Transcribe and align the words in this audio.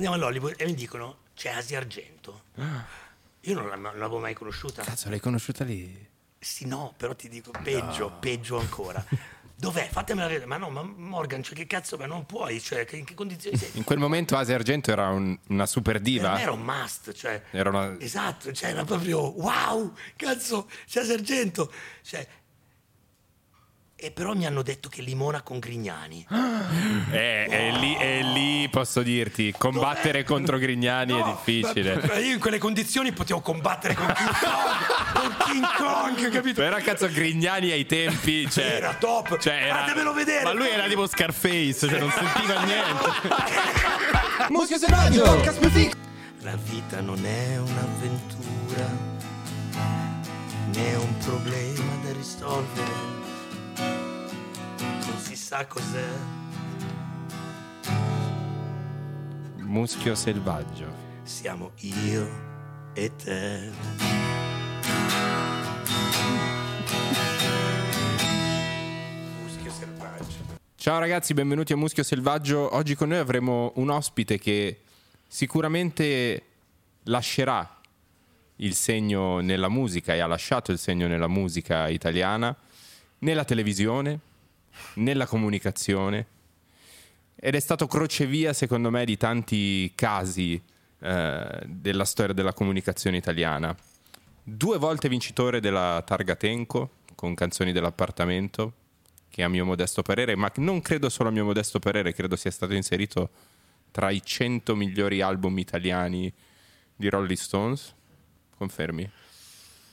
andiamo 0.00 0.14
all'Hollywood 0.14 0.54
e 0.56 0.64
mi 0.64 0.74
dicono 0.74 1.18
c'è 1.34 1.50
Asia 1.50 1.78
Argento. 1.78 2.42
Io 3.44 3.54
non, 3.54 3.68
la- 3.68 3.76
non 3.76 3.98
l'avevo 3.98 4.18
mai 4.18 4.34
conosciuta. 4.34 4.82
Cazzo, 4.82 5.08
l'hai 5.08 5.20
conosciuta 5.20 5.64
lì? 5.64 6.08
Sì, 6.38 6.66
no, 6.66 6.94
però 6.96 7.14
ti 7.14 7.28
dico 7.28 7.50
peggio, 7.62 8.10
peggio 8.18 8.58
ancora. 8.58 9.04
Dov'è? 9.60 9.88
Fatemela 9.90 10.26
vedere. 10.26 10.46
Ma 10.46 10.56
no, 10.56 10.70
ma 10.70 10.82
Morgan, 10.82 11.42
cioè, 11.42 11.54
che 11.54 11.66
cazzo, 11.66 11.98
ma 11.98 12.06
non 12.06 12.24
puoi, 12.24 12.60
cioè, 12.62 12.86
che- 12.86 12.96
in 12.96 13.04
che 13.04 13.12
condizioni 13.12 13.58
sei? 13.58 13.70
In 13.74 13.84
quel 13.84 13.98
momento 13.98 14.36
Asia 14.38 14.54
Argento 14.54 14.90
era 14.90 15.08
un- 15.08 15.38
una 15.48 15.66
super 15.66 16.00
diva. 16.00 16.40
era 16.40 16.50
un 16.52 16.62
must, 16.62 17.12
cioè, 17.12 17.42
Era 17.50 17.68
una- 17.68 17.94
esatto, 18.00 18.52
cioè 18.52 18.70
era 18.70 18.84
proprio 18.84 19.20
wow, 19.38 19.94
cazzo, 20.16 20.66
c'è 20.86 21.04
Sergento. 21.04 21.70
Cioè, 22.02 22.26
e 24.02 24.10
però 24.10 24.34
mi 24.34 24.46
hanno 24.46 24.62
detto 24.62 24.88
che 24.88 25.02
limona 25.02 25.42
con 25.42 25.58
Grignani. 25.58 26.26
Eh, 27.12 27.46
e 27.50 27.72
lì, 27.78 27.96
e 27.96 28.22
lì 28.22 28.68
posso 28.68 29.02
dirti, 29.02 29.52
combattere 29.56 30.22
contro 30.22 30.58
Grignani 30.58 31.12
è 31.14 31.18
No, 31.18 31.24
difficile. 31.44 31.96
ma- 31.96 32.06
ma 32.06 32.18
io 32.18 32.34
in 32.34 32.38
quelle 32.38 32.58
condizioni 32.58 33.10
potevo 33.12 33.40
combattere 33.40 33.94
con 33.94 34.06
King 34.06 34.36
Kong, 34.38 35.14
con 35.14 35.36
King 35.46 35.66
Kong, 35.76 36.30
capito? 36.30 36.60
Però 36.60 36.76
cazzo 36.78 37.08
Grignani 37.08 37.72
ai 37.72 37.86
tempi, 37.86 38.48
cioè, 38.48 38.64
Era 38.76 38.94
top, 38.94 39.38
cioè, 39.38 39.54
era- 39.54 39.74
fatemelo 39.78 40.12
vedere. 40.12 40.44
Ma 40.44 40.52
lui 40.52 40.68
era 40.68 40.86
tipo 40.86 41.06
Scarface, 41.08 41.88
cioè 41.88 41.98
non 41.98 42.10
sentiva 42.12 42.62
niente. 42.62 43.08
Muschio 44.50 44.78
selvaggio! 44.78 45.24
La 46.42 46.56
vita 46.56 47.00
non 47.00 47.24
è 47.26 47.58
un'avventura, 47.58 48.88
né 50.74 50.94
un 50.94 51.16
problema 51.18 51.94
da 52.04 52.12
risolvere. 52.12 53.19
Sa 55.50 55.66
cos'è. 55.66 56.08
muschio 59.56 60.14
selvaggio. 60.14 60.86
Siamo 61.24 61.72
io 61.78 62.90
e 62.94 63.10
te. 63.16 63.72
Muschio 69.42 69.70
selvaggio. 69.72 70.24
Ciao 70.76 71.00
ragazzi, 71.00 71.34
benvenuti 71.34 71.72
a 71.72 71.76
Muschio 71.76 72.04
Selvaggio. 72.04 72.72
Oggi 72.76 72.94
con 72.94 73.08
noi 73.08 73.18
avremo 73.18 73.72
un 73.74 73.90
ospite 73.90 74.38
che 74.38 74.82
sicuramente 75.26 76.42
lascerà 77.06 77.80
il 78.58 78.74
segno 78.76 79.40
nella 79.40 79.68
musica 79.68 80.14
e 80.14 80.20
ha 80.20 80.28
lasciato 80.28 80.70
il 80.70 80.78
segno 80.78 81.08
nella 81.08 81.26
musica 81.26 81.88
italiana, 81.88 82.56
nella 83.18 83.44
televisione, 83.44 84.28
nella 84.94 85.26
comunicazione 85.26 86.26
ed 87.34 87.54
è 87.54 87.60
stato 87.60 87.86
crocevia 87.86 88.52
secondo 88.52 88.90
me 88.90 89.04
di 89.04 89.16
tanti 89.16 89.92
casi 89.94 90.62
eh, 91.00 91.62
della 91.66 92.04
storia 92.04 92.34
della 92.34 92.52
comunicazione 92.52 93.16
italiana. 93.16 93.74
Due 94.42 94.78
volte 94.78 95.08
vincitore 95.08 95.60
della 95.60 96.02
Targa 96.04 96.36
Tenco 96.36 96.90
con 97.14 97.34
canzoni 97.34 97.72
dell'appartamento, 97.72 98.72
che 99.30 99.42
a 99.42 99.48
mio 99.48 99.64
modesto 99.64 100.02
parere, 100.02 100.36
ma 100.36 100.50
non 100.56 100.82
credo 100.82 101.08
solo 101.08 101.28
a 101.28 101.32
mio 101.32 101.44
modesto 101.44 101.78
parere, 101.78 102.12
credo 102.12 102.36
sia 102.36 102.50
stato 102.50 102.74
inserito 102.74 103.30
tra 103.90 104.10
i 104.10 104.22
100 104.22 104.74
migliori 104.74 105.20
album 105.20 105.58
italiani 105.58 106.32
di 106.94 107.08
Rolling 107.08 107.38
Stones. 107.38 107.94
Confermi? 108.56 109.10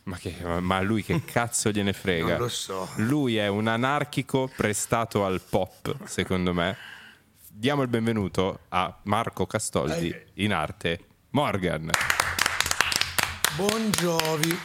Ma, 0.08 0.18
che, 0.18 0.34
ma 0.62 0.80
lui 0.80 1.04
che 1.04 1.24
cazzo 1.28 1.70
gliene 1.70 1.92
frega? 1.92 2.30
Non 2.30 2.38
lo 2.38 2.48
so. 2.48 2.90
Lui 2.96 3.36
è 3.36 3.48
un 3.48 3.68
anarchico 3.68 4.50
prestato 4.56 5.26
al 5.26 5.42
pop, 5.42 6.06
secondo 6.06 6.54
me. 6.54 6.78
Diamo 7.50 7.82
il 7.82 7.90
benvenuto 7.90 8.60
a 8.70 8.98
Marco 9.04 9.46
Castoldi, 9.46 10.16
in 10.36 10.54
arte 10.54 11.00
Morgan. 11.32 11.90
Buongiovi. 13.58 14.58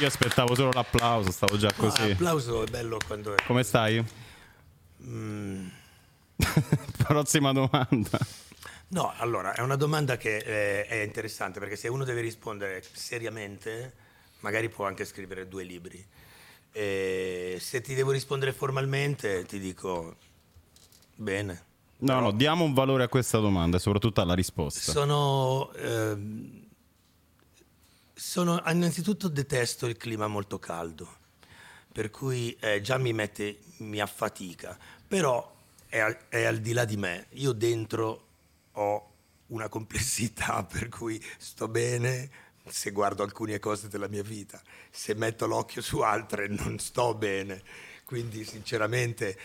Io 0.00 0.06
aspettavo 0.06 0.54
solo 0.54 0.70
l'applauso, 0.72 1.32
stavo 1.32 1.58
già 1.58 1.72
così. 1.76 2.08
L'applauso 2.08 2.64
è 2.64 2.70
bello 2.70 2.96
quando 3.06 3.34
è. 3.34 3.44
Come 3.44 3.64
stai? 3.64 4.02
Prossima 6.96 7.52
domanda. 7.52 8.18
No, 8.90 9.12
allora, 9.18 9.52
è 9.52 9.60
una 9.60 9.76
domanda 9.76 10.16
che 10.16 10.36
eh, 10.36 10.86
è 10.86 11.02
interessante 11.02 11.60
perché 11.60 11.76
se 11.76 11.88
uno 11.88 12.04
deve 12.04 12.22
rispondere 12.22 12.82
seriamente, 12.90 14.06
magari 14.40 14.68
può 14.68 14.86
anche 14.86 15.04
scrivere 15.04 15.48
due 15.48 15.64
libri. 15.64 16.04
E 16.70 17.56
se 17.60 17.80
ti 17.80 17.94
devo 17.94 18.10
rispondere 18.10 18.52
formalmente, 18.52 19.44
ti 19.44 19.58
dico 19.58 20.16
bene. 21.14 21.66
No, 22.00 22.20
no, 22.20 22.30
diamo 22.30 22.64
un 22.64 22.74
valore 22.74 23.02
a 23.04 23.08
questa 23.08 23.38
domanda 23.38 23.76
e 23.76 23.80
soprattutto 23.80 24.20
alla 24.20 24.34
risposta. 24.34 24.92
Sono, 24.92 25.72
ehm, 25.72 26.66
sono 28.14 28.62
innanzitutto 28.66 29.28
detesto 29.28 29.86
il 29.86 29.96
clima 29.96 30.28
molto 30.28 30.58
caldo, 30.60 31.08
per 31.90 32.10
cui 32.10 32.56
eh, 32.60 32.80
già 32.80 32.98
mi 32.98 33.12
mette, 33.12 33.58
mi 33.78 33.98
affatica, 33.98 34.78
però 35.08 35.56
è, 35.88 35.98
al- 35.98 36.18
è 36.28 36.44
al 36.44 36.58
di 36.58 36.72
là 36.72 36.84
di 36.84 36.96
me. 36.96 37.26
Io 37.30 37.52
dentro 37.52 38.26
ho 38.72 39.12
una 39.48 39.68
complessità 39.68 40.62
per 40.70 40.88
cui 40.88 41.20
sto 41.38 41.66
bene 41.66 42.30
se 42.70 42.90
guardo 42.90 43.22
alcune 43.22 43.58
cose 43.58 43.88
della 43.88 44.08
mia 44.08 44.22
vita, 44.22 44.60
se 44.90 45.14
metto 45.14 45.46
l'occhio 45.46 45.82
su 45.82 46.00
altre 46.00 46.48
non 46.48 46.78
sto 46.78 47.14
bene, 47.14 47.62
quindi 48.04 48.44
sinceramente 48.44 49.38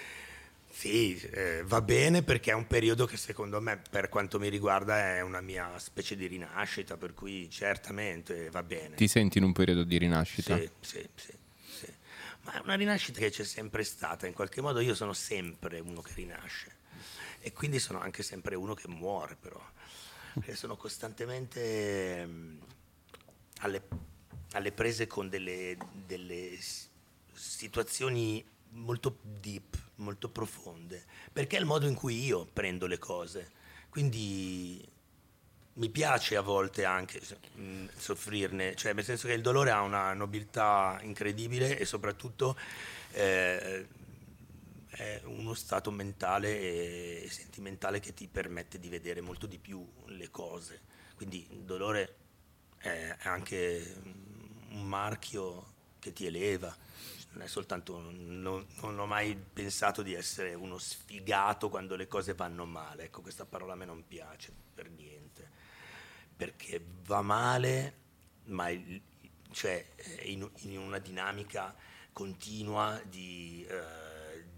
sì, 0.73 1.15
eh, 1.31 1.63
va 1.65 1.81
bene 1.81 2.23
perché 2.23 2.51
è 2.51 2.55
un 2.55 2.65
periodo 2.65 3.05
che 3.05 3.15
secondo 3.15 3.61
me, 3.61 3.79
per 3.89 4.09
quanto 4.09 4.39
mi 4.39 4.49
riguarda, 4.49 5.15
è 5.15 5.21
una 5.21 5.39
mia 5.39 5.77
specie 5.77 6.15
di 6.15 6.25
rinascita, 6.25 6.97
per 6.97 7.13
cui 7.13 7.47
certamente 7.49 8.49
va 8.49 8.63
bene. 8.63 8.95
Ti 8.95 9.07
senti 9.07 9.37
in 9.37 9.43
un 9.43 9.53
periodo 9.53 9.83
di 9.83 9.97
rinascita? 9.97 10.57
Sì, 10.57 10.69
sì, 10.81 11.07
sì, 11.15 11.33
sì. 11.69 11.93
Ma 12.41 12.55
è 12.55 12.61
una 12.63 12.73
rinascita 12.73 13.19
che 13.19 13.29
c'è 13.29 13.43
sempre 13.43 13.83
stata, 13.83 14.25
in 14.25 14.33
qualche 14.33 14.61
modo 14.61 14.79
io 14.79 14.95
sono 14.95 15.13
sempre 15.13 15.79
uno 15.79 16.01
che 16.01 16.11
rinasce 16.15 16.75
e 17.39 17.53
quindi 17.53 17.77
sono 17.77 17.99
anche 17.99 18.23
sempre 18.23 18.55
uno 18.55 18.73
che 18.73 18.87
muore 18.87 19.37
però, 19.39 19.63
perché 20.33 20.55
sono 20.55 20.75
costantemente 20.75 22.19
ehm, 22.19 22.59
alle, 23.63 23.81
alle 24.51 24.71
prese 24.71 25.07
con 25.07 25.29
delle, 25.29 25.77
delle 26.05 26.57
situazioni 27.33 28.45
molto 28.69 29.17
deep, 29.21 29.77
molto 29.95 30.29
profonde, 30.29 31.03
perché 31.31 31.57
è 31.57 31.59
il 31.59 31.65
modo 31.65 31.87
in 31.87 31.95
cui 31.95 32.23
io 32.23 32.45
prendo 32.45 32.85
le 32.85 32.97
cose, 32.97 33.51
quindi 33.89 34.85
mi 35.75 35.89
piace 35.89 36.35
a 36.35 36.41
volte 36.41 36.85
anche 36.85 37.19
mh, 37.55 37.85
soffrirne, 37.95 38.75
cioè 38.75 38.93
nel 38.93 39.03
senso 39.03 39.27
che 39.27 39.33
il 39.33 39.41
dolore 39.41 39.71
ha 39.71 39.81
una 39.81 40.13
nobiltà 40.13 40.99
incredibile 41.01 41.77
e 41.79 41.85
soprattutto 41.85 42.55
eh, 43.11 43.87
è 44.89 45.21
uno 45.25 45.55
stato 45.55 45.89
mentale 45.89 46.59
e 46.59 47.27
sentimentale 47.29 47.99
che 47.99 48.13
ti 48.13 48.27
permette 48.27 48.79
di 48.79 48.89
vedere 48.89 49.21
molto 49.21 49.47
di 49.47 49.57
più 49.57 49.83
le 50.05 50.29
cose. 50.29 50.81
Quindi 51.15 51.47
il 51.51 51.63
dolore 51.63 52.22
è 52.89 53.15
anche 53.23 53.95
un 54.71 54.85
marchio 54.87 55.71
che 55.99 56.11
ti 56.13 56.25
eleva. 56.25 56.75
Non 57.31 57.41
è 57.43 57.47
soltanto, 57.47 57.99
non, 57.99 58.65
non 58.81 58.99
ho 58.99 59.05
mai 59.05 59.35
pensato 59.35 60.03
di 60.03 60.13
essere 60.13 60.53
uno 60.53 60.77
sfigato 60.77 61.69
quando 61.69 61.95
le 61.95 62.07
cose 62.07 62.33
vanno 62.33 62.65
male. 62.65 63.03
Ecco, 63.05 63.21
questa 63.21 63.45
parola 63.45 63.73
a 63.73 63.75
me 63.75 63.85
non 63.85 64.05
piace 64.07 64.51
per 64.73 64.89
niente 64.89 65.49
perché 66.35 66.83
va 67.05 67.21
male, 67.21 67.93
ma 68.45 68.69
il- 68.69 69.01
cioè, 69.51 69.85
in, 70.23 70.49
in 70.61 70.77
una 70.79 70.97
dinamica 70.99 71.75
continua 72.11 72.99
di, 73.07 73.65
eh, 73.69 74.12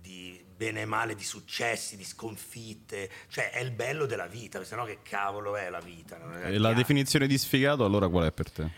di 0.06 0.40
bene 0.56 0.82
e 0.82 0.86
male, 0.86 1.16
di 1.16 1.24
successi, 1.24 1.98
di 1.98 2.04
sconfitte, 2.04 3.10
cioè 3.28 3.50
è 3.50 3.60
il 3.60 3.72
bello 3.72 4.06
della 4.06 4.28
vita, 4.28 4.64
se 4.64 4.76
no 4.76 4.86
che 4.86 5.00
cavolo 5.02 5.56
è 5.58 5.70
la 5.70 5.80
vita? 5.80 6.16
è 6.18 6.46
E 6.48 6.52
la 6.54 6.58
chiaro. 6.60 6.74
definizione 6.76 7.28
di 7.28 7.38
sfigato 7.38 7.84
allora 7.84 8.08
qual 8.08 8.28
è 8.28 8.32
per 8.32 8.52
te? 8.52 8.70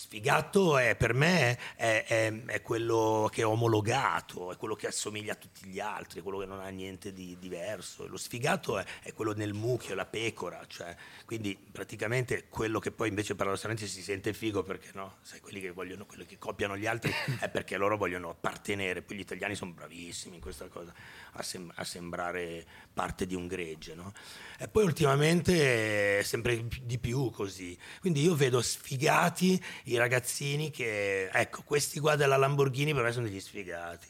Sfigato 0.00 0.78
è, 0.78 0.96
per 0.96 1.12
me 1.12 1.58
è, 1.76 2.04
è- 2.06 2.44
è 2.46 2.62
quello 2.62 3.28
che 3.30 3.42
è 3.42 3.46
omologato, 3.46 4.50
è 4.50 4.56
quello 4.56 4.74
che 4.74 4.86
assomiglia 4.86 5.34
a 5.34 5.36
tutti 5.36 5.66
gli 5.68 5.78
altri, 5.78 6.20
è 6.20 6.22
quello 6.22 6.38
che 6.38 6.46
non 6.46 6.58
ha 6.58 6.68
niente 6.68 7.12
di 7.12 7.36
diverso. 7.38 8.06
Lo 8.06 8.16
sfigato 8.16 8.78
è, 8.78 8.84
è 9.02 9.12
quello 9.12 9.34
nel 9.34 9.52
mucchio, 9.52 9.94
la 9.94 10.06
pecora, 10.06 10.64
cioè, 10.66 10.96
quindi 11.26 11.54
praticamente 11.54 12.48
quello 12.48 12.78
che 12.78 12.92
poi 12.92 13.08
invece 13.10 13.34
paradossalmente 13.34 13.86
si 13.86 14.00
sente 14.00 14.32
figo 14.32 14.62
perché 14.62 14.88
no, 14.94 15.16
sai, 15.20 15.40
quelli 15.40 15.60
che 15.60 15.70
vogliono, 15.70 16.06
quelli 16.06 16.24
che 16.24 16.38
copiano 16.38 16.78
gli 16.78 16.86
altri 16.86 17.12
è 17.38 17.50
perché 17.50 17.76
loro 17.76 17.98
vogliono 17.98 18.30
appartenere, 18.30 19.02
poi 19.02 19.18
gli 19.18 19.20
italiani 19.20 19.54
sono 19.54 19.72
bravissimi 19.72 20.36
in 20.36 20.40
questa 20.40 20.68
cosa, 20.68 20.94
a, 21.32 21.42
sem- 21.42 21.72
a 21.74 21.84
sembrare 21.84 22.64
parte 22.94 23.26
di 23.26 23.34
un 23.34 23.46
gregge, 23.46 23.94
no? 23.94 24.14
E 24.58 24.66
poi 24.68 24.84
ultimamente 24.84 26.18
è 26.20 26.22
sempre 26.22 26.66
di 26.82 26.98
più 26.98 27.30
così. 27.30 27.78
Quindi 28.00 28.22
io 28.22 28.34
vedo 28.34 28.60
sfigati 28.62 29.62
i 29.90 29.96
ragazzini 29.96 30.70
che, 30.70 31.28
ecco, 31.30 31.62
questi 31.62 31.98
qua 32.00 32.16
della 32.16 32.36
Lamborghini 32.36 32.94
per 32.94 33.02
me 33.02 33.12
sono 33.12 33.26
degli 33.26 33.40
sfigati. 33.40 34.06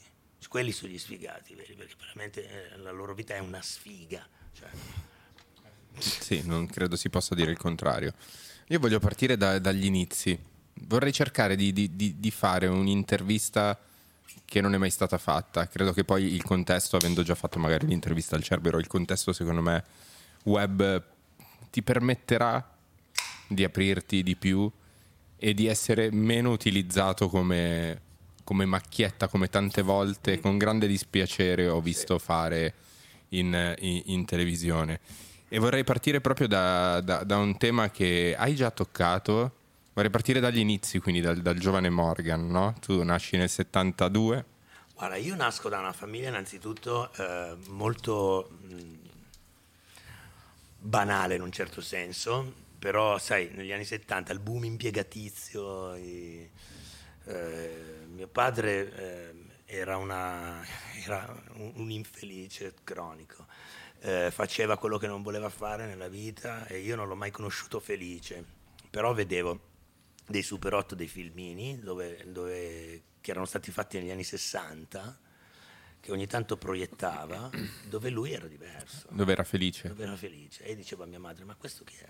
Quelli 0.48 0.72
sono 0.72 0.90
gli 0.90 0.98
sfigati, 0.98 1.54
veri, 1.54 1.74
perché 1.74 1.94
veramente 1.98 2.72
eh, 2.72 2.76
la 2.78 2.90
loro 2.90 3.14
vita 3.14 3.34
è 3.34 3.38
una 3.38 3.62
sfiga. 3.62 4.26
Cioè, 4.52 4.68
Sì, 5.98 6.42
non 6.44 6.66
credo 6.66 6.96
si 6.96 7.08
possa 7.08 7.34
dire 7.34 7.50
il 7.50 7.56
contrario. 7.56 8.12
Io 8.68 8.78
voglio 8.78 8.98
partire 8.98 9.36
da- 9.36 9.58
dagli 9.58 9.84
inizi. 9.84 10.38
Vorrei 10.82 11.12
cercare 11.12 11.56
di, 11.56 11.72
di- 11.72 11.94
di- 11.94 12.18
di 12.18 12.30
fare 12.30 12.66
un'intervista 12.66 13.78
che 14.44 14.60
non 14.60 14.74
è 14.74 14.78
mai 14.78 14.90
stata 14.90 15.18
fatta. 15.18 15.68
Credo 15.68 15.92
che 15.92 16.04
poi 16.04 16.34
il 16.34 16.42
contesto, 16.42 16.96
avendo 16.96 17.22
già 17.22 17.34
fatto 17.34 17.58
magari 17.58 17.86
l'intervista 17.86 18.36
al 18.36 18.42
Cerbero, 18.42 18.78
il 18.78 18.86
contesto 18.86 19.32
secondo 19.32 19.60
me 19.62 19.84
web 20.44 21.04
ti 21.70 21.82
permetterà 21.82 22.76
di 23.46 23.62
aprirti 23.64 24.22
di 24.22 24.36
più 24.36 24.70
e 25.42 25.54
di 25.54 25.66
essere 25.66 26.10
meno 26.12 26.50
utilizzato 26.50 27.28
come, 27.30 28.00
come 28.44 28.66
macchietta, 28.66 29.26
come 29.26 29.48
tante 29.48 29.80
volte, 29.80 30.38
con 30.38 30.58
grande 30.58 30.86
dispiacere 30.86 31.66
ho 31.66 31.80
visto 31.80 32.18
fare 32.18 32.74
in, 33.30 33.74
in- 33.78 34.02
in 34.04 34.24
televisione. 34.26 35.00
E 35.48 35.58
vorrei 35.58 35.82
partire 35.82 36.20
proprio 36.20 36.46
da, 36.46 37.00
da- 37.00 37.24
da 37.24 37.38
un 37.38 37.56
tema 37.56 37.90
che 37.90 38.36
hai 38.38 38.54
già 38.54 38.70
toccato. 38.70 39.52
Vorrei 39.94 40.10
partire 40.10 40.40
dagli 40.40 40.58
inizi, 40.58 40.98
quindi 41.00 41.22
dal, 41.22 41.38
dal 41.38 41.58
giovane 41.58 41.88
Morgan, 41.88 42.46
no? 42.48 42.74
Tu 42.78 43.02
nasci 43.02 43.36
nel 43.38 43.48
72. 43.48 44.44
Guarda, 44.94 45.16
io 45.16 45.34
nasco 45.34 45.70
da 45.70 45.78
una 45.78 45.92
famiglia 45.94 46.28
innanzitutto 46.28 47.10
eh, 47.14 47.56
molto 47.68 48.50
mh, 48.68 48.74
banale 50.78 51.34
in 51.34 51.42
un 51.42 51.50
certo 51.50 51.80
senso, 51.80 52.52
però 52.80 53.18
sai, 53.18 53.50
negli 53.52 53.72
anni 53.72 53.84
70 53.84 54.32
il 54.32 54.40
boom 54.40 54.64
impiegatizio, 54.64 55.94
i- 55.96 56.50
eh, 57.26 58.06
mio 58.08 58.26
padre 58.28 58.94
eh, 58.96 59.34
era, 59.66 59.96
una- 59.98 60.64
era 61.04 61.42
un, 61.54 61.72
un 61.76 61.90
infelice 61.92 62.74
cronico, 62.84 63.46
Eh, 64.02 64.30
faceva 64.32 64.78
quello 64.78 64.96
che 64.96 65.06
non 65.06 65.22
voleva 65.22 65.50
fare 65.50 65.84
nella 65.86 66.08
vita 66.08 66.66
e 66.66 66.78
io 66.80 66.96
non 66.96 67.06
l'ho 67.06 67.14
mai 67.16 67.30
conosciuto 67.30 67.80
felice, 67.80 68.42
però 68.90 69.12
vedevo 69.12 69.60
dei 70.26 70.42
Super 70.42 70.72
8, 70.72 70.94
dei 70.94 71.06
filmini 71.06 71.78
dove, 71.80 72.24
dove- 72.32 73.02
che 73.20 73.30
erano 73.32 73.44
stati 73.46 73.70
fatti 73.70 73.98
negli 73.98 74.10
anni 74.10 74.24
60 74.24 75.20
che 76.00 76.12
ogni 76.12 76.26
tanto 76.26 76.56
proiettava 76.56 77.50
dove 77.90 78.08
lui 78.08 78.32
era 78.32 78.46
diverso, 78.46 79.08
Dove 79.10 79.32
era 79.32 79.44
felice? 79.44 79.88
dove 79.88 80.02
era 80.04 80.16
felice 80.16 80.64
e 80.64 80.74
dicevo 80.74 81.02
a 81.02 81.06
mia 81.06 81.20
madre 81.20 81.44
ma 81.44 81.54
questo 81.56 81.84
chi 81.84 81.96
è? 81.96 82.08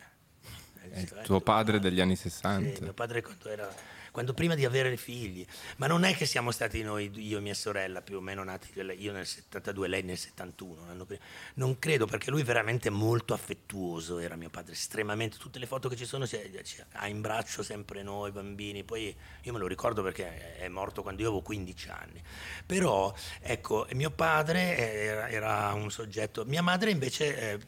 E 0.82 0.90
È 0.90 0.98
il 1.00 1.12
"Eh, 1.18 1.22
tuo 1.22 1.40
padre 1.40 1.72
padre." 1.74 1.78
degli 1.90 2.00
anni 2.00 2.16
Sì, 2.16 2.28
60. 2.30 2.80
mio 2.82 2.92
padre 2.94 3.22
quando 3.22 3.48
era 3.48 3.98
quando 4.10 4.34
prima 4.34 4.56
di 4.56 4.64
avere 4.64 4.96
figli, 4.96 5.46
ma 5.76 5.86
non 5.86 6.02
è 6.02 6.16
che 6.16 6.26
siamo 6.26 6.50
stati 6.50 6.82
noi, 6.82 7.12
io 7.14 7.38
e 7.38 7.40
mia 7.40 7.54
sorella, 7.54 8.02
più 8.02 8.16
o 8.16 8.20
meno 8.20 8.42
nati, 8.42 8.68
io 8.98 9.12
nel 9.12 9.24
72, 9.24 9.86
lei 9.86 10.02
nel 10.02 10.18
71, 10.18 10.84
l'anno 10.84 11.04
prima. 11.04 11.22
non 11.54 11.78
credo 11.78 12.06
perché 12.06 12.30
lui 12.32 12.42
veramente 12.42 12.90
molto 12.90 13.34
affettuoso 13.34 14.18
era 14.18 14.34
mio 14.34 14.50
padre, 14.50 14.72
estremamente, 14.72 15.36
tutte 15.38 15.60
le 15.60 15.66
foto 15.66 15.88
che 15.88 15.94
ci 15.94 16.06
sono 16.06 16.26
c'è- 16.26 16.50
ha 16.94 17.06
in 17.06 17.20
braccio 17.20 17.62
sempre 17.62 18.02
noi 18.02 18.32
bambini, 18.32 18.82
poi 18.82 19.14
io 19.42 19.52
me 19.52 19.60
lo 19.60 19.68
ricordo 19.68 20.02
perché 20.02 20.56
è 20.56 20.66
morto 20.66 21.02
quando 21.02 21.22
io 21.22 21.28
avevo 21.28 21.42
15 21.44 21.88
anni, 21.90 22.20
però 22.66 23.14
ecco, 23.40 23.86
mio 23.92 24.10
padre 24.10 24.76
era, 24.76 25.28
era 25.28 25.72
un 25.74 25.88
soggetto, 25.88 26.44
mia 26.46 26.62
madre 26.62 26.90
invece... 26.90 27.36
è 27.36 27.58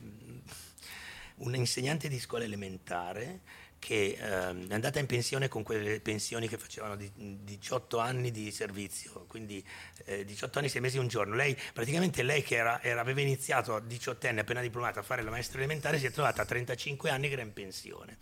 un 1.43 1.55
insegnante 1.55 2.09
di 2.09 2.19
scuola 2.19 2.45
elementare 2.45 3.41
che 3.83 4.17
ehm, 4.17 4.69
è 4.69 4.75
andata 4.75 5.01
in 5.01 5.07
pensione 5.07 5.49
con 5.49 5.65
quelle 5.65 5.99
pensioni 6.01 6.47
che 6.47 6.57
facevano 6.57 6.95
di, 6.95 7.11
18 7.43 7.99
anni 7.99 8.31
di 8.31 8.53
servizio, 8.53 9.25
quindi 9.27 9.63
eh, 10.05 10.25
18 10.25 10.61
anni, 10.61 10.69
6 10.69 10.81
mesi 10.81 10.97
e 10.99 11.01
un 11.01 11.09
giorno. 11.09 11.35
Lei, 11.35 11.59
praticamente 11.73 12.23
lei 12.23 12.45
che 12.45 12.55
era, 12.55 12.81
era- 12.81 13.01
aveva 13.01 13.23
iniziato 13.23 13.75
a 13.75 13.81
18 13.81 14.29
anni, 14.29 14.39
appena 14.39 14.61
diplomata, 14.61 15.01
a 15.01 15.03
fare 15.03 15.23
la 15.23 15.31
maestra 15.33 15.59
elementare, 15.59 15.99
si 15.99 16.07
è 16.07 16.13
trovata 16.13 16.43
a 16.43 16.45
35 16.45 17.11
anni 17.11 17.27
che 17.27 17.33
era 17.33 17.43
in 17.43 17.53
pensione 17.53 18.19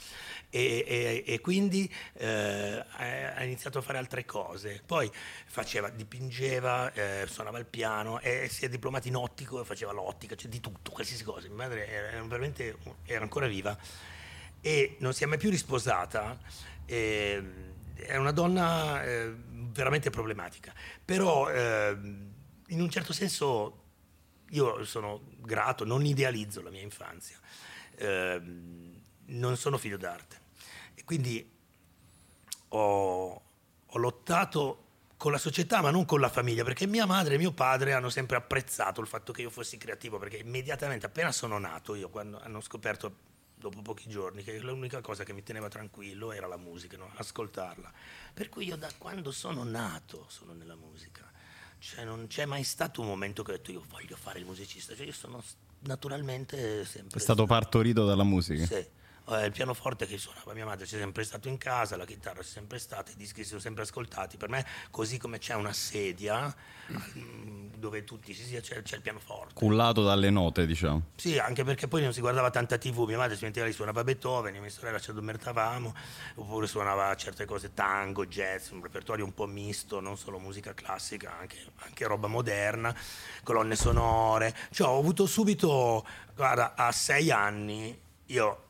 e, 0.48 0.82
e- 0.86 1.24
e 1.26 1.40
quindi 1.40 1.92
eh, 2.14 2.82
ha 2.96 3.44
iniziato 3.44 3.80
a 3.80 3.82
fare 3.82 3.98
altre 3.98 4.24
cose. 4.24 4.80
Poi 4.86 5.12
faceva, 5.44 5.90
dipingeva, 5.90 6.90
eh, 6.94 7.26
suonava 7.28 7.58
il 7.58 7.66
piano 7.66 8.18
e 8.20 8.48
si 8.48 8.64
è 8.64 8.70
diplomato 8.70 9.08
in 9.08 9.16
ottico, 9.16 9.62
faceva 9.64 9.92
l'ottica, 9.92 10.34
cioè 10.36 10.48
di 10.48 10.60
tutto, 10.60 10.90
qualsiasi 10.90 11.22
cosa. 11.22 11.48
Mia 11.48 11.56
madre 11.56 11.86
era, 11.86 12.08
era 12.12 12.22
veramente, 12.22 12.78
era 13.04 13.20
ancora 13.20 13.46
viva 13.46 13.76
e 14.60 14.96
non 15.00 15.12
si 15.14 15.24
è 15.24 15.26
mai 15.26 15.38
più 15.38 15.50
risposata. 15.50 16.38
e, 16.86 17.68
è 18.06 18.16
una 18.16 18.32
donna 18.32 19.02
eh, 19.04 19.32
veramente 19.36 20.10
problematica, 20.10 20.72
però 21.04 21.50
eh, 21.50 21.96
in 22.68 22.80
un 22.80 22.90
certo 22.90 23.12
senso 23.12 23.84
io 24.50 24.84
sono 24.84 25.22
grato, 25.38 25.84
non 25.84 26.04
idealizzo 26.04 26.62
la 26.62 26.70
mia 26.70 26.82
infanzia, 26.82 27.38
eh, 27.96 28.40
non 29.26 29.56
sono 29.56 29.78
figlio 29.78 29.96
d'arte 29.96 30.40
e 30.94 31.04
quindi 31.04 31.48
ho, 32.68 33.42
ho 33.86 33.98
lottato 33.98 34.84
con 35.16 35.32
la 35.32 35.38
società 35.38 35.82
ma 35.82 35.90
non 35.90 36.06
con 36.06 36.18
la 36.18 36.30
famiglia 36.30 36.64
perché 36.64 36.86
mia 36.86 37.04
madre 37.04 37.34
e 37.34 37.38
mio 37.38 37.52
padre 37.52 37.92
hanno 37.92 38.08
sempre 38.08 38.36
apprezzato 38.36 39.00
il 39.02 39.06
fatto 39.06 39.32
che 39.32 39.42
io 39.42 39.50
fossi 39.50 39.76
creativo 39.76 40.18
perché 40.18 40.38
immediatamente 40.38 41.06
appena 41.06 41.30
sono 41.30 41.58
nato 41.58 41.94
io 41.94 42.08
quando 42.08 42.40
hanno 42.40 42.60
scoperto 42.60 43.28
dopo 43.60 43.82
pochi 43.82 44.08
giorni 44.08 44.42
che 44.42 44.58
l'unica 44.58 45.00
cosa 45.00 45.22
che 45.22 45.32
mi 45.32 45.42
teneva 45.42 45.68
tranquillo 45.68 46.32
era 46.32 46.46
la 46.46 46.56
musica, 46.56 46.96
no? 46.96 47.10
ascoltarla. 47.14 47.92
Per 48.32 48.48
cui 48.48 48.66
io 48.66 48.76
da 48.76 48.90
quando 48.96 49.30
sono 49.30 49.62
nato 49.62 50.24
sono 50.28 50.52
nella 50.52 50.74
musica. 50.76 51.30
Cioè 51.78 52.04
non 52.04 52.26
c'è 52.26 52.44
mai 52.44 52.64
stato 52.64 53.00
un 53.00 53.06
momento 53.06 53.42
che 53.42 53.52
ho 53.52 53.56
detto 53.56 53.70
io 53.70 53.84
voglio 53.88 54.16
fare 54.16 54.38
il 54.38 54.44
musicista, 54.44 54.94
cioè 54.94 55.06
io 55.06 55.12
sono 55.12 55.42
naturalmente 55.80 56.84
sempre 56.84 57.18
È 57.18 57.22
stato 57.22 57.46
partorito 57.46 58.04
dalla 58.04 58.24
musica. 58.24 58.66
sì. 58.66 58.98
Eh, 59.28 59.46
il 59.46 59.52
pianoforte 59.52 60.06
che 60.06 60.18
suonava 60.18 60.54
mia 60.54 60.64
madre 60.64 60.86
c'è 60.86 60.98
sempre 60.98 61.24
stato 61.24 61.48
in 61.48 61.58
casa, 61.58 61.96
la 61.96 62.04
chitarra 62.04 62.40
c'è 62.40 62.48
sempre 62.48 62.78
stata, 62.78 63.10
i 63.12 63.16
dischi 63.16 63.42
si 63.42 63.48
sono 63.48 63.60
sempre 63.60 63.82
ascoltati. 63.82 64.36
Per 64.36 64.48
me, 64.48 64.66
così 64.90 65.18
come 65.18 65.38
c'è 65.38 65.54
una 65.54 65.72
sedia 65.72 66.52
mm, 67.16 67.74
dove 67.76 68.04
tutti 68.04 68.34
si 68.34 68.42
sia, 68.42 68.60
c'è, 68.60 68.82
c'è 68.82 68.96
il 68.96 69.02
pianoforte. 69.02 69.54
Cullato 69.54 70.02
dalle 70.02 70.30
note, 70.30 70.66
diciamo. 70.66 71.02
Sì, 71.16 71.38
anche 71.38 71.64
perché 71.64 71.86
poi 71.86 72.02
non 72.02 72.12
si 72.12 72.20
guardava 72.20 72.50
tanta 72.50 72.76
TV, 72.78 73.04
mia 73.06 73.18
madre 73.18 73.36
si 73.36 73.44
metteva 73.44 73.66
lì, 73.66 73.72
suonava 73.72 74.02
Beethoven, 74.02 74.58
mia 74.58 74.70
sorella 74.70 74.98
ci 74.98 75.10
addormentavamo, 75.10 75.94
oppure 76.36 76.66
suonava 76.66 77.14
certe 77.14 77.44
cose, 77.44 77.72
tango, 77.72 78.26
jazz, 78.26 78.70
un 78.70 78.82
repertorio 78.82 79.24
un 79.24 79.34
po' 79.34 79.46
misto, 79.46 80.00
non 80.00 80.16
solo 80.16 80.38
musica 80.38 80.74
classica, 80.74 81.36
anche, 81.38 81.56
anche 81.76 82.06
roba 82.06 82.26
moderna, 82.26 82.94
colonne 83.44 83.76
sonore. 83.76 84.54
Cioè, 84.70 84.88
ho 84.88 84.98
avuto 84.98 85.26
subito, 85.26 86.04
guarda, 86.34 86.74
a 86.74 86.90
sei 86.90 87.30
anni, 87.30 87.98
io 88.26 88.64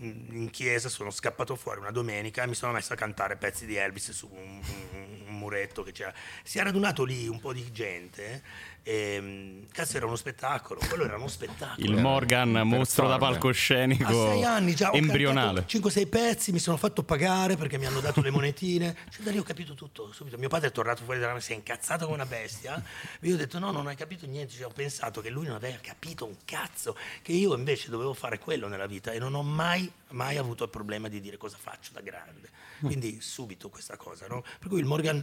in 0.00 0.50
chiesa 0.50 0.88
sono 0.88 1.10
scappato 1.10 1.56
fuori 1.56 1.80
una 1.80 1.90
domenica 1.90 2.42
e 2.42 2.46
mi 2.46 2.54
sono 2.54 2.72
messo 2.72 2.92
a 2.92 2.96
cantare 2.96 3.36
pezzi 3.36 3.66
di 3.66 3.76
Elvis 3.76 4.12
su 4.12 4.28
un, 4.30 4.60
un- 4.92 5.24
un 5.26 5.38
muretto 5.38 5.82
che 5.82 5.92
c'era. 5.92 6.12
Si 6.42 6.58
è 6.58 6.62
radunato 6.62 7.04
lì 7.04 7.26
un 7.28 7.40
po' 7.40 7.52
di 7.52 7.70
gente 7.72 8.42
e 8.88 9.20
mm, 9.20 9.62
cazzo 9.70 9.98
era 9.98 10.06
uno 10.06 10.16
spettacolo, 10.16 10.80
quello 10.88 11.04
era 11.04 11.16
uno 11.16 11.28
spettacolo. 11.28 11.86
Il 11.86 11.94
Morgan, 12.00 12.48
mostro 12.48 13.06
da 13.06 13.10
performer. 13.10 13.12
A 13.12 13.18
palcoscenico 13.18 14.12
sei 14.30 14.44
anni 14.44 14.74
già 14.74 14.90
embrionale. 14.92 15.66
5-6 15.68 16.08
pezzi, 16.08 16.52
mi 16.52 16.58
sono 16.58 16.78
fatto 16.78 17.02
pagare 17.02 17.56
perché 17.56 17.76
mi 17.76 17.84
hanno 17.84 18.00
dato 18.00 18.22
le 18.22 18.30
monetine. 18.30 18.96
Cioè, 19.10 19.24
da 19.24 19.30
lì 19.30 19.38
ho 19.38 19.42
capito 19.42 19.74
tutto 19.74 20.10
subito. 20.12 20.38
Mio 20.38 20.48
padre 20.48 20.68
è 20.68 20.72
tornato 20.72 21.02
fuori 21.04 21.18
dalla 21.20 21.38
si 21.38 21.52
è 21.52 21.54
incazzato 21.54 22.04
come 22.04 22.16
una 22.16 22.24
bestia. 22.24 22.82
Io 23.20 23.34
ho 23.34 23.36
detto: 23.36 23.58
No, 23.58 23.72
non 23.72 23.86
hai 23.88 23.94
capito 23.94 24.24
niente. 24.24 24.54
Cioè, 24.54 24.64
ho 24.64 24.72
pensato 24.74 25.20
che 25.20 25.28
lui 25.28 25.44
non 25.44 25.56
aveva 25.56 25.76
capito 25.82 26.24
un 26.24 26.36
cazzo, 26.46 26.96
che 27.20 27.32
io 27.32 27.54
invece 27.54 27.90
dovevo 27.90 28.14
fare 28.14 28.38
quello 28.38 28.68
nella 28.68 28.86
vita 28.86 29.12
e 29.12 29.18
non 29.18 29.34
ho 29.34 29.42
mai, 29.42 29.90
mai 30.12 30.38
avuto 30.38 30.64
il 30.64 30.70
problema 30.70 31.08
di 31.08 31.20
dire 31.20 31.36
cosa 31.36 31.58
faccio 31.60 31.90
da 31.92 32.00
grande. 32.00 32.48
Quindi 32.80 33.20
subito 33.20 33.68
questa 33.68 33.96
cosa, 33.96 34.26
no? 34.28 34.42
Per 34.58 34.68
cui 34.68 34.78
il 34.78 34.86
Morgan 34.86 35.22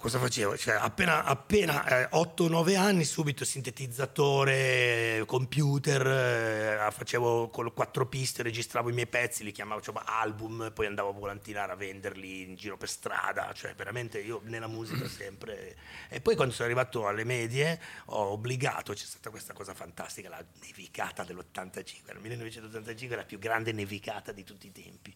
cosa 0.00 0.18
facevo? 0.18 0.56
Cioè, 0.56 0.76
appena, 0.76 1.24
appena 1.24 2.08
eh, 2.08 2.16
8-9 2.16 2.76
anni, 2.76 3.04
subito 3.04 3.44
sintetizzatore, 3.44 5.22
computer, 5.26 6.06
eh, 6.06 6.90
facevo 6.90 7.50
con 7.50 7.70
quattro 7.74 8.06
piste, 8.06 8.42
registravo 8.42 8.88
i 8.88 8.94
miei 8.94 9.06
pezzi, 9.06 9.44
li 9.44 9.52
chiamavo 9.52 9.82
cioè, 9.82 9.94
album, 10.06 10.72
poi 10.74 10.86
andavo 10.86 11.10
a 11.10 11.12
volantinare 11.12 11.72
a 11.72 11.74
venderli 11.76 12.42
in 12.42 12.54
giro 12.54 12.78
per 12.78 12.88
strada, 12.88 13.52
cioè 13.52 13.74
veramente 13.74 14.20
io 14.20 14.40
nella 14.44 14.66
musica 14.66 15.06
sempre. 15.08 15.76
E 16.08 16.22
poi 16.22 16.34
quando 16.34 16.54
sono 16.54 16.66
arrivato 16.66 17.06
alle 17.06 17.24
medie 17.24 17.78
ho 18.06 18.32
obbligato, 18.32 18.94
c'è 18.94 19.04
stata 19.04 19.28
questa 19.28 19.52
cosa 19.52 19.74
fantastica, 19.74 20.30
la 20.30 20.42
nevicata 20.62 21.24
dell'85, 21.24 22.06
nel 22.06 22.20
1985 22.20 23.16
la 23.16 23.24
più 23.24 23.38
grande 23.38 23.72
nevicata 23.72 24.32
di 24.32 24.44
tutti 24.44 24.66
i 24.66 24.72
tempi. 24.72 25.14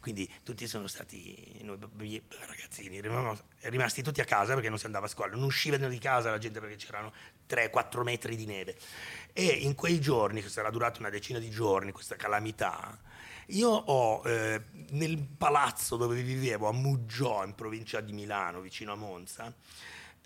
Quindi 0.00 0.30
tutti 0.42 0.68
sono 0.68 0.88
stati, 0.88 1.58
noi 1.62 1.78
ragazzini, 2.46 3.00
rimasti 3.62 4.02
tutti 4.02 4.20
a 4.20 4.24
casa 4.26 4.52
perché 4.52 4.68
non 4.68 4.78
si 4.78 4.84
andava 4.84 5.06
a 5.06 5.08
scuola, 5.08 5.34
non 5.34 5.44
uscivano 5.44 5.88
di 5.88 5.98
casa 5.98 6.30
la 6.30 6.36
gente 6.36 6.60
perché 6.60 6.76
c'erano 6.76 7.12
3-4 7.48 8.02
metri 8.02 8.36
di 8.36 8.44
neve. 8.44 8.76
E 9.32 9.46
in 9.46 9.74
quei 9.74 9.98
giorni, 10.00 10.42
che 10.42 10.50
sarà 10.50 10.68
durato 10.68 11.00
una 11.00 11.08
decina 11.08 11.38
di 11.38 11.48
giorni, 11.48 11.92
questa 11.92 12.16
calamità, 12.16 12.98
io 13.50 13.70
ho 13.70 14.22
eh, 14.28 14.60
nel 14.90 15.18
palazzo 15.18 15.96
dove 15.96 16.20
vivevo 16.20 16.68
a 16.68 16.72
Muggiò, 16.72 17.44
in 17.44 17.54
provincia 17.54 18.00
di 18.00 18.12
Milano, 18.12 18.60
vicino 18.60 18.92
a 18.92 18.96
Monza, 18.96 19.54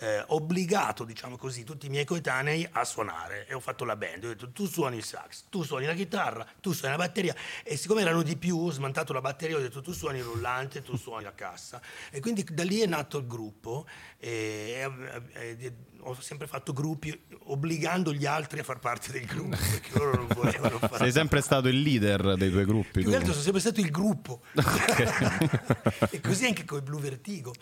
eh, 0.02 0.24
obbligato, 0.28 1.04
diciamo 1.04 1.36
così, 1.36 1.62
tutti 1.62 1.84
i 1.86 1.88
miei 1.90 2.06
coetanei 2.06 2.66
a 2.72 2.84
suonare 2.84 3.46
e 3.46 3.52
ho 3.52 3.60
fatto 3.60 3.84
la 3.84 3.96
band. 3.96 4.24
Ho 4.24 4.28
detto 4.28 4.50
tu 4.50 4.66
suoni 4.66 4.96
il 4.96 5.04
sax, 5.04 5.44
tu 5.50 5.62
suoni 5.62 5.84
la 5.84 5.92
chitarra, 5.94 6.46
tu 6.60 6.72
suoni 6.72 6.96
la 6.96 6.98
batteria 7.04 7.34
e 7.62 7.76
siccome 7.76 8.00
erano 8.00 8.22
di 8.22 8.36
più 8.36 8.56
ho 8.58 8.70
smantato 8.70 9.12
la 9.12 9.20
batteria, 9.20 9.56
ho 9.56 9.60
detto 9.60 9.82
tu 9.82 9.92
suoni 9.92 10.18
il 10.18 10.24
rullante, 10.24 10.82
tu 10.82 10.96
suoni 10.96 11.24
la 11.24 11.34
cassa 11.34 11.80
e 12.10 12.20
quindi 12.20 12.46
da 12.50 12.64
lì 12.64 12.80
è 12.80 12.86
nato 12.86 13.18
il 13.18 13.26
gruppo 13.26 13.86
e, 14.18 14.90
e- 15.34 15.56
e- 15.60 15.74
ho 16.02 16.18
sempre 16.18 16.46
fatto 16.46 16.72
gruppi 16.72 17.14
obbligando 17.44 18.14
gli 18.14 18.24
altri 18.24 18.60
a 18.60 18.62
far 18.62 18.78
parte 18.78 19.12
del 19.12 19.26
gruppo 19.26 19.54
perché 19.58 19.98
loro 19.98 20.16
non 20.16 20.28
volevano 20.28 20.78
fare 20.88 20.96
Sei 20.96 21.12
sempre 21.12 21.42
stato 21.42 21.68
il 21.68 21.78
leader 21.82 22.36
dei 22.36 22.50
tuoi 22.50 22.64
gruppi. 22.64 22.90
più 22.90 23.02
tu. 23.02 23.10
che 23.10 23.16
altro 23.16 23.32
sono 23.32 23.42
sempre 23.44 23.60
stato 23.60 23.80
il 23.80 23.90
gruppo 23.90 24.40
e 26.10 26.20
così 26.20 26.46
anche 26.46 26.64
con 26.64 26.78
il 26.78 26.84
Blue 26.84 27.00
Vertigo 27.02 27.52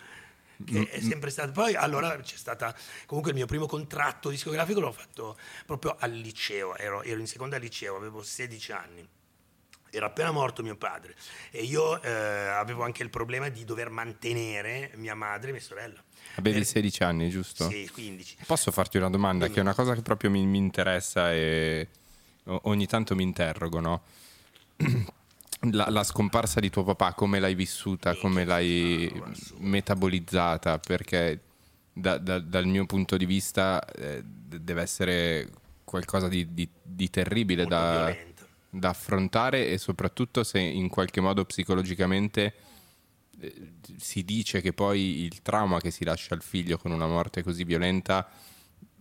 che 0.65 0.89
è 0.89 0.99
sempre 0.99 1.29
stato. 1.29 1.51
Poi 1.51 1.75
allora 1.75 2.17
c'è 2.19 2.35
stata 2.35 2.75
comunque 3.05 3.31
il 3.31 3.37
mio 3.37 3.45
primo 3.47 3.65
contratto 3.65 4.29
discografico 4.29 4.79
l'ho 4.79 4.91
fatto 4.91 5.37
proprio 5.65 5.95
al 5.99 6.11
liceo. 6.11 6.75
Ero, 6.77 7.01
ero 7.03 7.19
in 7.19 7.27
seconda 7.27 7.57
liceo 7.57 7.95
avevo 7.95 8.21
16 8.23 8.71
anni. 8.71 9.07
Era 9.91 10.05
appena 10.05 10.29
morto 10.31 10.61
mio 10.61 10.75
padre. 10.75 11.15
E 11.49 11.63
io 11.63 11.99
eh, 12.01 12.09
avevo 12.11 12.83
anche 12.83 13.01
il 13.01 13.09
problema 13.09 13.49
di 13.49 13.65
dover 13.65 13.89
mantenere 13.89 14.91
mia 14.95 15.15
madre 15.15 15.49
e 15.49 15.51
mia 15.53 15.61
sorella. 15.61 16.03
Avevi 16.35 16.59
Eh, 16.59 16.63
16 16.63 17.03
anni, 17.03 17.29
giusto? 17.29 17.67
sì 17.69 17.89
15 17.91 18.37
Posso 18.45 18.71
farti 18.71 18.97
una 18.97 19.09
domanda? 19.09 19.45
Dimmi. 19.45 19.53
che 19.55 19.59
è 19.61 19.63
una 19.63 19.73
cosa 19.73 19.95
che 19.95 20.01
proprio 20.03 20.29
mi, 20.29 20.45
mi 20.45 20.59
interessa 20.59 21.33
e 21.33 21.87
ogni 22.43 22.85
tanto 22.85 23.15
mi 23.15 23.23
interrogo, 23.23 23.79
no? 23.79 24.03
La, 25.71 25.89
la 25.89 26.03
scomparsa 26.03 26.59
di 26.61 26.69
tuo 26.69 26.83
papà, 26.83 27.13
come 27.13 27.39
l'hai 27.39 27.53
vissuta, 27.55 28.15
come 28.15 28.45
l'hai 28.45 29.11
metabolizzata? 29.57 30.79
Perché 30.79 31.41
da- 31.91 32.17
da- 32.17 32.39
dal 32.39 32.65
mio 32.65 32.85
punto 32.85 33.17
di 33.17 33.25
vista 33.25 33.83
eh, 33.91 34.23
deve 34.23 34.81
essere 34.81 35.49
qualcosa 35.83 36.27
di, 36.29 36.53
di- 36.53 36.69
di 36.81 37.09
terribile 37.09 37.65
da, 37.65 38.15
da 38.69 38.89
affrontare 38.89 39.67
e 39.67 39.77
soprattutto 39.77 40.43
se 40.43 40.59
in 40.59 40.87
qualche 40.87 41.19
modo 41.19 41.43
psicologicamente 41.43 42.53
eh, 43.41 43.71
si 43.97 44.23
dice 44.23 44.61
che 44.61 44.71
poi 44.71 45.23
il 45.23 45.41
trauma 45.41 45.79
che 45.81 45.91
si 45.91 46.05
lascia 46.05 46.35
al 46.35 46.41
figlio 46.41 46.77
con 46.77 46.91
una 46.91 47.07
morte 47.07 47.43
così 47.43 47.63
violenta 47.65 48.29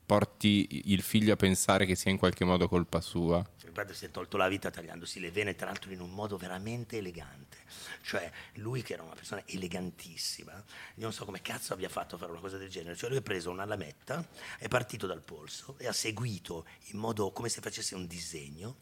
porti 0.07 0.83
il 0.87 1.03
figlio 1.03 1.35
a 1.35 1.37
pensare 1.37 1.85
che 1.85 1.95
sia 1.95 2.11
in 2.11 2.17
qualche 2.17 2.45
modo 2.45 2.67
colpa 2.67 3.01
sua. 3.03 3.45
Padre 3.79 3.95
si 3.95 4.07
è 4.07 4.11
tolto 4.11 4.37
la 4.37 4.49
vita 4.49 4.71
tagliandosi 4.71 5.21
le 5.21 5.31
vene, 5.31 5.55
tra 5.55 5.67
l'altro 5.67 5.93
in 5.93 6.01
un 6.01 6.11
modo 6.11 6.37
veramente 6.37 6.99
elegante. 6.99 7.59
Cioè, 8.03 8.29
lui 8.55 8.83
che 8.83 8.95
era 8.95 9.05
una 9.05 9.15
persona 9.15 9.41
elegantissima, 9.47 10.53
io 10.53 11.03
non 11.03 11.13
so 11.13 11.25
come 11.25 11.41
cazzo 11.43 11.75
abbia 11.75 11.89
fatto 11.89 12.17
a 12.17 12.19
fare 12.19 12.33
una 12.33 12.41
cosa 12.41 12.57
del 12.57 12.71
genere. 12.71 12.97
Cioè, 12.97 13.09
lui 13.09 13.19
ha 13.19 13.23
preso 13.23 13.51
una 13.51 13.65
lametta, 13.65 14.27
è 14.59 14.67
partito 14.67 15.07
dal 15.07 15.23
polso 15.23 15.77
e 15.79 15.87
ha 15.87 15.93
seguito 15.93 16.67
in 16.87 16.99
modo 16.99 17.31
come 17.31 17.49
se 17.49 17.61
facesse 17.61 17.95
un 17.95 18.09
disegno 18.09 18.79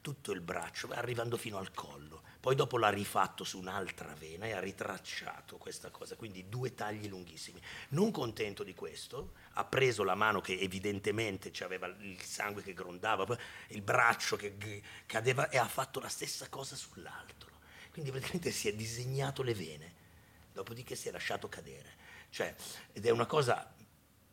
tutto 0.00 0.32
il 0.32 0.40
braccio, 0.40 0.88
arrivando 0.88 1.36
fino 1.36 1.58
al 1.58 1.72
collo. 1.72 2.22
Poi 2.40 2.54
dopo 2.54 2.78
l'ha 2.78 2.88
rifatto 2.88 3.44
su 3.44 3.58
un'altra 3.58 4.14
vena 4.14 4.46
e 4.46 4.52
ha 4.52 4.60
ritracciato 4.60 5.58
questa 5.58 5.90
cosa, 5.90 6.16
quindi 6.16 6.48
due 6.48 6.74
tagli 6.74 7.08
lunghissimi. 7.08 7.60
Non 7.90 8.10
contento 8.10 8.62
di 8.62 8.74
questo, 8.74 9.32
ha 9.58 9.64
preso 9.64 10.04
la 10.04 10.14
mano 10.14 10.40
che 10.40 10.56
evidentemente 10.56 11.50
aveva 11.64 11.88
il 11.88 12.22
sangue 12.22 12.62
che 12.62 12.74
grondava, 12.74 13.26
il 13.68 13.82
braccio 13.82 14.36
che 14.36 14.56
cadeva 15.04 15.48
e 15.48 15.58
ha 15.58 15.66
fatto 15.66 15.98
la 15.98 16.08
stessa 16.08 16.48
cosa 16.48 16.76
sull'altro. 16.76 17.50
Quindi 17.90 18.10
praticamente 18.12 18.52
si 18.52 18.68
è 18.68 18.74
disegnato 18.74 19.42
le 19.42 19.54
vene, 19.54 19.94
dopodiché 20.52 20.94
si 20.94 21.08
è 21.08 21.10
lasciato 21.10 21.48
cadere. 21.48 21.96
Cioè, 22.30 22.54
ed 22.92 23.04
è 23.04 23.10
una 23.10 23.26
cosa 23.26 23.74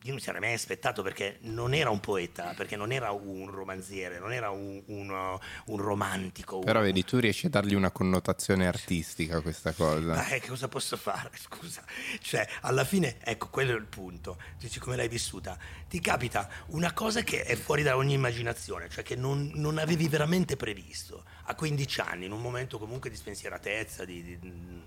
io 0.06 0.12
non 0.12 0.20
mi 0.20 0.22
sarei 0.22 0.40
mai 0.40 0.54
aspettato 0.54 1.02
perché 1.02 1.40
non 1.42 1.74
era 1.74 1.90
un 1.90 2.00
poeta, 2.00 2.54
perché 2.56 2.76
non 2.76 2.92
era 2.92 3.10
un 3.10 3.50
romanziere, 3.50 4.20
non 4.20 4.32
era 4.34 4.52
un, 4.52 4.80
uno- 4.86 5.42
un 5.66 5.78
romantico. 5.78 6.60
Però 6.60 6.78
un- 6.78 6.86
vedi, 6.86 7.04
tu 7.04 7.18
riesci 7.18 7.48
a 7.48 7.50
dargli 7.50 7.74
una 7.74 7.90
connotazione 7.90 8.68
artistica 8.68 9.38
a 9.38 9.42
questa 9.42 9.72
cosa. 9.72 10.14
ma 10.14 10.28
eh, 10.28 10.40
che 10.40 10.48
cosa 10.48 10.68
posso 10.68 10.96
fare? 10.96 11.32
Scusa. 11.42 11.84
Cioè, 12.22 12.48
alla 12.62 12.84
fine, 12.86 13.18
ecco, 13.24 13.50
quello 13.50 13.72
è 13.72 13.76
il 13.76 13.88
punto. 13.88 14.38
Dici 14.60 14.80
come 14.80 14.96
l'hai 14.96 15.08
vissuta. 15.08 15.58
Ti 15.90 16.00
capita 16.00 16.48
una 16.68 16.94
cosa 16.94 17.24
che 17.24 17.42
è 17.42 17.56
fuori 17.56 17.82
da 17.82 17.98
ogni 17.98 18.14
immaginazione, 18.14 18.88
cioè 18.90 19.04
che 19.04 19.16
non, 19.16 19.50
non 19.56 19.80
avevi 19.80 20.08
veramente 20.08 20.56
previsto. 20.56 21.24
A 21.46 21.56
15 21.56 22.02
anni, 22.02 22.26
in 22.26 22.32
un 22.32 22.42
momento 22.42 22.78
comunque 22.78 23.10
di 23.10 23.16
spensieratezza, 23.16 24.06
di... 24.06 24.38
di- 24.40 24.84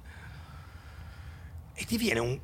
e 1.74 1.84
ti 1.84 1.96
viene 1.96 2.18
un, 2.20 2.38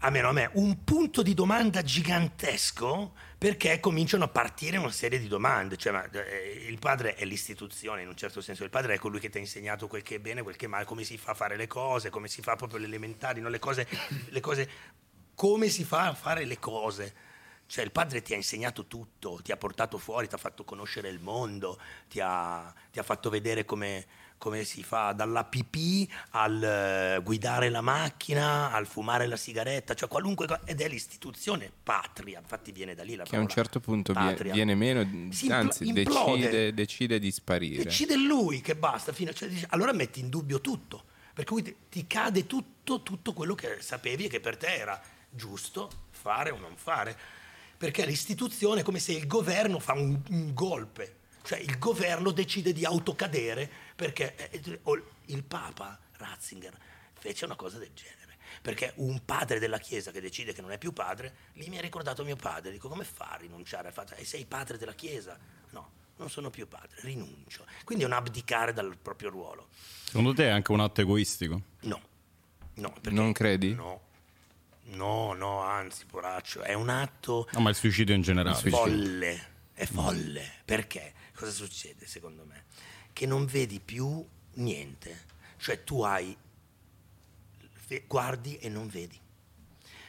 almeno 0.00 0.28
a 0.28 0.32
me, 0.32 0.50
un 0.54 0.84
punto 0.84 1.22
di 1.22 1.34
domanda 1.34 1.82
gigantesco 1.82 3.14
perché 3.36 3.80
cominciano 3.80 4.24
a 4.24 4.28
partire 4.28 4.76
una 4.76 4.90
serie 4.90 5.18
di 5.18 5.28
domande. 5.28 5.76
Cioè, 5.76 5.92
ma, 5.92 6.08
eh, 6.10 6.66
il 6.68 6.78
padre 6.78 7.14
è 7.14 7.24
l'istituzione 7.24 8.02
in 8.02 8.08
un 8.08 8.16
certo 8.16 8.40
senso, 8.40 8.64
il 8.64 8.70
padre 8.70 8.94
è 8.94 8.98
colui 8.98 9.20
che 9.20 9.28
ti 9.28 9.38
ha 9.38 9.40
insegnato 9.40 9.86
quel 9.86 10.02
che 10.02 10.16
è 10.16 10.18
bene, 10.18 10.42
quel 10.42 10.56
che 10.56 10.66
è 10.66 10.68
male, 10.68 10.84
come 10.84 11.04
si 11.04 11.18
fa 11.18 11.32
a 11.32 11.34
fare 11.34 11.56
le 11.56 11.66
cose, 11.66 12.10
come 12.10 12.28
si 12.28 12.42
fa 12.42 12.56
proprio 12.56 12.78
le 12.78 12.86
elementari, 12.86 13.40
no? 13.40 13.48
le, 13.48 13.58
cose, 13.58 13.86
le 14.28 14.40
cose, 14.40 14.70
come 15.34 15.68
si 15.68 15.84
fa 15.84 16.08
a 16.08 16.14
fare 16.14 16.44
le 16.44 16.58
cose. 16.58 17.14
Cioè 17.66 17.84
il 17.84 17.92
padre 17.92 18.22
ti 18.22 18.32
ha 18.32 18.36
insegnato 18.36 18.86
tutto, 18.86 19.40
ti 19.42 19.52
ha 19.52 19.56
portato 19.58 19.98
fuori, 19.98 20.26
ti 20.26 20.34
ha 20.34 20.38
fatto 20.38 20.64
conoscere 20.64 21.10
il 21.10 21.20
mondo, 21.20 21.78
ti 22.08 22.18
ha, 22.18 22.72
ti 22.90 22.98
ha 22.98 23.02
fatto 23.02 23.28
vedere 23.28 23.66
come, 23.66 24.06
come 24.38 24.64
si 24.64 24.82
fa 24.84 25.12
dalla 25.12 25.44
pipì 25.44 26.08
al 26.30 26.62
eh, 26.62 27.20
guidare 27.22 27.68
la 27.70 27.80
macchina, 27.80 28.72
al 28.72 28.86
fumare 28.86 29.26
la 29.26 29.36
sigaretta, 29.36 29.94
cioè 29.94 30.08
qualunque 30.08 30.46
cosa, 30.46 30.60
ed 30.64 30.80
è 30.80 30.88
l'istituzione 30.88 31.70
patria, 31.82 32.38
infatti 32.38 32.70
viene 32.72 32.94
da 32.94 33.02
lì 33.02 33.16
la 33.16 33.24
Che 33.24 33.36
a 33.36 33.40
un 33.40 33.48
certo 33.48 33.80
punto 33.80 34.12
patria. 34.12 34.52
viene 34.52 34.74
meno, 34.76 35.32
Si 35.32 35.50
anzi 35.50 35.86
implode. 35.88 36.36
decide, 36.38 36.74
decide 36.74 37.18
di 37.18 37.30
sparire. 37.32 37.82
Decide 37.82 38.16
lui 38.16 38.60
che 38.60 38.76
basta, 38.76 39.12
fino 39.12 39.30
a- 39.30 39.34
cioè, 39.34 39.48
dice- 39.48 39.66
allora 39.70 39.92
metti 39.92 40.20
in 40.20 40.28
dubbio 40.28 40.60
tutto, 40.60 41.04
per 41.34 41.44
cui 41.44 41.62
ti, 41.62 41.74
ti 41.88 42.06
cade 42.06 42.46
tutto, 42.46 43.02
tutto 43.02 43.32
quello 43.32 43.54
che 43.54 43.78
sapevi 43.80 44.26
e 44.26 44.28
che 44.28 44.40
per 44.40 44.56
te 44.56 44.74
era 44.74 45.00
giusto 45.30 45.90
fare 46.10 46.50
o 46.50 46.58
non 46.58 46.76
fare, 46.76 47.16
perché 47.76 48.06
l'istituzione 48.06 48.80
è 48.80 48.84
come 48.84 48.98
se 48.98 49.12
il 49.12 49.26
governo 49.26 49.78
fa 49.78 49.92
un, 49.94 50.20
un 50.30 50.54
golpe, 50.54 51.16
cioè 51.42 51.58
il 51.60 51.78
governo 51.78 52.30
decide 52.30 52.72
di 52.72 52.84
autocadere 52.84 53.70
perché 53.98 54.36
eh, 54.50 54.78
o 54.84 55.02
il 55.26 55.42
Papa 55.42 55.98
Ratzinger 56.18 56.72
fece 57.18 57.46
una 57.46 57.56
cosa 57.56 57.78
del 57.78 57.90
genere. 57.94 58.36
Perché 58.62 58.92
un 58.96 59.24
padre 59.24 59.58
della 59.58 59.78
Chiesa 59.78 60.12
che 60.12 60.20
decide 60.20 60.52
che 60.52 60.60
non 60.62 60.70
è 60.70 60.78
più 60.78 60.92
padre, 60.92 61.34
lì 61.54 61.68
mi 61.68 61.78
ha 61.78 61.80
ricordato 61.80 62.22
mio 62.22 62.36
padre. 62.36 62.70
Dico, 62.70 62.88
come 62.88 63.02
fa 63.02 63.30
a 63.32 63.36
rinunciare 63.36 63.88
al 63.88 63.92
fatto? 63.92 64.14
E 64.14 64.24
sei 64.24 64.44
padre 64.46 64.78
della 64.78 64.94
Chiesa? 64.94 65.36
No, 65.70 65.90
non 66.16 66.30
sono 66.30 66.48
più 66.48 66.68
padre, 66.68 66.96
rinuncio. 67.00 67.66
Quindi 67.82 68.04
è 68.04 68.06
un 68.06 68.12
abdicare 68.12 68.72
dal 68.72 68.96
proprio 68.96 69.30
ruolo. 69.30 69.68
Secondo 70.04 70.32
te 70.32 70.44
è 70.44 70.50
anche 70.50 70.70
un 70.70 70.78
atto 70.80 71.00
egoistico? 71.00 71.60
No, 71.80 72.00
no. 72.74 72.90
perché- 72.92 73.10
Non 73.10 73.32
credi? 73.32 73.74
No, 73.74 74.00
no, 74.90 75.32
no, 75.32 75.60
anzi, 75.62 76.06
poraccio, 76.06 76.62
è 76.62 76.72
un 76.74 76.88
atto 76.88 77.48
No, 77.52 77.60
ma 77.60 77.70
il 77.70 77.76
suicidio 77.76 78.14
in 78.14 78.22
generale. 78.22 78.70
folle, 78.70 79.48
è 79.74 79.86
folle. 79.86 80.52
Perché? 80.64 81.14
Cosa 81.34 81.50
succede 81.50 82.06
secondo 82.06 82.44
me? 82.44 82.64
Che 83.18 83.26
non 83.26 83.46
vedi 83.46 83.80
più 83.80 84.24
niente. 84.52 85.24
Cioè 85.56 85.82
tu 85.82 86.02
hai, 86.02 86.36
guardi 88.06 88.58
e 88.58 88.68
non 88.68 88.86
vedi. 88.86 89.20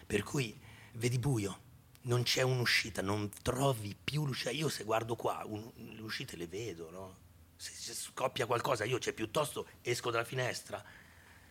Per 0.06 0.22
cui 0.22 0.56
vedi 0.94 1.18
buio, 1.18 1.60
non 2.02 2.22
c'è 2.22 2.44
un'uscita, 2.44 3.02
non 3.02 3.32
trovi 3.42 3.96
più 3.96 4.28
l'uscita. 4.28 4.52
Io 4.52 4.70
se 4.70 4.84
guardo 4.84 5.16
qua, 5.16 5.42
un- 5.44 5.72
le 5.74 6.02
uscite 6.02 6.36
le 6.38 6.46
vedo, 6.46 6.92
no? 6.92 7.18
Se, 7.56 7.72
se 7.72 7.96
scoppia 7.96 8.46
qualcosa, 8.46 8.84
io 8.84 9.00
cioè, 9.00 9.14
piuttosto 9.14 9.68
esco 9.82 10.12
dalla 10.12 10.24
finestra, 10.24 10.80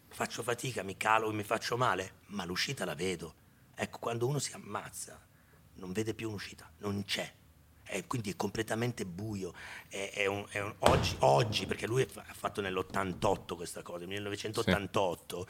faccio 0.07 0.45
fatica, 0.45 0.85
mi 0.85 0.97
calo 0.97 1.29
e 1.29 1.35
mi 1.35 1.43
faccio 1.43 1.77
male, 1.77 2.21
ma 2.27 2.45
l'uscita 2.45 2.85
la 2.85 2.95
vedo. 2.95 3.35
Ecco, 3.75 3.99
quando 3.99 4.29
uno 4.29 4.39
si 4.39 4.53
ammazza, 4.53 5.21
non 5.75 5.91
vede 5.91 6.15
più 6.15 6.29
un'uscita, 6.29 6.71
non 6.79 7.03
c'è. 7.05 7.35
È, 7.89 8.05
quindi 8.07 8.31
è 8.31 8.37
completamente 8.37 9.07
buio. 9.07 9.55
È- 9.89 10.11
è 10.15 10.27
un- 10.27 10.45
un- 10.53 10.75
oggi, 10.81 11.17
oggi, 11.21 11.67
perché 11.67 11.87
lui 11.87 12.03
ha 12.03 12.35
fatto 12.35 12.61
nell'88 12.61 13.57
questa 13.57 13.81
cosa, 13.83 14.01
nel 14.01 14.09
1988, 14.09 15.47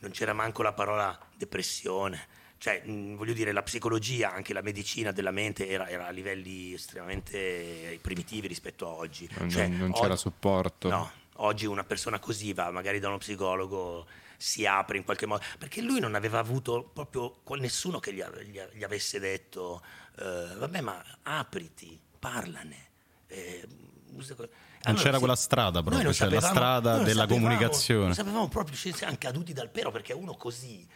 non 0.00 0.10
c'era 0.10 0.32
manco 0.32 0.62
la 0.62 0.72
parola 0.72 1.18
depressione. 1.36 2.26
Cioè, 2.56 2.82
mh, 2.86 3.16
voglio 3.16 3.34
dire, 3.34 3.52
la 3.52 3.62
psicologia, 3.62 4.32
anche 4.32 4.54
la 4.54 4.62
medicina 4.62 5.12
della 5.12 5.30
mente 5.32 5.68
era, 5.68 5.86
era 5.88 6.06
a 6.06 6.10
livelli 6.10 6.72
estremamente 6.72 7.98
primitivi 8.00 8.46
rispetto 8.46 8.86
a 8.86 8.90
oggi. 8.92 9.28
Non, 9.38 9.50
Cioè, 9.50 9.66
non 9.68 9.92
c'era 9.92 10.12
oggi- 10.12 10.16
supporto. 10.20 10.88
No, 10.88 11.10
oggi 11.36 11.66
una 11.66 11.84
persona 11.84 12.18
così 12.18 12.54
va 12.54 12.70
magari 12.70 13.00
da 13.00 13.08
uno 13.08 13.18
psicologo, 13.18 14.06
si 14.36 14.66
apre 14.66 14.96
in 14.98 15.04
qualche 15.04 15.26
modo, 15.26 15.42
perché 15.58 15.80
lui 15.80 16.00
non 16.00 16.14
aveva 16.14 16.38
avuto 16.38 16.82
proprio 16.92 17.40
nessuno 17.58 18.00
che 18.00 18.12
gli, 18.12 18.22
gli 18.22 18.60
gli 18.72 18.82
avesse 18.84 19.18
detto, 19.18 19.82
eh, 20.18 20.54
vabbè 20.56 20.80
ma 20.80 21.02
apriti, 21.22 22.00
parlane. 22.18 22.90
eh, 23.26 23.66
usa 24.12 24.34
que-" 24.34 24.50
Non 24.84 24.96
c'era 24.96 25.18
quella 25.18 25.36
strada 25.36 25.82
proprio, 25.82 26.12
cioè 26.12 26.28
la 26.28 26.40
strada 26.40 26.98
della 26.98 27.22
sapevamo- 27.22 27.46
comunicazione. 27.46 28.04
Non 28.04 28.14
sapevamo 28.14 28.48
proprio, 28.48 28.76
ci 28.76 28.92
siamo 28.92 29.16
caduti 29.18 29.52
dal 29.52 29.70
pero 29.70 29.90
perché 29.90 30.12
uno 30.12 30.34
così, 30.36 30.86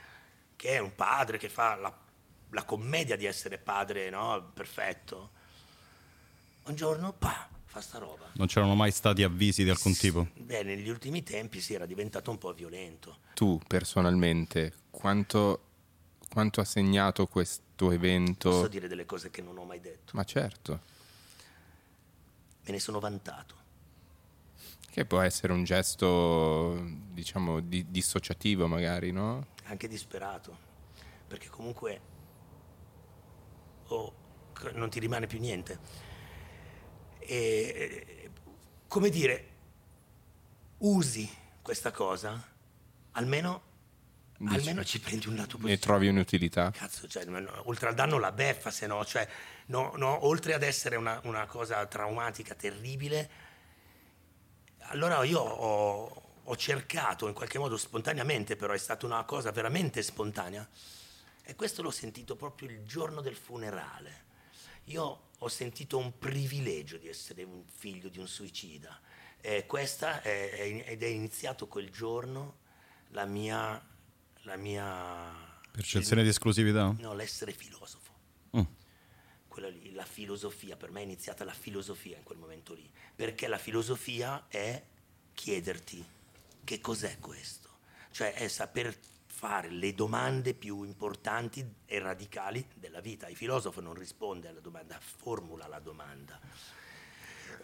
che 0.56 0.70
è 0.70 0.78
un 0.78 0.94
padre 0.94 1.38
che 1.38 1.48
fa 1.48 1.74
la 1.76 2.06
la 2.52 2.64
commedia 2.64 3.14
di 3.16 3.26
essere 3.26 3.58
padre, 3.58 4.08
no? 4.08 4.50
Perfetto. 4.54 5.30
Un 6.64 6.74
giorno, 6.74 7.12
pa, 7.12 7.46
fa 7.68 7.80
sta 7.80 7.98
roba. 7.98 8.30
Non 8.34 8.46
c'erano 8.46 8.74
mai 8.74 8.90
stati 8.90 9.22
avvisi 9.22 9.62
di 9.62 9.70
alcun 9.70 9.94
tipo? 9.94 10.26
Beh, 10.34 10.62
negli 10.62 10.88
ultimi 10.88 11.22
tempi 11.22 11.60
si 11.60 11.74
era 11.74 11.86
diventato 11.86 12.30
un 12.30 12.38
po' 12.38 12.52
violento. 12.52 13.18
Tu 13.34 13.60
personalmente, 13.66 14.72
quanto, 14.90 15.62
quanto 16.30 16.60
ha 16.60 16.64
segnato 16.64 17.26
questo 17.26 17.90
evento? 17.92 18.50
Posso 18.50 18.68
dire 18.68 18.88
delle 18.88 19.04
cose 19.06 19.30
che 19.30 19.42
non 19.42 19.56
ho 19.58 19.64
mai 19.64 19.80
detto. 19.80 20.12
Ma 20.14 20.24
certo, 20.24 20.80
Me 22.64 22.72
ne 22.72 22.80
sono 22.80 22.98
vantato. 23.00 23.54
che 24.90 25.04
può 25.04 25.20
essere 25.20 25.52
un 25.52 25.62
gesto, 25.64 26.76
diciamo, 27.12 27.60
di- 27.60 27.86
dissociativo 27.88 28.66
magari, 28.66 29.12
no? 29.12 29.46
anche 29.64 29.86
disperato, 29.86 30.56
perché 31.28 31.48
comunque 31.48 32.00
oh, 33.88 34.12
non 34.72 34.88
ti 34.90 34.98
rimane 34.98 35.26
più 35.26 35.38
niente. 35.38 36.06
E, 37.30 38.30
come 38.88 39.10
dire, 39.10 39.48
usi 40.78 41.30
questa 41.60 41.90
cosa, 41.90 42.42
almeno, 43.12 43.62
Dici- 44.38 44.54
almeno 44.54 44.82
ci 44.82 44.98
prendi 44.98 45.26
un 45.28 45.36
lato 45.36 45.56
Ne 45.58 45.62
positivo. 45.64 45.84
trovi 45.84 46.08
un'utilità? 46.08 46.70
Cazzo, 46.70 47.06
cioè, 47.06 47.26
oltre 47.64 47.88
al 47.88 47.94
danno 47.94 48.18
la 48.18 48.32
beffa, 48.32 48.70
se 48.70 48.86
no, 48.86 49.04
cioè, 49.04 49.28
no, 49.66 49.92
no, 49.96 50.26
oltre 50.26 50.54
ad 50.54 50.62
essere 50.62 50.96
una, 50.96 51.20
una 51.24 51.44
cosa 51.44 51.84
traumatica, 51.84 52.54
terribile, 52.54 53.30
allora 54.90 55.22
io 55.24 55.40
ho, 55.40 56.22
ho 56.44 56.56
cercato 56.56 57.28
in 57.28 57.34
qualche 57.34 57.58
modo 57.58 57.76
spontaneamente, 57.76 58.56
però 58.56 58.72
è 58.72 58.78
stata 58.78 59.04
una 59.04 59.22
cosa 59.24 59.50
veramente 59.52 60.02
spontanea, 60.02 60.66
e 61.42 61.54
questo 61.54 61.82
l'ho 61.82 61.90
sentito 61.90 62.36
proprio 62.36 62.70
il 62.70 62.86
giorno 62.86 63.20
del 63.20 63.36
funerale. 63.36 64.24
Io 64.88 65.30
ho 65.38 65.48
sentito 65.48 65.98
un 65.98 66.18
privilegio 66.18 66.96
di 66.96 67.08
essere 67.08 67.42
un 67.42 67.64
figlio 67.66 68.08
di 68.08 68.18
un 68.18 68.28
suicida. 68.28 69.00
E 69.40 69.66
questa 69.66 70.20
è, 70.20 70.82
ed 70.86 71.02
è 71.02 71.06
iniziato 71.06 71.68
quel 71.68 71.90
giorno 71.90 72.58
la 73.10 73.24
mia, 73.24 73.82
la 74.42 74.56
mia 74.56 75.48
Percezione 75.78 76.24
di 76.24 76.30
esclusività? 76.30 76.92
No, 76.98 77.14
l'essere 77.14 77.52
filosofo. 77.52 78.12
Mm. 78.56 78.62
Quella 79.46 79.68
lì, 79.68 79.92
la 79.92 80.04
filosofia, 80.04 80.76
per 80.76 80.90
me 80.90 81.00
è 81.00 81.04
iniziata 81.04 81.44
la 81.44 81.52
filosofia 81.52 82.16
in 82.16 82.24
quel 82.24 82.38
momento 82.38 82.74
lì. 82.74 82.90
Perché 83.14 83.46
la 83.46 83.58
filosofia 83.58 84.46
è 84.48 84.82
chiederti 85.34 86.04
che 86.64 86.80
cos'è 86.80 87.18
questo. 87.20 87.68
Cioè 88.10 88.32
è 88.32 88.48
saper 88.48 88.92
fare 89.38 89.70
le 89.70 89.94
domande 89.94 90.52
più 90.52 90.82
importanti 90.82 91.64
e 91.86 92.00
radicali 92.00 92.66
della 92.74 92.98
vita. 92.98 93.28
Il 93.28 93.36
filosofo 93.36 93.80
non 93.80 93.94
risponde 93.94 94.48
alla 94.48 94.58
domanda, 94.58 94.98
formula 94.98 95.68
la 95.68 95.78
domanda. 95.78 96.40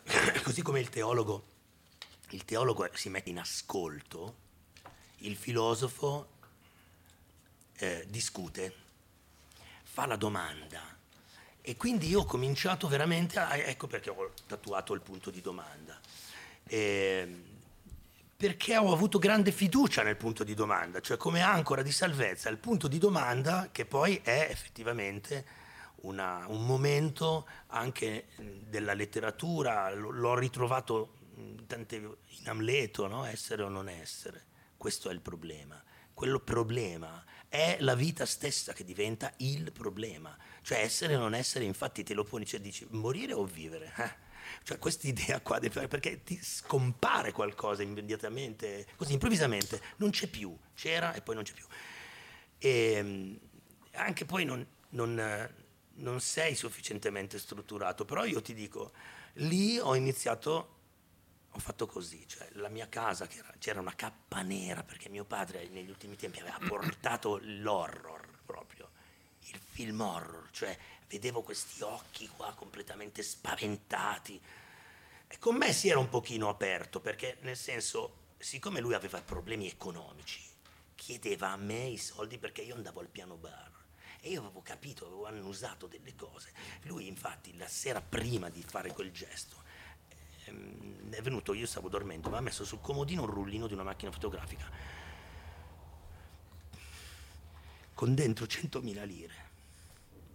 Così 0.44 0.62
come 0.62 0.78
il 0.78 0.88
teologo, 0.88 1.46
il 2.30 2.44
teologo 2.44 2.88
si 2.92 3.08
mette 3.08 3.30
in 3.30 3.40
ascolto, 3.40 4.36
il 5.18 5.34
filosofo 5.34 6.28
eh, 7.78 8.06
discute, 8.08 8.72
fa 9.82 10.06
la 10.06 10.14
domanda. 10.14 10.96
E 11.60 11.76
quindi 11.76 12.06
io 12.06 12.20
ho 12.20 12.24
cominciato 12.24 12.86
veramente 12.86 13.40
a... 13.40 13.56
Ecco 13.56 13.88
perché 13.88 14.10
ho 14.10 14.32
tatuato 14.46 14.94
il 14.94 15.00
punto 15.00 15.30
di 15.30 15.40
domanda. 15.40 15.98
Ehm, 16.66 17.53
perché 18.44 18.76
ho 18.76 18.92
avuto 18.92 19.18
grande 19.18 19.52
fiducia 19.52 20.02
nel 20.02 20.18
punto 20.18 20.44
di 20.44 20.52
domanda, 20.52 21.00
cioè 21.00 21.16
come 21.16 21.40
ancora 21.40 21.80
di 21.80 21.90
salvezza, 21.90 22.50
il 22.50 22.58
punto 22.58 22.88
di 22.88 22.98
domanda 22.98 23.70
che 23.72 23.86
poi 23.86 24.20
è 24.22 24.48
effettivamente 24.50 25.46
una- 26.02 26.44
un 26.48 26.66
momento 26.66 27.48
anche 27.68 28.26
della 28.36 28.92
letteratura, 28.92 29.90
l'ho 29.94 30.34
ritrovato 30.38 31.14
in 31.36 31.64
Amleto, 32.44 33.06
no? 33.06 33.24
essere 33.24 33.62
o 33.62 33.70
non 33.70 33.88
essere, 33.88 34.44
questo 34.76 35.08
è 35.08 35.14
il 35.14 35.22
problema. 35.22 35.82
Quello 36.12 36.38
problema 36.38 37.24
è 37.48 37.78
la 37.80 37.94
vita 37.94 38.26
stessa 38.26 38.74
che 38.74 38.84
diventa 38.84 39.32
il 39.38 39.72
problema, 39.72 40.36
cioè 40.60 40.80
essere 40.80 41.16
o 41.16 41.18
non 41.18 41.32
essere, 41.32 41.64
infatti 41.64 42.02
te 42.02 42.12
lo 42.12 42.24
poni, 42.24 42.44
cioè 42.44 42.60
dici 42.60 42.86
morire 42.90 43.32
o 43.32 43.44
vivere. 43.46 43.90
eh? 43.96 44.23
Cioè 44.62 44.78
questa 44.78 45.06
idea 45.06 45.40
qua, 45.40 45.58
perché 45.58 46.22
ti 46.22 46.38
scompare 46.42 47.32
qualcosa 47.32 47.82
immediatamente, 47.82 48.86
così 48.96 49.12
improvvisamente, 49.12 49.80
non 49.96 50.10
c'è 50.10 50.26
più, 50.26 50.56
c'era 50.74 51.12
e 51.14 51.20
poi 51.20 51.34
non 51.34 51.44
c'è 51.44 51.52
più. 51.52 51.66
E 52.58 53.02
mh, 53.02 53.38
anche 53.92 54.24
poi 54.24 54.44
non, 54.44 54.66
non, 54.90 55.50
non 55.94 56.20
sei 56.20 56.54
sufficientemente 56.54 57.38
strutturato, 57.38 58.04
però 58.04 58.24
io 58.24 58.40
ti 58.40 58.54
dico, 58.54 58.92
lì 59.34 59.78
ho 59.78 59.94
iniziato, 59.94 60.78
ho 61.50 61.58
fatto 61.58 61.86
così, 61.86 62.26
cioè 62.26 62.48
la 62.52 62.68
mia 62.68 62.88
casa, 62.88 63.28
era- 63.30 63.54
c'era 63.58 63.80
una 63.80 63.94
cappa 63.94 64.42
nera, 64.42 64.82
perché 64.82 65.08
mio 65.08 65.24
padre 65.24 65.68
negli 65.68 65.88
ultimi 65.88 66.16
tempi 66.16 66.40
aveva 66.40 66.58
portato 66.66 67.38
l'horror 67.42 68.40
proprio, 68.44 68.90
il 69.40 69.58
film 69.58 70.00
horror, 70.00 70.48
cioè 70.50 70.76
vedevo 71.14 71.42
questi 71.42 71.82
occhi 71.82 72.28
qua 72.28 72.52
completamente 72.54 73.22
spaventati. 73.22 74.40
E 75.28 75.38
con 75.38 75.56
me 75.56 75.72
si 75.72 75.88
era 75.88 75.98
un 75.98 76.08
pochino 76.08 76.48
aperto, 76.48 77.00
perché 77.00 77.38
nel 77.42 77.56
senso, 77.56 78.32
siccome 78.38 78.80
lui 78.80 78.94
aveva 78.94 79.20
problemi 79.22 79.68
economici, 79.68 80.42
chiedeva 80.96 81.50
a 81.50 81.56
me 81.56 81.86
i 81.86 81.98
soldi 81.98 82.38
perché 82.38 82.62
io 82.62 82.74
andavo 82.74 83.00
al 83.00 83.08
piano 83.08 83.36
bar. 83.36 83.70
E 84.20 84.30
io 84.30 84.40
avevo 84.40 84.62
capito, 84.62 85.06
avevo 85.06 85.26
annusato 85.26 85.86
delle 85.86 86.14
cose. 86.16 86.52
Lui 86.82 87.06
infatti 87.06 87.56
la 87.56 87.68
sera 87.68 88.00
prima 88.00 88.48
di 88.48 88.62
fare 88.62 88.90
quel 88.92 89.12
gesto 89.12 89.62
ehm, 90.46 91.10
è 91.12 91.20
venuto, 91.22 91.52
io 91.52 91.66
stavo 91.66 91.88
dormendo, 91.88 92.30
mi 92.30 92.36
ha 92.36 92.40
messo 92.40 92.64
sul 92.64 92.80
comodino 92.80 93.22
un 93.22 93.30
rullino 93.30 93.66
di 93.66 93.74
una 93.74 93.82
macchina 93.82 94.10
fotografica 94.10 94.68
con 97.94 98.14
dentro 98.14 98.44
100.000 98.44 99.06
lire 99.06 99.43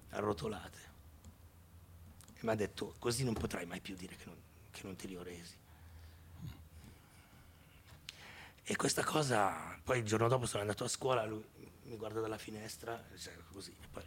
arrotolate. 0.09 0.77
E 2.35 2.39
mi 2.41 2.51
ha 2.51 2.55
detto, 2.55 2.95
così 2.99 3.23
non 3.23 3.33
potrai 3.33 3.65
mai 3.65 3.81
più 3.81 3.95
dire 3.95 4.15
che 4.15 4.25
non, 4.25 4.35
che 4.71 4.81
non 4.83 4.95
te 4.95 5.07
li 5.07 5.15
ho 5.15 5.23
resi. 5.23 5.57
E 8.63 8.75
questa 8.75 9.03
cosa, 9.03 9.79
poi 9.83 9.99
il 9.99 10.05
giorno 10.05 10.27
dopo 10.27 10.45
sono 10.45 10.61
andato 10.61 10.83
a 10.83 10.87
scuola, 10.87 11.25
lui 11.25 11.43
mi 11.83 11.97
guarda 11.97 12.19
dalla 12.19 12.37
finestra, 12.37 13.03
cioè, 13.17 13.35
così. 13.51 13.71
e 13.71 13.87
poi- 13.91 14.05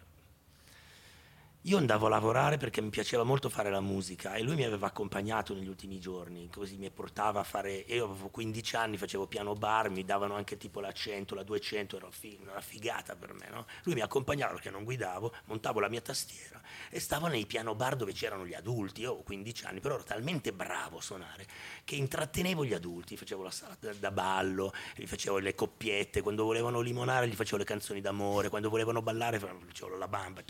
Io 1.67 1.77
andavo 1.77 2.07
a 2.07 2.09
lavorare 2.09 2.57
perché 2.57 2.81
mi 2.81 2.89
piaceva 2.91 3.23
molto 3.23 3.49
fare 3.49 3.71
la 3.71 3.81
musica 3.81 4.35
e 4.35 4.43
lui 4.43 4.57
mi 4.57 4.65
aveva 4.65 4.89
accompagnato 4.89 5.55
negli 5.55 5.69
ultimi 5.69 6.01
giorni, 6.01 6.49
così 6.51 6.77
mi 6.77 6.91
portava 6.91 7.39
a 7.39 7.45
fare, 7.45 7.73
io 7.87 8.07
avevo 8.07 8.31
15 8.31 8.75
anni, 8.75 8.97
facevo 8.97 9.29
piano 9.29 9.55
bar, 9.55 9.89
mi 9.89 10.05
davano 10.05 10.35
anche 10.35 10.57
tipo 10.57 10.81
la 10.81 10.91
100, 10.91 11.37
la 11.37 11.45
200, 11.45 11.99
era 11.99 12.09
una 12.41 12.61
figata 12.61 13.15
per 13.15 13.35
me, 13.35 13.47
no? 13.49 13.67
Lui 13.85 13.95
mi 13.95 14.01
accompagnava 14.01 14.55
perché 14.55 14.71
non 14.71 14.83
guidavo, 14.83 15.33
montavo 15.45 15.79
la 15.79 15.89
mia 15.89 16.01
tastiera 16.01 16.61
e 16.91 16.99
stavo 16.99 17.29
nei 17.29 17.47
piano 17.47 17.77
bar 17.77 17.95
dove 17.95 18.13
c'erano 18.13 18.45
gli 18.45 18.55
adulti, 18.55 19.03
io 19.03 19.11
avevo 19.11 19.23
15 19.23 19.65
anni, 19.67 19.79
però 19.79 19.95
ero 19.95 20.03
talmente 20.03 20.53
bravo 20.53 20.99
a 20.99 21.01
suonare 21.01 21.47
che 21.85 21.95
intrattenevo 21.95 22.65
gli 22.65 22.75
adulti, 22.75 23.17
facevo 23.17 23.41
la 23.45 23.53
sala 23.53 23.77
da- 23.79 24.11
ballo, 24.11 24.73
gli 24.97 25.07
facevo 25.07 25.39
le 25.39 25.55
coppiette, 25.55 26.23
quando 26.23 26.43
volevano 26.43 26.81
limonare 26.81 27.29
gli 27.29 27.35
facevo 27.35 27.59
le 27.59 27.65
canzoni 27.65 28.01
d'amore, 28.01 28.49
quando 28.49 28.69
volevano 28.69 29.01
ballare 29.01 29.39
facevo 29.39 29.97
la 29.97 30.09
bamba, 30.09 30.43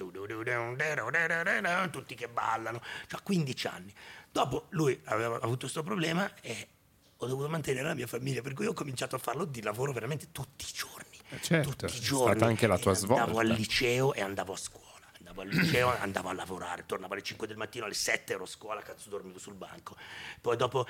tutti 1.91 2.15
che 2.15 2.29
ballano, 2.29 2.81
cioè 3.09 3.21
15 3.23 3.67
anni. 3.67 3.95
Dopo 4.31 4.67
lui 4.71 4.99
aveva 5.05 5.37
avuto 5.37 5.59
questo 5.61 5.83
problema 5.83 6.31
e 6.41 6.69
ho 7.17 7.27
dovuto 7.27 7.49
mantenere 7.49 7.87
la 7.87 7.95
mia 7.95 8.07
famiglia, 8.07 8.43
per 8.43 8.53
cui 8.55 8.67
ho 8.67 8.73
cominciato 8.73 9.17
a 9.17 9.19
farlo 9.19 9.45
di 9.45 9.63
lavoro 9.63 9.93
veramente 9.93 10.29
tutti 10.33 10.65
i 10.69 10.73
giorni. 10.73 11.19
certo, 11.41 11.71
tutti 11.71 11.85
è 11.85 11.89
i 11.89 12.01
giorni. 12.01 12.31
stata 12.37 12.47
anche 12.47 12.67
la 12.67 12.77
E 12.77 12.81
tua 12.81 12.93
Andavo 12.93 13.23
al 13.23 13.29
svolta. 13.47 13.55
liceo 13.55 14.15
e 14.15 14.21
andavo 14.23 14.53
a 14.53 14.57
scuola. 14.57 14.91
Andavo 15.19 15.41
al 15.43 15.49
liceo, 15.49 15.97
andavo 15.99 16.29
a 16.29 16.33
lavorare, 16.35 16.85
tornavo 16.85 17.13
alle 17.15 17.23
5 17.23 17.47
del 17.47 17.57
mattino, 17.57 17.85
alle 17.85 17.95
7 17.95 18.33
ero 18.33 18.45
a 18.45 18.47
scuola, 18.47 18.81
cazzo 18.83 19.09
dormivo 19.09 19.39
sul 19.39 19.55
banco. 19.55 19.97
Poi 20.41 20.57
dopo 20.57 20.87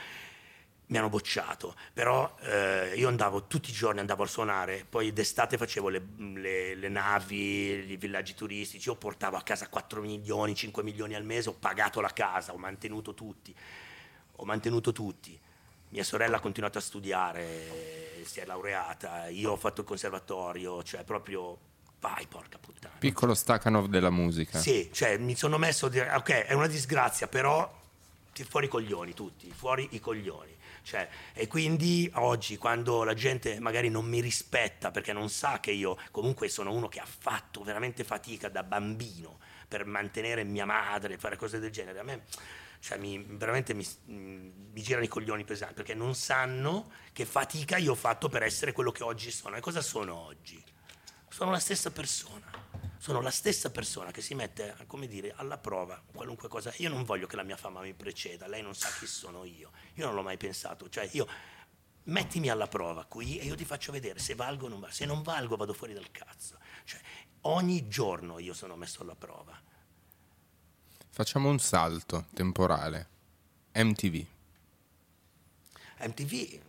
mi 0.87 0.99
hanno 0.99 1.09
bocciato, 1.09 1.75
però 1.93 2.35
eh, 2.41 2.93
io 2.97 3.09
andavo 3.09 3.47
tutti 3.47 3.71
i 3.71 3.73
giorni, 3.73 4.01
andavo 4.01 4.25
a 4.25 4.27
suonare, 4.27 4.85
poi 4.89 5.13
d'estate 5.13 5.57
facevo 5.57 5.89
le, 5.89 6.03
le- 6.35 6.75
le 6.75 6.89
navi, 6.89 7.91
i 7.91 7.97
villaggi 7.97 8.35
turistici, 8.35 8.89
io 8.89 8.97
portavo 8.97 9.37
a 9.37 9.43
casa 9.43 9.69
4 9.69 10.03
milioni, 10.03 10.55
5 10.55 10.83
milioni 10.83 11.15
al 11.15 11.25
mese, 11.25 11.49
ho 11.49 11.55
pagato 11.55 12.01
la 12.01 12.13
casa, 12.13 12.53
ho 12.53 12.59
mantenuto 12.59 13.15
tutti, 13.15 13.55
ho 14.37 14.45
mantenuto 14.45 14.93
tutti. 14.93 15.39
Mia 15.91 16.05
sorella 16.05 16.39
ha 16.39 16.41
continuato 16.41 16.79
a 16.79 16.81
studiare, 16.81 18.23
si 18.25 18.41
è 18.41 18.45
laureata, 18.45 19.29
io 19.29 19.53
ho 19.53 19.57
fatto 19.57 19.83
il 19.83 19.87
conservatorio, 19.87 20.83
cioè 20.83 21.05
proprio 21.05 21.59
vai 22.01 22.27
porca 22.27 22.59
puttana. 22.59 22.95
Piccolo 22.99 23.35
Stakhanov 23.35 23.87
della 23.87 24.11
musica. 24.11 24.59
Sì, 24.59 24.91
cioè 24.93 25.17
mi 25.19 25.37
sono 25.37 25.57
messo 25.57 25.87
ok, 25.87 26.29
è 26.31 26.53
una 26.53 26.67
disgrazia, 26.67 27.29
però 27.29 27.81
fuori 28.49 28.67
i 28.67 28.69
coglioni 28.69 29.15
tutti, 29.15 29.51
fuori 29.55 29.87
i 29.93 30.01
coglioni. 30.01 30.52
Cioè, 30.83 31.09
e 31.33 31.47
quindi 31.47 32.11
oggi 32.15 32.57
quando 32.57 33.05
la 33.05 33.15
gente 33.15 33.61
magari 33.61 33.89
non 33.89 34.05
mi 34.05 34.21
rispetta 34.21 34.91
perché 34.91 35.13
non 35.13 35.31
sa 35.31 35.61
che 35.61 35.71
io 35.71 35.97
comunque 36.11 36.49
sono 36.49 36.73
uno 36.73 36.89
che 36.89 36.99
ha 36.99 37.07
fatto 37.07 37.63
veramente 37.63 38.03
fatica 38.03 38.49
da 38.49 38.63
bambino 38.63 39.39
per 39.69 39.87
mantenere 39.87 40.45
mia 40.45 40.67
madre, 40.67 41.19
fare 41.19 41.37
cose 41.37 41.59
del 41.59 41.71
genere, 41.71 42.01
a 42.01 42.03
me 42.03 42.25
cioè, 42.83 42.99
mi, 42.99 43.25
veramente 43.29 43.75
mi, 43.75 43.87
mi, 44.07 44.83
girano 44.83 45.05
i 45.05 45.09
coglioni 45.09 45.45
pesanti 45.45 45.75
perché 45.75 45.95
non 45.95 46.17
sanno 46.17 46.91
che 47.13 47.25
fatica 47.25 47.77
io 47.77 47.93
ho 47.93 47.95
fatto 47.95 48.29
per 48.29 48.43
essere 48.43 48.73
quello 48.73 48.91
che 48.91 49.05
oggi 49.05 49.31
sono. 49.31 49.55
E 49.55 49.61
cosa 49.61 49.81
sono 49.81 50.17
oggi? 50.17 50.61
Sono 51.29 51.53
la 51.53 51.61
stessa 51.61 51.93
persona. 51.93 52.52
Sono 53.03 53.21
la 53.21 53.33
stessa 53.33 53.73
persona 53.73 54.13
che 54.13 54.23
si 54.23 54.33
mette, 54.33 54.77
come 54.87 55.09
dire, 55.09 55.33
alla 55.35 55.59
prova 55.59 56.01
qualunque 56.13 56.47
cosa. 56.47 56.73
Io 56.77 56.89
non 56.89 57.03
voglio 57.03 57.27
che 57.27 57.35
la 57.35 57.43
mia 57.43 57.57
fama 57.57 57.81
mi 57.81 57.95
preceda, 57.95 58.47
lei 58.47 58.63
non 58.63 58.77
sa 58.77 58.91
chi 58.97 59.09
sono 59.09 59.43
io. 59.43 59.73
Io 59.95 60.07
non 60.07 60.15
l'ho 60.15 60.23
mai 60.23 60.37
pensato. 60.37 60.89
Cioè, 60.89 61.09
io 61.11 61.27
mettimi 62.05 62.49
alla 62.49 62.69
prova 62.69 63.05
qui 63.07 63.41
e 63.41 63.45
io 63.45 63.57
ti 63.57 63.65
faccio 63.65 63.91
vedere 63.91 64.21
se 64.21 64.37
valgo 64.37 64.67
o 64.67 64.69
non 64.69 64.79
valgo. 64.79 64.95
Se 64.95 65.05
non 65.05 65.23
valgo 65.23 65.57
vado 65.57 65.73
fuori 65.73 65.95
dal 65.95 66.13
cazzo. 66.13 66.59
Cioè, 66.85 67.01
ogni 67.41 67.89
giorno 67.89 68.39
io 68.39 68.55
sono 68.55 68.77
messo 68.77 69.03
alla 69.03 69.17
prova. 69.17 69.61
Facciamo 71.11 71.49
un 71.49 71.59
salto 71.59 72.27
temporale. 72.33 73.09
MTV. 73.75 74.27
MTV 76.03 76.61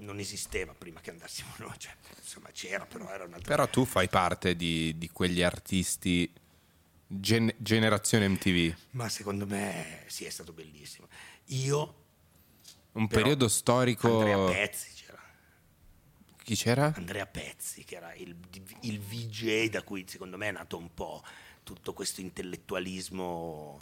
non 0.00 0.18
esisteva 0.18 0.74
prima 0.74 1.00
che 1.00 1.10
andassimo 1.10 1.50
noi, 1.58 1.74
cioè, 1.78 1.94
insomma 2.18 2.50
c'era, 2.52 2.84
però 2.86 3.08
era 3.08 3.24
un'altra... 3.24 3.56
Però 3.56 3.68
tu 3.68 3.84
fai 3.84 4.08
parte 4.08 4.56
di, 4.56 4.96
di 4.96 5.08
quegli 5.10 5.42
artisti 5.42 6.30
gen- 7.06 7.54
generazione 7.58 8.28
MTV. 8.28 8.74
Ma 8.90 9.08
secondo 9.08 9.46
me 9.46 10.04
sì, 10.06 10.24
è 10.24 10.30
stato 10.30 10.52
bellissimo. 10.52 11.08
Io... 11.46 11.94
Un 12.92 13.06
periodo 13.06 13.48
storico... 13.48 14.18
Andrea 14.18 14.44
Pezzi 14.46 14.90
c'era. 14.94 15.22
Chi 16.42 16.56
c'era? 16.56 16.92
Andrea 16.96 17.26
Pezzi, 17.26 17.84
che 17.84 17.96
era 17.96 18.12
il, 18.14 18.36
il 18.80 19.00
VJ 19.00 19.68
da 19.68 19.82
cui 19.82 20.04
secondo 20.08 20.36
me 20.36 20.48
è 20.48 20.52
nato 20.52 20.76
un 20.76 20.92
po' 20.92 21.22
tutto 21.62 21.92
questo 21.92 22.20
intellettualismo 22.20 23.80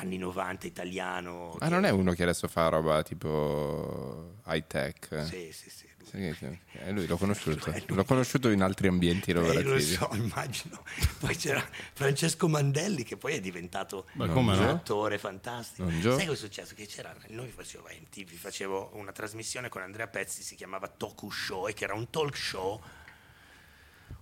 anni 0.00 0.18
90 0.18 0.66
italiano. 0.66 1.56
Ma 1.60 1.68
non 1.68 1.84
è 1.84 1.90
uno 1.90 2.12
che 2.12 2.22
adesso 2.22 2.48
fa 2.48 2.68
roba 2.68 3.02
tipo 3.02 4.38
high 4.46 4.66
tech? 4.66 5.24
Sì, 5.26 5.52
sì, 5.52 5.70
sì. 5.70 5.88
Sì, 6.10 6.34
sì. 6.36 6.58
Eh, 6.72 6.90
lui 6.90 7.06
l'ho 7.06 7.16
conosciuto, 7.16 7.72
l'ho 7.86 8.04
conosciuto 8.04 8.48
in 8.48 8.62
altri 8.62 8.88
ambienti 8.88 9.32
lavorativi. 9.32 9.70
Eh, 9.70 9.74
lo 9.74 9.80
so, 9.80 10.10
immagino. 10.14 10.82
Poi 11.20 11.36
c'era 11.36 11.64
Francesco 11.92 12.48
Mandelli 12.48 13.04
che 13.04 13.16
poi 13.16 13.34
è 13.34 13.40
diventato 13.40 14.06
un 14.14 14.26
no? 14.26 14.70
attore 14.70 15.18
fantastico. 15.18 15.88
Non 15.88 16.00
Sai 16.00 16.26
cosa 16.26 16.32
è 16.32 16.34
successo? 16.34 16.74
Che 16.74 16.86
c'era, 16.86 17.14
noi 17.28 17.48
facevo 17.48 17.84
MTV, 17.84 18.32
facevo 18.32 18.90
una 18.94 19.12
trasmissione 19.12 19.68
con 19.68 19.82
Andrea 19.82 20.08
Pezzi, 20.08 20.42
si 20.42 20.56
chiamava 20.56 20.88
Toku 20.88 21.30
Show, 21.30 21.68
e 21.68 21.74
che 21.74 21.84
era 21.84 21.94
un 21.94 22.10
talk 22.10 22.36
show 22.36 22.82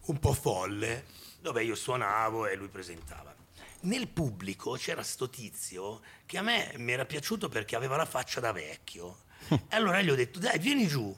un 0.07 0.19
po' 0.19 0.35
folle 0.35 1.05
dove 1.41 1.65
io 1.65 1.75
suonavo 1.75 2.47
e 2.47 2.57
lui 2.57 2.69
presentava. 2.69 3.35
Nel 3.81 4.09
pubblico 4.09 4.73
c'era 4.73 5.03
sto 5.03 5.31
tizio 5.31 6.01
che 6.27 6.39
a 6.39 6.43
me 6.43 6.73
mi 6.79 6.93
era 6.93 7.05
piaciuto 7.05 7.49
perché 7.49 7.77
aveva 7.77 7.97
la 7.97 8.05
faccia 8.05 8.41
da 8.41 8.53
vecchio. 8.53 9.19
e 9.49 9.59
allora 9.71 10.03
gli 10.03 10.11
ho 10.11 10.15
detto, 10.15 10.39
dai, 10.39 10.59
vieni 10.59 10.87
giù. 10.87 11.17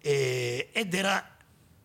E, 0.00 0.70
ed 0.72 0.94
era 0.94 1.37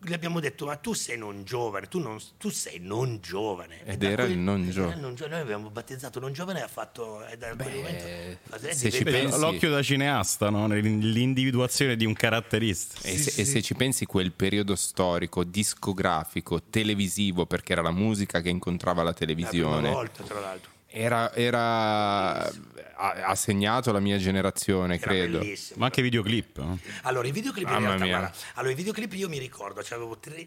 gli 0.04 0.12
abbiamo 0.12 0.40
detto 0.40 0.66
ma 0.66 0.76
tu 0.76 0.92
sei 0.92 1.16
non 1.18 1.44
giovane, 1.44 1.86
tu, 1.86 1.98
non, 1.98 2.18
tu 2.38 2.50
sei 2.50 2.78
non 2.80 3.18
giovane. 3.20 3.84
Ed 3.84 4.02
era 4.02 4.24
il 4.24 4.38
non 4.38 4.68
giovane. 4.70 5.00
Noi 5.00 5.40
abbiamo 5.40 5.70
battezzato 5.70 6.20
non 6.20 6.32
giovane 6.32 6.60
e 6.60 6.62
ha 6.62 6.68
fatto... 6.68 7.24
È 7.24 7.36
da 7.36 7.54
quel 7.54 7.74
momento, 7.74 8.68
se 8.70 8.90
ci 8.90 9.04
pensi... 9.04 9.38
L'occhio 9.38 9.70
da 9.70 9.82
cineasta, 9.82 10.50
no? 10.50 10.66
l'individuazione 10.68 11.96
di 11.96 12.04
un 12.04 12.12
caratterista. 12.12 13.06
E, 13.08 13.16
sì, 13.16 13.22
se, 13.22 13.30
sì. 13.30 13.40
e 13.40 13.44
se 13.44 13.62
ci 13.62 13.74
pensi 13.74 14.06
quel 14.06 14.32
periodo 14.32 14.76
storico, 14.76 15.44
discografico, 15.44 16.62
televisivo, 16.62 17.46
perché 17.46 17.72
era 17.72 17.82
la 17.82 17.92
musica 17.92 18.40
che 18.40 18.50
incontrava 18.50 19.02
la 19.02 19.12
televisione. 19.12 19.88
La 19.88 19.94
volta, 19.94 20.22
tra 20.22 20.40
l'altro. 20.40 20.72
Era, 20.96 21.32
era 21.34 22.48
ha, 22.94 23.34
segnato 23.34 23.90
la 23.90 23.98
mia 23.98 24.16
generazione, 24.16 24.94
Era 24.94 25.04
credo. 25.04 25.38
Bellissimo. 25.38 25.80
Ma 25.80 25.86
anche 25.86 26.02
videoclip. 26.02 26.58
No? 26.58 26.78
Allora, 27.02 27.26
i 27.26 27.32
videoclip 27.32 27.66
Mamma 27.66 27.78
in 27.78 27.84
realtà, 27.84 28.06
guarda, 28.06 28.32
allora, 28.54 28.72
i 28.72 28.76
videoclip 28.76 29.12
io 29.14 29.28
mi 29.28 29.38
ricordo, 29.38 29.82
cioè 29.82 29.96
avevo 29.98 30.18
tre, 30.18 30.46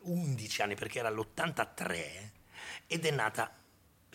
11 0.00 0.62
anni 0.62 0.74
perché 0.74 0.98
era 0.98 1.10
l'83 1.10 1.96
ed 2.86 3.06
è 3.06 3.10
nata 3.10 3.50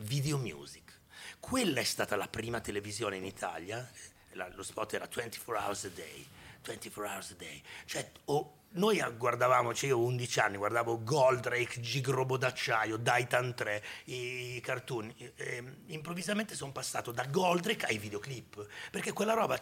Video 0.02 0.38
Music. 0.38 1.00
Quella 1.40 1.80
è 1.80 1.84
stata 1.84 2.16
la 2.16 2.28
prima 2.28 2.62
televisione 2.62 3.18
in 3.18 3.26
Italia, 3.26 3.90
la, 4.34 4.50
lo 4.54 4.64
spot 4.64 4.94
era 4.94 5.08
24 5.12 5.66
hours 5.66 5.86
a 5.86 5.90
day, 5.96 6.26
24 6.64 7.06
hours 7.06 7.32
a 7.32 7.36
day, 7.36 7.62
cioè 7.86 8.10
oh, 8.26 8.60
noi 8.74 9.04
guardavamo, 9.18 9.74
cioè 9.74 9.90
io 9.90 9.98
ho 9.98 10.04
11 10.04 10.40
anni, 10.40 10.58
guardavo 10.58 11.04
Goldrake, 11.04 11.82
Gigrobo 11.82 12.38
d'acciaio, 12.38 12.98
Daitan 12.98 13.54
3, 13.54 13.84
i 14.06 14.62
cartoon. 14.64 15.14
E, 15.36 15.64
improvvisamente 15.88 16.56
sono 16.56 16.72
passato 16.72 17.12
da 17.12 17.26
Goldrake 17.26 17.88
ai 17.88 17.98
videoclip, 17.98 18.66
perché 18.90 19.12
quella 19.12 19.34
roba 19.34 19.60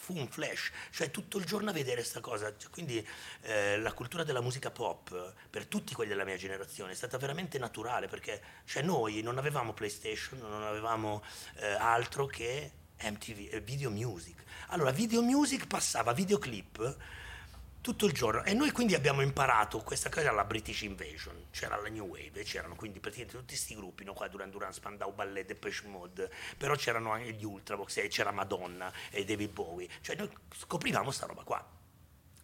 fu 0.00 0.16
un 0.16 0.28
flash, 0.28 0.70
cioè 0.90 1.10
tutto 1.10 1.38
il 1.38 1.44
giorno 1.44 1.70
a 1.70 1.72
vedere 1.72 1.96
questa 1.96 2.20
cosa. 2.20 2.54
Cioè, 2.56 2.70
quindi 2.70 3.06
eh, 3.42 3.78
la 3.78 3.92
cultura 3.92 4.24
della 4.24 4.42
musica 4.42 4.70
pop 4.70 5.34
per 5.48 5.66
tutti 5.66 5.94
quelli 5.94 6.10
della 6.10 6.24
mia 6.24 6.36
generazione 6.36 6.92
è 6.92 6.96
stata 6.96 7.16
veramente 7.16 7.58
naturale, 7.58 8.08
perché 8.08 8.42
cioè, 8.64 8.82
noi 8.82 9.22
non 9.22 9.38
avevamo 9.38 9.72
PlayStation, 9.72 10.38
non 10.38 10.64
avevamo 10.64 11.22
eh, 11.56 11.66
altro 11.66 12.26
che 12.26 12.72
MTV, 13.02 13.48
eh, 13.54 13.60
video 13.60 13.90
music. 13.90 14.42
Allora, 14.68 14.90
video 14.90 15.22
music 15.22 15.66
passava 15.66 16.12
videoclip 16.12 16.96
tutto 17.80 18.04
il 18.04 18.12
giorno 18.12 18.44
e 18.44 18.52
noi 18.52 18.72
quindi 18.72 18.94
abbiamo 18.94 19.22
imparato 19.22 19.78
questa 19.78 20.10
cosa 20.10 20.28
alla 20.28 20.44
British 20.44 20.82
Invasion 20.82 21.46
c'era 21.50 21.76
la 21.76 21.88
New 21.88 22.08
Wave 22.08 22.42
c'erano 22.42 22.74
quindi 22.74 23.00
praticamente 23.00 23.38
tutti 23.38 23.54
questi 23.54 23.74
gruppi 23.74 24.04
no? 24.04 24.12
qua 24.12 24.28
Duran 24.28 24.50
Duran, 24.50 24.72
Spandau 24.72 25.14
Ballet, 25.14 25.46
Depeche 25.46 25.86
Mode 25.86 26.30
però 26.58 26.74
c'erano 26.74 27.12
anche 27.12 27.32
gli 27.32 27.44
Ultravox 27.44 27.96
e 27.96 28.08
c'era 28.08 28.32
Madonna 28.32 28.92
e 29.08 29.24
David 29.24 29.52
Bowie 29.52 29.88
cioè 30.02 30.14
noi 30.14 30.30
scoprivamo 30.54 31.10
sta 31.10 31.24
roba 31.24 31.42
qua 31.42 31.66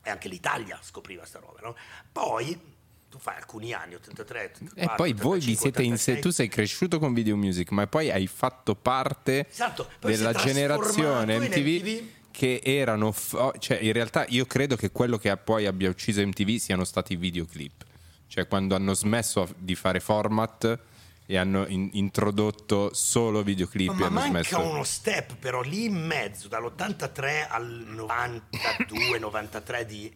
e 0.02 0.08
anche 0.08 0.28
l'Italia 0.28 0.78
scopriva 0.80 1.26
sta 1.26 1.38
roba 1.38 1.60
no? 1.60 1.76
poi 2.10 2.75
tu 3.16 3.22
fai 3.22 3.36
alcuni 3.36 3.72
anni 3.72 3.94
83 3.94 4.52
84, 4.56 4.74
e 4.74 4.84
poi 4.96 5.10
85, 5.10 5.22
voi 5.22 5.38
vi 5.40 5.56
siete 5.56 5.82
86. 5.82 6.14
in 6.14 6.20
tu 6.20 6.30
sei 6.30 6.48
cresciuto 6.48 6.98
con 6.98 7.14
video 7.14 7.36
music 7.36 7.70
ma 7.70 7.86
poi 7.86 8.10
hai 8.10 8.26
fatto 8.26 8.74
parte 8.74 9.46
esatto, 9.48 9.88
della 10.00 10.32
generazione 10.32 11.38
MTV, 11.38 11.66
MTV 11.66 12.04
che 12.30 12.60
erano, 12.62 13.14
oh, 13.32 13.54
cioè 13.58 13.78
in 13.78 13.92
realtà 13.94 14.26
io 14.28 14.44
credo 14.44 14.76
che 14.76 14.90
quello 14.90 15.16
che 15.16 15.34
poi 15.38 15.64
abbia 15.64 15.88
ucciso 15.88 16.20
MTV 16.20 16.56
siano 16.56 16.84
stati 16.84 17.14
i 17.14 17.16
videoclip, 17.16 17.84
cioè 18.26 18.46
quando 18.46 18.74
hanno 18.74 18.92
smesso 18.92 19.48
di 19.56 19.74
fare 19.74 20.00
format 20.00 20.78
e 21.24 21.38
hanno 21.38 21.66
in, 21.66 21.88
introdotto 21.94 22.92
solo 22.92 23.42
videoclip. 23.42 23.92
Ma, 23.92 24.10
ma 24.10 24.28
manca 24.28 24.42
smesso... 24.42 24.60
uno 24.60 24.84
step 24.84 25.36
però 25.36 25.62
lì 25.62 25.86
in 25.86 25.94
mezzo, 25.94 26.48
dall'83 26.48 27.46
al 27.48 27.86
92-93 27.96 29.82
di, 29.84 30.12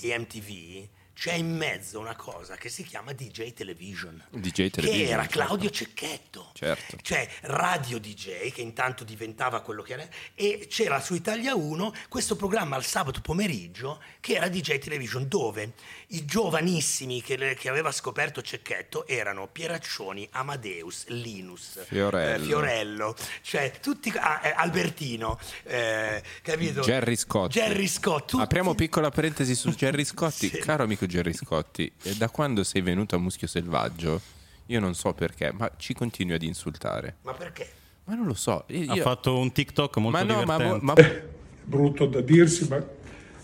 di 0.00 0.14
MTV 0.16 0.88
c'è 1.18 1.32
in 1.32 1.56
mezzo 1.56 1.98
una 1.98 2.14
cosa 2.14 2.54
che 2.54 2.68
si 2.68 2.84
chiama 2.84 3.12
DJ 3.12 3.52
Television, 3.52 4.22
DJ 4.30 4.70
Television 4.70 5.06
che 5.06 5.12
era 5.12 5.26
Claudio 5.26 5.68
Cecchetto, 5.68 6.52
certo. 6.54 6.96
cioè 7.02 7.28
radio 7.40 7.98
DJ 7.98 8.52
che 8.52 8.60
intanto 8.60 9.02
diventava 9.02 9.60
quello 9.60 9.82
che 9.82 9.94
era 9.94 10.06
e 10.36 10.68
c'era 10.70 11.00
su 11.00 11.14
Italia 11.14 11.56
1 11.56 11.92
questo 12.08 12.36
programma 12.36 12.76
al 12.76 12.84
sabato 12.84 13.20
pomeriggio 13.20 14.00
che 14.20 14.34
era 14.34 14.46
DJ 14.46 14.78
Television 14.78 15.26
dove 15.26 15.72
i 16.10 16.24
giovanissimi 16.24 17.20
che, 17.20 17.56
che 17.58 17.68
aveva 17.68 17.90
scoperto 17.90 18.40
Cecchetto 18.40 19.04
erano 19.04 19.48
Pieraccioni, 19.48 20.28
Amadeus, 20.30 21.06
Linus, 21.08 21.84
Fiorello, 21.84 22.44
eh, 22.44 22.46
Fiorello 22.46 23.16
cioè 23.42 23.72
tutti, 23.82 24.12
ah, 24.14 24.40
eh, 24.44 24.52
Albertino, 24.56 25.36
eh, 25.64 26.22
capito? 26.42 26.82
Gerry 26.82 27.16
Scott. 27.16 27.50
Gerry 27.50 27.88
Scott 27.88 28.30
tutti... 28.30 28.42
Apriamo 28.44 28.76
piccola 28.76 29.10
parentesi 29.10 29.56
su 29.56 29.70
Gerry 29.70 30.04
Scotti, 30.04 30.46
sì. 30.48 30.58
caro 30.58 30.84
amico 30.84 31.06
Gerry 31.08 31.32
Scotti, 31.32 31.90
da 32.16 32.28
quando 32.28 32.62
sei 32.62 32.82
venuto 32.82 33.16
a 33.16 33.18
Muschio 33.18 33.48
Selvaggio, 33.48 34.20
io 34.66 34.78
non 34.78 34.94
so 34.94 35.12
perché, 35.14 35.50
ma 35.52 35.70
ci 35.76 35.94
continui 35.94 36.34
ad 36.34 36.42
insultare. 36.42 37.16
Ma 37.22 37.32
perché? 37.32 37.68
Ma 38.04 38.14
non 38.14 38.26
lo 38.26 38.34
so. 38.34 38.64
Io... 38.68 38.92
Ha 38.92 38.96
fatto 38.96 39.36
un 39.38 39.50
TikTok 39.50 39.96
molto 39.96 40.18
ma 40.18 40.24
no, 40.24 40.40
divertente. 40.40 40.84
Ma, 40.84 40.92
ma... 40.92 40.94
È 40.94 41.24
brutto 41.64 42.06
da 42.06 42.20
dirsi, 42.20 42.68
ma 42.68 42.82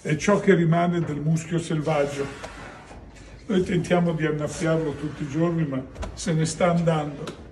è 0.02 0.16
ciò 0.16 0.38
che 0.38 0.54
rimane 0.54 1.00
del 1.00 1.20
muschio 1.20 1.58
selvaggio. 1.58 2.26
Noi 3.46 3.62
tentiamo 3.62 4.12
di 4.12 4.24
annaffiarlo 4.24 4.94
tutti 4.94 5.22
i 5.22 5.28
giorni, 5.28 5.66
ma 5.66 5.82
se 6.14 6.32
ne 6.32 6.44
sta 6.44 6.70
andando. 6.70 7.42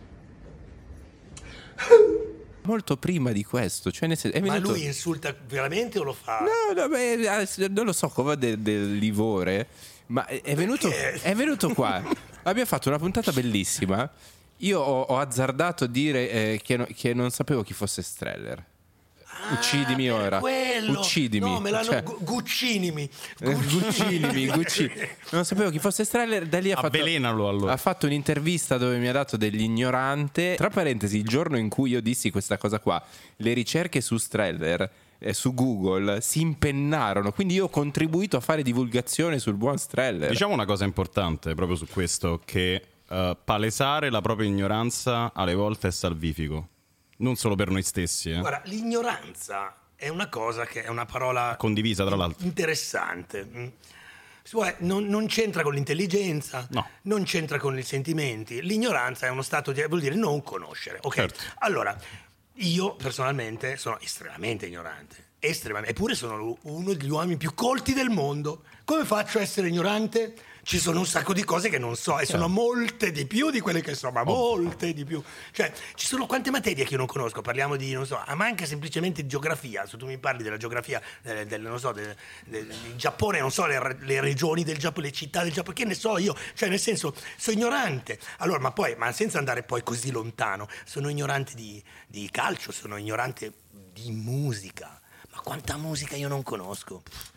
Molto 2.65 2.97
prima 2.97 3.33
di 3.33 3.43
questo, 3.43 3.91
cioè 3.91 4.07
nel 4.07 4.17
senso, 4.17 4.39
Ma 4.41 4.53
venuto... 4.53 4.73
lui 4.73 4.85
insulta 4.85 5.35
veramente 5.49 5.99
o 5.99 6.05
lo 6.05 6.13
fa? 6.13 6.41
No, 6.41 6.81
no 6.81 6.89
beh, 6.89 7.69
non 7.71 7.87
lo 7.87 7.93
so 7.93 8.09
come 8.09 8.37
del, 8.37 8.59
del 8.59 8.97
livore 8.97 9.67
ma 10.13 10.27
è 10.27 10.55
venuto, 10.55 10.91
è 10.91 11.35
venuto 11.35 11.73
qua. 11.73 12.03
Abbiamo 12.45 12.69
fatto 12.69 12.89
una 12.89 12.99
puntata 12.99 13.33
bellissima. 13.33 14.09
Io 14.59 14.79
ho, 14.79 15.01
ho 15.03 15.19
azzardato 15.19 15.85
a 15.85 15.87
dire 15.87 16.31
eh, 16.31 16.61
che, 16.63 16.77
no, 16.77 16.87
che, 16.95 17.15
non 17.15 17.31
sapevo 17.31 17.63
chi 17.63 17.73
fosse 17.73 18.03
Streller. 18.03 18.63
Uccidimi 19.53 20.07
per 20.07 20.13
ora. 20.13 20.39
quello. 20.39 21.01
Uccidimi. 21.01 21.49
No, 21.49 21.59
me 21.61 21.71
l'hanno 21.71 21.85
Cioè- 21.85 22.03
gu- 22.03 22.23
guccinimi. 22.23 23.09
Eh, 23.41 23.55
Guccinimi, 23.55 24.47
Gucci. 24.49 24.91
Non 25.31 25.45
sapevo 25.47 25.71
chi 25.71 25.79
fosse 25.79 26.05
Streller. 26.05 26.47
Da 26.47 26.61
lì 26.61 26.71
ha 26.71 26.75
fatto, 26.75 26.89
Avvelenalo, 26.89 27.49
allora. 27.49 27.73
ha 27.73 27.77
fatto 27.79 28.05
un'intervista 28.07 28.77
dove 28.77 28.99
mi 28.99 29.09
ha 29.09 29.13
dato 29.13 29.39
dell'ignorante. 29.39 30.55
Tra 30.57 30.69
parentesi, 30.69 31.17
il 31.17 31.27
giorno 31.27 31.57
in 31.57 31.71
cui 31.71 31.91
io 31.91 32.03
dissi 32.03 32.31
questa 32.31 32.59
cosa 32.59 32.79
qua, 32.79 33.03
le 33.37 33.53
ricerche 33.55 34.03
su 34.03 34.19
Streller. 34.19 34.91
Eh, 35.23 35.33
Su 35.35 35.55
Google 35.55 36.21
si 36.21 36.41
impennarono, 36.41 37.33
quindi 37.33 37.55
io 37.55 37.65
ho 37.65 37.69
contribuito 37.69 38.37
a 38.37 38.41
fare 38.41 38.63
divulgazione 38.63 39.39
sul 39.39 39.55
buon 39.55 39.79
Streller. 39.79 40.31
Diciamo 40.31 40.53
una 40.55 40.65
cosa 40.67 40.85
importante 40.85 41.55
proprio 41.55 41.77
su 41.77 41.87
questo, 41.87 42.41
che 42.45 42.83
eh, 43.09 43.37
palesare 43.45 44.11
la 44.11 44.21
propria 44.21 44.49
ignoranza 44.49 45.33
alle 45.35 45.55
volte 45.55 45.89
è 45.89 45.91
salvifico. 45.91 46.69
Non 47.19 47.37
solo 47.37 47.55
per 47.55 47.71
noi 47.71 47.83
stessi, 47.83 48.31
eh. 48.31 48.39
Guarda, 48.39 48.63
l'ignoranza 48.65 49.77
è 49.95 50.09
una 50.09 50.29
cosa 50.29 50.65
che 50.67 50.83
è 50.83 50.89
una 50.89 51.07
parola 51.07 51.55
condivisa 51.57 52.05
tra 52.05 52.17
l'altro. 52.17 52.45
interessante. 52.45 53.45
mm. 53.45 53.67
Vuole- 54.51 54.75
Non, 54.81 55.05
non 55.07 55.27
c'entra 55.27 55.63
con 55.63 55.73
l'intelligenza, 55.73 56.67
No. 56.71 56.85
non 57.03 57.23
c'entra 57.23 57.59
con 57.61 57.79
i 57.79 57.83
sentimenti. 57.83 58.61
L'ignoranza 58.61 59.27
è 59.27 59.31
uno 59.31 59.43
stato 59.43 59.71
di. 59.71 59.85
vuol 59.87 60.01
dire 60.01 60.17
non 60.17 60.43
conoscere. 60.43 60.99
Ok? 61.03 61.15
Certo. 61.15 61.41
Allora, 61.59 61.97
io 62.57 62.95
personalmente 62.95 63.77
sono 63.77 63.99
estremamente 64.01 64.67
ignorante. 64.67 65.31
Estremamente, 65.39 65.95
eppure 65.95 66.15
sono 66.15 66.57
uno 66.63 66.95
degli 66.95 67.11
uomini 67.11 67.37
più 67.37 67.55
colti 67.55 67.95
del 67.95 68.11
mondo. 68.11 68.65
Come 68.85 69.05
faccio 69.05 69.39
a 69.39 69.43
essere 69.43 69.69
ignorante? 69.69 70.35
Ci 70.65 70.79
sono 70.79 71.01
un 71.01 71.07
sacco 71.07 71.33
di 71.33 71.43
cose 71.43 71.69
che 71.69 71.79
non 71.79 71.97
so 71.97 72.21
e 72.21 72.25
sono 72.25 72.47
molte 72.47 73.11
di 73.11 73.27
più 73.27 73.51
di 73.51 73.59
quelle 73.59 73.81
che 73.81 73.97
so, 73.97 74.13
ma 74.13 74.23
molte 74.23 74.93
di 74.93 75.05
più. 75.05 75.21
Cioè, 75.51 75.73
ci 75.97 76.07
sono 76.07 76.25
quante 76.27 76.53
materie 76.53 76.85
che 76.85 76.93
io 76.93 76.99
non 76.99 77.07
conosco, 77.07 77.43
parliamo 77.43 77.75
di, 77.75 77.93
non 77.93 78.07
so, 78.07 78.17
ah, 78.25 78.35
ma 78.37 78.45
anche 78.45 78.65
semplicemente 78.65 79.23
di 79.23 79.29
geografia. 79.29 79.85
Se 79.87 79.97
tu 79.97 80.07
mi 80.07 80.19
parli 80.19 80.45
della 80.45 80.57
geografia 80.59 81.03
eh, 81.23 81.47
del, 81.47 81.63
non 81.63 81.81
so, 81.81 81.91
del, 81.91 82.15
del- 82.47 82.67
del 82.67 82.95
Giappone, 82.95 83.41
non 83.41 83.51
so, 83.51 83.67
le, 83.67 83.97
le 84.03 84.21
regioni 84.21 84.63
del 84.63 84.79
Giappone, 84.79 85.07
le 85.07 85.13
città 85.13 85.43
del 85.43 85.51
Giappone, 85.51 85.75
che 85.75 85.85
ne 85.85 85.95
so 85.95 86.17
io? 86.17 86.37
Cioè, 86.55 86.69
nel 86.69 86.79
senso, 86.79 87.13
sono 87.37 87.57
ignorante. 87.57 88.21
Allora, 88.39 88.61
ma 88.61 88.71
poi, 88.71 88.95
ma 88.97 89.11
senza 89.11 89.39
andare 89.39 89.65
poi 89.65 89.83
così 89.83 90.13
lontano, 90.13 90.69
sono 90.85 91.09
ignorante 91.09 91.55
di, 91.57 91.83
di 92.07 92.31
calcio, 92.31 92.71
sono 92.71 92.97
ignorante 92.97 93.53
di 93.93 94.13
musica. 94.13 95.01
Ma 95.33 95.41
quanta 95.41 95.77
musica 95.77 96.15
io 96.15 96.29
non 96.29 96.45
conosco? 96.45 97.03
Pff, 97.03 97.31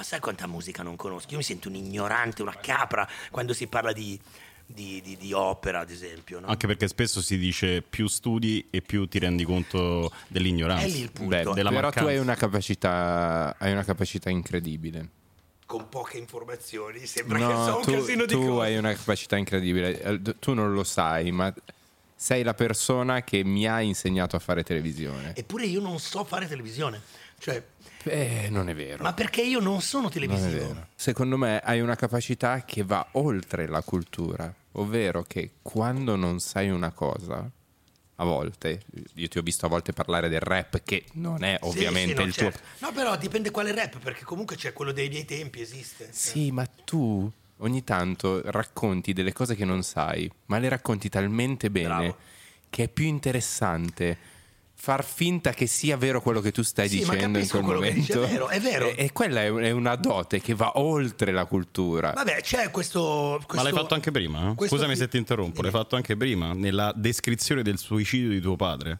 Ma 0.00 0.06
sai 0.06 0.18
quanta 0.18 0.46
musica 0.46 0.82
non 0.82 0.96
conosco? 0.96 1.28
Io 1.32 1.36
mi 1.36 1.42
sento 1.42 1.68
un 1.68 1.74
ignorante, 1.74 2.40
una 2.40 2.56
capra 2.58 3.06
quando 3.30 3.52
si 3.52 3.66
parla 3.66 3.92
di, 3.92 4.18
di- 4.64 5.02
di- 5.04 5.18
di 5.18 5.34
opera, 5.34 5.80
ad 5.80 5.90
esempio. 5.90 6.40
No? 6.40 6.46
Anche 6.46 6.66
perché 6.66 6.88
spesso 6.88 7.20
si 7.20 7.36
dice 7.36 7.82
più 7.82 8.06
studi 8.06 8.66
e 8.70 8.80
più 8.80 9.06
ti 9.08 9.18
rendi 9.18 9.44
conto 9.44 10.10
dell'ignoranza. 10.28 10.86
È 10.86 10.88
lì 10.88 11.00
il 11.02 11.10
punto. 11.12 11.28
Beh, 11.36 11.42
della 11.52 11.68
però 11.68 11.80
tu 11.90 11.98
mancanza. 11.98 12.08
hai 12.08 12.16
una 12.16 12.34
capacità, 12.34 13.54
hai 13.58 13.72
una 13.72 13.84
capacità 13.84 14.30
incredibile. 14.30 15.06
Con 15.66 15.90
poche 15.90 16.16
informazioni 16.16 17.04
sembra 17.04 17.36
che 17.36 17.44
so 17.44 17.50
No, 17.68 17.76
un 17.76 17.82
tu, 17.82 17.92
casino 17.92 18.24
di 18.24 18.32
tu 18.32 18.46
cose. 18.46 18.64
hai 18.66 18.76
una 18.78 18.94
capacità 18.94 19.36
incredibile. 19.36 20.00
Eh, 20.00 20.20
Tu 20.38 20.54
non 20.54 20.72
lo 20.72 20.82
sai, 20.82 21.30
ma 21.30 21.52
sei 22.16 22.42
la 22.42 22.54
persona 22.54 23.22
che 23.22 23.44
mi 23.44 23.66
ha 23.68 23.82
insegnato 23.82 24.34
a 24.34 24.38
fare 24.38 24.62
televisione. 24.62 25.34
Eppure 25.36 25.66
io 25.66 25.80
non 25.82 25.98
so 25.98 26.24
fare 26.24 26.48
televisione. 26.48 27.02
Cioè, 27.40 27.64
Eh, 28.04 28.48
non 28.50 28.68
è 28.68 28.74
vero. 28.74 29.02
ma 29.02 29.14
perché 29.14 29.40
io 29.40 29.60
non 29.60 29.80
sono 29.80 30.04
Non 30.04 30.12
televisivo? 30.12 30.66
vero. 30.68 30.86
Secondo 30.94 31.38
me 31.38 31.58
hai 31.60 31.80
una 31.80 31.96
capacità 31.96 32.64
che 32.66 32.84
va 32.84 33.06
oltre 33.12 33.66
la 33.66 33.80
cultura, 33.82 34.52
ovvero 34.72 35.22
che 35.22 35.52
quando 35.62 36.16
non 36.16 36.38
sai 36.38 36.68
una 36.68 36.90
cosa, 36.90 37.50
a 38.16 38.24
volte, 38.24 38.82
io 39.14 39.28
ti 39.28 39.38
ho 39.38 39.42
visto 39.42 39.64
a 39.64 39.70
volte 39.70 39.94
parlare 39.94 40.28
del 40.28 40.40
rap, 40.40 40.82
che 40.84 41.04
non 41.14 41.42
è 41.42 41.58
Sì, 41.62 41.68
ovviamente 41.68 42.12
sì, 42.12 42.18
no, 42.20 42.24
il 42.26 42.34
certo. 42.34 42.58
tuo... 42.58 42.88
No, 42.88 42.92
però 42.92 43.16
dipende 43.16 43.50
quale 43.50 43.72
rap, 43.74 43.98
perché 43.98 44.24
comunque 44.24 44.56
c'è 44.56 44.74
quello 44.74 44.92
dei 44.92 45.08
miei 45.08 45.24
tempi, 45.24 45.62
esiste. 45.62 46.08
Sì, 46.12 46.50
ma 46.50 46.66
tu 46.66 47.30
ogni 47.62 47.82
tanto 47.84 48.42
racconti 48.50 49.14
delle 49.14 49.32
cose 49.32 49.54
che 49.54 49.64
non 49.64 49.82
sai, 49.82 50.30
ma 50.46 50.58
le 50.58 50.68
racconti 50.68 51.08
talmente 51.08 51.70
bene 51.70 51.86
Bravo. 51.86 52.16
che 52.68 52.84
è 52.84 52.88
più 52.88 53.06
interessante 53.06 54.18
far 54.82 55.04
finta 55.04 55.52
che 55.52 55.66
sia 55.66 55.98
vero 55.98 56.22
quello 56.22 56.40
che 56.40 56.52
tu 56.52 56.62
stai 56.62 56.88
Sì, 56.88 57.04
ma 57.04 57.12
dicendo 57.12 57.38
in 57.38 57.46
quel 57.46 57.62
quello 57.62 57.80
che 57.80 57.92
dici, 57.92 58.12
momento. 58.14 58.26
è 58.26 58.32
vero, 58.32 58.48
è 58.48 58.60
vero. 58.60 58.86
E, 58.88 58.94
e 59.04 59.12
quella 59.12 59.42
è, 59.42 59.70
una 59.70 59.94
dote 59.96 60.40
che 60.40 60.54
va 60.54 60.72
oltre 60.78 61.32
la 61.32 61.44
cultura. 61.44 62.12
Vabbè, 62.12 62.40
c'è 62.40 62.70
questo... 62.70 63.36
Ma 63.38 63.44
questo- 63.44 63.62
l'hai 63.68 63.76
fatto 63.78 63.92
anche 63.92 64.10
prima? 64.10 64.54
eh? 64.58 64.66
Scusami 64.68 64.94
fi- 64.94 64.98
se 65.00 65.08
ti 65.08 65.18
interrompo, 65.18 65.60
l'hai 65.60 65.70
fatto 65.70 65.96
anche 65.96 66.16
prima, 66.16 66.54
nella 66.54 66.94
descrizione 66.96 67.62
del 67.62 67.76
suicidio 67.76 68.30
di 68.30 68.40
tuo 68.40 68.56
padre. 68.56 68.98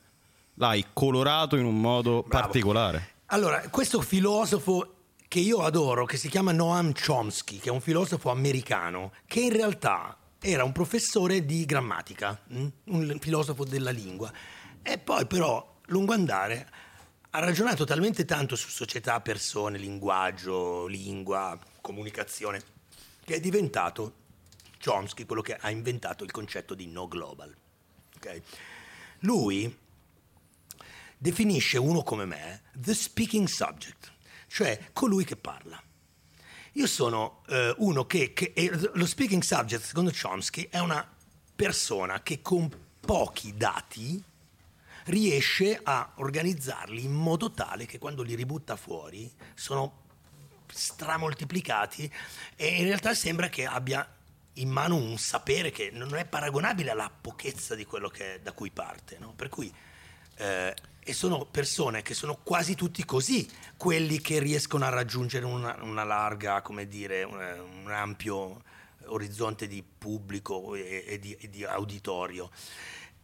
L'hai 0.56 0.84
colorato 0.92 1.56
in 1.56 1.64
un 1.64 1.80
modo 1.80 2.24
Bravo. 2.28 2.44
particolare. 2.44 3.08
Allora, 3.26 3.60
questo 3.70 4.02
filosofo 4.02 4.96
che 5.28 5.38
io 5.40 5.62
adoro, 5.62 6.04
che 6.04 6.18
si 6.18 6.28
chiama 6.28 6.52
Noam 6.52 6.92
Chomsky, 6.92 7.56
che 7.56 7.70
è 7.70 7.72
un 7.72 7.80
filosofo 7.80 8.30
americano, 8.30 9.12
che 9.26 9.40
in 9.40 9.52
realtà 9.52 10.14
era 10.42 10.62
un 10.62 10.72
professore 10.72 11.46
di 11.46 11.64
grammatica, 11.64 12.38
mm? 12.52 12.66
un 12.86 13.16
filosofo 13.18 13.64
della 13.64 13.90
lingua, 13.90 14.30
e 14.82 14.98
poi 14.98 15.26
però, 15.26 15.78
lungo 15.86 16.12
andare, 16.12 16.68
ha 17.30 17.38
ragionato 17.38 17.84
talmente 17.84 18.24
tanto 18.24 18.56
su 18.56 18.68
società, 18.68 19.20
persone, 19.20 19.78
linguaggio, 19.78 20.86
lingua, 20.86 21.58
comunicazione, 21.80 22.62
che 23.24 23.36
è 23.36 23.40
diventato 23.40 24.14
Chomsky 24.82 25.26
quello 25.26 25.42
che 25.42 25.56
ha 25.56 25.70
inventato 25.70 26.24
il 26.24 26.30
concetto 26.30 26.74
di 26.74 26.86
no 26.86 27.06
global. 27.06 27.54
ok? 28.16 28.42
Lui 29.20 29.76
definisce 31.16 31.76
uno 31.78 32.02
come 32.02 32.24
me 32.24 32.62
the 32.74 32.94
speaking 32.94 33.46
subject, 33.46 34.10
cioè 34.48 34.88
colui 34.92 35.24
che 35.24 35.36
parla. 35.36 35.80
Io 36.74 36.86
sono 36.86 37.42
eh, 37.48 37.74
uno 37.78 38.06
che, 38.06 38.32
che- 38.32 38.52
lo 38.94 39.06
speaking 39.06 39.42
subject, 39.42 39.84
secondo 39.84 40.10
Chomsky, 40.10 40.68
è 40.70 40.78
una 40.78 41.06
persona 41.54 42.22
che 42.22 42.40
con 42.40 42.70
pochi 43.00 43.54
dati 43.54 44.22
riesce 45.06 45.78
a 45.82 46.12
organizzarli 46.16 47.04
in 47.04 47.12
modo 47.12 47.50
tale 47.50 47.86
che 47.86 47.98
quando 47.98 48.22
li 48.22 48.34
ributta 48.34 48.76
fuori 48.76 49.30
sono 49.54 49.98
stramoltiplicati 50.72 52.12
e 52.56 52.66
in 52.66 52.84
realtà 52.84 53.14
sembra 53.14 53.48
che 53.48 53.66
abbia 53.66 54.06
in 54.54 54.68
mano 54.68 54.96
un 54.96 55.18
sapere 55.18 55.70
che 55.70 55.90
non 55.92 56.14
è 56.16 56.24
paragonabile 56.24 56.90
alla 56.90 57.10
pochezza 57.10 57.74
di 57.74 57.84
quello 57.84 58.08
che, 58.08 58.40
da 58.42 58.52
cui 58.52 58.70
parte. 58.70 59.16
no? 59.18 59.32
Per 59.34 59.48
cui, 59.48 59.72
eh, 60.36 60.74
e 61.02 61.12
sono 61.12 61.46
persone 61.46 62.02
che 62.02 62.14
sono 62.14 62.38
quasi 62.42 62.74
tutti 62.74 63.04
così, 63.04 63.48
quelli 63.76 64.20
che 64.20 64.38
riescono 64.38 64.84
a 64.84 64.90
raggiungere 64.90 65.44
una, 65.44 65.76
una 65.82 66.04
larga, 66.04 66.62
come 66.62 66.86
dire, 66.86 67.22
un, 67.22 67.40
un 67.84 67.90
ampio 67.90 68.62
orizzonte 69.06 69.66
di 69.66 69.82
pubblico 69.82 70.74
e, 70.74 71.04
e 71.06 71.18
di, 71.18 71.34
e 71.34 71.48
di 71.48 71.64
auditorio. 71.64 72.50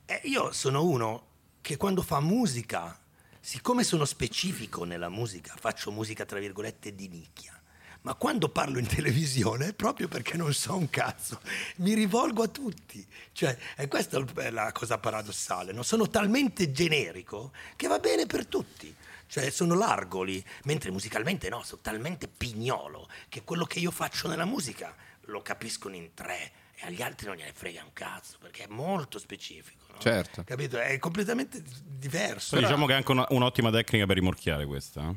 E 0.07 0.21
io 0.25 0.53
sono 0.53 0.85
uno 0.85 1.35
che 1.67 1.77
quando 1.77 2.03
fa 2.03 2.21
musica, 2.21 2.97
siccome 3.41 3.83
sono 3.83 4.05
specifico 4.05 4.85
nella 4.85 5.09
musica, 5.09 5.53
faccio 5.59 5.91
musica 5.91 6.25
tra 6.25 6.39
virgolette 6.39 6.95
di 6.95 7.09
nicchia. 7.09 7.61
Ma 8.03 8.15
quando 8.15 8.49
parlo 8.51 8.79
in 8.79 8.87
televisione, 8.87 9.73
proprio 9.73 10.07
perché 10.07 10.37
non 10.37 10.55
so 10.55 10.77
un 10.77 10.89
cazzo, 10.89 11.41
mi 11.79 11.95
rivolgo 11.95 12.45
a 12.45 12.47
tutti. 12.47 13.05
Cioè, 13.33 13.59
e 13.77 13.89
questa 13.89 14.25
è 14.37 14.51
la 14.51 14.71
cosa 14.71 14.99
paradossale, 14.99 15.73
no? 15.73 15.83
Sono 15.83 16.09
talmente 16.09 16.71
generico 16.71 17.51
che 17.75 17.89
va 17.89 17.99
bene 17.99 18.27
per 18.27 18.47
tutti. 18.47 18.95
Cioè, 19.27 19.51
sono 19.51 19.75
largoli, 19.75 20.41
mentre 20.67 20.93
musicalmente 20.93 21.49
no, 21.49 21.65
sono 21.65 21.81
talmente 21.83 22.29
pignolo 22.29 23.09
che 23.29 23.43
quello 23.43 23.65
che 23.65 23.81
io 23.81 23.91
faccio 23.91 24.29
nella 24.29 24.45
musica 24.45 24.95
lo 25.23 25.43
capiscono 25.43 25.97
in 25.97 26.15
tre 26.15 26.53
e 26.79 26.87
agli 26.87 27.01
altri 27.03 27.27
non 27.27 27.37
gliene 27.37 27.53
frega 27.55 27.83
un 27.83 27.93
cazzo, 27.93 28.37
perché 28.41 28.65
è 28.65 28.69
molto 28.69 29.19
specifico. 29.19 29.85
no? 29.93 29.99
Certo. 29.99 30.45
Capito? 30.45 30.79
È 30.79 30.99
completamente 30.99 31.63
diverso. 31.85 32.55
Però 32.57 32.67
diciamo 32.67 32.87
che 32.87 32.93
è 32.93 32.97
anche 32.97 33.11
una- 33.13 33.27
un'ottima 33.31 33.71
tecnica 33.71 34.05
per 34.07 34.17
rimorchiare 34.17 34.67
questa. 34.67 35.09
eh? 35.09 35.15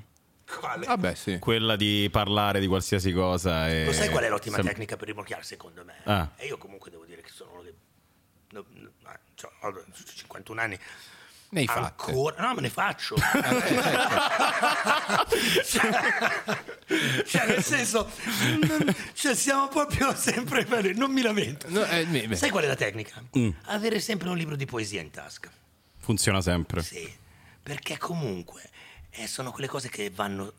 Quale? 0.58 0.86
Vabbè, 0.88 1.13
sì. 1.15 1.38
Quella 1.38 1.76
di 1.76 2.10
parlare 2.12 2.60
di 2.60 2.65
qualsiasi 2.67 3.12
cosa. 3.12 3.69
E... 3.69 3.86
Lo 3.86 3.91
sai 3.91 4.10
qual 4.10 4.24
è 4.24 4.30
l'ottima 4.30 4.56
sem- 4.56 4.65
tecnica 4.65 4.95
per 4.98 5.08
rimorchiare 5.08 5.43
secondo 5.43 5.84
me? 5.86 5.95
Ah. 6.06 6.32
E 6.38 6.48
io 6.48 6.58
comunque 6.58 6.89
devo 6.89 7.06
dire 7.06 7.22
che 7.22 7.30
sono 7.30 7.52
uno 7.52 7.62
che... 7.62 7.74
no, 8.52 8.65
no, 8.72 8.89
cioè, 9.36 9.52
ho 9.62 9.84
51 10.15 10.60
anni. 10.62 10.80
Ne 11.52 11.60
hai 11.62 11.66
fatte. 11.66 12.12
Ancora? 12.12 12.48
No, 12.48 12.54
me 12.54 12.62
ne 12.62 12.70
faccio. 12.70 13.16
cioè, 15.66 15.90
cioè, 17.26 17.48
nel 17.48 17.64
senso, 17.64 18.10
non- 18.68 18.96
cioè, 19.14 19.36
siamo 19.36 19.68
proprio 19.68 20.16
sempre... 20.16 20.66
Non 20.94 21.12
mi 21.12 21.22
lamento. 21.22 21.68
No, 21.70 21.84
eh, 21.86 22.06
beh, 22.06 22.28
beh. 22.28 22.36
Sai 22.36 22.50
qual 22.50 22.64
è 22.64 22.68
la 22.68 22.76
tecnica? 22.76 23.24
Avere 23.66 24.00
sempre 24.00 24.30
un 24.30 24.38
libro 24.38 24.56
di 24.56 24.66
poesia 24.66 25.02
in 25.02 25.10
tasca. 25.12 25.50
Funziona 25.98 26.42
sempre. 26.42 26.82
Sì, 26.84 27.12
perché 27.62 27.98
comunque 27.98 28.62
eh, 29.12 29.28
sono 29.28 29.52
quelle 29.52 29.68
cose 29.68 29.90
che 29.90 30.10
vanno 30.10 30.54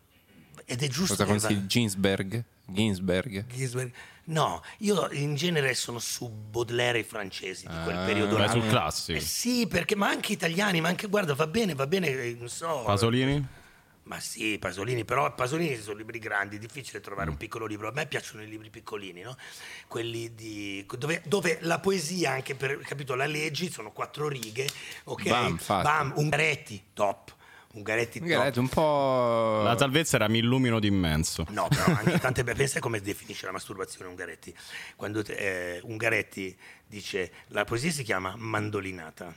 ed 0.65 0.83
è 0.83 0.89
giusto 0.89 1.15
Cosa 1.15 1.25
che 1.25 1.33
va- 1.33 1.39
consigli? 1.41 1.67
Ginsberg? 1.67 2.43
Ginsberg? 2.67 3.45
Ginsberg. 3.47 3.93
No, 4.25 4.63
io 4.79 5.09
in 5.13 5.35
genere 5.35 5.75
sono 5.75 5.99
su 5.99 6.29
Baudelaire 6.29 6.99
e 6.99 7.01
i 7.01 7.05
francesi 7.05 7.67
di 7.67 7.77
quel 7.83 7.97
Ah, 7.97 8.05
periodo 8.05 8.37
là. 8.39 8.49
sul 8.49 8.67
classico. 8.69 9.19
Eh 9.19 9.23
sì, 9.23 9.67
perché 9.67 9.97
ma 9.97 10.09
anche 10.09 10.33
italiani, 10.33 10.81
ma 10.81 10.89
anche 10.89 11.09
guarda, 11.09 11.35
va 11.35 11.47
bene, 11.47 11.75
va 11.75 11.87
bene, 11.87 12.09
eh, 12.09 12.37
non 12.39 12.49
so. 12.49 12.83
Pasolini? 12.85 13.45
Ma 14.05 14.19
sì, 14.19 14.59
Pasolini, 14.59 15.05
però 15.05 15.33
Pasolini 15.35 15.77
sono 15.77 15.97
libri 15.97 16.19
grandi, 16.19 16.57
è 16.57 16.59
difficile 16.59 17.01
trovare 17.01 17.29
Mm. 17.29 17.33
un 17.33 17.37
piccolo 17.39 17.67
libro. 17.67 17.89
A 17.89 17.93
me 17.93 18.07
piacciono 18.07 18.43
i 18.43 18.49
libri 18.49 18.69
piccolini, 18.71 19.21
no? 19.23 19.37
Quelli 19.87 20.35
di 20.35 20.85
dove, 20.99 21.23
dove 21.27 21.59
la 21.63 21.79
poesia, 21.79 22.33
anche 22.33 22.55
per 22.57 22.79
capito, 22.79 23.15
la 23.15 23.27
leggi, 23.27 23.71
sono 23.71 23.93
quattro 23.93 24.27
righe, 24.29 24.69
ok? 25.05 25.29
Bam, 25.29 25.57
fatto. 25.59 25.83
Bam, 25.89 26.13
Ungaretti, 26.17 26.83
top. 26.93 27.35
Ungaretti, 27.73 28.19
top. 28.19 28.29
Magari 28.29 28.59
un 28.59 28.69
po'... 28.69 29.63
La 29.63 29.77
salvezza 29.79 30.17
era 30.17 30.29
mi 30.29 30.39
illumino 30.39 30.81
d'immenso. 30.81 31.47
No, 31.51 31.69
però 31.69 31.85
anche 31.85 32.19
tante 32.21 32.43
pensa 32.43 32.81
come 32.81 33.01
definisce 33.01 33.47
la 33.47 33.53
masturbazione 33.53 34.11
Ungaretti. 34.11 34.53
Quando 34.97 35.25
eh, 35.25 35.81
Ungaretti 35.85 36.57
dice 36.87 37.31
la 37.49 37.65
poesia 37.65 37.93
si 37.93 38.03
chiama 38.03 38.35
mandolinata. 38.37 39.33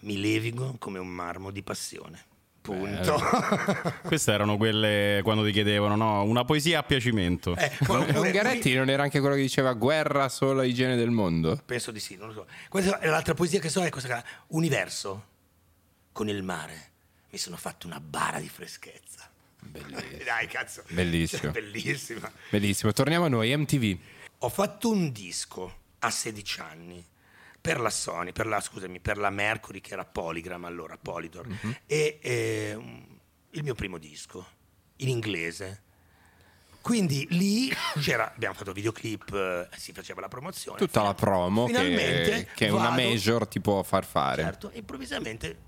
Mi 0.00 0.20
levigo 0.20 0.74
come 0.78 0.98
un 0.98 1.06
marmo 1.06 1.52
di 1.52 1.62
passione. 1.62 2.24
Punto. 2.60 3.16
Queste 4.02 4.32
erano 4.32 4.56
quelle 4.56 5.20
quando 5.22 5.44
ti 5.44 5.52
chiedevano, 5.52 5.94
no? 5.94 6.24
Una 6.24 6.44
poesia 6.44 6.80
a 6.80 6.82
piacimento. 6.82 7.54
Eh, 7.54 7.70
Ungaretti 7.86 8.74
non 8.74 8.90
era 8.90 9.04
anche 9.04 9.20
quello 9.20 9.36
che 9.36 9.42
diceva 9.42 9.72
guerra 9.74 10.28
solo 10.28 10.62
igiene 10.62 10.96
del 10.96 11.10
mondo? 11.10 11.56
Penso 11.64 11.92
di 11.92 12.00
sì, 12.00 12.16
non 12.16 12.28
lo 12.28 12.34
so. 12.34 12.46
Questa 12.68 12.98
è 12.98 13.06
l'altra 13.06 13.34
poesia 13.34 13.60
che 13.60 13.68
so 13.68 13.84
è 13.84 13.90
questa 13.90 14.08
qua. 14.08 14.24
Universo 14.48 15.26
con 16.10 16.28
il 16.28 16.42
mare. 16.42 16.94
Mi 17.30 17.38
sono 17.38 17.56
fatto 17.56 17.86
una 17.86 18.00
bara 18.00 18.40
di 18.40 18.48
freschezza. 18.48 19.30
Bellissimo. 19.58 20.22
Dai, 20.24 20.46
cazzo. 20.46 20.82
Bellissimo. 20.88 21.42
Cioè, 21.42 21.50
bellissima. 21.50 22.32
Bellissimo. 22.50 22.92
Torniamo 22.92 23.24
a 23.26 23.28
noi, 23.28 23.56
MTV. 23.56 23.98
Ho 24.38 24.48
fatto 24.48 24.90
un 24.90 25.12
disco 25.12 25.84
a 26.00 26.10
16 26.10 26.60
anni 26.60 27.04
per 27.60 27.80
la 27.80 27.90
Sony, 27.90 28.32
per 28.32 28.46
la, 28.46 28.60
scusami, 28.60 29.00
per 29.00 29.18
la 29.18 29.30
Mercury 29.30 29.80
che 29.80 29.94
era 29.94 30.04
Polygram 30.04 30.64
allora, 30.66 30.96
Polydor, 30.96 31.46
e 31.86 32.18
eh, 32.22 32.78
il 33.50 33.62
mio 33.64 33.74
primo 33.74 33.98
disco 33.98 34.46
in 34.96 35.08
inglese. 35.08 35.82
Quindi 36.80 37.26
lì 37.30 37.68
c'era, 37.98 38.32
abbiamo 38.32 38.54
fatto 38.54 38.70
videoclip, 38.70 39.32
eh, 39.32 39.76
si 39.76 39.92
faceva 39.92 40.20
la 40.20 40.28
promozione. 40.28 40.78
Tutta 40.78 41.02
la 41.02 41.14
promo 41.14 41.66
Finalmente 41.66 42.44
che, 42.44 42.66
che 42.66 42.68
una 42.68 42.90
vado- 42.90 43.02
major 43.02 43.48
ti 43.48 43.60
può 43.60 43.82
far 43.82 44.04
fare. 44.04 44.42
Certo, 44.42 44.70
improvvisamente 44.72 45.58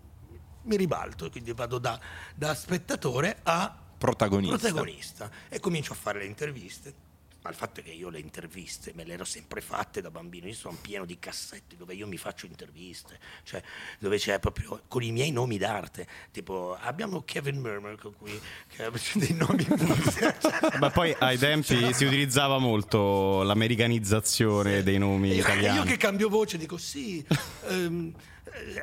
mi 0.69 0.77
ribalto, 0.77 1.29
quindi 1.31 1.53
vado 1.53 1.79
da, 1.79 1.99
da 2.35 2.55
spettatore 2.55 3.39
a 3.43 3.77
Protagonista. 3.99 4.57
protagonista 4.59 5.31
e 5.49 5.59
comincio 5.59 5.93
a 5.93 5.97
fare 5.97 6.21
le 6.21 6.27
interviste. 6.27 7.07
Ma 7.41 7.51
il 7.51 7.57
fatto 7.57 7.79
è 7.79 7.83
che 7.85 7.91
io 7.93 8.09
le 8.11 8.19
interviste 8.19 8.93
me 8.97 9.05
le 9.05 9.13
ero 9.15 9.25
sempre 9.25 9.61
fatte 9.61 10.01
da 10.01 10.11
bambino, 10.11 10.49
io 10.49 10.55
sono 10.55 10.77
pieno 10.81 11.05
di 11.05 11.21
cassetti 11.21 11.77
dove 11.77 11.95
io 11.95 12.07
mi 12.09 12.17
faccio 12.17 12.47
interviste, 12.47 13.19
cioè 13.45 13.63
dove 14.01 14.19
c'è 14.19 14.41
proprio 14.41 14.83
con 14.89 15.05
i 15.05 15.13
miei 15.13 15.31
nomi 15.31 15.57
d'arte, 15.57 16.07
tipo 16.33 16.77
abbiamo 16.81 17.23
Kevin 17.23 17.59
Murmer 17.61 17.97
con 17.97 18.13
cui 18.17 18.39
che 18.67 18.85
ha 18.85 18.91
dei 19.15 19.35
nomi 19.35 19.65
Ma 20.81 20.91
poi 20.91 21.15
ai 21.21 21.39
tempi 21.39 21.95
si 21.95 22.05
utilizzava 22.05 22.59
molto 22.59 23.43
l'americanizzazione 23.45 24.83
dei 24.83 24.99
nomi 24.99 25.29
Io- 25.29 25.35
Io 25.35 25.41
italiani. 25.41 25.89
che 25.89 25.97
cambio 25.97 26.29
voce 26.29 26.59
dico 26.59 26.77
sì, 26.77 27.25
ehm, 27.69 28.13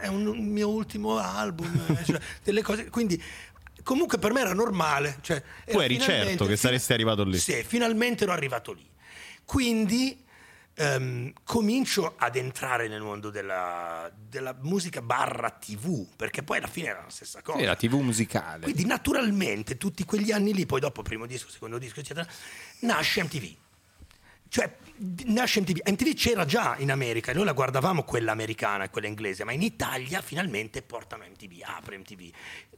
è 0.02 0.08
un, 0.08 0.28
un 0.28 0.46
mio 0.46 0.70
ultimo 0.70 1.18
album, 1.18 1.98
eh, 1.98 2.04
cioè, 2.06 2.20
delle 2.44 2.62
cose, 2.62 2.90
quindi 2.90 3.22
comunque 3.84 4.18
per 4.18 4.34
me 4.34 4.42
era 4.42 4.54
normale. 4.54 5.18
Cioè, 5.22 5.42
Tu 5.66 5.72
era 5.72 5.84
eri 5.84 6.00
certo 6.00 6.46
che 6.46 6.56
saresti 6.58 6.94
arrivato 6.94 7.24
lì. 7.24 7.38
Sì, 7.38 7.64
finalmente 7.64 8.24
ero 8.24 8.34
arrivato 8.34 8.74
lì. 8.74 8.88
Quindi 9.46 10.24
ehm, 10.76 11.32
comincio 11.44 12.16
ad 12.18 12.36
entrare 12.36 12.88
nel 12.88 13.02
mondo 13.02 13.30
della, 13.30 14.12
della 14.16 14.56
musica 14.62 15.02
barra 15.02 15.50
tv, 15.52 16.08
perché 16.16 16.44
poi 16.44 16.58
alla 16.58 16.68
fine 16.68 16.90
era 16.90 17.02
la 17.04 17.10
stessa 17.10 17.42
cosa. 17.42 17.60
Sì, 17.60 17.66
la 17.66 17.76
TV 17.76 17.94
musicale. 17.96 18.64
Quindi 18.64 18.86
naturalmente 18.86 19.78
tutti 19.78 20.04
quegli 20.04 20.32
anni 20.32 20.54
lì, 20.54 20.66
poi 20.66 20.80
dopo 20.80 21.02
primo 21.02 21.26
disco, 21.26 21.50
secondo 21.50 21.78
disco, 21.78 22.00
eccetera, 22.00 22.28
nasce 22.80 23.24
MTV. 23.24 23.56
Cioè, 24.48 24.76
nasce 25.26 25.62
MTV. 25.62 25.88
MTV 25.90 26.14
c'era 26.14 26.46
già 26.46 26.76
in 26.80 26.92
America, 26.92 27.34
noi 27.34 27.46
la 27.46 27.54
guardavamo 27.54 28.04
quella 28.04 28.32
americana 28.32 28.86
e 28.86 28.90
quella 28.90 29.08
inglese, 29.08 29.44
ma 29.44 29.52
in 29.52 29.62
Italia 29.62 30.22
finalmente 30.22 30.82
portano 30.82 31.24
MTV, 31.30 31.62
apre 31.64 31.98
MTV. 31.98 32.30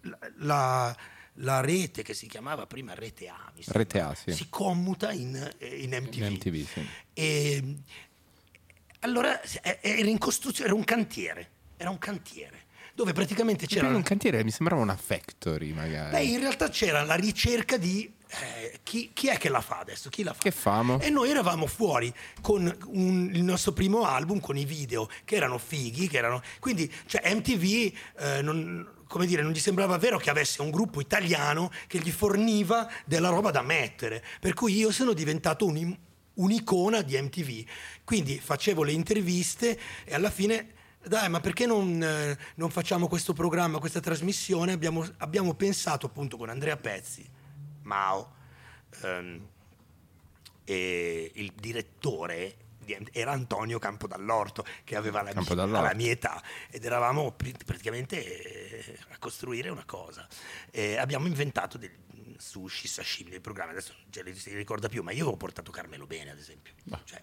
La, 0.01 0.17
la- 0.37 0.97
la 1.41 1.61
rete 1.61 2.01
che 2.01 2.15
si 2.15 2.25
chiamava 2.27 2.65
prima 2.65 2.95
Rete 2.95 3.27
A, 3.27 3.51
Rete 3.67 3.99
A, 3.99 4.15
sì. 4.15 4.31
si 4.31 4.47
commuta 4.49 5.11
in, 5.11 5.35
eh, 5.59 5.67
in 5.83 5.91
MTV. 5.91 6.15
In 6.23 6.31
MTV, 6.33 6.65
sì. 6.67 6.87
E, 7.13 7.75
allora 9.01 9.39
era 9.81 10.09
in 10.09 10.17
costruzione, 10.17 10.69
era 10.69 10.75
un 10.77 10.83
cantiere, 10.83 11.49
era 11.77 11.91
un 11.91 11.99
cantiere, 11.99 12.65
dove 12.95 13.13
praticamente 13.13 13.67
C'era 13.67 13.85
c'era... 13.85 13.95
un 13.95 14.01
cantiere, 14.01 14.43
mi 14.43 14.49
sembrava 14.49 14.81
una 14.81 14.95
factory 14.97 15.73
magari. 15.73 16.09
Beh, 16.11 16.23
in 16.23 16.39
realtà 16.39 16.69
c'era 16.69 17.03
la 17.03 17.13
ricerca 17.15 17.77
di 17.77 18.11
eh, 18.29 18.79
chi, 18.83 19.11
chi 19.13 19.27
è 19.29 19.37
che 19.37 19.49
la 19.49 19.61
fa 19.61 19.79
adesso, 19.79 20.09
chi 20.09 20.23
la 20.23 20.33
fa. 20.33 20.39
Che 20.41 20.51
famo? 20.51 20.99
E 20.99 21.09
noi 21.09 21.29
eravamo 21.29 21.65
fuori 21.67 22.13
con 22.41 22.75
un- 22.87 23.29
il 23.33 23.43
nostro 23.43 23.71
primo 23.71 24.05
album, 24.05 24.39
con 24.39 24.57
i 24.57 24.65
video 24.65 25.09
che 25.25 25.35
erano 25.35 25.57
fighi, 25.57 26.07
che 26.07 26.17
erano... 26.17 26.41
Quindi, 26.59 26.91
cioè, 27.05 27.33
MTV, 27.33 27.93
eh, 28.19 28.41
non, 28.41 28.87
come 29.07 29.25
dire, 29.25 29.41
non 29.41 29.51
gli 29.51 29.59
sembrava 29.59 29.97
vero 29.97 30.17
che 30.17 30.29
avesse 30.29 30.61
un 30.61 30.69
gruppo 30.71 30.99
italiano 30.99 31.71
che 31.87 31.99
gli 31.99 32.11
forniva 32.11 32.89
della 33.05 33.29
roba 33.29 33.51
da 33.51 33.61
mettere. 33.61 34.23
Per 34.39 34.53
cui 34.53 34.75
io 34.75 34.91
sono 34.91 35.13
diventato 35.13 35.65
un- 35.65 35.97
un'icona 36.35 37.01
di 37.01 37.19
MTV. 37.19 37.63
Quindi 38.03 38.39
facevo 38.39 38.83
le 38.83 38.91
interviste 38.91 39.79
e 40.05 40.13
alla 40.13 40.29
fine 40.29 40.73
dai, 41.07 41.29
ma 41.29 41.39
perché 41.39 41.65
non, 41.65 42.03
eh, 42.03 42.37
non 42.55 42.69
facciamo 42.69 43.07
questo 43.07 43.31
programma, 43.33 43.79
questa 43.79 44.01
trasmissione? 44.01 44.73
Abbiamo, 44.73 45.07
abbiamo 45.19 45.53
pensato 45.53 46.05
appunto 46.05 46.35
con 46.37 46.49
Andrea 46.49 46.75
Pezzi, 46.75 47.25
Mao, 47.87 48.33
ehm, 49.01 49.47
e 50.63 51.31
il 51.35 51.51
direttore 51.53 52.55
di- 52.79 52.97
era 53.13 53.31
Antonio 53.31 53.79
Campodallorto 53.79 54.65
che 54.83 54.95
aveva 54.95 55.21
la, 55.21 55.31
mia, 55.33 55.43
la 55.81 55.93
mia 55.95 56.11
età 56.11 56.41
ed 56.69 56.83
eravamo 56.85 57.31
pr- 57.31 57.63
praticamente 57.63 58.85
eh, 58.85 58.99
a 59.09 59.17
costruire 59.17 59.69
una 59.69 59.85
cosa. 59.85 60.27
E 60.71 60.97
abbiamo 60.97 61.27
inventato 61.27 61.77
del 61.77 61.91
sushi, 62.37 62.87
sashimi, 62.87 63.29
dei 63.31 63.39
programmi, 63.39 63.71
adesso 63.71 63.93
non 64.13 64.23
li 64.25 64.35
si 64.35 64.53
ricorda 64.55 64.89
più, 64.89 65.01
ma 65.03 65.11
io 65.11 65.21
avevo 65.23 65.37
portato 65.37 65.71
Carmelo 65.71 66.05
Bene 66.05 66.31
ad 66.31 66.37
esempio. 66.37 66.73
Cioè, 67.03 67.21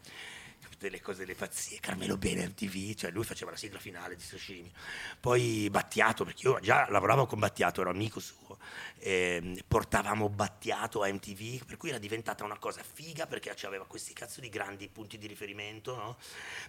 tutte 0.85 0.91
le 0.91 1.01
cose, 1.01 1.25
le 1.25 1.35
pazzie, 1.35 1.79
Carmelo 1.81 2.17
Bene 2.19 2.47
MTV, 2.47 2.95
cioè 2.95 3.11
lui 3.11 3.25
faceva 3.25 3.51
la 3.51 3.57
sigla 3.57 3.79
finale 3.79 4.17
di 4.17 4.23
Sashimi. 4.23 4.71
Poi 5.19 5.69
Battiato, 5.71 6.25
perché 6.25 6.47
io 6.47 6.59
già 6.61 6.87
lavoravo 6.91 7.27
con 7.27 7.39
Battiato, 7.39 7.81
ero 7.81 7.91
amico 7.91 8.21
suo, 8.21 8.59
ehm, 8.99 9.57
portavamo 9.67 10.29
Battiato 10.29 11.03
a 11.03 11.09
MTV, 11.11 11.65
per 11.65 11.77
cui 11.79 11.89
era 11.89 11.99
diventata 11.99 12.45
una 12.45 12.59
cosa 12.59 12.83
figa 12.83 13.27
perché 13.27 13.55
aveva 13.65 13.87
questi 13.87 14.13
cazzo 14.13 14.41
di 14.41 14.49
grandi 14.51 14.89
punti 14.89 15.17
di 15.17 15.27
riferimento, 15.27 15.95
no? 15.97 16.17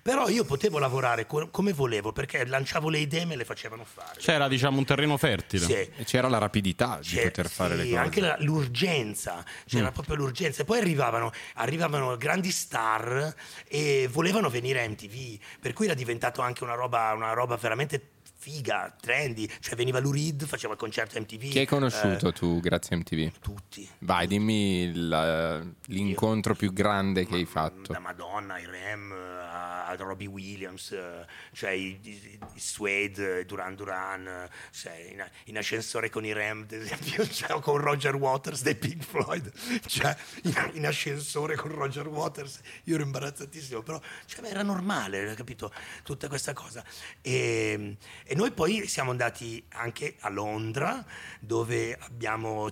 Però 0.01 0.29
io 0.29 0.45
potevo 0.45 0.77
lavorare 0.79 1.25
co- 1.25 1.49
come 1.49 1.73
volevo 1.73 2.11
perché 2.13 2.45
lanciavo 2.45 2.87
le 2.89 2.99
idee 2.99 3.21
e 3.21 3.25
me 3.25 3.35
le 3.35 3.43
facevano 3.45 3.83
fare. 3.83 4.19
C'era, 4.19 4.47
diciamo, 4.47 4.77
un 4.77 4.85
terreno 4.85 5.17
fertile. 5.17 5.65
Sì. 5.65 5.73
E 5.73 6.03
c'era 6.05 6.29
la 6.29 6.37
rapidità 6.37 6.99
di 7.01 7.07
C'è- 7.09 7.23
poter 7.23 7.49
fare 7.49 7.75
sì, 7.75 7.81
le 7.83 7.87
cose. 7.89 7.97
anche 7.97 8.21
la- 8.21 8.37
l'urgenza, 8.39 9.43
c'era 9.65 9.91
proprio 9.91 10.15
l'urgenza. 10.15 10.61
E 10.61 10.65
poi 10.65 10.77
arrivavano, 10.79 11.31
arrivavano 11.55 12.15
grandi 12.17 12.51
star 12.51 13.33
e 13.67 14.04
volevano 14.07 14.49
venire 14.49 14.83
a 14.83 14.87
MTV, 14.87 15.39
per 15.59 15.73
cui 15.73 15.85
era 15.85 15.93
diventato 15.93 16.41
anche 16.41 16.63
una 16.63 16.73
roba, 16.73 17.13
una 17.13 17.33
roba 17.33 17.55
veramente 17.57 18.14
figa, 18.45 18.95
trendy. 19.01 19.49
Cioè 19.59 19.75
veniva 19.75 19.99
Lurid, 19.99 20.45
faceva 20.45 20.73
il 20.73 20.79
concerto 20.79 21.19
MTV. 21.19 21.49
Chi 21.49 21.57
hai 21.59 21.65
conosciuto 21.65 22.27
eh, 22.27 22.31
tu 22.31 22.59
grazie 22.59 22.95
a 22.95 22.99
MTV? 22.99 23.31
tutti. 23.39 23.89
Vai, 23.99 24.27
dimmi 24.27 24.83
il- 24.83 25.73
l'incontro 25.87 26.53
più 26.53 26.71
grande 26.71 27.25
che 27.25 27.33
hai 27.33 27.45
fatto. 27.45 27.91
Da 27.91 27.97
Madonna, 27.97 28.59
i 28.59 28.65
Rem, 28.67 29.11
a, 29.11 29.87
a 29.87 29.95
Robbie 29.95 30.27
Williams, 30.27 30.91
eh, 30.91 31.25
cioè 31.53 31.71
i, 31.71 31.97
i, 32.03 32.39
i 32.53 32.59
Suede, 32.59 33.41
i 33.41 33.45
Duran 33.45 33.73
Duran, 33.73 34.27
eh, 34.27 34.49
cioè 34.69 34.93
in, 35.11 35.27
in 35.45 35.57
ascensore 35.57 36.11
con 36.11 36.23
i 36.23 36.31
Rem, 36.31 36.61
ad 36.61 36.71
esempio, 36.71 37.25
cioè, 37.29 37.59
con 37.61 37.77
Roger 37.77 38.15
Waters 38.15 38.61
dei 38.61 38.75
Pink 38.75 39.01
Floyd, 39.03 39.51
cioè 39.87 40.15
in, 40.43 40.69
in 40.73 40.85
ascensore 40.85 41.55
con 41.55 41.71
Roger 41.71 42.07
Waters, 42.07 42.59
io 42.83 42.93
ero 42.93 43.03
imbarazzatissimo, 43.03 43.81
però 43.81 43.99
cioè, 44.27 44.45
era 44.45 44.61
normale, 44.61 45.33
capito, 45.33 45.73
tutta 46.03 46.27
questa 46.27 46.53
cosa. 46.53 46.83
E, 47.21 47.97
e 48.23 48.34
noi 48.35 48.51
poi 48.51 48.87
siamo 48.87 49.11
andati 49.11 49.63
anche 49.69 50.15
a 50.19 50.29
Londra, 50.29 51.03
dove 51.39 51.97
abbiamo 51.99 52.69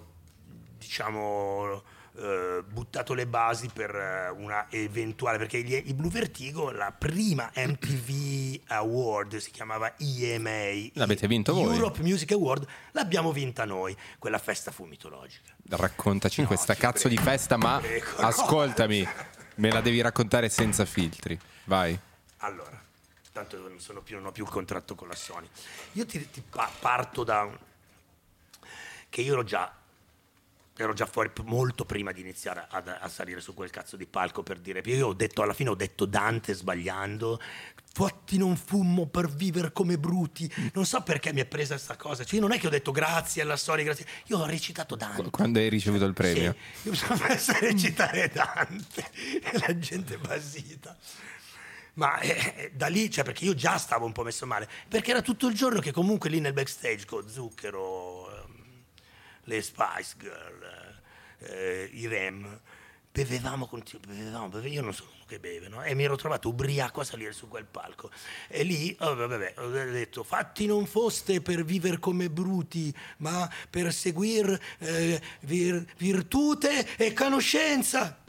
diciamo, 0.77 1.81
eh, 2.15 2.63
buttato 2.67 3.13
le 3.13 3.25
basi 3.25 3.69
per 3.73 3.95
eh, 3.95 4.29
una 4.29 4.67
eventuale 4.69 5.37
perché 5.37 5.57
i 5.57 5.93
Blue 5.93 6.09
Vertigo 6.11 6.69
la 6.69 6.91
prima 6.91 7.49
MTV 7.55 8.61
Award 8.67 9.37
si 9.37 9.51
chiamava 9.51 9.95
EMA 9.97 10.89
L'avete 10.93 11.27
vinto 11.27 11.53
voi? 11.53 11.75
Europe 11.75 12.01
Music 12.01 12.31
Award 12.33 12.67
l'abbiamo 12.91 13.31
vinta 13.31 13.65
noi 13.65 13.95
quella 14.19 14.37
festa 14.37 14.69
fu 14.69 14.83
mitologica 14.83 15.55
Raccontaci 15.69 16.43
questa 16.43 16.75
ci 16.75 16.81
cazzo 16.81 17.07
di 17.07 17.15
prego, 17.15 17.31
festa, 17.31 17.57
ma 17.57 17.79
prego, 17.79 18.05
no. 18.19 18.27
ascoltami, 18.27 19.07
me 19.55 19.71
la 19.71 19.81
devi 19.81 20.01
raccontare 20.01 20.49
senza 20.49 20.85
filtri. 20.85 21.39
Vai. 21.65 21.97
Allora, 22.37 22.79
tanto 23.33 23.57
non, 23.57 23.79
sono 23.79 24.01
più, 24.01 24.15
non 24.15 24.27
ho 24.27 24.31
più 24.31 24.45
il 24.45 24.49
contratto 24.49 24.95
con 24.95 25.07
la 25.09 25.15
Sony. 25.15 25.47
Io 25.93 26.05
ti, 26.05 26.29
ti 26.29 26.41
pa- 26.47 26.71
parto 26.79 27.23
da 27.23 27.49
che 29.09 29.21
io 29.21 29.33
ero 29.33 29.43
già, 29.43 29.71
ero 30.77 30.93
già 30.93 31.05
fuori 31.05 31.31
molto 31.43 31.83
prima 31.83 32.11
di 32.11 32.21
iniziare 32.21 32.65
ad- 32.69 32.95
a, 32.99 33.07
salire 33.09 33.41
su 33.41 33.53
quel 33.53 33.71
cazzo 33.71 33.97
di 33.97 34.05
palco 34.05 34.43
per 34.43 34.59
dire. 34.59 34.81
Io 34.85 35.07
ho 35.07 35.13
detto, 35.13 35.41
alla 35.41 35.53
fine 35.53 35.69
ho 35.71 35.75
detto 35.75 36.05
Dante 36.05 36.53
sbagliando. 36.53 37.41
Fatti 37.95 38.37
non 38.37 38.55
fummo 38.55 39.05
per 39.07 39.29
vivere 39.29 39.71
come 39.71 39.97
bruti. 39.99 40.51
Non 40.73 40.85
so 40.85 41.01
perché 41.01 41.31
mi 41.33 41.41
è 41.41 41.45
presa 41.45 41.75
questa 41.75 41.95
cosa. 41.95 42.23
Cioè, 42.23 42.35
io 42.35 42.41
non 42.41 42.51
è 42.51 42.59
che 42.59 42.67
ho 42.67 42.71
detto 42.71 42.91
grazie 42.91 43.41
alla 43.41 43.57
Sony, 43.57 43.83
grazie. 43.83 44.05
Io 44.27 44.39
ho 44.39 44.45
recitato 44.45 44.95
Dante. 44.95 45.21
Qu- 45.23 45.31
Quando 45.31 45.59
hai 45.59 45.69
ricevuto 45.69 46.05
il 46.05 46.13
premio? 46.13 46.55
Sì, 46.81 46.85
io 46.87 46.91
mi 46.91 46.97
sono 46.97 47.19
messo 47.27 47.51
a 47.51 47.59
recitare 47.59 48.29
Dante 48.29 49.09
e 49.43 49.57
la 49.65 49.77
gente 49.77 50.17
basita. 50.17 50.97
Ma 51.95 52.19
eh, 52.19 52.71
da 52.73 52.87
lì, 52.87 53.09
cioè, 53.11 53.23
perché 53.23 53.45
io 53.45 53.53
già 53.53 53.77
stavo 53.77 54.05
un 54.05 54.11
po' 54.13 54.23
messo 54.23 54.47
male, 54.47 54.67
perché 54.87 55.11
era 55.11 55.21
tutto 55.21 55.47
il 55.47 55.53
giorno 55.53 55.79
che 55.79 55.91
comunque 55.91 56.29
lì 56.29 56.39
nel 56.39 56.53
backstage 56.53 57.05
con 57.05 57.29
Zucchero, 57.29 58.35
ehm, 58.35 58.83
le 59.43 59.61
Spice 59.61 60.15
Girl, 60.17 61.01
eh, 61.39 61.89
i 61.93 62.07
Rem, 62.07 62.59
bevevamo, 63.11 63.67
continu- 63.67 64.05
bevevamo, 64.07 64.47
bevevamo, 64.47 64.73
io 64.73 64.81
non 64.81 64.93
sono 64.93 65.11
uno 65.13 65.25
che 65.27 65.39
beve, 65.39 65.67
no? 65.67 65.83
E 65.83 65.93
mi 65.93 66.03
ero 66.03 66.15
trovato 66.15 66.49
ubriaco 66.49 67.01
a 67.01 67.03
salire 67.03 67.31
su 67.31 67.47
quel 67.47 67.65
palco. 67.65 68.09
E 68.47 68.63
lì, 68.63 68.95
oh, 68.99 69.15
vabbè, 69.15 69.53
ho 69.57 69.69
detto, 69.69 70.23
fatti 70.23 70.65
non 70.65 70.87
foste 70.87 71.41
per 71.41 71.63
vivere 71.63 71.99
come 71.99 72.31
bruti, 72.31 72.91
ma 73.17 73.47
per 73.69 73.93
seguire 73.93 74.59
eh, 74.79 75.21
vir- 75.41 75.85
virtute 75.97 76.95
e 76.97 77.13
conoscenza. 77.13 78.22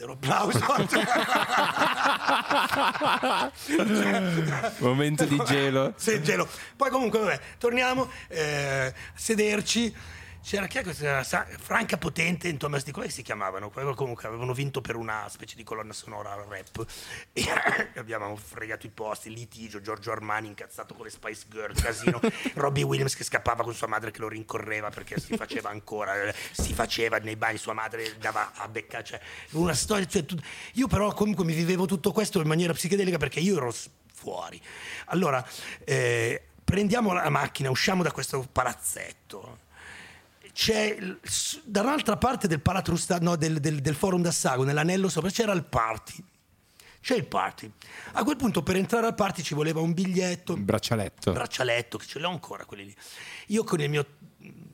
Zero 0.00 0.12
applauso. 0.12 0.58
Momento 4.78 5.26
di 5.26 5.38
gelo. 5.44 5.92
Sì, 5.98 6.22
gelo. 6.22 6.48
Poi 6.74 6.88
comunque, 6.88 7.18
vabbè, 7.18 7.38
torniamo 7.58 8.08
eh, 8.28 8.86
a 8.86 8.92
sederci. 9.14 9.94
C'era 10.42 10.66
chi 10.66 10.78
è 10.78 11.22
Sa- 11.22 11.46
Franca 11.58 11.98
Potente 11.98 12.48
e 12.48 12.56
Thomas 12.56 12.82
di 12.82 12.92
come 12.92 13.08
si 13.10 13.22
chiamavano? 13.22 13.70
Quello 13.70 13.94
Comunque 13.94 14.26
avevano 14.26 14.54
vinto 14.54 14.80
per 14.80 14.96
una 14.96 15.26
specie 15.28 15.54
di 15.54 15.62
colonna 15.62 15.92
sonora 15.92 16.34
rap 16.48 16.84
e 17.32 17.44
abbiamo 17.96 18.34
fregato 18.36 18.86
i 18.86 18.90
posti, 18.90 19.32
litigio, 19.32 19.80
Giorgio 19.80 20.10
Armani 20.10 20.48
incazzato 20.48 20.94
con 20.94 21.04
le 21.04 21.10
Spice 21.10 21.44
Girl, 21.48 21.74
casino, 21.74 22.18
Robbie 22.54 22.82
Williams 22.82 23.14
che 23.14 23.22
scappava 23.22 23.62
con 23.62 23.74
sua 23.74 23.86
madre 23.86 24.10
che 24.10 24.20
lo 24.20 24.28
rincorreva 24.28 24.88
perché 24.88 25.20
si 25.20 25.36
faceva 25.36 25.68
ancora, 25.68 26.32
si 26.50 26.72
faceva 26.72 27.18
nei 27.18 27.36
bagni, 27.36 27.58
sua 27.58 27.74
madre 27.74 28.16
dava 28.18 28.52
a 28.54 28.66
beccare, 28.66 29.04
cioè 29.04 29.20
una 29.50 29.74
storia, 29.74 30.06
cioè, 30.06 30.24
tut- 30.24 30.42
io 30.74 30.86
però 30.88 31.12
comunque 31.12 31.44
mi 31.44 31.52
vivevo 31.52 31.84
tutto 31.84 32.12
questo 32.12 32.40
in 32.40 32.48
maniera 32.48 32.72
psichedelica 32.72 33.18
perché 33.18 33.40
io 33.40 33.56
ero 33.56 33.72
fuori. 34.12 34.60
Allora, 35.06 35.46
eh, 35.84 36.42
prendiamo 36.64 37.12
la 37.12 37.28
macchina, 37.28 37.70
usciamo 37.70 38.02
da 38.02 38.10
questo 38.10 38.46
palazzetto. 38.50 39.68
C'è 40.62 40.94
dall'altra 41.64 42.18
parte 42.18 42.46
del 42.46 42.60
Palatrusta, 42.60 43.16
no, 43.18 43.34
del, 43.34 43.60
del- 43.60 43.80
del 43.80 43.94
forum 43.94 44.20
d'Assago, 44.20 44.62
nell'anello 44.62 45.08
sopra, 45.08 45.30
c'era 45.30 45.52
il 45.52 45.64
party. 45.64 46.22
C'è 47.00 47.14
il 47.16 47.24
party. 47.24 47.72
A 48.12 48.22
quel 48.24 48.36
punto 48.36 48.62
per 48.62 48.76
entrare 48.76 49.06
al 49.06 49.14
party 49.14 49.40
ci 49.40 49.54
voleva 49.54 49.80
un 49.80 49.94
biglietto, 49.94 50.52
Un 50.52 50.66
braccialetto. 50.66 51.32
braccialetto, 51.32 51.96
che 51.96 52.04
ce 52.04 52.18
l'ho 52.18 52.28
ancora 52.28 52.66
quelli 52.66 52.84
lì. 52.84 52.96
Io 53.46 53.64
con 53.64 53.80
il 53.80 53.88
mio 53.88 54.04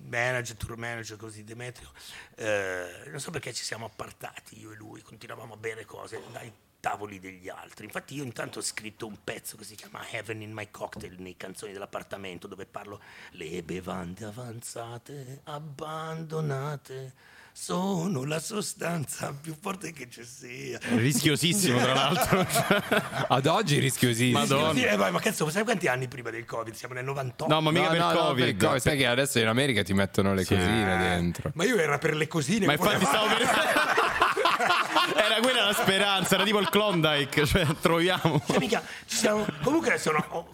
manager, 0.08 0.56
tour 0.56 0.76
manager 0.76 1.16
così, 1.16 1.44
Demetrio, 1.44 1.92
eh, 2.34 3.04
non 3.08 3.20
so 3.20 3.30
perché 3.30 3.52
ci 3.52 3.62
siamo 3.62 3.84
appartati 3.86 4.58
io 4.58 4.72
e 4.72 4.74
lui, 4.74 5.02
continuavamo 5.02 5.54
a 5.54 5.56
bere 5.56 5.84
cose 5.84 6.20
dai 6.32 6.50
tavoli 6.86 7.18
degli 7.18 7.48
altri. 7.48 7.84
Infatti 7.84 8.14
io 8.14 8.22
intanto 8.22 8.60
ho 8.60 8.62
scritto 8.62 9.08
un 9.08 9.18
pezzo 9.24 9.56
che 9.56 9.64
si 9.64 9.74
chiama 9.74 10.08
Heaven 10.08 10.40
in 10.40 10.52
My 10.52 10.70
Cocktail 10.70 11.20
nei 11.20 11.36
canzoni 11.36 11.72
dell'appartamento 11.72 12.46
dove 12.46 12.64
parlo 12.64 13.00
le 13.32 13.60
bevande 13.64 14.24
avanzate, 14.24 15.40
abbandonate. 15.42 17.34
Sono 17.58 18.24
la 18.24 18.38
sostanza 18.38 19.32
più 19.32 19.56
forte 19.58 19.90
che 19.90 20.10
ci 20.10 20.24
sia. 20.24 20.78
Rischiosissimo, 20.78 21.78
tra 21.80 21.94
l'altro. 21.94 22.46
Ad 23.34 23.46
oggi 23.46 23.78
rischiosissimo. 23.78 24.40
Madonna. 24.40 24.74
Sì, 24.74 24.84
eh, 24.84 24.94
ma 24.98 25.10
ma 25.10 25.20
cazzo, 25.20 25.48
sai 25.48 25.64
quanti 25.64 25.88
anni 25.88 26.06
prima 26.06 26.28
del 26.28 26.44
Covid? 26.44 26.74
Siamo 26.74 26.92
nel 26.92 27.04
98. 27.04 27.52
No, 27.52 27.62
ma 27.62 27.70
mica 27.70 27.86
No, 27.86 27.90
per 27.92 27.98
no, 27.98 28.12
no, 28.12 28.18
COVID. 28.18 28.38
per 28.44 28.48
il 28.48 28.56
Covid. 28.58 28.80
Sai 28.80 28.96
che 28.98 29.06
adesso 29.06 29.38
in 29.38 29.46
America 29.46 29.82
ti 29.82 29.94
mettono 29.94 30.34
le 30.34 30.44
cosine 30.44 30.98
dentro. 30.98 31.50
Ma 31.54 31.64
io 31.64 31.78
era 31.78 31.96
per 31.96 32.14
le 32.14 32.28
cosine. 32.28 32.66
Ma 32.66 32.76
poi- 32.76 32.92
infatti 32.92 33.06
stavo 33.06 33.26
per... 33.26 33.40
era 35.24 35.40
quella 35.40 35.64
la 35.64 35.72
speranza, 35.72 36.34
era 36.34 36.44
tipo 36.44 36.58
il 36.58 36.68
Klondike, 36.68 37.46
cioè 37.46 37.66
troviamo. 37.80 38.42
Cioè, 38.46 38.58
mica, 38.58 38.82
ci 39.06 39.16
siamo, 39.16 39.46
comunque 39.62 39.88
adesso 39.88 40.12
no, 40.12 40.24
ho, 40.28 40.52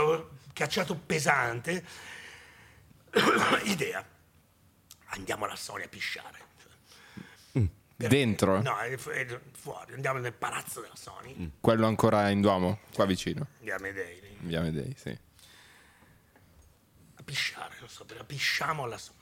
ho 0.00 0.30
cacciato 0.52 0.96
pesante. 1.06 1.84
Idea. 3.62 4.04
Andiamo 5.16 5.44
alla 5.44 5.56
Sony 5.56 5.84
a 5.84 5.88
pisciare. 5.88 6.42
Cioè, 7.96 8.08
Dentro? 8.08 8.60
No, 8.60 8.74
fuori. 9.52 9.94
Andiamo 9.94 10.18
nel 10.18 10.32
palazzo 10.32 10.80
della 10.80 10.96
Sony. 10.96 11.52
Quello 11.60 11.86
ancora 11.86 12.28
in 12.30 12.40
Duomo, 12.40 12.80
qua 12.92 13.04
vicino. 13.06 13.46
Andiamo 13.58 13.86
a 13.86 13.92
vedere. 13.92 14.20
Via 14.40 14.60
Medei, 14.60 14.94
sì. 14.98 15.16
A 17.14 17.22
pisciare, 17.22 17.76
non 17.78 17.88
so, 17.88 18.04
perché 18.04 18.24
pisciamo 18.24 18.82
alla 18.82 18.98
Sony. 18.98 19.18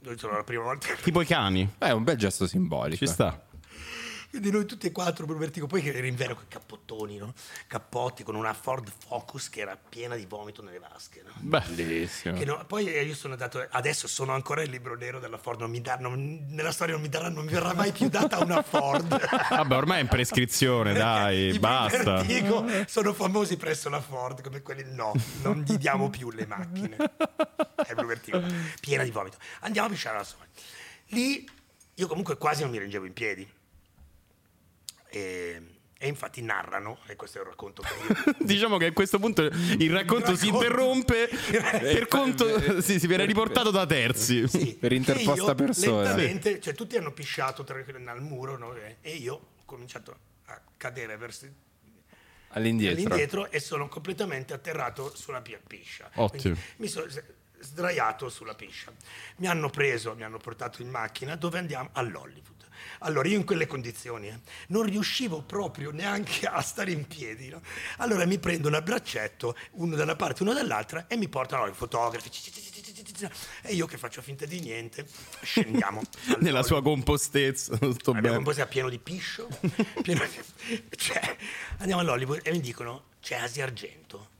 Noi 0.00 0.18
sono 0.18 0.36
la 0.36 0.44
prima 0.44 0.62
volta. 0.62 0.94
Tipo 0.94 1.20
i 1.20 1.26
cani. 1.26 1.74
È 1.76 1.90
un 1.90 2.02
bel 2.02 2.16
gesto 2.16 2.46
simbolico. 2.46 2.96
Ci 2.96 3.06
sta. 3.06 3.46
Quindi 4.30 4.52
noi 4.52 4.64
tutti 4.64 4.86
e 4.86 4.92
quattro 4.92 5.26
per 5.26 5.34
vertigo, 5.36 5.66
poi 5.66 5.82
che 5.82 5.92
era 5.92 6.06
in 6.06 6.14
vero 6.14 6.36
con 6.36 6.44
cappottoni, 6.46 7.16
no? 7.16 7.34
Cappotti 7.66 8.22
con 8.22 8.36
una 8.36 8.54
Ford 8.54 8.88
Focus 9.06 9.50
che 9.50 9.60
era 9.60 9.76
piena 9.76 10.14
di 10.14 10.24
vomito 10.24 10.62
nelle 10.62 10.78
vasche, 10.78 11.22
no? 11.26 11.32
Bellissimo. 11.40 12.38
Che 12.38 12.44
no- 12.44 12.64
poi 12.64 12.86
eh, 12.94 13.02
io 13.02 13.14
sono 13.16 13.32
andato, 13.32 13.66
adesso 13.70 14.06
sono 14.06 14.32
ancora 14.32 14.62
il 14.62 14.70
libro 14.70 14.94
nero 14.94 15.18
della 15.18 15.36
Ford, 15.36 15.58
non 15.58 15.70
mi 15.70 15.82
non- 15.98 16.46
nella 16.50 16.70
storia 16.70 16.94
non 16.94 17.02
mi, 17.02 17.08
darà, 17.08 17.28
non 17.28 17.44
mi 17.44 17.50
verrà 17.50 17.74
mai 17.74 17.90
più 17.90 18.08
data 18.08 18.38
una 18.38 18.62
Ford. 18.62 19.08
Vabbè, 19.50 19.74
ormai 19.74 19.98
è 19.98 20.02
in 20.02 20.08
prescrizione, 20.08 20.92
dai, 20.92 21.52
I 21.54 21.58
basta. 21.58 22.22
Vertigo 22.22 22.64
sono 22.86 23.12
famosi 23.12 23.56
presso 23.56 23.88
la 23.88 24.00
Ford, 24.00 24.42
come 24.42 24.62
quelli 24.62 24.84
no, 24.94 25.12
non 25.42 25.62
gli 25.66 25.76
diamo 25.76 26.08
più 26.08 26.30
le 26.30 26.46
macchine. 26.46 26.96
È 26.96 27.94
Blue 27.94 28.06
Vertigo, 28.06 28.40
piena 28.80 29.02
di 29.02 29.10
vomito. 29.10 29.38
Andiamo 29.60 29.88
a 29.88 29.90
pisciare 29.90 30.14
alla 30.14 30.24
Sony. 30.24 30.46
Lì 31.06 31.48
io 31.94 32.06
comunque 32.06 32.36
quasi 32.38 32.62
non 32.62 32.70
mi 32.70 32.78
reggevo 32.78 33.06
in 33.06 33.12
piedi. 33.12 33.58
E, 35.10 35.62
e 35.98 36.08
infatti 36.08 36.40
narrano, 36.40 37.00
e 37.08 37.16
questo 37.16 37.38
è 37.38 37.40
un 37.42 37.48
racconto 37.48 37.82
che 37.82 37.88
io 38.30 38.34
Diciamo 38.46 38.78
che 38.78 38.86
a 38.86 38.92
questo 38.92 39.18
punto 39.18 39.42
il 39.42 39.90
racconto 39.90 40.34
si 40.36 40.46
racconto- 40.46 40.64
interrompe 40.66 41.28
per 41.78 42.06
conto 42.08 42.80
sì, 42.80 42.98
si 42.98 43.06
viene 43.06 43.24
riportato 43.26 43.70
da 43.70 43.84
terzi. 43.84 44.48
Sì, 44.48 44.76
Per 44.76 44.92
interposta 44.92 45.50
io 45.50 45.54
persona. 45.54 46.02
Lentamente, 46.14 46.60
cioè 46.60 46.74
tutti 46.74 46.96
hanno 46.96 47.12
pisciato 47.12 47.64
tra- 47.64 47.84
al 48.06 48.22
muro 48.22 48.56
no? 48.56 48.74
E- 48.74 49.10
io 49.16 49.34
ho 49.34 49.46
cominciato 49.66 50.16
a 50.46 50.60
cadere 50.76 51.16
verso 51.18 51.46
All'indietro. 52.52 53.02
all'indietro 53.02 53.50
e 53.50 53.60
sono 53.60 53.86
completamente 53.88 54.52
atterrato 54.54 55.14
sulla 55.14 55.40
pia 55.40 55.60
piscia. 55.64 56.10
Ottimo. 56.14 56.54
Quindi 56.54 56.60
mi 56.76 56.88
sono 56.88 57.06
sdraiato 57.60 58.28
sulla 58.28 58.54
piscia. 58.54 58.90
Mi 59.36 59.46
hanno 59.46 59.68
preso, 59.70 60.14
mi 60.16 60.24
hanno 60.24 60.38
portato 60.38 60.82
in 60.82 60.88
macchina 60.88 61.36
dove 61.36 61.58
andiamo 61.58 61.90
all'Hollywood. 61.92 62.59
Allora 63.00 63.28
io 63.28 63.36
in 63.36 63.44
quelle 63.44 63.66
condizioni 63.66 64.28
eh, 64.28 64.38
non 64.68 64.82
riuscivo 64.84 65.42
proprio 65.42 65.90
neanche 65.90 66.46
a 66.46 66.60
stare 66.60 66.90
in 66.92 67.06
piedi. 67.06 67.48
no? 67.48 67.60
Allora 67.98 68.24
mi 68.26 68.38
prendono 68.38 68.76
a 68.76 68.82
braccetto, 68.82 69.56
uno 69.72 69.96
da 69.96 70.02
una 70.02 70.16
parte, 70.16 70.42
uno 70.42 70.52
dall'altra, 70.52 71.06
e 71.06 71.16
mi 71.16 71.28
portano 71.28 71.66
i 71.66 71.72
fotografi. 71.72 72.30
E 73.62 73.74
io 73.74 73.86
che 73.86 73.98
faccio 73.98 74.22
finta 74.22 74.46
di 74.46 74.60
niente, 74.60 75.06
scendiamo. 75.42 76.00
Nella 76.40 76.62
sua 76.62 76.82
compostezza, 76.82 77.76
tutto 77.78 78.12
Abbiamo 78.12 78.38
un 78.38 78.44
bene. 78.44 78.56
po' 78.56 78.66
pieno 78.66 78.88
di 78.88 78.98
piscio, 78.98 79.48
pieno 80.02 80.24
di- 80.26 80.84
cioè, 80.96 81.36
andiamo 81.78 82.00
all'Hollywood 82.00 82.40
e 82.42 82.50
mi 82.52 82.60
dicono 82.60 83.04
c'è 83.20 83.36
Asia 83.36 83.64
Argento. 83.64 84.30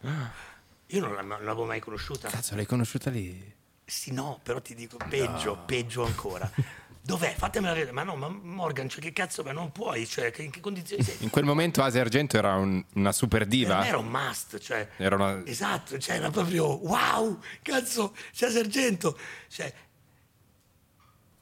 Io 0.87 1.01
non, 1.01 1.13
non 1.27 1.45
l'avevo 1.45 1.65
mai 1.67 1.81
conosciuta. 1.81 2.29
Cazzo, 2.29 2.55
l'hai 2.55 2.67
conosciuta 2.67 3.11
lì? 3.11 3.55
Sì, 3.85 4.13
no, 4.13 4.41
però 4.43 4.61
ti 4.61 4.75
dico 4.75 4.97
peggio, 5.09 5.59
peggio 5.67 6.05
ancora. 6.05 6.51
Dov'è? 7.03 7.35
Fatemela 7.37 7.73
vedere. 7.73 7.93
Ma 7.93 8.03
no, 8.03 8.15
ma 8.17 8.29
Morgan, 8.29 8.89
cioè, 8.89 9.01
che 9.01 9.13
cazzo, 9.13 9.43
ma 9.43 9.53
non 9.53 9.73
puoi, 9.73 10.07
cioè, 10.07 10.31
che- 10.31 10.43
in 10.43 10.51
che 10.51 10.61
condizioni 10.61 11.03
sei? 11.03 11.17
In 11.21 11.31
quel 11.31 11.45
momento 11.45 11.83
Asia 11.83 12.01
Argento 12.03 12.37
era 12.37 12.55
un- 12.57 12.85
una 12.95 13.13
super 13.13 13.41
Per 13.41 13.49
diva. 13.49 13.87
era 13.87 13.97
un 13.99 14.07
must, 14.09 14.59
cioè, 14.59 14.87
Era 14.97 15.15
una- 15.17 15.43
esatto, 15.47 15.99
cioè, 15.99 16.17
era 16.17 16.31
proprio 16.31 16.67
wow, 16.87 17.41
cazzo, 17.63 18.15
c'è 18.33 18.51
Sergento, 18.51 19.19
cioè, 19.49 19.73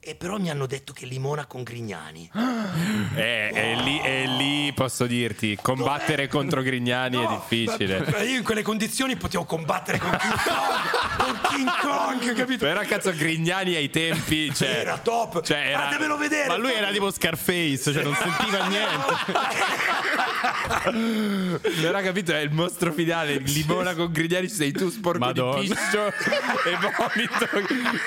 E 0.08 0.14
però 0.14 0.38
mi 0.38 0.48
hanno 0.48 0.64
detto 0.64 0.94
che 0.94 1.04
limona 1.04 1.44
con 1.44 1.62
Grignani. 1.62 2.30
Eh, 3.14 3.50
e 3.52 3.74
lì, 3.82 4.00
e 4.00 4.26
lì 4.26 4.72
posso 4.72 5.06
dirti, 5.06 5.58
combattere 5.60 6.26
Dov'è? 6.26 6.28
contro 6.28 6.62
Grignani 6.62 7.16
è 7.16 7.22
No, 7.22 7.42
difficile. 7.48 7.98
ma- 8.00 8.10
ma 8.18 8.22
io 8.22 8.36
in 8.36 8.44
quelle 8.44 8.62
condizioni 8.62 9.16
potevo 9.16 9.44
combattere 9.44 9.98
con 9.98 10.10
King 10.10 10.40
Kong, 10.44 11.16
con 11.16 11.40
King 11.50 11.70
Kong, 11.80 12.34
capito? 12.34 12.64
Però 12.66 12.80
cazzo 12.82 13.12
Grignani 13.12 13.74
ai 13.74 13.90
tempi, 13.90 14.54
cioè, 14.54 14.68
era 14.68 14.98
top. 14.98 15.42
cioè, 15.42 15.56
era- 15.70 15.84
Fatemelo 15.88 16.16
vedere. 16.16 16.46
Ma 16.48 16.56
lui 16.56 16.72
era 16.72 16.90
tipo 16.92 17.10
Scarface, 17.10 17.92
cioè 17.92 18.02
non 18.04 18.14
sentiva 18.14 18.66
niente. 18.68 19.14
Però 21.80 22.00
capito, 22.00 22.32
è 22.32 22.38
il 22.40 22.52
mostro 22.52 22.92
finale, 22.92 23.38
limona 23.38 23.94
con 23.94 24.12
Grignani, 24.12 24.48
sei 24.48 24.70
tu 24.72 24.90
sporco 24.90 25.18
Madonna. 25.18 25.60
di 25.60 25.68
piscio 25.68 26.06
e 26.68 26.76
vomito 26.80 27.48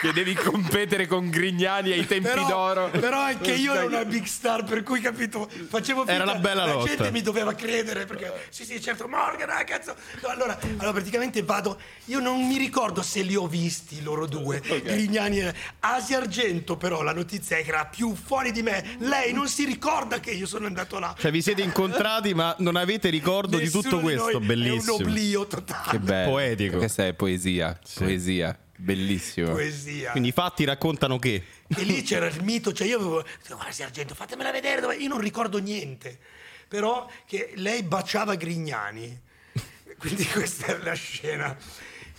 che 0.02 0.14
devi 0.14 0.34
competere 0.36 1.06
con 1.08 1.30
Grignani 1.30 1.91
ai 1.94 2.06
tempi 2.08 2.30
Però, 2.30 2.48
d'oro. 2.48 2.90
però 2.90 3.20
anche 3.20 3.52
io 3.54 3.74
ero 3.74 3.88
una 3.88 4.06
big 4.06 4.26
star, 4.26 4.64
per 4.64 4.84
cui 4.84 5.00
capito, 5.00 5.50
facevo 5.68 6.00
finta, 6.00 6.14
Era 6.14 6.24
una 6.24 6.36
bella 6.36 6.66
la 6.66 6.74
lotta. 6.74 6.88
gente 6.88 7.12
mi 7.12 7.22
doveva 7.22 7.54
credere 7.54 8.06
perché 8.06 8.48
sì 8.50 8.66
sì 8.66 8.82
certo 8.82 9.08
Morgan, 9.08 9.50
ah, 9.50 9.64
cazzo. 9.64 9.96
No, 10.22 10.30
allora, 10.30 10.58
allora 10.78 10.92
praticamente 10.94 11.44
vado, 11.44 11.80
io 12.06 12.20
non 12.20 12.46
mi 12.48 12.58
ricordo 12.58 13.02
se 13.02 13.22
li 13.22 13.36
ho 13.36 13.48
visti 13.48 14.02
loro 14.02 14.26
due, 14.28 14.60
Grignani 14.62 15.40
e 15.40 15.54
Asia 15.80 16.18
Argento, 16.18 16.78
però 16.78 17.02
la 17.02 17.14
notizia 17.14 17.58
è 17.58 17.64
che 17.64 17.70
era 17.70 17.86
più 17.86 18.16
fuori 18.16 18.52
di 18.52 18.62
me. 18.62 18.96
Lei 19.00 19.34
non 19.34 19.48
si 19.48 19.66
ricorda 19.66 20.20
che 20.20 20.32
io 20.32 20.46
sono 20.46 20.68
andato 20.68 21.00
là. 21.00 21.16
Cioè 21.18 21.32
vi 21.32 21.42
siete 21.42 21.62
incontrati 21.62 22.34
ma 22.34 22.56
non 22.60 22.76
avete 22.76 23.10
ricordo 23.10 23.58
di 23.58 23.70
tutto 23.70 24.00
questo, 24.00 24.40
bellissimo. 24.40 24.98
È 24.98 25.02
un 25.02 25.08
oblio 25.08 25.48
totale. 25.48 25.90
Che 25.90 26.00
bello. 26.00 26.30
Poetico. 26.32 26.78
Questa 26.78 27.06
è 27.06 27.14
poesia, 27.14 27.78
poesia, 27.96 28.58
bellissimo. 28.82 29.52
Poesia. 29.52 30.12
Quindi 30.12 30.30
i 30.30 30.32
fatti 30.32 30.66
raccontano 30.66 31.20
che 31.20 31.44
E 31.68 31.84
lì 31.84 32.02
c'era 32.02 32.28
il 32.28 32.44
mito, 32.44 32.74
cioè 32.74 32.88
io 32.88 32.98
avevo 32.98 33.24
guarda 33.48 33.72
Sergento, 33.72 34.16
fatemela 34.16 34.52
vedere, 34.52 34.82
dove... 34.82 34.96
io 34.96 35.08
non 35.08 35.20
ricordo 35.20 35.60
niente, 35.60 36.20
però 36.68 37.10
che 37.26 37.54
lei 37.56 37.84
baciava 37.84 38.36
Grignani, 38.36 39.22
quindi 39.98 40.26
questa 40.26 40.68
è 40.68 40.78
la 40.80 40.94
scena. 40.94 41.56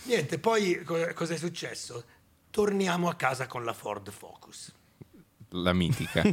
Niente, 0.03 0.39
poi 0.39 0.81
co- 0.83 1.13
cosa 1.13 1.33
è 1.33 1.37
successo? 1.37 2.03
Torniamo 2.49 3.09
a 3.09 3.15
casa 3.15 3.47
con 3.47 3.63
la 3.63 3.73
Ford 3.73 4.09
Focus. 4.11 4.71
La 5.49 5.73
mitica. 5.73 6.23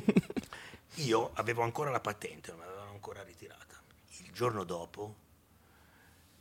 Io 0.97 1.31
avevo 1.35 1.63
ancora 1.63 1.91
la 1.91 2.01
patente, 2.01 2.51
non 2.51 2.61
l'avevano 2.61 2.91
ancora 2.91 3.23
ritirata. 3.23 3.81
Il 4.19 4.31
giorno 4.33 4.65
dopo 4.65 5.15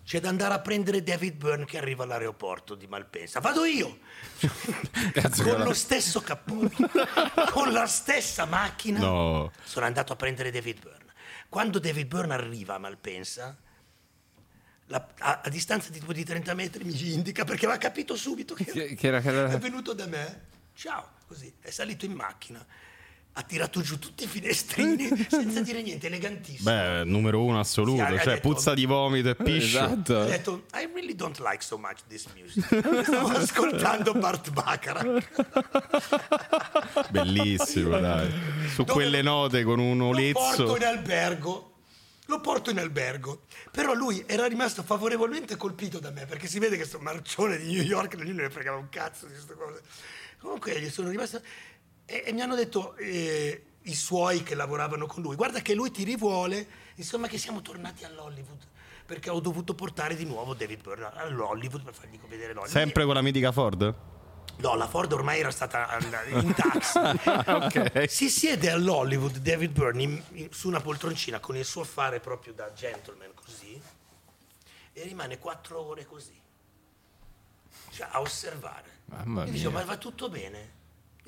c'è 0.09 0.19
da 0.19 0.29
andare 0.29 0.55
a 0.55 0.59
prendere 0.59 1.03
David 1.03 1.35
Byrne 1.35 1.65
che 1.65 1.77
arriva 1.77 2.03
all'aeroporto 2.03 2.73
di 2.73 2.87
Malpensa. 2.87 3.39
Vado 3.41 3.63
io! 3.63 3.99
Cazzo, 5.13 5.43
con 5.43 5.61
lo 5.61 5.73
stesso 5.75 6.19
cappotto, 6.21 6.89
con 7.53 7.71
la 7.71 7.85
stessa 7.85 8.45
macchina. 8.45 8.97
No. 9.01 9.51
Sono 9.63 9.85
andato 9.85 10.11
a 10.11 10.15
prendere 10.15 10.49
David 10.49 10.79
Byrne. 10.79 11.13
Quando 11.47 11.77
David 11.77 12.07
Byrne 12.07 12.33
arriva 12.33 12.73
a 12.73 12.77
Malpensa, 12.79 13.55
la- 14.87 15.09
a, 15.19 15.41
a 15.43 15.49
distanza 15.49 15.91
di 15.91 15.99
tipo 15.99 16.11
di 16.11 16.23
30 16.23 16.55
metri 16.55 16.83
mi 16.83 17.13
indica 17.13 17.43
perché 17.45 17.65
aveva 17.65 17.79
capito 17.79 18.15
subito 18.15 18.55
che, 18.55 18.63
Che- 18.65 18.95
che 18.95 19.07
era- 19.07 19.21
che 19.21 19.27
era- 19.29 19.51
è 19.51 19.59
venuto 19.59 19.93
da 19.93 20.07
me. 20.07 20.47
Ciao, 20.73 21.07
così, 21.27 21.53
è 21.61 21.69
salito 21.69 22.05
in 22.05 22.13
macchina. 22.13 22.65
Ha 23.39 23.43
tirato 23.43 23.79
giù 23.79 23.97
tutti 23.99 24.25
i 24.25 24.27
finestrini 24.27 25.07
senza 25.29 25.61
dire 25.61 25.81
niente, 25.81 26.07
elegantissimo. 26.07 26.69
Beh, 26.69 27.03
numero 27.05 27.41
uno 27.41 27.57
assoluto, 27.61 28.05
Sì, 28.05 28.11
ha 28.13 28.17
cioè 28.21 28.33
detto- 28.33 28.49
puzza 28.49 28.73
di 28.73 28.85
vomito 28.85 29.29
e 29.29 29.35
piscio. 29.35 29.79
Ha 29.79 29.85
Esatto. 29.85 30.23
detto, 30.25 30.63
I 30.73 30.89
really 30.93 31.15
don't 31.15 31.39
like 31.39 31.63
so 31.63 31.77
much 31.77 31.99
this 32.09 32.25
music. 32.35 32.65
Stavo 33.05 33.29
ascoltando 33.29 34.11
Bart 34.15 34.49
Baccarat. 34.51 35.29
Bellissimo, 37.11 37.97
dai. 37.97 38.29
Su 38.67 38.83
Dove- 38.83 38.91
quelle 38.91 39.21
note 39.21 39.63
con 39.63 39.79
un 39.79 39.97
Lo 39.99 40.05
porto 40.33 40.63
olezzo. 40.63 40.75
in 40.75 40.83
albergo. 40.83 41.73
Lo 42.25 42.41
porto 42.41 42.71
in 42.71 42.79
albergo. 42.79 43.43
Però 43.71 43.93
lui 43.93 44.21
era 44.27 44.47
rimasto 44.47 44.83
favorevolmente 44.83 45.55
colpito 45.55 45.99
da 45.99 46.11
me, 46.11 46.25
perché 46.25 46.47
si 46.47 46.59
vede 46.59 46.75
che 46.75 46.83
sto 46.83 46.99
marcione 46.99 47.57
di 47.57 47.71
New 47.73 47.83
York, 47.83 48.15
non 48.15 48.35
ne 48.35 48.49
fregava 48.49 48.77
un 48.77 48.89
cazzo 48.89 49.27
di 49.27 49.31
queste 49.31 49.53
cose. 49.55 49.81
Comunque 50.39 50.79
gli 50.81 50.89
sono 50.89 51.09
rimasto... 51.09 51.41
E, 52.11 52.23
e 52.25 52.31
mi 52.33 52.41
hanno 52.41 52.55
detto 52.55 52.95
eh, 52.97 53.63
i 53.83 53.93
suoi 53.93 54.41
che 54.41 54.55
lavoravano 54.55 55.05
con 55.05 55.21
lui, 55.21 55.35
guarda 55.35 55.61
che 55.61 55.75
lui 55.75 55.91
ti 55.91 56.03
rivuole, 56.03 56.67
insomma 56.95 57.27
che 57.27 57.37
siamo 57.37 57.61
tornati 57.61 58.03
all'Hollywood. 58.03 58.67
Perché 59.05 59.29
ho 59.29 59.39
dovuto 59.39 59.73
portare 59.73 60.15
di 60.15 60.25
nuovo 60.25 60.53
David 60.53 60.81
Byrne 60.81 61.09
all'Hollywood 61.13 61.83
per 61.83 61.93
fargli 61.93 62.19
vedere 62.27 62.53
l'Hollywood. 62.53 62.69
Sempre 62.77 63.05
con 63.05 63.13
la 63.13 63.21
mitica 63.21 63.51
Ford? 63.51 63.95
No, 64.57 64.75
la 64.75 64.87
Ford 64.87 65.11
ormai 65.13 65.39
era 65.39 65.51
stata 65.51 65.97
in 66.29 66.53
taxi. 66.55 66.97
Ok. 67.49 68.09
Si 68.09 68.29
siede 68.29 68.69
all'Hollywood 68.71 69.37
David 69.37 69.71
Byrne 69.71 70.01
in- 70.03 70.23
in- 70.33 70.47
su 70.51 70.67
una 70.67 70.79
poltroncina 70.81 71.39
con 71.39 71.55
il 71.55 71.65
suo 71.65 71.83
fare 71.83 72.19
proprio 72.19 72.53
da 72.53 72.71
gentleman 72.73 73.31
così 73.33 73.79
e 74.93 75.03
rimane 75.03 75.37
quattro 75.39 75.79
ore 75.79 76.05
così. 76.05 76.37
Cioè, 77.91 78.07
a 78.11 78.19
osservare. 78.19 78.97
Mamma 79.05 79.45
Io 79.45 79.51
dicevo, 79.51 79.69
mia. 79.71 79.79
ma 79.79 79.85
va 79.85 79.97
tutto 79.97 80.29
bene? 80.29 80.77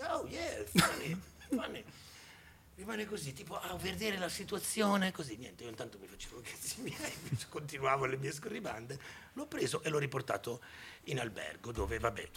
Oh 0.10 0.26
yeah, 0.28 0.64
funny, 0.74 1.16
funny. 1.49 1.84
Rimane 2.76 3.06
così, 3.06 3.34
tipo 3.34 3.60
a 3.60 3.76
vedere 3.76 4.18
la 4.18 4.30
situazione, 4.30 5.12
così 5.12 5.36
niente. 5.36 5.64
Io 5.64 5.70
intanto 5.70 5.99
mi 5.99 6.08
facevo 6.08 6.41
cazzi 6.41 6.82
miei, 6.82 7.14
continuavo 7.49 8.06
le 8.06 8.18
mie 8.18 8.32
scorribande. 8.32 8.99
L'ho 9.34 9.45
preso 9.45 9.84
e 9.84 9.89
l'ho 9.89 9.99
riportato 9.99 10.62
in 11.06 11.20
albergo, 11.20 11.72
dove 11.72 11.99
vabbè, 11.99 12.30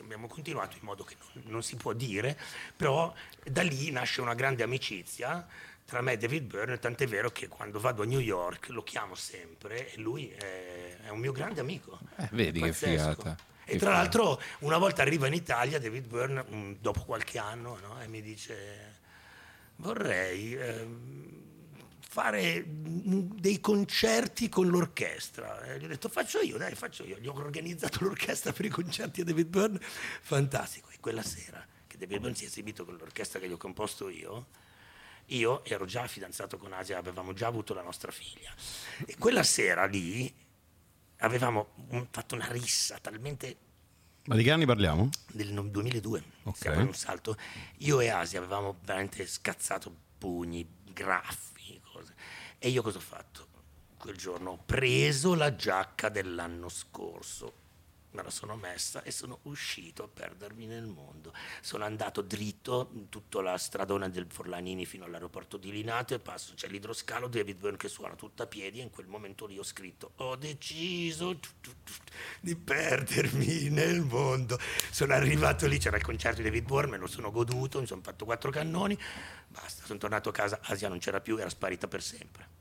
abbiamo 0.00 0.26
continuato 0.26 0.76
in 0.76 0.82
modo 0.84 1.04
che 1.04 1.16
non, 1.34 1.44
non 1.46 1.62
si 1.62 1.76
può 1.76 1.94
dire, 1.94 2.38
però 2.76 3.14
da 3.44 3.62
lì 3.62 3.90
nasce 3.90 4.20
una 4.20 4.34
grande 4.34 4.62
amicizia 4.62 5.46
tra 5.88 6.02
me 6.02 6.12
e 6.12 6.16
David 6.18 6.44
Byrne, 6.44 6.78
tant'è 6.78 7.06
vero 7.06 7.30
che 7.30 7.48
quando 7.48 7.80
vado 7.80 8.02
a 8.02 8.04
New 8.04 8.20
York 8.20 8.68
lo 8.68 8.82
chiamo 8.82 9.14
sempre 9.14 9.90
e 9.90 9.98
lui 9.98 10.28
è, 10.28 10.98
è 11.04 11.08
un 11.08 11.18
mio 11.18 11.32
grande 11.32 11.60
amico. 11.60 11.98
Eh, 12.18 12.28
vedi 12.32 12.60
che 12.60 12.66
Pazzesco. 12.68 13.14
figata. 13.14 13.36
E 13.70 13.76
tra 13.76 13.90
l'altro 13.90 14.40
una 14.60 14.78
volta 14.78 15.02
arriva 15.02 15.26
in 15.26 15.34
Italia 15.34 15.78
David 15.78 16.06
Byrne, 16.06 16.42
mm, 16.42 16.72
dopo 16.80 17.04
qualche 17.04 17.38
anno, 17.38 17.78
no? 17.82 18.00
e 18.00 18.08
mi 18.08 18.22
dice 18.22 18.96
vorrei 19.76 20.54
ehm, 20.54 21.42
fare 22.00 22.64
mm, 22.66 23.32
dei 23.34 23.60
concerti 23.60 24.48
con 24.48 24.68
l'orchestra. 24.68 25.62
E 25.64 25.78
gli 25.78 25.84
ho 25.84 25.88
detto 25.88 26.08
faccio 26.08 26.40
io, 26.40 26.56
dai, 26.56 26.74
faccio 26.74 27.04
io. 27.04 27.18
Gli 27.18 27.26
ho 27.26 27.34
organizzato 27.34 28.04
l'orchestra 28.08 28.52
per 28.52 28.64
i 28.64 28.70
concerti 28.70 29.20
a 29.20 29.24
David 29.24 29.48
Byrne, 29.48 29.78
fantastico. 29.80 30.88
E 30.90 30.96
quella 30.98 31.22
sera 31.22 31.64
che 31.86 31.98
David 31.98 32.20
Byrne 32.20 32.36
si 32.36 32.44
è 32.44 32.46
esibito 32.46 32.86
con 32.86 32.96
l'orchestra 32.96 33.38
che 33.38 33.48
gli 33.48 33.52
ho 33.52 33.58
composto 33.58 34.08
io, 34.08 34.46
io 35.26 35.62
ero 35.66 35.84
già 35.84 36.06
fidanzato 36.06 36.56
con 36.56 36.72
Asia, 36.72 36.96
avevamo 36.96 37.34
già 37.34 37.48
avuto 37.48 37.74
la 37.74 37.82
nostra 37.82 38.10
figlia. 38.10 38.50
E 39.04 39.14
quella 39.18 39.42
sera 39.42 39.84
lì 39.84 40.46
avevamo 41.18 41.68
mm, 41.94 42.02
fatto 42.10 42.34
una 42.34 42.50
rissa 42.50 42.98
talmente 42.98 43.56
Ma 44.24 44.34
di 44.36 44.42
che 44.42 44.50
anni 44.50 44.66
parliamo? 44.66 45.08
no- 45.32 45.62
2002, 45.62 46.22
Ok. 46.44 46.56
siamo 46.56 46.80
in 46.80 46.86
un 46.88 46.94
salto. 46.94 47.36
Io 47.78 48.00
e 48.00 48.08
Asia 48.08 48.38
avevamo 48.38 48.76
veramente 48.84 49.26
scazzato 49.26 49.94
pugni, 50.18 50.66
graffi, 50.92 51.80
cose. 51.92 52.14
E 52.58 52.68
io 52.68 52.82
cosa 52.82 52.98
ho 52.98 53.00
fatto? 53.02 53.46
Quel 53.96 54.16
giorno 54.16 54.50
ho 54.50 54.58
preso 54.64 55.34
la 55.34 55.54
giacca 55.56 56.08
dell'anno 56.08 56.68
scorso, 56.68 57.52
me 58.18 58.24
la 58.24 58.30
sono 58.30 58.56
messa 58.56 59.02
e 59.02 59.10
sono 59.10 59.38
uscito 59.42 60.02
a 60.02 60.08
perdermi 60.08 60.66
nel 60.66 60.86
mondo. 60.86 61.32
Sono 61.60 61.84
andato 61.84 62.20
dritto 62.20 62.90
in 62.94 63.08
tutta 63.08 63.40
la 63.40 63.56
stradona 63.56 64.08
del 64.08 64.26
Forlanini 64.28 64.84
fino 64.86 65.04
all'aeroporto 65.04 65.56
di 65.56 65.70
Linate 65.70 66.14
e 66.14 66.18
passo, 66.18 66.54
c'è 66.54 66.68
l'idroscalo 66.68 67.28
David 67.28 67.58
Byrne 67.58 67.76
che 67.76 67.88
suona 67.88 68.14
tutto 68.16 68.42
a 68.42 68.46
piedi 68.46 68.80
e 68.80 68.82
in 68.82 68.90
quel 68.90 69.06
momento 69.06 69.46
lì 69.46 69.58
ho 69.58 69.62
scritto 69.62 70.12
ho 70.16 70.36
deciso 70.36 71.38
di 72.40 72.56
perdermi 72.56 73.68
nel 73.68 74.00
mondo. 74.00 74.58
Sono 74.90 75.14
arrivato 75.14 75.66
lì, 75.66 75.78
c'era 75.78 75.96
il 75.96 76.02
concerto 76.02 76.38
di 76.38 76.48
David 76.48 76.66
Byrne, 76.66 76.90
me 76.92 76.96
lo 76.98 77.06
sono 77.06 77.30
goduto, 77.30 77.80
mi 77.80 77.86
sono 77.86 78.00
fatto 78.02 78.24
quattro 78.24 78.50
cannoni, 78.50 78.98
basta, 79.46 79.84
sono 79.84 79.98
tornato 79.98 80.30
a 80.30 80.32
casa, 80.32 80.58
Asia 80.62 80.88
non 80.88 80.98
c'era 80.98 81.20
più, 81.20 81.36
era 81.36 81.48
sparita 81.48 81.86
per 81.86 82.02
sempre. 82.02 82.57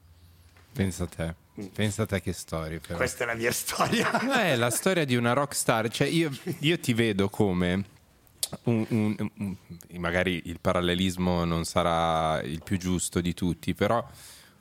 Pensa 0.77 1.03
a 1.05 1.07
te, 1.07 1.35
pensa 1.73 2.03
a 2.03 2.05
te 2.05 2.21
che 2.21 2.33
storia. 2.33 2.79
Però. 2.79 2.97
Questa 2.97 3.23
è 3.23 3.27
la 3.27 3.33
mia 3.33 3.51
storia. 3.51 4.11
È 4.43 4.55
la 4.57 4.69
storia 4.69 5.05
di 5.05 5.15
una 5.15 5.33
rockstar. 5.33 5.89
Cioè, 5.89 6.07
io, 6.07 6.29
io 6.59 6.79
ti 6.79 6.93
vedo 6.93 7.29
come. 7.29 7.83
un- 8.63 8.85
un- 8.89 9.31
un- 9.37 9.55
magari 9.99 10.43
il 10.45 10.59
parallelismo 10.61 11.43
non 11.45 11.65
sarà 11.65 12.41
il 12.43 12.61
più 12.63 12.77
giusto 12.77 13.19
di 13.21 13.33
tutti, 13.33 13.73
però 13.73 14.07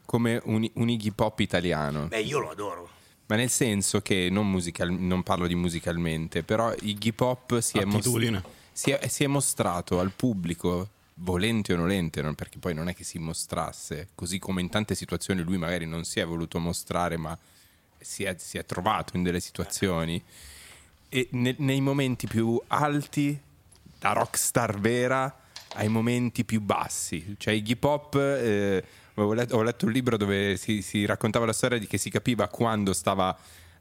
come 0.04 0.40
un, 0.44 0.68
un 0.74 0.88
Iggy 0.88 1.10
Pop 1.12 1.38
italiano. 1.40 2.06
Beh, 2.06 2.20
io 2.20 2.38
lo 2.38 2.50
adoro. 2.50 2.88
Ma 3.26 3.36
nel 3.36 3.50
senso 3.50 4.00
che 4.00 4.28
non, 4.30 4.48
musical- 4.50 4.90
non 4.90 5.22
parlo 5.22 5.46
di 5.46 5.54
musicalmente, 5.54 6.42
però 6.42 6.72
Iggy 6.80 7.12
Pop 7.12 7.58
si 7.60 7.78
è, 7.78 7.84
mos- 7.84 8.08
si 8.72 8.90
è- 8.92 9.06
si 9.08 9.22
è 9.24 9.26
mostrato 9.26 10.00
al 10.00 10.12
pubblico, 10.12 10.88
volente 11.20 11.72
o 11.72 11.76
nolente, 11.76 12.22
non- 12.22 12.34
perché 12.34 12.58
poi 12.58 12.74
non 12.74 12.88
è 12.88 12.94
che 12.94 13.04
si 13.04 13.18
mostrasse, 13.18 14.08
così 14.14 14.38
come 14.38 14.60
in 14.60 14.68
tante 14.68 14.94
situazioni 14.94 15.42
lui 15.42 15.56
magari 15.56 15.86
non 15.86 16.04
si 16.04 16.20
è 16.20 16.26
voluto 16.26 16.58
mostrare, 16.58 17.16
ma 17.16 17.36
si 17.98 18.24
è, 18.24 18.34
si 18.38 18.58
è 18.58 18.64
trovato 18.64 19.16
in 19.16 19.22
delle 19.22 19.40
situazioni. 19.40 20.22
E 21.08 21.28
ne- 21.32 21.54
nei 21.58 21.80
momenti 21.80 22.26
più 22.26 22.60
alti, 22.68 23.38
da 23.98 24.12
rockstar 24.12 24.78
vera, 24.78 25.40
ai 25.74 25.88
momenti 25.88 26.44
più 26.44 26.60
bassi. 26.60 27.34
Cioè 27.38 27.54
Iggy 27.54 27.76
Pop, 27.76 28.14
eh, 28.16 28.84
avevo 29.14 29.32
letto, 29.32 29.56
ho 29.56 29.62
letto 29.62 29.86
un 29.86 29.92
libro 29.92 30.16
dove 30.16 30.56
si, 30.56 30.82
si 30.82 31.04
raccontava 31.06 31.46
la 31.46 31.52
storia 31.52 31.78
di 31.78 31.86
che 31.86 31.98
si 31.98 32.10
capiva 32.10 32.48
quando 32.48 32.92
stava 32.92 33.36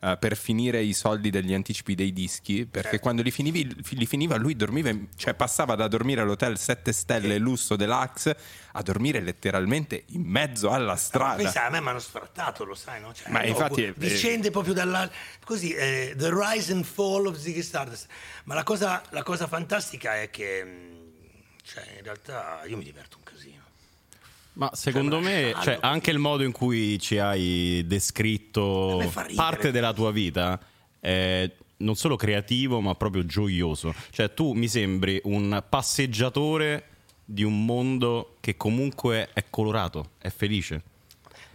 eh, 0.06 0.18
per 0.18 0.38
finire 0.38 0.82
i 0.84 0.93
soldi 0.93 1.30
degli 1.30 1.53
anticipi 1.53 1.95
dei 1.95 2.14
dischi, 2.14 2.66
perché 2.66 2.89
Certo. 2.89 3.01
quando 3.03 3.22
li, 3.24 3.32
finivi, 3.32 3.76
li 3.91 4.06
finiva 4.06 4.36
lui 4.36 4.56
dormiva, 4.56 4.89
in- 4.89 5.08
cioè 5.16 5.34
passava 5.34 5.74
da 5.76 5.88
dormire 5.88 6.22
all'hotel 6.22 6.58
7 6.60 6.91
stelle 6.91 7.38
lusso 7.39 7.76
deluxe 7.76 8.38
a 8.74 8.82
dormire 8.82 9.20
letteralmente 9.22 10.03
in 10.10 10.22
mezzo 10.24 10.70
alla 10.70 10.95
strada. 10.95 11.41
Pensa, 11.41 11.66
a 11.66 11.70
me 11.70 11.82
mi 11.82 11.88
hanno 11.89 11.99
sfrattato, 11.99 12.64
lo 12.66 12.76
sai, 12.76 13.01
no? 13.01 13.14
Cioè, 13.14 13.32
Ma 13.32 13.41
io- 13.43 13.49
infatti 13.49 13.84
è- 13.84 13.93
discende 13.95 14.51
proprio 14.51 14.74
dalla 14.74 15.10
così 15.43 15.74
eh, 15.74 16.14
The 16.16 16.30
Rise 16.32 16.72
and 16.74 16.84
Fall 16.86 17.26
of 17.28 17.38
Ziggy 17.38 17.64
Stardust. 17.64 18.08
Ma 18.43 18.53
la 18.53 18.64
cosa, 18.64 19.01
la 19.10 19.24
cosa 19.24 19.47
fantastica 19.47 20.22
è 20.22 20.30
che 20.30 20.64
mh, 20.64 21.03
cioè, 21.64 21.84
in 21.97 22.03
realtà 22.03 22.62
io 22.68 22.78
mi 22.78 22.84
diverto. 22.84 23.18
Ma 24.56 24.70
secondo 24.74 25.20
me, 25.20 25.53
cioè, 25.62 25.78
anche 25.82 26.12
il 26.12 26.18
modo 26.18 26.43
in 26.43 26.51
cui 26.51 26.99
ci 26.99 27.18
hai 27.18 27.84
descritto 27.86 29.12
parte 29.36 29.72
della 29.72 29.93
tua 29.93 30.12
vita 30.12 30.60
è 30.99 31.49
non 31.78 31.95
solo 31.95 32.16
creativo, 32.16 32.80
ma 32.80 32.95
proprio 32.95 33.26
gioioso. 33.26 33.93
Cioè, 34.12 34.34
tu 34.34 34.53
mi 34.53 34.68
sembri 34.68 35.20
un 35.26 35.62
passeggiatore 35.68 36.88
di 37.26 37.43
un 37.43 37.66
mondo 37.66 38.38
che 38.39 38.56
comunque 38.56 39.30
è 39.34 39.45
colorato, 39.49 40.12
è 40.20 40.30
felice. 40.30 40.84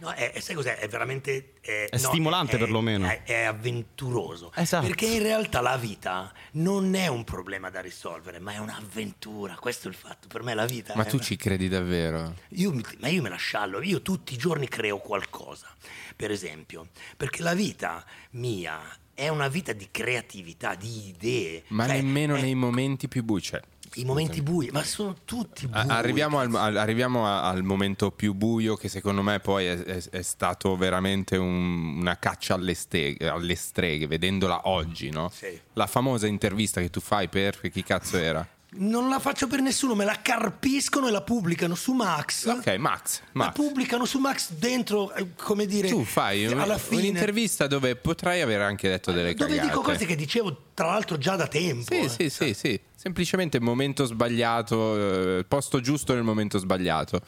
No, 0.01 0.09
è, 0.11 0.31
è- 0.31 0.39
sai 0.39 0.55
cos'è? 0.55 0.77
È 0.77 0.87
veramente... 0.87 1.53
È, 1.61 1.87
È 1.89 1.97
stimolante, 1.97 2.55
è- 2.55 2.59
perlomeno. 2.59 3.05
È, 3.07 3.21
è 3.23 3.43
avventuroso. 3.43 4.51
Esatto. 4.55 4.87
Perché 4.87 5.05
in 5.05 5.21
realtà 5.21 5.61
la 5.61 5.77
vita 5.77 6.33
non 6.53 6.95
è 6.95 7.05
un 7.07 7.23
problema 7.23 7.69
da 7.69 7.81
risolvere, 7.81 8.39
ma 8.39 8.53
è 8.53 8.57
un'avventura. 8.57 9.55
Questo 9.55 9.87
è 9.87 9.91
il 9.91 9.95
fatto. 9.97 10.27
Per 10.27 10.41
me 10.41 10.53
la 10.55 10.65
vita 10.65 10.95
Ma 10.95 11.03
è 11.03 11.07
tu 11.07 11.17
una- 11.17 11.23
ci 11.23 11.35
credi 11.35 11.67
davvero? 11.69 12.35
Io, 12.49 12.73
ma 12.99 13.07
io 13.09 13.21
me 13.21 13.29
la 13.29 13.35
sciallo, 13.35 13.79
io 13.81 14.01
tutti 14.01 14.33
i 14.33 14.37
giorni 14.37 14.67
creo 14.67 14.97
qualcosa, 14.97 15.67
per 16.15 16.31
esempio, 16.31 16.87
perché 17.15 17.43
la 17.43 17.53
vita 17.53 18.03
mia 18.31 18.79
è 19.21 19.27
una 19.27 19.47
vita 19.49 19.71
di 19.73 19.87
creatività, 19.91 20.73
di 20.73 21.09
idee. 21.09 21.63
Ma 21.67 21.85
Cioè, 21.85 21.95
nemmeno 22.01 22.35
è- 22.35 22.41
nei 22.41 22.55
momenti 22.55 23.07
più 23.07 23.23
bui. 23.23 23.39
Cioè, 23.39 23.61
I 23.95 24.03
momenti 24.05 24.41
bui, 24.41 24.69
ma 24.71 24.83
sono 24.83 25.15
tutti 25.25 25.67
bui. 25.67 25.79
Arriviamo, 25.87 26.39
al, 26.39 26.55
al- 26.55 26.77
arriviamo 26.77 27.27
al 27.27 27.61
momento 27.61 28.09
più 28.09 28.33
buio 28.33 28.75
che 28.75 28.87
secondo 28.89 29.21
me 29.21 29.39
poi 29.39 29.65
è, 29.65 29.77
è- 29.83 30.09
è 30.09 30.21
stato 30.23 30.75
veramente 30.75 31.37
un- 31.37 31.97
una 31.99 32.17
caccia 32.17 32.55
alle, 32.55 32.73
streghe, 32.73 33.27
alle 33.27 33.53
streghe, 33.55 34.07
vedendola 34.07 34.61
oggi, 34.69 35.11
no? 35.11 35.29
Sì. 35.31 35.59
La 35.73 35.85
famosa 35.87 36.25
intervista 36.25 36.81
che 36.81 36.89
tu 36.89 36.99
fai 36.99 37.27
per 37.27 37.59
chi 37.69 37.83
cazzo 37.83 38.17
era? 38.17 38.47
Non 38.73 39.09
la 39.09 39.19
faccio 39.19 39.47
per 39.47 39.59
nessuno, 39.59 39.95
me 39.95 40.05
la 40.05 40.19
carpiscono 40.21 41.09
e 41.09 41.11
la 41.11 41.21
pubblicano 41.21 41.75
su 41.75 41.91
Max. 41.91 42.45
Ok, 42.45 42.67
Max. 42.77 43.19
La 43.19 43.27
Max. 43.33 43.53
pubblicano 43.55 44.05
su 44.05 44.17
Max 44.19 44.51
dentro, 44.53 45.13
eh, 45.13 45.35
come 45.35 45.65
dire, 45.65 45.89
Tu 45.89 46.05
fai 46.05 46.45
un- 46.45 46.77
fine, 46.79 47.01
un'intervista 47.01 47.67
dove 47.67 47.97
potrai 47.97 48.39
aver 48.39 48.61
anche 48.61 48.87
detto 48.87 49.11
delle 49.11 49.33
dove 49.33 49.49
cagate. 49.55 49.67
dico 49.67 49.81
cose 49.81 50.05
che 50.05 50.15
dicevo 50.15 50.69
tra 50.73 50.85
l'altro 50.87 51.17
già 51.17 51.35
da 51.35 51.47
tempo. 51.47 51.93
Sì, 51.93 51.99
eh. 51.99 52.09
sì, 52.09 52.29
sì, 52.29 52.53
sì. 52.53 52.79
Semplicemente 52.95 53.59
momento 53.59 54.05
sbagliato, 54.05 55.39
eh, 55.39 55.43
posto 55.45 55.81
giusto 55.81 56.13
nel 56.13 56.23
momento 56.23 56.57
sbagliato. 56.57 57.19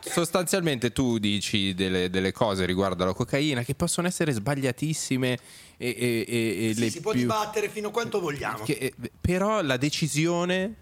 Sostanzialmente 0.00 0.92
tu 0.92 1.18
dici 1.18 1.74
delle, 1.74 2.08
delle 2.08 2.32
cose 2.32 2.64
riguardo 2.64 3.02
alla 3.02 3.12
cocaina 3.12 3.62
che 3.62 3.74
possono 3.74 4.06
essere 4.06 4.32
sbagliatissime 4.32 5.38
e, 5.78 5.94
e- 6.28 6.68
e- 6.70 6.74
Sì, 6.74 6.90
si 6.90 7.00
può 7.00 7.12
più... 7.12 7.20
dibattere 7.20 7.68
fino 7.70 7.88
a 7.88 7.90
quanto 7.90 8.20
vogliamo. 8.20 8.64
che- 8.64 8.72
eh, 8.78 8.94
però 9.20 9.62
la 9.62 9.76
decisione 9.76 10.74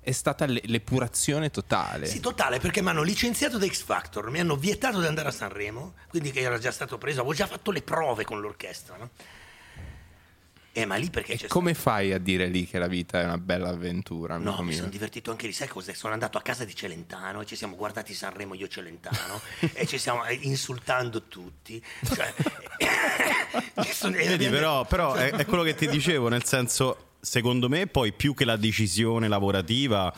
è 0.00 0.12
stata 0.12 0.44
l'e- 0.46 0.62
l'epurazione 0.64 1.50
totale. 1.50 2.06
Sì, 2.06 2.20
totale, 2.20 2.58
perché 2.58 2.82
mi 2.82 2.88
hanno 2.88 3.02
licenziato 3.02 3.58
da 3.58 3.66
X 3.66 3.82
Factor, 3.82 4.30
mi 4.30 4.40
hanno 4.40 4.56
vietato 4.56 5.00
di 5.00 5.06
andare 5.06 5.28
a 5.28 5.32
Sanremo, 5.32 5.94
quindi 6.08 6.30
che 6.32 6.40
era 6.40 6.58
già 6.58 6.70
stato 6.72 6.98
preso, 6.98 7.20
avevo 7.20 7.34
già 7.34 7.46
fatto 7.46 7.70
le 7.70 7.82
prove 7.82 8.24
con 8.24 8.40
l'orchestra, 8.40 8.96
no? 8.96 9.10
Eh, 10.80 10.84
ma 10.86 10.96
lì 10.96 11.10
perché 11.10 11.32
E 11.32 11.36
c'è 11.36 11.46
come 11.48 11.74
fai 11.74 12.12
a 12.12 12.18
dire 12.18 12.46
lì 12.46 12.66
che 12.66 12.78
la 12.78 12.86
vita 12.86 13.20
è 13.20 13.24
una 13.24 13.38
bella 13.38 13.68
avventura? 13.70 14.34
stato... 14.34 14.44
No, 14.44 14.50
amico 14.50 14.62
mi 14.62 14.68
mio? 14.70 14.78
sono 14.78 14.90
divertito 14.90 15.30
anche 15.30 15.46
lì, 15.46 15.52
sai 15.52 15.68
cos'è? 15.68 15.92
Sono 15.92 16.12
andato 16.12 16.38
a 16.38 16.42
casa 16.42 16.64
di 16.64 16.74
Celentano 16.74 17.40
e 17.40 17.46
ci 17.46 17.56
siamo 17.56 17.74
guardati 17.76 18.14
Sanremo 18.14 18.54
io 18.54 18.68
Celentano 18.68 19.40
e 19.74 19.86
ci 19.86 19.98
stiamo 19.98 20.24
eh, 20.24 20.38
insultando 20.42 21.22
tutti. 21.22 21.82
Cioè, 22.04 22.32
ci 23.82 23.92
sono- 23.92 24.16
e 24.16 24.26
Vedi, 24.28 24.48
però, 24.48 24.84
però 24.84 25.14
è, 25.14 25.30
è 25.32 25.44
quello 25.46 25.62
che 25.62 25.74
ti 25.74 25.88
dicevo, 25.88 26.28
nel 26.28 26.44
senso, 26.44 27.12
secondo 27.20 27.68
me, 27.68 27.86
poi 27.86 28.12
più 28.12 28.34
che 28.34 28.44
la 28.44 28.56
decisione 28.56 29.26
lavorativa, 29.28 30.12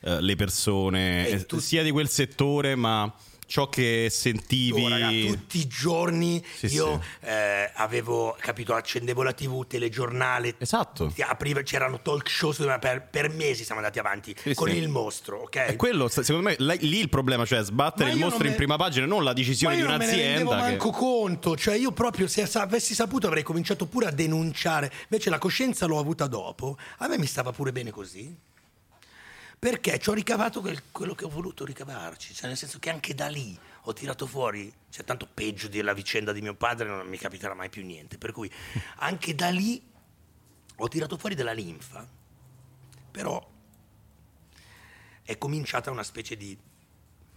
eh, 0.00 0.20
le 0.20 0.36
persone, 0.36 1.28
eh, 1.28 1.46
tu- 1.46 1.58
sia 1.58 1.82
di 1.82 1.90
quel 1.90 2.08
settore, 2.08 2.74
ma 2.74 3.12
ciò 3.50 3.68
che 3.68 4.06
sentivi. 4.12 4.84
Oh, 4.84 4.88
raga, 4.88 5.08
tutti 5.08 5.58
i 5.58 5.66
giorni 5.66 6.40
Sì, 6.56 6.66
io 6.66 7.00
sì. 7.20 7.26
eh, 7.26 7.68
avevo 7.74 8.36
capito 8.38 8.74
accendevo 8.74 9.24
la 9.24 9.32
tv 9.32 9.66
telegiornale 9.66 10.54
Esatto. 10.58 11.12
apriva- 11.26 11.62
c'erano 11.62 12.00
talk 12.00 12.28
show 12.30 12.54
per, 12.78 13.08
per 13.10 13.28
mesi 13.28 13.64
siamo 13.64 13.80
andati 13.80 13.98
avanti 13.98 14.34
Sì, 14.40 14.54
con 14.54 14.68
il 14.70 14.88
mostro 14.88 15.38
ok 15.38 15.56
È 15.56 15.74
quello, 15.76 16.06
secondo 16.06 16.42
me, 16.48 16.76
lì 16.78 17.00
il 17.00 17.08
problema, 17.08 17.44
cioè 17.44 17.62
sbattere 17.64 18.10
Ma 18.10 18.14
il 18.14 18.20
mostro 18.20 18.44
in 18.44 18.50
me- 18.50 18.56
prima 18.56 18.76
pagina, 18.76 19.04
non 19.06 19.24
la 19.24 19.32
decisione 19.32 19.74
ma 19.74 19.80
di 19.80 19.84
io 19.86 19.90
non 19.90 19.98
me 19.98 20.06
ne 20.06 20.12
rendevo 20.16 20.50
un'azienda. 20.50 20.70
manco 20.70 20.90
Che... 20.90 20.96
conto 20.98 21.56
cioè 21.56 21.74
io 21.74 21.90
proprio 21.90 22.28
se 22.28 22.48
avessi 22.54 22.94
saputo 22.94 23.26
avrei 23.26 23.42
cominciato 23.42 23.86
pure 23.86 24.06
a 24.06 24.10
denunciare 24.12 24.92
invece 25.04 25.28
la 25.28 25.38
coscienza 25.38 25.86
l'ho 25.86 25.98
avuta 25.98 26.28
dopo 26.28 26.76
a 26.98 27.08
me 27.08 27.18
mi 27.18 27.26
stava 27.26 27.50
pure 27.50 27.72
bene 27.72 27.90
così 27.90 28.32
perché 29.60 29.98
ci 30.00 30.08
ho 30.08 30.12
ricavato 30.14 30.60
quel- 30.60 30.82
quello 30.90 31.14
che 31.14 31.26
ho 31.26 31.28
voluto 31.28 31.64
ricavarci 31.64 32.34
cioè 32.34 32.48
nel 32.48 32.56
senso 32.56 32.80
che 32.80 32.90
anche 32.90 33.14
da 33.14 33.28
lì 33.28 33.56
ho 33.82 33.92
tirato 33.92 34.26
fuori 34.26 34.72
cioè 34.88 35.04
tanto 35.04 35.28
peggio 35.32 35.68
della 35.68 35.92
vicenda 35.92 36.32
di 36.32 36.40
mio 36.40 36.54
padre 36.54 36.88
non 36.88 37.06
mi 37.06 37.18
capiterà 37.18 37.54
mai 37.54 37.68
più 37.68 37.84
niente 37.84 38.18
per 38.18 38.32
cui 38.32 38.50
anche 38.96 39.34
da 39.34 39.50
lì 39.50 39.80
ho 40.76 40.88
tirato 40.88 41.16
fuori 41.16 41.36
della 41.36 41.52
linfa 41.52 42.08
però 43.12 43.48
è 45.22 45.38
cominciata 45.38 45.92
una 45.92 46.02
specie 46.02 46.36
di 46.36 46.58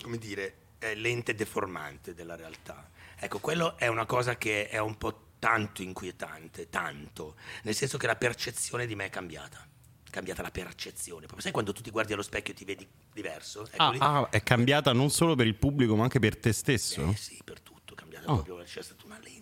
come 0.04 0.18
dire, 0.18 0.56
eh, 0.80 0.96
lente 0.96 1.34
deformante 1.34 2.14
della 2.14 2.36
realtà. 2.36 2.90
Ecco, 3.16 3.40
quello 3.40 3.78
è 3.78 3.88
una 3.88 4.06
cosa 4.06 4.38
che 4.38 4.68
è 4.68 4.78
un 4.78 4.98
po' 4.98 5.32
tanto 5.40 5.82
inquietante, 5.82 6.70
tanto, 6.70 7.36
nel 7.64 7.74
senso 7.74 7.98
che 7.98 8.06
la 8.06 8.16
percezione 8.16 8.86
di 8.86 8.96
me 8.96 9.06
è 9.06 9.10
cambiata. 9.10 9.66
Cambiata 10.14 10.44
la 10.44 10.52
percezione. 10.52 11.22
Proprio 11.22 11.42
sai 11.42 11.52
quando 11.52 11.74
tu 11.74 11.82
ti 11.82 11.90
guardi 11.90 12.14
allo 12.14 12.22
specchio 12.22 12.54
e 12.54 12.56
ti 12.56 12.66
vedi 12.66 12.88
diverso? 13.12 13.66
Ecco 13.66 13.82
Ah, 13.82 14.20
ah, 14.20 14.30
è 14.30 14.44
cambiata 14.44 14.94
non 14.94 15.10
solo 15.10 15.34
per 15.34 15.48
il 15.48 15.56
pubblico, 15.56 15.96
ma 15.96 16.04
anche 16.04 16.20
per 16.20 16.38
te 16.38 16.54
stesso. 16.54 17.02
eh 17.10 17.16
sì, 17.16 17.42
per 17.44 17.60
tutto, 17.62 17.94
è 17.94 17.98
cambiata 17.98 18.32
Oh. 18.32 18.36
proprio, 18.44 18.64
c'è 18.64 18.84
stata 18.84 19.04
una 19.08 19.18
lente, 19.24 19.33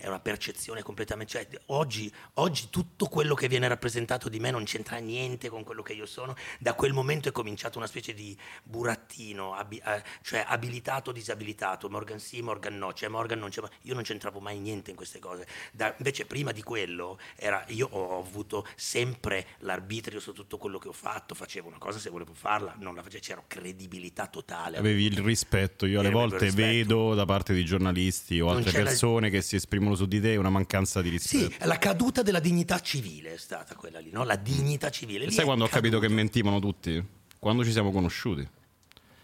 è 0.00 0.08
una 0.08 0.20
percezione 0.20 0.82
completamente... 0.82 1.32
Cioè, 1.32 1.48
oggi, 1.66 2.12
oggi 2.34 2.68
tutto 2.70 3.06
quello 3.06 3.34
che 3.34 3.48
viene 3.48 3.68
rappresentato 3.68 4.28
di 4.28 4.40
me 4.40 4.50
non 4.50 4.64
c'entra 4.64 4.96
niente 4.98 5.48
con 5.48 5.62
quello 5.62 5.82
che 5.82 5.92
io 5.92 6.06
sono. 6.06 6.34
Da 6.58 6.74
quel 6.74 6.92
momento 6.92 7.28
è 7.28 7.32
cominciato 7.32 7.78
una 7.78 7.86
specie 7.86 8.14
di 8.14 8.36
burattino, 8.64 9.54
abi- 9.54 9.82
eh, 9.84 10.02
cioè 10.22 10.44
abilitato, 10.46 11.12
disabilitato, 11.12 11.88
Morgan 11.88 12.18
sì, 12.18 12.42
Morgan 12.42 12.76
no, 12.76 12.92
cioè 12.92 13.08
Morgan 13.08 13.38
non 13.38 13.50
c'è... 13.50 13.62
Io 13.82 13.94
non 13.94 14.02
c'entravo 14.02 14.40
mai 14.40 14.58
niente 14.58 14.90
in 14.90 14.96
queste 14.96 15.18
cose. 15.18 15.46
Da- 15.72 15.94
invece 15.96 16.24
prima 16.26 16.52
di 16.52 16.62
quello 16.62 17.18
era, 17.36 17.64
io 17.68 17.88
ho 17.90 18.18
avuto 18.18 18.66
sempre 18.74 19.46
l'arbitrio 19.58 20.20
su 20.20 20.32
tutto 20.32 20.56
quello 20.56 20.78
che 20.78 20.88
ho 20.88 20.92
fatto, 20.92 21.34
facevo 21.34 21.68
una 21.68 21.78
cosa 21.78 21.98
se 21.98 22.10
volevo 22.10 22.32
farla, 22.34 22.74
non 22.78 22.94
la 22.94 23.02
facevo, 23.02 23.22
c'era 23.22 23.44
credibilità 23.46 24.26
totale. 24.26 24.78
Avevi 24.78 25.04
il 25.04 25.18
rispetto. 25.18 25.86
Io 25.86 26.00
alle 26.00 26.10
volte 26.10 26.50
vedo 26.50 27.14
da 27.14 27.24
parte 27.24 27.52
di 27.52 27.64
giornalisti 27.64 28.40
o 28.40 28.50
altre 28.50 28.72
persone 28.72 29.30
che 29.30 29.42
si 29.42 29.56
esprimono 29.56 29.89
su 29.94 30.06
di 30.06 30.20
te 30.20 30.36
una 30.36 30.50
mancanza 30.50 31.02
di 31.02 31.08
rispetto. 31.08 31.50
Sì, 31.50 31.66
la 31.66 31.78
caduta 31.78 32.22
della 32.22 32.40
dignità 32.40 32.80
civile 32.80 33.34
è 33.34 33.38
stata 33.38 33.74
quella 33.74 33.98
lì, 33.98 34.10
no? 34.10 34.24
La 34.24 34.36
dignità 34.36 34.90
civile. 34.90 35.24
Lì 35.24 35.32
sai 35.32 35.44
quando 35.44 35.64
ho 35.64 35.68
capito 35.68 35.96
che 35.98 36.06
caduta. 36.06 36.22
mentivano 36.22 36.58
tutti? 36.60 37.04
Quando 37.38 37.64
ci 37.64 37.72
siamo 37.72 37.90
conosciuti. 37.90 38.46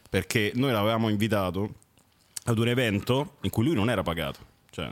Perché 0.09 0.53
noi 0.55 0.73
l'avevamo 0.73 1.09
invitato 1.09 1.75
ad 2.45 2.59
un 2.59 2.69
evento 2.69 3.37
in 3.43 3.51
cui 3.51 3.65
lui 3.65 3.75
non 3.75 3.91
era 3.91 4.03
pagato. 4.03 4.55
Cioè, 4.71 4.91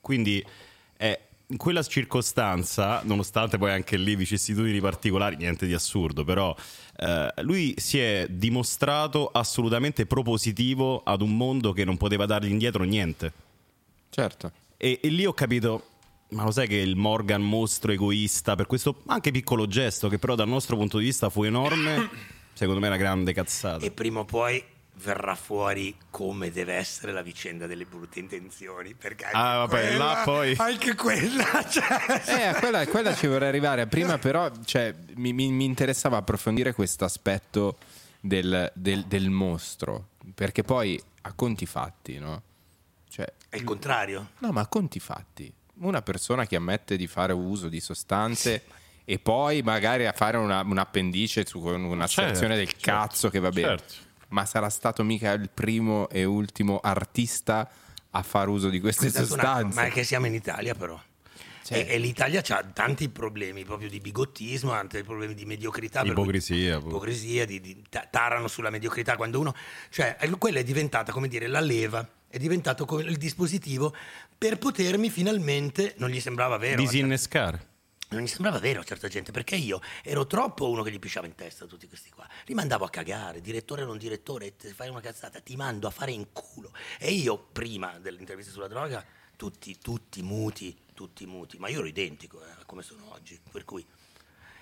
quindi 0.00 0.44
è 0.96 1.18
in 1.52 1.58
quella 1.58 1.82
circostanza, 1.82 3.02
nonostante 3.04 3.58
poi 3.58 3.72
anche 3.72 3.96
lì 3.98 4.16
vicissitudini 4.16 4.80
particolari, 4.80 5.36
niente 5.36 5.66
di 5.66 5.74
assurdo, 5.74 6.24
però 6.24 6.54
eh, 6.96 7.32
lui 7.42 7.74
si 7.76 7.98
è 7.98 8.26
dimostrato 8.30 9.28
assolutamente 9.28 10.06
propositivo 10.06 11.02
ad 11.02 11.20
un 11.20 11.36
mondo 11.36 11.72
che 11.72 11.84
non 11.84 11.98
poteva 11.98 12.24
dargli 12.24 12.50
indietro 12.50 12.84
niente. 12.84 13.32
Certo. 14.08 14.52
E, 14.84 14.98
e 15.00 15.08
lì 15.10 15.24
ho 15.26 15.32
capito, 15.32 15.86
ma 16.30 16.42
lo 16.42 16.50
sai 16.50 16.66
che 16.66 16.74
il 16.76 16.96
Morgan 16.96 17.40
mostro 17.40 17.92
egoista, 17.92 18.56
per 18.56 18.66
questo 18.66 19.02
anche 19.06 19.30
piccolo 19.30 19.68
gesto, 19.68 20.08
che 20.08 20.18
però 20.18 20.34
dal 20.34 20.48
nostro 20.48 20.76
punto 20.76 20.98
di 20.98 21.04
vista 21.04 21.30
fu 21.30 21.44
enorme, 21.44 22.08
secondo 22.52 22.80
me 22.80 22.86
è 22.86 22.88
una 22.88 22.98
grande 22.98 23.32
cazzata. 23.32 23.84
E 23.84 23.92
prima 23.92 24.18
o 24.20 24.24
poi 24.24 24.60
verrà 24.94 25.36
fuori 25.36 25.94
come 26.10 26.50
deve 26.50 26.74
essere 26.74 27.12
la 27.12 27.22
vicenda 27.22 27.66
delle 27.68 27.84
brutte 27.84 28.18
intenzioni. 28.18 28.94
Perché 28.94 29.24
anche 29.26 29.36
Ah, 29.36 29.56
vabbè, 29.58 29.86
quella- 29.88 30.04
là 30.04 30.22
poi- 30.24 30.54
Anche 30.58 30.94
quella, 30.96 31.44
cioè, 31.70 32.22
Eh, 32.26 32.42
a 32.46 32.54
quella, 32.56 32.80
a 32.80 32.86
quella 32.88 33.14
ci 33.14 33.28
vorrei 33.28 33.48
arrivare. 33.48 33.86
Prima, 33.86 34.18
però, 34.18 34.50
cioè, 34.64 34.92
mi, 35.14 35.32
mi- 35.32 35.52
mi 35.52 35.64
interessava 35.64 36.16
approfondire 36.16 36.72
questo 36.74 37.04
aspetto 37.04 37.78
del, 38.20 38.68
del- 38.74 39.04
del 39.04 39.30
mostro. 39.30 40.08
Perché 40.34 40.62
poi 40.64 41.00
a 41.22 41.32
conti 41.34 41.66
fatti, 41.66 42.18
no? 42.18 42.42
È 43.52 43.56
il 43.56 43.64
contrario. 43.64 44.30
no, 44.38 44.50
ma 44.50 44.66
conti 44.66 44.98
fatti. 44.98 45.52
Una 45.80 46.00
persona 46.00 46.46
che 46.46 46.56
ammette 46.56 46.96
di 46.96 47.06
fare 47.06 47.34
uso 47.34 47.68
di 47.68 47.80
sostanze 47.80 48.62
e 49.04 49.18
poi 49.18 49.60
magari 49.60 50.06
a 50.06 50.12
fare 50.12 50.38
una- 50.38 50.62
un 50.62 50.78
appendice 50.78 51.44
su 51.44 51.58
una 51.60 52.06
Certo, 52.06 52.22
situazione 52.30 52.56
del 52.56 52.68
certo, 52.68 52.80
cazzo 52.90 53.28
che 53.28 53.40
va 53.40 53.50
bene. 53.50 53.68
certo. 53.76 53.94
Ma 54.28 54.46
sarà 54.46 54.70
stato 54.70 55.04
mica 55.04 55.32
il 55.32 55.50
primo 55.52 56.08
e 56.08 56.24
ultimo 56.24 56.78
artista 56.82 57.68
a 58.12 58.22
far 58.22 58.48
uso 58.48 58.70
di 58.70 58.80
queste 58.80 59.08
attimo, 59.08 59.26
sostanze. 59.26 59.74
Ma 59.78 59.86
è 59.86 59.90
che 59.90 60.02
siamo 60.04 60.24
in 60.24 60.32
Italia, 60.34 60.74
però. 60.74 60.98
Cioè- 61.64 61.78
E, 61.78 61.94
e 61.94 61.98
l'Italia 61.98 62.42
ha 62.46 62.62
tanti 62.72 63.10
problemi 63.10 63.64
proprio 63.64 63.90
di 63.90 64.00
bigottismo, 64.00 64.70
tanti 64.70 65.02
problemi 65.02 65.34
di 65.34 65.44
mediocrità. 65.44 66.00
per 66.02 66.12
cui- 66.14 66.22
Ipocrisia, 66.22 66.76
ipocrisia, 66.78 67.44
di, 67.44 67.60
di- 67.60 67.84
ta- 67.90 68.08
tarano 68.10 68.48
sulla 68.48 68.70
mediocrità. 68.70 69.16
Quando 69.16 69.38
uno, 69.40 69.54
cioè, 69.90 70.16
è- 70.16 70.30
quella 70.38 70.60
è 70.60 70.64
diventata 70.64 71.12
come 71.12 71.28
dire 71.28 71.46
la 71.48 71.60
leva, 71.60 72.06
è 72.32 72.38
diventato 72.38 72.86
come 72.86 73.02
il 73.02 73.18
dispositivo 73.18 73.94
per 74.38 74.56
potermi 74.56 75.10
finalmente. 75.10 75.94
Non 75.98 76.08
gli 76.08 76.18
sembrava 76.18 76.56
vero. 76.56 76.80
Disinnescare. 76.80 77.68
Non 78.08 78.22
gli 78.22 78.26
sembrava 78.26 78.58
vero 78.58 78.80
a 78.80 78.84
certa 78.84 79.06
gente, 79.06 79.32
perché 79.32 79.54
io 79.54 79.82
ero 80.02 80.26
troppo 80.26 80.70
uno 80.70 80.82
che 80.82 80.90
gli 80.90 80.98
pisciava 80.98 81.26
in 81.26 81.34
testa 81.34 81.66
tutti 81.66 81.86
questi 81.86 82.08
qua. 82.08 82.26
Li 82.46 82.54
mandavo 82.54 82.86
a 82.86 82.88
cagare, 82.90 83.42
direttore 83.42 83.82
o 83.82 83.86
non 83.86 83.98
direttore, 83.98 84.56
te 84.56 84.72
fai 84.72 84.88
una 84.88 85.02
cazzata, 85.02 85.40
ti 85.40 85.56
mando 85.56 85.86
a 85.86 85.90
fare 85.90 86.12
in 86.12 86.32
culo. 86.32 86.72
E 86.98 87.10
io, 87.10 87.36
prima 87.36 87.98
dell'intervista 87.98 88.50
sulla 88.50 88.68
droga, 88.68 89.04
tutti, 89.36 89.76
tutti 89.78 90.22
muti, 90.22 90.74
tutti 90.94 91.26
muti, 91.26 91.58
ma 91.58 91.68
io 91.68 91.80
ero 91.80 91.86
identico 91.86 92.42
eh, 92.42 92.50
a 92.50 92.64
come 92.64 92.82
sono 92.82 93.12
oggi, 93.12 93.38
per 93.50 93.66
cui... 93.66 93.84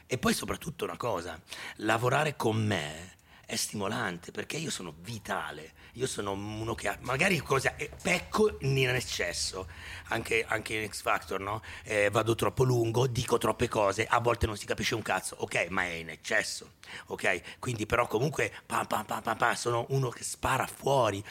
E 0.07 0.19
poi 0.19 0.35
soprattutto 0.35 0.83
una 0.85 0.97
cosa, 0.97 1.41
lavorare 1.77 2.35
con 2.35 2.57
me 2.57 3.19
è 3.51 3.57
stimolante 3.57 4.31
perché 4.31 4.57
io 4.57 4.71
sono 4.71 4.95
vitale, 5.01 5.73
io 5.95 6.07
sono 6.07 6.33
uno 6.33 6.75
che 6.75 6.89
ha, 6.89 6.97
magari 7.01 7.39
cosa, 7.39 7.75
eh, 7.77 7.91
pecco 8.01 8.57
in 8.61 8.89
eccesso, 8.89 9.67
anche, 10.09 10.45
anche 10.47 10.75
in 10.75 10.89
X 10.89 11.03
Factor, 11.03 11.41
no? 11.41 11.61
Eh, 11.83 12.09
vado 12.11 12.37
troppo 12.37 12.63
lungo, 12.63 13.09
dico 13.09 13.39
troppe 13.39 13.69
cose, 13.69 14.07
a 14.07 14.21
volte 14.21 14.47
non 14.47 14.57
si 14.57 14.67
capisce 14.67 14.95
un 14.95 15.03
cazzo, 15.03 15.35
ok, 15.41 15.67
ma 15.71 15.83
è 15.83 15.95
in 15.95 16.11
eccesso, 16.11 16.75
ok? 17.07 17.59
Quindi 17.59 17.87
però 17.87 18.07
comunque 18.07 18.53
pam, 18.65 18.87
pam, 18.87 19.05
pam, 19.05 19.53
sono 19.55 19.87
uno 19.91 20.09
che 20.11 20.23
spara 20.23 20.67
fuori. 20.67 21.23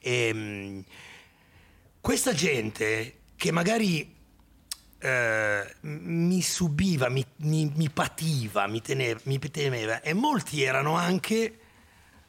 Ehm, 0.00 0.84
questa 2.00 2.32
gente 2.32 3.20
che 3.36 3.52
magari 3.52 4.16
eh, 5.00 5.74
mi 5.82 6.42
subiva, 6.42 7.08
mi, 7.08 7.24
mi- 7.38 7.72
mi 7.74 7.88
pativa, 7.88 8.66
mi 8.66 8.80
teneva, 8.80 9.20
mi 9.24 9.38
temeva 9.38 10.00
e 10.00 10.12
molti 10.12 10.62
erano 10.62 10.96
anche, 10.96 11.58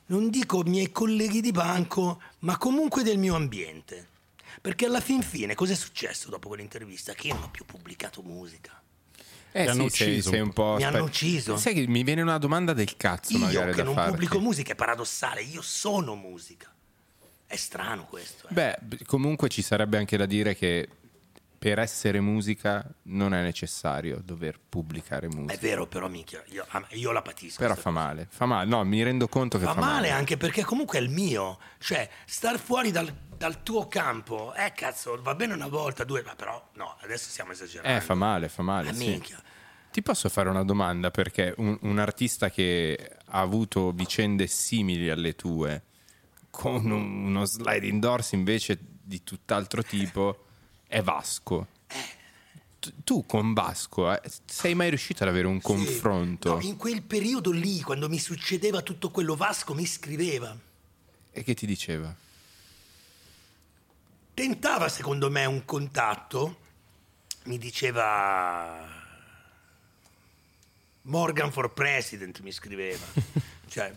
non 0.10 0.30
dico 0.30 0.64
miei 0.64 0.92
colleghi 0.92 1.42
di 1.42 1.52
banco, 1.52 2.22
ma 2.40 2.58
comunque 2.58 3.04
del 3.04 3.18
mio 3.18 3.36
ambiente. 3.36 4.08
Perché 4.62 4.86
alla 4.86 5.00
fin 5.00 5.22
fine 5.22 5.56
cosa 5.56 5.74
è 5.74 5.76
successo 5.76 6.30
dopo 6.30 6.48
quell'intervista? 6.50 7.14
Che 7.14 7.28
io 7.28 7.36
non 7.36 7.44
ho 7.44 7.50
più 7.50 7.66
pubblicato 7.66 8.22
musica. 8.22 8.82
Eh 9.52 9.64
Ti 9.64 9.70
hanno 9.70 9.88
sì, 9.90 10.04
ucciso 10.04 10.30
sei 10.30 10.40
un 10.42 10.48
un 10.48 10.54
po'. 10.54 10.76
Mi 10.76 10.84
hanno 10.84 11.04
ucciso. 11.04 11.58
Sai 11.58 11.74
che 11.74 11.88
mi 11.88 12.04
viene 12.04 12.22
una 12.22 12.38
domanda 12.38 12.74
del 12.74 12.96
cazzo 12.98 13.34
Io 13.34 13.40
magari 13.40 13.72
che 13.72 13.78
da 13.78 13.84
non 13.84 13.94
farti. 13.96 14.12
pubblico 14.12 14.40
musica 14.40 14.74
è 14.74 14.76
paradossale, 14.76 15.42
io 15.42 15.62
sono 15.62 16.16
musica. 16.16 16.72
È 17.48 17.56
strano 17.56 18.06
questo. 18.06 18.48
eh. 18.48 18.54
Beh, 18.54 18.78
comunque 19.06 19.48
ci 19.50 19.62
sarebbe 19.64 19.98
anche 19.98 20.18
da 20.18 20.26
dire 20.28 20.56
che 20.56 20.88
per 21.60 21.78
essere 21.78 22.22
musica 22.22 22.90
non 23.04 23.34
è 23.34 23.42
necessario 23.44 24.22
dover 24.24 24.58
pubblicare 24.70 25.28
musica. 25.28 25.54
È 25.54 25.58
vero, 25.58 25.88
però 25.88 26.08
minchia, 26.08 26.42
io, 26.48 26.66
io 26.92 27.12
la 27.12 27.22
patisco. 27.22 27.60
Però 27.60 27.76
fa 27.76 27.92
male, 27.92 28.28
fa 28.30 28.46
male. 28.46 28.70
No, 28.70 28.82
mi 28.86 29.04
rendo 29.04 29.28
conto 29.28 29.60
che 29.60 29.66
Fa 29.66 29.74
fa, 29.74 29.82
male 29.82 30.10
anche 30.10 30.38
perché 30.38 30.64
comunque 30.64 31.00
è 31.00 31.02
il 31.02 31.10
mio. 31.10 31.60
Cioè, 31.78 32.10
star 32.26 32.58
fuori 32.58 32.92
dal, 32.92 33.14
dal 33.38 33.62
tuo 33.62 33.90
campo, 33.90 34.54
eh 34.56 34.72
cazzo, 34.74 35.22
va 35.22 35.36
bene 35.36 35.54
una 35.54 35.68
volta, 35.68 36.06
due, 36.06 36.24
ma 36.24 36.34
però 36.34 36.66
no, 36.76 36.96
adesso 37.02 37.30
stiamo 37.30 37.52
esagerando. 37.52 37.98
Eh, 37.98 38.02
fa 38.02 38.16
male, 38.16 38.48
fa 38.48 38.62
male. 38.64 38.90
Ah, 38.90 38.94
sì. 38.94 39.08
minchia. 39.10 39.42
Ti 39.92 40.02
posso 40.02 40.30
fare 40.30 40.48
una 40.48 40.64
domanda? 40.64 41.12
Perché 41.12 41.54
un, 41.58 41.78
un 41.82 42.00
artista 42.00 42.50
che 42.50 43.18
ha 43.26 43.40
avuto 43.42 43.92
vicende 43.92 44.48
simili 44.48 45.10
alle 45.10 45.36
tue, 45.36 45.84
con 46.50 46.90
un- 46.90 47.26
uno 47.26 47.44
sliding 47.44 48.00
doors 48.00 48.32
invece 48.32 48.80
di 48.80 49.24
tutt'altro 49.24 49.84
tipo, 49.84 50.46
è 50.90 51.04
Vasco. 51.04 51.68
Tu, 52.80 52.92
tu 53.04 53.26
con 53.26 53.54
Vasco 53.54 54.12
eh, 54.12 54.22
sei 54.46 54.74
mai 54.74 54.90
riuscito 54.90 55.24
ad 55.24 55.30
avere 55.30 55.46
un 55.46 55.62
confronto? 55.62 56.56
No, 56.56 56.62
in 56.62 56.78
quel 56.78 57.04
periodo 57.04 57.52
lì, 57.52 57.82
quando 57.82 58.10
mi 58.10 58.18
succedeva 58.18 58.82
tutto 58.82 59.12
quello, 59.12 59.36
Vasco 59.36 59.76
mi 59.76 59.86
scriveva. 59.86 60.58
E 61.32 61.44
che 61.44 61.54
ti 61.54 61.68
diceva? 61.68 62.14
Tentava, 64.34 64.90
secondo 64.90 65.30
me, 65.30 65.46
un 65.46 65.64
contatto. 65.64 66.58
Mi 67.44 67.58
diceva... 67.58 68.98
Morgan 71.04 71.52
for 71.52 71.72
President 71.74 72.40
mi 72.40 72.52
scriveva. 72.52 73.06
cioè, 73.68 73.96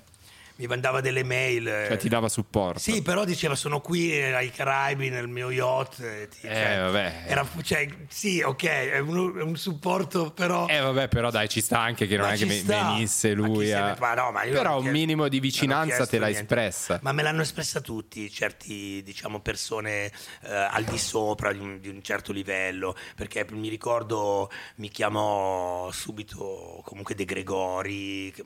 mi 0.56 0.66
mandava 0.66 1.00
delle 1.00 1.24
mail. 1.24 1.66
eh, 1.66 1.84
Cioè 1.88 1.96
ti 1.96 2.08
dava 2.08 2.28
supporto? 2.28 2.78
Sì, 2.78 3.02
però 3.02 3.24
diceva 3.24 3.54
sono 3.54 3.80
qui 3.80 4.12
ai 4.20 4.50
Caraibi 4.50 5.08
nel 5.08 5.28
mio 5.28 5.50
yacht. 5.50 6.00
eh, 6.00 6.28
Eh, 6.42 6.78
vabbè. 6.78 7.24
Era, 7.26 7.46
cioè, 7.62 7.88
sì, 8.08 8.40
ok, 8.40 8.64
è 8.64 8.98
un, 8.98 9.38
è 9.38 9.42
un 9.42 9.56
supporto, 9.56 10.30
però... 10.30 10.66
Eh 10.68 10.80
vabbè, 10.80 11.08
però 11.08 11.30
dai, 11.30 11.48
ci 11.48 11.60
sta 11.60 11.80
anche 11.80 12.06
che 12.06 12.16
non 12.16 12.26
Ma 12.28 12.32
è 12.34 12.36
che 12.38 12.48
sta. 12.50 12.92
venisse 12.92 13.34
Ma 13.34 13.46
lui 13.46 13.66
se 13.66 13.74
a... 13.74 13.96
ma 13.98 14.14
no, 14.14 14.30
ma 14.30 14.40
Però 14.42 14.74
un 14.74 14.80
chiesto- 14.80 14.90
minimo 14.98 15.28
di 15.28 15.40
vicinanza 15.40 16.06
te 16.06 16.18
l'hai 16.18 16.32
niente. 16.32 16.54
espressa. 16.54 16.98
Ma 17.02 17.12
me 17.12 17.22
l'hanno 17.22 17.42
espressa 17.42 17.80
tutti, 17.80 18.30
certi, 18.30 19.02
diciamo, 19.02 19.40
persone 19.40 20.06
eh, 20.42 20.52
al 20.52 20.84
di 20.84 20.98
sopra 20.98 21.52
di 21.52 21.58
un, 21.58 21.80
di 21.80 21.88
un 21.88 22.02
certo 22.02 22.32
livello, 22.32 22.96
perché 23.16 23.46
mi 23.50 23.68
ricordo 23.68 24.50
mi 24.76 24.88
chiamò 24.90 25.90
subito 25.90 26.80
comunque 26.84 27.14
De 27.14 27.24
Gregori, 27.24 28.30
che 28.34 28.44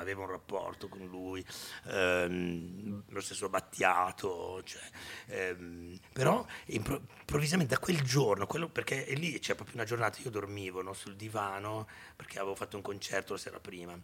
avevo 0.00 0.22
un 0.22 0.30
rapporto 0.30 0.88
con 0.88 1.06
lui, 1.06 1.44
ehm, 1.86 3.04
lo 3.08 3.20
stesso 3.20 3.48
Battiato, 3.48 4.62
cioè, 4.64 4.82
ehm, 5.26 5.98
però 6.12 6.44
impro- 6.66 7.02
improvvisamente 7.20 7.74
da 7.74 7.80
quel 7.80 8.00
giorno, 8.02 8.46
quello, 8.46 8.68
perché 8.68 9.04
lì 9.14 9.38
c'è 9.38 9.54
proprio 9.54 9.76
una 9.76 9.84
giornata, 9.84 10.18
io 10.22 10.30
dormivo 10.30 10.82
no, 10.82 10.92
sul 10.92 11.16
divano 11.16 11.88
perché 12.16 12.38
avevo 12.38 12.54
fatto 12.54 12.76
un 12.76 12.82
concerto 12.82 13.34
la 13.34 13.38
sera 13.38 13.60
prima. 13.60 13.98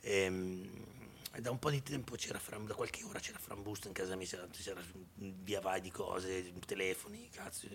Ehm, 0.00 0.68
da 1.40 1.50
un 1.50 1.58
po' 1.58 1.70
di 1.70 1.82
tempo 1.82 2.16
c'era 2.16 2.38
Fram, 2.38 2.66
da 2.66 2.74
qualche 2.74 3.04
ora 3.04 3.18
c'era 3.18 3.38
Frambusto 3.38 3.88
in 3.88 3.92
casa 3.92 4.16
mia, 4.16 4.26
c'era, 4.26 4.46
c'era 4.50 4.82
via 5.14 5.60
vai 5.60 5.80
di 5.80 5.90
cose, 5.90 6.52
telefoni, 6.64 7.28
cazzo, 7.30 7.66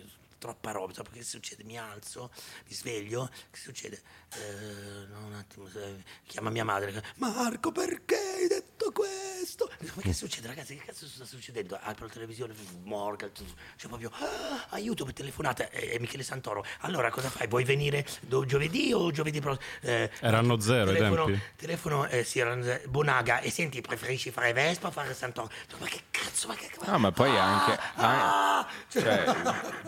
troppa 0.42 0.72
roba, 0.72 0.92
troppo 0.92 1.10
che 1.12 1.22
succede? 1.22 1.62
Mi 1.62 1.78
alzo, 1.78 2.32
mi 2.66 2.74
sveglio, 2.74 3.30
che 3.48 3.60
succede? 3.60 4.02
Eh, 4.34 5.06
no, 5.08 5.26
un 5.26 5.34
attimo, 5.34 5.68
eh, 5.72 6.02
chiama 6.26 6.50
mia 6.50 6.64
madre, 6.64 7.00
Marco 7.18 7.70
perché 7.70 8.16
hai 8.16 8.48
detto 8.48 8.90
questo? 8.90 9.70
Ma 9.94 10.02
che 10.02 10.12
succede 10.12 10.48
ragazzi, 10.48 10.74
che 10.76 10.84
cazzo 10.84 11.06
sta 11.06 11.24
succedendo? 11.24 11.78
Apro 11.80 12.06
la 12.06 12.12
televisione, 12.12 12.54
Morgan, 12.82 13.30
c'è 13.76 13.86
proprio, 13.86 14.10
ah, 14.12 14.66
aiuto 14.70 15.04
per 15.04 15.14
telefonata, 15.14 15.70
è 15.70 15.96
Michele 16.00 16.24
Santoro, 16.24 16.64
allora 16.80 17.08
cosa 17.10 17.30
fai? 17.30 17.46
Vuoi 17.46 17.62
venire 17.62 18.04
do- 18.22 18.44
giovedì 18.44 18.92
o 18.92 19.12
giovedì 19.12 19.38
prossimo? 19.40 19.64
Eh, 19.82 20.10
Erano 20.18 20.58
zero 20.58 20.92
telefono, 20.92 21.26
tempi? 21.26 21.40
telefono 21.54 22.06
eh, 22.08 22.24
sì, 22.24 22.40
erano 22.40 22.64
zero. 22.64 22.88
Bonaga, 22.88 23.38
e 23.38 23.50
senti, 23.50 23.80
preferisci 23.80 24.32
fare 24.32 24.52
Vespa 24.52 24.88
o 24.88 24.90
fare 24.90 25.14
Santoro? 25.14 25.48
Ma 25.78 25.86
che 25.86 26.02
cazzo, 26.10 26.48
ma 26.48 26.54
che 26.56 26.70
Ah, 26.84 26.98
ma 26.98 27.12
poi 27.12 27.30
anche... 27.38 27.78
Ah! 27.94 28.66
Cioè, 28.88 29.24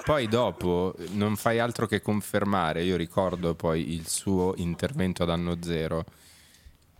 poi 0.04 0.28
dopo 0.28 0.43
non 1.12 1.36
fai 1.36 1.58
altro 1.58 1.86
che 1.86 2.02
confermare. 2.02 2.82
Io 2.82 2.96
ricordo 2.96 3.54
poi 3.54 3.92
il 3.92 4.08
suo 4.08 4.54
intervento 4.56 5.22
ad 5.22 5.30
anno 5.30 5.56
zero, 5.62 6.04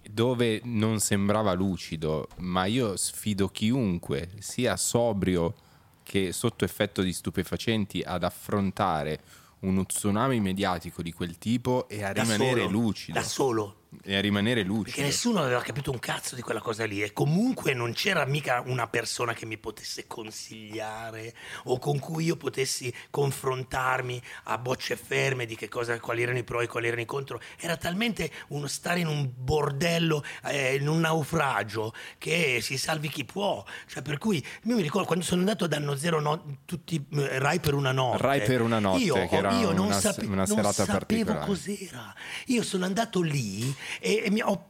dove 0.09 0.61
non 0.65 1.01
sembrava 1.01 1.53
lucido, 1.53 2.29
ma 2.37 2.67
io 2.67 2.97
sfido 2.97 3.49
chiunque, 3.49 4.31
sia 4.39 4.77
sobrio 4.77 5.55
che 6.03 6.33
sotto 6.33 6.65
effetto 6.65 7.03
di 7.03 7.13
stupefacenti, 7.13 8.03
ad 8.05 8.23
affrontare 8.23 9.21
uno 9.61 9.85
tsunami 9.85 10.41
mediatico 10.41 11.03
di 11.03 11.13
quel 11.13 11.39
tipo 11.39 11.89
e 11.89 12.05
a 12.05 12.13
da 12.13 12.23
rimanere 12.23 12.63
solo, 12.63 12.71
lucido. 12.71 13.19
Da 13.19 13.25
solo, 13.25 13.77
e 14.03 14.17
a 14.17 14.21
rimanere 14.21 14.63
Perché 14.63 14.69
lucido. 14.77 15.03
nessuno 15.07 15.41
aveva 15.41 15.61
capito 15.61 15.91
un 15.91 15.99
cazzo 15.99 16.35
di 16.35 16.43
quella 16.43 16.61
cosa 16.61 16.85
lì 16.85 17.03
e 17.03 17.13
comunque 17.13 17.75
non 17.75 17.93
c'era 17.93 18.25
mica 18.25 18.63
una 18.67 18.87
persona 18.89 19.33
che 19.35 19.47
mi 19.47 19.59
potesse 19.59 20.07
consigliare 20.07 21.35
o 21.65 21.79
con 21.79 21.99
cui 21.99 22.25
io 22.25 22.37
potessi 22.37 22.93
confrontarmi 23.11 24.21
a 24.45 24.59
bocce 24.59 24.97
ferme 24.97 25.47
di 25.47 25.57
che 25.57 25.69
cosa, 25.69 25.99
quali 26.01 26.23
erano 26.23 26.39
i 26.39 26.45
pro 26.45 26.61
e 26.61 26.67
quali 26.67 26.87
erano 26.87 27.03
i 27.03 27.07
contro. 27.07 27.41
Era 27.59 27.77
talmente 27.77 28.31
uno 28.49 28.67
stare 28.67 29.01
in 29.01 29.07
un 29.07 29.31
bordello, 29.35 30.25
eh, 30.45 30.77
in 30.77 30.89
un 30.89 31.01
naufragio, 31.01 31.93
che 32.19 32.61
si 32.63 32.77
salvi 32.79 33.09
chi 33.09 33.25
può. 33.25 33.65
Cioè, 33.87 34.03
per 34.03 34.19
cui 34.19 34.45
io 34.65 34.75
mi 34.77 34.83
ricordo 34.83 35.07
quando 35.07 35.25
sono 35.25 35.41
andato 35.41 35.67
da 35.67 35.77
Anno 35.77 35.97
Zero 35.97 36.21
no, 36.21 36.59
tutti 36.65 37.05
eh, 37.13 37.39
Rai 37.39 37.61
per 37.61 37.75
una 37.75 37.93
notte. 37.93 38.23
Rai 38.23 38.43
per 38.43 38.61
una 38.61 38.79
notte, 38.79 39.03
io, 39.03 39.15
che 39.15 39.37
era 39.37 39.53
io 39.59 39.73
non, 39.73 39.87
una- 39.87 39.99
sape- 40.01 40.25
una 40.27 40.45
non 40.47 40.73
sapevo 40.73 41.39
cos'era. 41.39 42.15
Io 42.47 42.63
sono 42.63 42.85
andato 42.85 43.21
lì 43.21 43.75
e, 44.01 44.23
e 44.25 44.43
ho- 44.43 44.67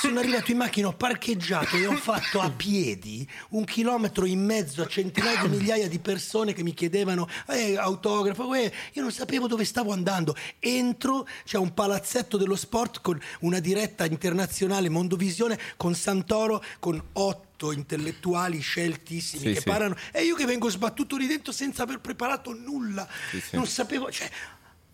sono 0.00 0.18
arrivato 0.20 0.50
in 0.50 0.56
macchina, 0.58 0.88
ho 0.88 0.92
parcheggiato 0.92 1.76
e 1.76 1.86
ho 1.86 1.96
fatto 1.96 2.40
a 2.40 2.50
piedi 2.50 3.28
un 3.50 3.64
chilometro 3.64 4.24
in 4.26 4.44
mezzo 4.44 4.82
a 4.82 4.86
centinaia 4.86 5.40
di 5.42 5.48
migliaia 5.48 5.88
di 5.88 5.98
persone 5.98 6.52
che 6.52 6.62
mi 6.62 6.74
chiedevano 6.74 7.28
eh, 7.48 7.76
autografo. 7.76 8.54
eh. 8.54 8.72
Io 8.92 9.02
non 9.02 9.12
sapevo 9.12 9.46
dove 9.46 9.64
stavo 9.64 9.92
andando. 9.92 10.34
Entro, 10.58 11.26
c'è 11.44 11.58
un 11.58 11.72
palazzetto 11.74 12.36
dello 12.36 12.56
sport 12.56 13.00
con 13.00 13.18
una 13.40 13.58
diretta 13.60 14.04
internazionale 14.04 14.88
Mondovisione 14.88 15.58
con 15.76 15.94
Santoro 15.94 16.62
con 16.78 17.02
otto 17.14 17.72
intellettuali 17.72 18.60
sceltissimi 18.60 19.42
Sì, 19.46 19.52
che 19.54 19.60
sì. 19.60 19.64
parlano 19.68 19.96
e 20.12 20.24
io 20.24 20.34
che 20.34 20.44
vengo 20.44 20.68
sbattuto 20.68 21.16
lì 21.16 21.26
dentro 21.26 21.52
senza 21.52 21.84
aver 21.84 22.00
preparato 22.00 22.52
nulla 22.52 23.08
sì. 23.30 23.40
non 23.56 23.66
sapevo 23.66 24.10
cioè 24.10 24.28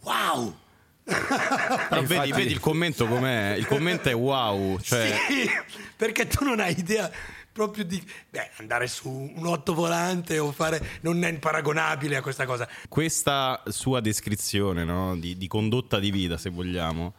wow 0.03 0.57
Però 1.05 2.01
infatti- 2.01 2.07
vedi, 2.07 2.33
vedi 2.33 2.53
il 2.53 2.61
commento 2.61 3.07
com'è? 3.07 3.55
Il 3.57 3.67
commento 3.67 4.09
è 4.09 4.15
wow. 4.15 4.79
Cioè, 4.79 5.17
Sì, 5.29 5.49
perché 5.97 6.27
tu 6.27 6.45
non 6.45 6.61
hai 6.61 6.79
idea 6.79 7.11
proprio 7.53 7.85
di 7.85 8.03
beh, 8.31 8.51
andare 8.57 8.87
su 8.87 9.11
un 9.11 9.47
otto 9.47 9.75
volante 9.75 10.39
o 10.39 10.53
fare 10.53 10.99
non 11.03 11.23
è 11.23 11.39
paragonabile 11.39 12.17
a 12.17 12.23
questa 12.23 12.47
cosa. 12.47 12.67
questa 12.89 13.63
sua 13.67 14.01
descrizione 14.01 14.85
no, 14.85 15.17
di, 15.19 15.37
di 15.37 15.47
condotta 15.49 15.99
di 15.99 16.11
vita, 16.11 16.39
se 16.39 16.49
vogliamo, 16.51 17.15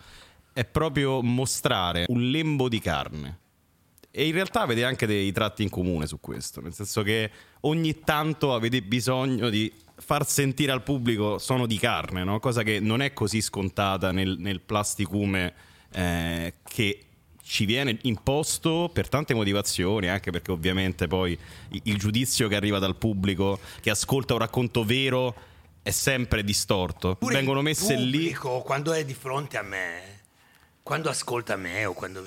è 0.53 0.65
proprio 0.65 1.21
mostrare 1.21 2.05
un 2.07 2.29
lembo 2.29 2.67
di 2.67 2.79
carne. 2.79 3.39
E 4.15 4.27
in 4.27 4.33
realtà 4.33 4.61
avete 4.61 4.83
anche 4.83 5.07
dei 5.07 5.31
tratti 5.31 5.63
in 5.63 5.69
comune 5.69 6.05
su 6.05 6.19
questo, 6.19 6.61
nel 6.61 6.71
senso 6.71 7.01
che 7.01 7.31
ogni 7.61 8.01
tanto 8.01 8.53
avete 8.53 8.83
bisogno 8.83 9.49
di 9.49 9.73
far 9.95 10.27
sentire 10.27 10.71
al 10.71 10.83
pubblico 10.83 11.39
sono 11.39 11.65
di 11.65 11.79
carne, 11.79 12.23
no? 12.23 12.39
cosa 12.39 12.61
che 12.61 12.79
non 12.79 13.01
è 13.01 13.11
così 13.13 13.41
scontata 13.41 14.11
nel, 14.11 14.35
nel 14.37 14.61
plasticume 14.61 15.53
eh, 15.93 16.53
che 16.63 17.05
ci 17.43 17.65
viene 17.65 17.97
imposto 18.03 18.91
per 18.93 19.09
tante 19.09 19.33
motivazioni, 19.33 20.07
anche 20.09 20.29
perché 20.29 20.51
ovviamente 20.51 21.07
poi 21.07 21.35
il 21.71 21.97
giudizio 21.97 22.47
che 22.47 22.55
arriva 22.55 22.77
dal 22.77 22.95
pubblico 22.95 23.59
che 23.81 23.89
ascolta 23.89 24.33
un 24.33 24.39
racconto 24.39 24.83
vero 24.83 25.35
è 25.81 25.89
sempre 25.89 26.43
distorto. 26.43 27.15
Pure 27.15 27.33
Vengono 27.33 27.59
il 27.59 27.65
messe 27.65 27.95
lì 27.95 28.11
pubblico, 28.11 28.61
quando 28.61 28.93
è 28.93 29.03
di 29.03 29.15
fronte 29.15 29.57
a 29.57 29.63
me, 29.63 30.21
quando 30.83 31.09
ascolta 31.09 31.55
me 31.55 31.85
o 31.85 31.93
quando 31.93 32.23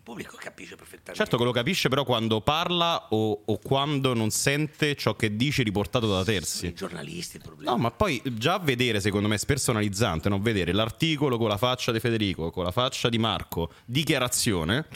il 0.00 0.06
pubblico 0.06 0.36
capisce 0.38 0.76
perfettamente. 0.76 1.14
Certo 1.14 1.36
che 1.36 1.44
lo 1.44 1.52
capisce 1.52 1.90
però 1.90 2.04
quando 2.04 2.40
parla 2.40 3.08
o, 3.10 3.42
o 3.44 3.58
quando 3.58 4.14
non 4.14 4.30
sente 4.30 4.96
ciò 4.96 5.14
che 5.14 5.36
dici 5.36 5.62
riportato 5.62 6.10
da 6.10 6.22
i 6.22 6.24
terzi. 6.24 6.72
giornalisti 6.72 7.36
il 7.36 7.42
problema. 7.42 7.72
No, 7.72 7.76
ma 7.76 7.90
poi 7.90 8.22
già 8.24 8.58
vedere, 8.58 9.00
secondo 9.00 9.28
me, 9.28 9.34
è 9.34 9.38
spersonalizzante, 9.38 10.30
no? 10.30 10.40
vedere 10.40 10.72
l'articolo 10.72 11.36
con 11.36 11.48
la 11.48 11.58
faccia 11.58 11.92
di 11.92 12.00
Federico, 12.00 12.50
con 12.50 12.64
la 12.64 12.70
faccia 12.70 13.10
di 13.10 13.18
Marco, 13.18 13.72
dichiarazione, 13.84 14.86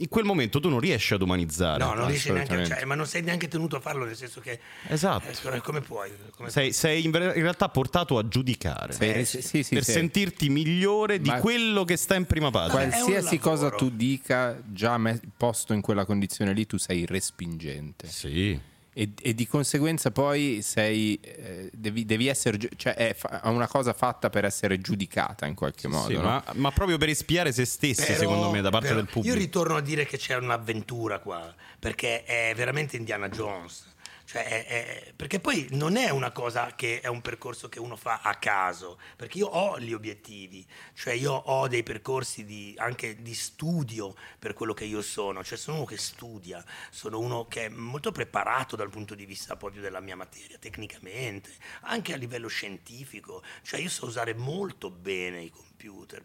in 0.00 0.08
quel 0.08 0.24
momento 0.24 0.60
tu 0.60 0.68
non 0.68 0.80
riesci 0.80 1.12
ad 1.14 1.22
umanizzare. 1.22 1.82
No, 1.84 1.92
non 1.94 2.06
riesci 2.06 2.32
neanche, 2.32 2.64
cioè, 2.66 2.84
ma 2.84 2.94
non 2.94 3.06
sei 3.06 3.22
neanche 3.22 3.48
tenuto 3.48 3.76
a 3.76 3.80
farlo, 3.80 4.04
nel 4.06 4.16
senso 4.16 4.40
che 4.40 4.58
Esatto. 4.88 5.50
eh, 5.52 5.60
come 5.60 5.80
puoi? 5.82 6.10
Come 6.34 6.48
Sei, 6.50 6.72
sei 6.72 7.04
in, 7.04 7.10
ver- 7.10 7.36
in 7.36 7.42
realtà 7.42 7.68
portato 7.68 8.16
a 8.16 8.26
giudicare. 8.26 8.92
Sei- 8.92 9.12
Eh, 9.12 9.24
sì, 9.24 9.42
sì, 9.42 9.62
sì, 9.62 9.74
per 9.74 9.84
sì. 9.84 9.92
sentirti 9.92 10.48
migliore 10.48 11.20
di 11.20 11.28
Ma- 11.28 11.38
quello 11.40 11.84
che 11.84 11.96
sta 11.96 12.14
in 12.14 12.24
prima 12.24 12.50
pagina. 12.50 12.82
un 12.82 12.88
Qualsiasi 12.90 13.38
cosa 13.38 13.70
tu 13.70 13.90
dica, 13.90 14.58
già 14.66 14.96
me- 14.96 15.20
posto 15.36 15.72
in 15.74 15.82
quella 15.82 16.04
condizione 16.06 16.52
lì, 16.54 16.66
tu 16.66 16.78
sei 16.78 17.04
respingente. 17.06 18.06
Sì. 18.06 18.58
E, 18.92 19.12
e 19.22 19.34
di 19.34 19.46
conseguenza 19.46 20.10
poi 20.10 20.62
sei, 20.62 21.18
eh, 21.22 21.70
devi, 21.72 22.04
devi 22.04 22.26
essere, 22.26 22.58
cioè 22.76 22.94
è 22.94 23.14
fa- 23.14 23.40
una 23.44 23.68
cosa 23.68 23.92
fatta 23.92 24.30
per 24.30 24.44
essere 24.44 24.80
giudicata 24.80 25.46
in 25.46 25.54
qualche 25.54 25.86
modo. 25.86 26.08
Sì, 26.08 26.14
no? 26.14 26.22
ma, 26.22 26.44
ma 26.54 26.70
proprio 26.72 26.98
per 26.98 27.08
espiare 27.08 27.52
se 27.52 27.64
stessi, 27.66 28.04
Però- 28.04 28.18
secondo 28.18 28.50
me, 28.50 28.60
da 28.60 28.70
parte 28.70 28.88
però 28.88 28.98
del 29.00 29.08
pubblico. 29.08 29.32
Io 29.34 29.40
ritorno 29.40 29.76
a 29.76 29.80
dire 29.80 30.04
che 30.06 30.16
c'è 30.18 30.34
un'avventura 30.36 31.20
qua, 31.20 31.54
perché 31.78 32.24
è 32.24 32.52
veramente 32.56 32.96
Indiana 32.96 33.28
Jones. 33.28 33.86
Cioè, 34.30 34.44
è- 34.44 34.66
è- 34.66 35.12
perché 35.16 35.40
poi 35.40 35.66
non 35.72 35.96
è 35.96 36.08
una 36.10 36.30
cosa 36.30 36.76
che 36.76 37.00
è 37.00 37.08
un 37.08 37.20
percorso 37.20 37.68
che 37.68 37.80
uno 37.80 37.96
fa 37.96 38.20
a 38.22 38.36
caso, 38.36 38.96
perché 39.16 39.38
io 39.38 39.48
ho 39.48 39.76
gli 39.80 39.92
obiettivi, 39.92 40.64
cioè 40.94 41.14
io 41.14 41.32
ho 41.32 41.66
dei 41.66 41.82
percorsi 41.82 42.44
di- 42.44 42.72
anche 42.78 43.20
di 43.22 43.34
studio 43.34 44.14
per 44.38 44.52
quello 44.54 44.72
che 44.72 44.84
io 44.84 45.02
sono, 45.02 45.42
cioè 45.42 45.58
sono 45.58 45.78
uno 45.78 45.84
che 45.86 45.96
studia, 45.98 46.64
sono 46.90 47.18
uno 47.18 47.46
che 47.48 47.64
è 47.64 47.68
molto 47.70 48.12
preparato 48.12 48.76
dal 48.76 48.88
punto 48.90 49.16
di 49.16 49.26
vista 49.26 49.56
proprio 49.56 49.82
della 49.82 49.98
mia 50.00 50.14
materia, 50.16 50.58
tecnicamente, 50.58 51.50
anche 51.82 52.12
a 52.12 52.16
livello 52.16 52.46
scientifico, 52.48 53.42
cioè 53.62 53.80
io 53.80 53.88
so 53.88 54.06
usare 54.06 54.34
molto 54.34 54.90
bene 54.90 55.42
i 55.42 55.50
computer, 55.50 55.69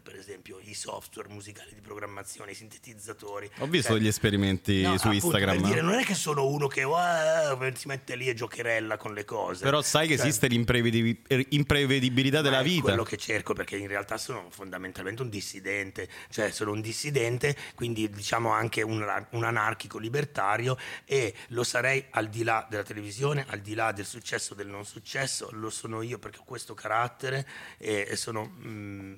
per 0.02 0.16
esempio, 0.16 0.58
i 0.64 0.74
software 0.74 1.28
musicali 1.30 1.70
di 1.72 1.80
programmazione, 1.80 2.50
i 2.50 2.54
sintetizzatori. 2.54 3.50
Ho 3.58 3.66
visto 3.66 3.88
Cioè, 3.88 3.98
degli 3.98 4.06
esperimenti 4.08 4.82
No, 4.82 4.98
su 4.98 5.06
appunto, 5.06 5.14
Instagram. 5.14 5.60
per 5.60 5.66
dire, 5.70 5.80
non 5.80 5.94
è 5.94 6.04
che 6.04 6.14
sono 6.14 6.46
uno 6.46 6.66
che 6.66 6.82
"Wow", 6.84 7.72
si 7.74 7.86
mette 7.88 8.16
lì 8.16 8.28
e 8.28 8.34
giocherella 8.34 8.98
con 8.98 9.14
le 9.14 9.24
cose. 9.24 9.64
Però 9.64 9.80
sai 9.80 10.08
che 10.08 10.16
Cioè, 10.16 10.26
esiste 10.26 10.46
l'imprevedi- 10.48 11.22
l'imprevedibilità 11.48 12.42
della 12.42 12.56
ma 12.58 12.62
è 12.62 12.66
vita. 12.66 12.82
quello 12.82 13.02
che 13.02 13.16
cerco 13.16 13.54
perché 13.54 13.76
in 13.76 13.86
realtà 13.88 14.18
sono 14.18 14.48
fondamentalmente 14.50 15.22
un 15.22 15.30
dissidente, 15.30 16.08
cioè 16.30 16.50
sono 16.50 16.72
un 16.72 16.80
dissidente, 16.82 17.56
quindi 17.74 18.10
diciamo 18.10 18.50
anche 18.50 18.82
un, 18.82 19.04
un 19.30 19.44
anarchico 19.44 19.98
libertario 19.98 20.76
e 21.06 21.34
lo 21.48 21.64
sarei 21.64 22.04
al 22.10 22.28
di 22.28 22.42
là 22.42 22.66
della 22.68 22.82
televisione, 22.82 23.44
al 23.48 23.60
di 23.60 23.74
là 23.74 23.92
del 23.92 24.04
successo 24.06 24.52
o 24.52 24.56
del 24.56 24.66
non 24.68 24.84
successo, 24.84 25.48
lo 25.52 25.70
sono 25.70 26.02
io 26.02 26.18
perché 26.18 26.38
ho 26.40 26.44
questo 26.44 26.74
carattere 26.74 27.46
e, 27.78 28.06
e 28.08 28.16
sono 28.16 28.44
mm, 28.58 29.14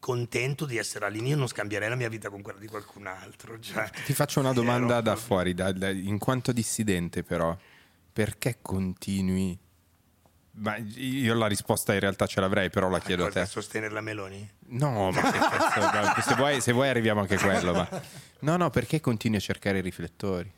contento 0.00 0.64
di 0.66 0.76
essere 0.76 1.06
all'inizio, 1.06 1.34
io 1.34 1.38
non 1.38 1.46
scambierei 1.48 1.88
la 1.88 1.94
mia 1.94 2.08
vita 2.08 2.30
con 2.30 2.42
quella 2.42 2.58
di 2.58 2.66
qualcun 2.66 3.06
altro. 3.06 3.58
cioè, 3.60 3.88
Ti 4.04 4.12
faccio 4.12 4.40
una 4.40 4.52
domanda 4.52 5.00
da 5.00 5.16
fuori, 5.16 5.54
da- 5.54 5.72
da- 5.72 5.90
in 5.90 6.18
quanto 6.18 6.52
dissidente 6.52 7.22
però, 7.22 7.56
perché 8.12 8.58
continui? 8.62 9.58
Ma 10.58 10.76
io 10.76 11.34
la 11.34 11.48
risposta 11.48 11.92
in 11.92 12.00
realtà 12.00 12.26
ce 12.26 12.40
l'avrei, 12.40 12.70
però 12.70 12.88
la 12.88 12.98
chiedo 12.98 13.26
a 13.26 13.30
te. 13.30 13.44
sostenere 13.44 13.92
la 13.92 14.00
Meloni? 14.00 14.50
No, 14.68 15.10
ma 15.10 15.20
cazzo, 15.20 16.22
se, 16.22 16.34
vuoi, 16.34 16.60
se 16.62 16.72
vuoi 16.72 16.88
arriviamo 16.88 17.20
anche 17.20 17.34
a 17.34 17.38
quello. 17.40 17.74
Ma... 17.74 18.02
No, 18.40 18.56
no, 18.56 18.70
perché 18.70 19.00
continui 19.00 19.36
a 19.36 19.40
cercare 19.40 19.78
i 19.78 19.82
riflettori? 19.82 20.50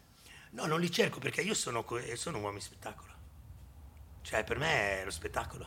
No, 0.50 0.66
non 0.66 0.78
li 0.80 0.90
cerco 0.90 1.18
perché 1.18 1.40
io 1.40 1.54
sono, 1.54 1.84
sono 2.14 2.38
un 2.38 2.44
uomo 2.44 2.58
di 2.58 2.62
spettacolo. 2.62 3.12
Cioè, 4.22 4.44
per 4.44 4.58
me 4.58 5.00
è 5.00 5.04
lo 5.04 5.10
spettacolo. 5.10 5.66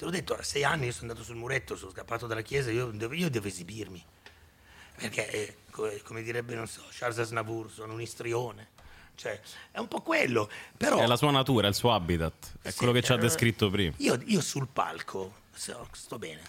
Te 0.00 0.06
l'ho 0.06 0.12
detto, 0.12 0.34
a 0.34 0.42
sei 0.42 0.64
anni 0.64 0.86
io 0.86 0.92
sono 0.92 1.08
andato 1.10 1.22
sul 1.22 1.36
muretto, 1.36 1.76
sono 1.76 1.90
scappato 1.90 2.26
dalla 2.26 2.40
chiesa, 2.40 2.70
io 2.70 2.86
devo, 2.86 3.12
io 3.12 3.28
devo 3.28 3.48
esibirmi. 3.48 4.02
Perché, 4.96 5.28
eh, 5.30 5.56
co- 5.70 5.92
come 6.04 6.22
direbbe, 6.22 6.54
non 6.54 6.66
so, 6.66 6.82
Charles 6.90 7.18
Aznavour, 7.18 7.70
sono 7.70 7.92
un 7.92 8.00
istrione. 8.00 8.68
Cioè, 9.14 9.38
è 9.70 9.78
un 9.78 9.88
po' 9.88 10.00
quello. 10.00 10.50
Però, 10.74 11.00
È 11.00 11.06
la 11.06 11.16
sua 11.18 11.30
natura, 11.30 11.66
è 11.66 11.68
il 11.68 11.74
suo 11.74 11.92
habitat. 11.92 12.54
È 12.62 12.70
Sì, 12.70 12.78
quello 12.78 12.92
che 12.92 13.02
ci 13.02 13.12
ha 13.12 13.16
eh, 13.16 13.18
descritto 13.18 13.68
prima. 13.68 13.92
Io, 13.98 14.18
io 14.24 14.40
sul 14.40 14.68
palco 14.68 15.34
so- 15.52 15.86
sto 15.92 16.18
bene. 16.18 16.40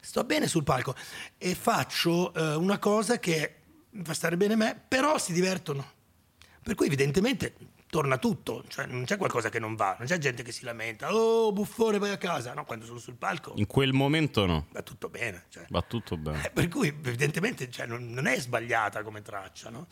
Sto 0.00 0.24
bene 0.24 0.48
sul 0.48 0.64
palco 0.64 0.96
e 1.38 1.54
faccio 1.54 2.34
eh, 2.34 2.56
una 2.56 2.80
cosa 2.80 3.20
che 3.20 3.60
fa 4.02 4.12
stare 4.12 4.36
bene 4.36 4.56
me, 4.56 4.82
però 4.88 5.18
si 5.18 5.32
divertono. 5.32 5.88
Per 6.60 6.74
cui 6.74 6.86
evidentemente 6.86 7.54
torna 7.94 8.18
tutto, 8.18 8.64
cioè 8.66 8.86
non 8.86 9.04
c'è 9.04 9.16
qualcosa 9.16 9.50
che 9.50 9.60
non 9.60 9.76
va, 9.76 9.94
non 10.00 10.08
c'è 10.08 10.18
gente 10.18 10.42
che 10.42 10.50
si 10.50 10.64
lamenta, 10.64 11.14
oh 11.14 11.52
buffone 11.52 11.98
vai 11.98 12.10
a 12.10 12.18
casa, 12.18 12.52
no, 12.52 12.64
quando 12.64 12.86
sono 12.86 12.98
sul 12.98 13.14
palco 13.14 13.52
In 13.54 13.68
quel 13.68 13.92
momento 13.92 14.46
no. 14.46 14.66
va 14.72 14.82
tutto 14.82 15.08
bene. 15.08 15.44
cioè. 15.48 15.64
Va 15.68 15.80
tutto 15.80 16.16
bene. 16.16 16.44
Eh, 16.44 16.50
per 16.50 16.66
cui 16.66 16.88
evidentemente 16.88 17.70
cioè, 17.70 17.86
non, 17.86 18.10
non 18.10 18.26
è 18.26 18.36
sbagliata 18.40 19.04
come 19.04 19.22
traccia, 19.22 19.70
no? 19.70 19.86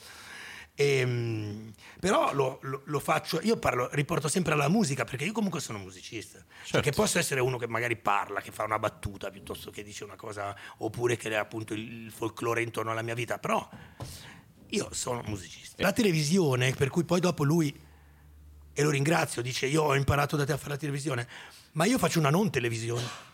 Ehm, 0.75 1.73
però 2.01 2.35
lo, 2.35 2.59
lo- 2.63 2.83
lo 2.87 2.99
faccio, 2.99 3.39
io 3.41 3.57
parlo, 3.57 3.89
riporto 3.93 4.27
sempre 4.27 4.55
alla 4.55 4.69
musica 4.69 5.05
perché 5.05 5.25
io 5.25 5.33
comunque 5.33 5.61
sono 5.61 5.79
musicista, 5.79 6.39
cioè 6.39 6.65
Certo. 6.65 6.91
che 6.91 6.97
posso 6.97 7.21
essere 7.21 7.41
uno 7.41 7.57
che 7.57 7.69
magari 7.69 7.95
parla, 7.95 8.41
che 8.41 8.51
fa 8.51 8.65
una 8.65 8.81
battuta 8.81 9.31
piuttosto 9.31 9.71
che 9.71 9.85
dice 9.85 10.03
una 10.03 10.17
cosa, 10.17 10.57
oppure 10.79 11.17
che 11.17 11.31
è 11.31 11.35
appunto 11.35 11.73
il 11.73 12.11
folklore 12.11 12.63
intorno 12.63 12.91
alla 12.91 13.03
mia 13.03 13.15
vita, 13.15 13.39
però 13.39 13.69
io 14.71 14.89
sono 14.93 15.23
musicista. 15.27 15.81
La 15.81 15.93
televisione, 15.93 16.73
per 16.73 16.89
cui 16.89 17.05
poi 17.05 17.21
dopo 17.21 17.45
lui, 17.45 17.91
e 18.75 18.83
lo 18.83 18.91
ringrazio, 18.91 19.43
dice 19.43 19.67
io 19.67 19.83
ho 19.83 19.95
imparato 19.95 20.37
da 20.37 20.45
te 20.45 20.53
a 20.53 20.57
fare 20.57 20.71
la 20.71 20.77
televisione, 20.77 21.27
ma 21.73 21.85
io 21.85 21.99
faccio 21.99 22.19
una 22.19 22.31
non 22.31 22.51
televisione. 22.51 23.31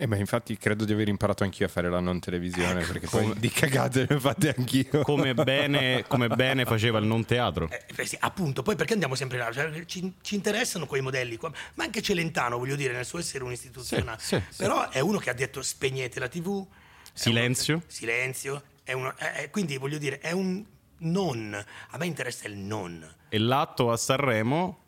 Eh 0.00 0.06
beh, 0.06 0.18
infatti 0.18 0.56
credo 0.56 0.84
di 0.84 0.92
aver 0.92 1.08
imparato 1.08 1.42
anch'io 1.42 1.66
a 1.66 1.68
fare 1.68 1.90
la 1.90 1.98
non 1.98 2.20
televisione, 2.20 2.84
perché 2.84 3.08
poi 3.08 3.36
di 3.36 3.48
cagate 3.50 4.06
ne 4.08 4.14
ho 4.14 4.20
fatte 4.20 4.54
anch'io. 4.56 5.02
Come 5.02 5.34
bene, 5.34 6.04
come 6.06 6.28
bene 6.28 6.64
faceva 6.64 7.00
il 7.00 7.04
non 7.04 7.24
teatro. 7.24 7.68
Eh, 7.68 7.84
eh 7.96 8.06
sì, 8.06 8.16
appunto, 8.20 8.62
poi 8.62 8.76
perché 8.76 8.92
andiamo 8.92 9.16
sempre 9.16 9.38
là? 9.38 9.50
Cioè, 9.50 9.84
ci, 9.86 10.14
ci 10.20 10.36
interessano 10.36 10.86
quei 10.86 11.00
modelli 11.00 11.36
qua, 11.36 11.50
ma 11.74 11.82
anche 11.82 12.00
Celentano, 12.00 12.58
voglio 12.58 12.76
dire, 12.76 12.92
nel 12.92 13.04
suo 13.04 13.18
essere 13.18 13.42
un 13.42 13.50
istituzionale. 13.50 14.18
Sì, 14.20 14.36
sì, 14.36 14.42
sì. 14.50 14.56
Però 14.62 14.88
è 14.88 15.00
uno 15.00 15.18
che 15.18 15.30
ha 15.30 15.34
detto 15.34 15.62
spegnete 15.62 16.20
la 16.20 16.28
TV. 16.28 16.64
è 16.64 17.08
Silenzio. 17.12 17.74
uno- 17.74 17.84
silenzio. 17.88 18.62
È 18.84 18.92
uno, 18.92 19.16
è- 19.16 19.32
è- 19.32 19.50
quindi 19.50 19.78
voglio 19.78 19.98
dire, 19.98 20.20
è 20.20 20.30
un 20.30 20.64
non. 20.98 21.52
A 21.90 21.96
me 21.98 22.06
interessa 22.06 22.46
il 22.46 22.56
non. 22.56 23.04
E 23.28 23.38
l'atto 23.38 23.90
a 23.90 23.96
Sanremo 23.96 24.78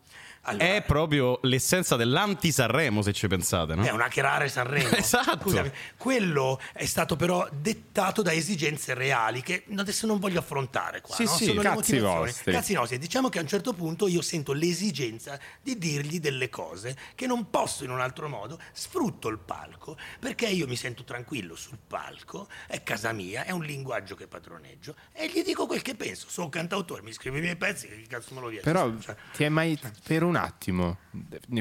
Allora- 0.43 0.65
è 0.75 0.83
proprio 0.83 1.39
l'essenza 1.43 1.97
dell'anti-Sanremo, 1.97 3.03
se 3.03 3.13
ci 3.13 3.27
pensate, 3.29 3.75
no? 3.75 3.83
È 3.85 3.91
un 3.91 4.01
hackerare 4.01 4.49
Sanremo. 4.49 4.89
Esatto. 4.97 5.41
Scusami, 5.49 5.71
quello 5.97 6.61
è 6.73 6.87
stato 6.87 7.17
però 7.17 7.47
dettato 7.53 8.23
da 8.23 8.33
esigenze 8.33 8.95
reali 8.95 9.43
che 9.43 9.65
adesso 9.77 10.07
non 10.07 10.19
voglio 10.19 10.39
affrontare 10.39 11.01
qua. 11.01 11.15
Sì, 11.15 11.25
no? 11.25 11.31
sì, 11.31 11.45
Sono 11.47 11.57
le 11.63 11.69
cazzi 11.69 11.77
motivazioni. 11.93 12.25
vostri. 12.25 12.53
Cazzi 12.53 12.73
nostri. 12.75 12.99
Diciamo 12.99 13.29
che 13.29 13.39
a 13.39 13.43
un 13.43 13.49
certo 13.49 13.73
punto 13.75 14.07
io 14.09 14.23
sento 14.23 14.53
l'esigenza 14.53 15.39
di 15.63 15.77
dirgli 15.79 16.21
delle 16.21 16.49
cose 16.49 16.97
che 17.15 17.27
non 17.27 17.51
posso 17.51 17.85
in 17.85 17.91
un 17.91 18.01
altro 18.01 18.29
modo. 18.29 18.59
Sfrutto 18.73 19.29
il 19.29 19.39
palco 19.39 19.97
perché 20.19 20.47
io 20.47 20.67
mi 20.67 20.77
sento 20.77 21.05
tranquillo 21.05 21.55
sul 21.57 21.79
palco, 21.87 22.49
è 22.67 22.83
casa 22.83 23.13
mia, 23.13 23.45
è 23.45 23.51
un 23.51 23.63
linguaggio 23.63 24.15
che 24.15 24.27
padroneggio 24.27 24.95
e 25.13 25.29
gli 25.29 25.43
dico 25.43 25.67
quel 25.67 25.83
che 25.83 25.95
penso. 25.95 26.29
Sono 26.31 26.47
un 26.47 26.53
cantautore, 26.53 27.03
mi 27.03 27.13
scrivo 27.13 27.37
i 27.37 27.41
miei 27.41 27.57
pezzi, 27.57 27.89
che 27.89 28.05
cazzo 28.09 28.35
me 28.35 28.41
lo 28.41 28.49
viene? 28.49 28.63
Però 28.65 28.91
Cioè, 28.99 29.15
ti 29.35 29.45
è 29.45 29.49
mai 29.49 29.79
per 30.03 30.23
un 30.23 30.37
attimo, 30.45 30.99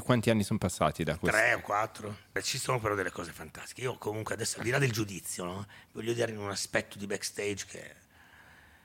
quanti 0.03 0.29
anni 0.29 0.43
sono 0.43 0.59
passati 0.59 1.03
da 1.03 1.17
questo? 1.17 1.37
Tre 1.37 1.53
o 1.53 1.61
quattro. 1.61 2.17
Ci 2.41 2.57
sono 2.57 2.79
però 2.79 2.95
delle 2.95 3.11
cose 3.11 3.31
fantastiche. 3.31 3.81
Io 3.81 3.97
comunque 3.97 4.33
adesso, 4.33 4.57
al 4.57 4.63
di 4.63 4.69
là 4.69 4.77
del 4.79 4.91
giudizio, 4.91 5.43
no? 5.45 5.67
voglio 5.91 6.13
dire 6.13 6.31
in 6.31 6.37
un 6.39 6.49
aspetto 6.49 6.97
di 6.97 7.05
backstage 7.05 7.65
che 7.65 7.95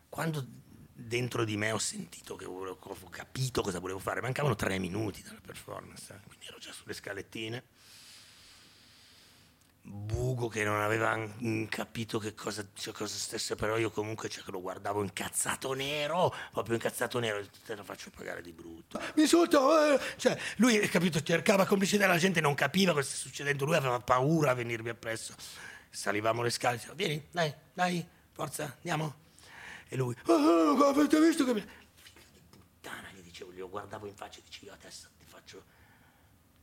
quando 0.08 0.46
dentro 0.96 1.44
di 1.44 1.56
me 1.56 1.72
ho 1.72 1.78
sentito 1.78 2.36
che 2.36 2.44
volevo- 2.44 2.78
ho 2.80 3.10
capito 3.10 3.62
cosa 3.62 3.80
volevo 3.80 3.98
fare, 3.98 4.20
mancavano 4.20 4.54
tre 4.54 4.78
minuti 4.78 5.22
dalla 5.22 5.40
performance, 5.40 6.12
eh, 6.12 6.26
quindi 6.26 6.46
ero 6.46 6.58
già 6.58 6.72
sulle 6.72 6.94
scalettine. 6.94 7.64
Bugo 9.86 10.48
che 10.48 10.64
non 10.64 10.80
aveva 10.80 11.28
capito 11.68 12.18
che 12.18 12.34
cosa, 12.34 12.66
cioè, 12.72 12.94
cosa 12.94 13.18
stesse, 13.18 13.54
però 13.54 13.76
io 13.76 13.90
comunque 13.90 14.30
cioè, 14.30 14.42
lo 14.46 14.62
guardavo 14.62 15.02
incazzato 15.02 15.74
nero, 15.74 16.34
proprio 16.52 16.76
incazzato 16.76 17.18
nero, 17.18 17.44
te 17.66 17.74
lo 17.74 17.84
faccio 17.84 18.08
pagare 18.08 18.40
di 18.40 18.52
brutto. 18.52 18.98
Mi 19.14 19.22
insulto, 19.22 19.78
eh! 19.84 20.00
cioè 20.16 20.40
lui 20.56 20.78
capito, 20.88 21.22
cercava 21.22 21.66
complicità, 21.66 22.06
la 22.06 22.16
gente 22.16 22.40
non 22.40 22.54
capiva 22.54 22.92
cosa 22.94 23.06
stesse 23.06 23.28
succedendo, 23.28 23.66
lui 23.66 23.76
aveva 23.76 24.00
paura 24.00 24.52
a 24.52 24.54
venirmi 24.54 24.88
appresso. 24.88 25.34
Salivamo 25.90 26.40
le 26.40 26.50
scale, 26.50 26.76
diceva, 26.76 26.94
vieni, 26.94 27.28
dai, 27.30 27.54
dai, 27.74 28.08
forza, 28.32 28.76
andiamo. 28.76 29.14
E 29.86 29.96
lui, 29.96 30.16
oh, 30.24 30.82
avete 30.86 31.20
visto 31.20 31.44
che 31.44 31.52
mi... 31.52 31.62
Puttana, 32.48 33.10
gli 33.12 33.20
dicevo, 33.20 33.52
glielo 33.52 33.68
guardavo 33.68 34.06
in 34.06 34.14
faccia 34.14 34.38
e 34.38 34.42
dicevo, 34.46 34.66
io 34.68 34.72
adesso 34.72 35.10
ti 35.18 35.26
faccio, 35.26 35.62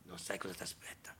non 0.05 0.17
sai 0.17 0.39
cosa 0.39 0.55
ti 0.55 0.63
aspetta. 0.63 1.15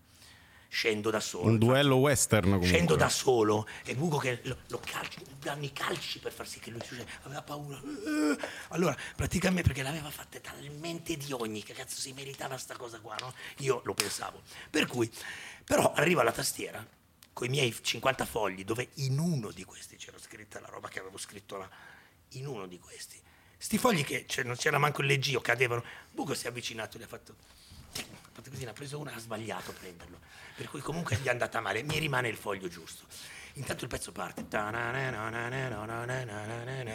Scendo 0.74 1.10
da 1.10 1.20
solo. 1.20 1.50
Un 1.50 1.58
duello 1.58 1.98
western 1.98 2.44
comunque. 2.44 2.70
Scendo 2.70 2.96
da 2.96 3.10
solo 3.10 3.68
e 3.84 3.94
Bugo 3.94 4.18
che 4.18 4.40
lo, 4.44 4.56
lo 4.68 4.80
calci, 4.80 5.20
danno 5.38 5.66
i 5.66 5.74
calci 5.74 6.20
per 6.20 6.32
far 6.32 6.48
sì 6.48 6.60
che 6.60 6.72
lui 6.72 6.80
cioè, 6.80 7.06
aveva 7.24 7.42
paura. 7.42 7.78
Eh, 7.78 8.38
Allora, 8.70 8.96
praticamente 9.18 9.64
perché 9.64 9.84
l'aveva 9.84 10.10
fatta 10.10 10.40
talmente 10.40 11.18
di 11.18 11.34
ogni 11.34 11.62
che 11.62 11.74
cazzo 11.74 12.00
si 12.00 12.14
meritava 12.14 12.58
sta 12.58 12.78
cosa 12.78 13.02
qua, 13.02 13.18
no? 13.20 13.34
Io 13.58 13.82
lo 13.84 13.94
pensavo. 13.94 14.44
Per 14.70 14.88
cui, 14.88 15.12
però 15.66 15.92
arriva 15.92 16.24
la 16.24 16.32
tastiera 16.32 16.84
con 17.34 17.48
i 17.48 17.50
miei 17.50 17.76
50 17.80 18.26
fogli 18.26 18.64
dove 18.64 18.92
in 18.96 19.20
uno 19.20 19.52
di 19.52 19.66
questi 19.66 19.98
c'era 19.98 20.18
scritta 20.20 20.62
la 20.62 20.70
roba 20.70 20.88
che 20.88 21.00
avevo 21.00 21.18
scritto 21.18 21.58
là. 21.58 21.70
In 22.36 22.48
uno 22.48 22.66
di 22.66 22.80
questi. 22.80 23.20
Sti 23.58 23.78
fogli 23.78 24.06
che 24.06 24.24
cioè, 24.26 24.46
non 24.46 24.56
c'era 24.56 24.78
manco 24.78 25.02
il 25.02 25.08
leggio, 25.08 25.42
cadevano. 25.42 25.84
Bugo 26.12 26.34
si 26.34 26.46
è 26.46 26.48
avvicinato, 26.48 26.98
gli 26.98 27.04
ha 27.04 27.08
fatto 27.08 27.36
fatto 27.92 28.50
così, 28.50 28.64
ne 28.64 28.70
ha 28.70 28.74
preso 28.74 28.98
una, 29.00 29.14
ha 29.14 29.20
sbagliato 29.20 29.72
a 29.72 29.74
prenderlo. 29.74 30.20
Per 30.56 30.68
cui 30.70 30.82
comunque 30.82 31.18
gli 31.18 31.26
è 31.26 31.30
andata 31.30 31.60
male, 31.60 31.84
mi 31.84 32.00
rimane 32.00 32.28
il 32.28 32.38
foglio 32.38 32.68
giusto. 32.68 33.06
Intanto 33.54 33.84
il 33.84 33.90
pezzo 33.90 34.12
parte. 34.12 34.46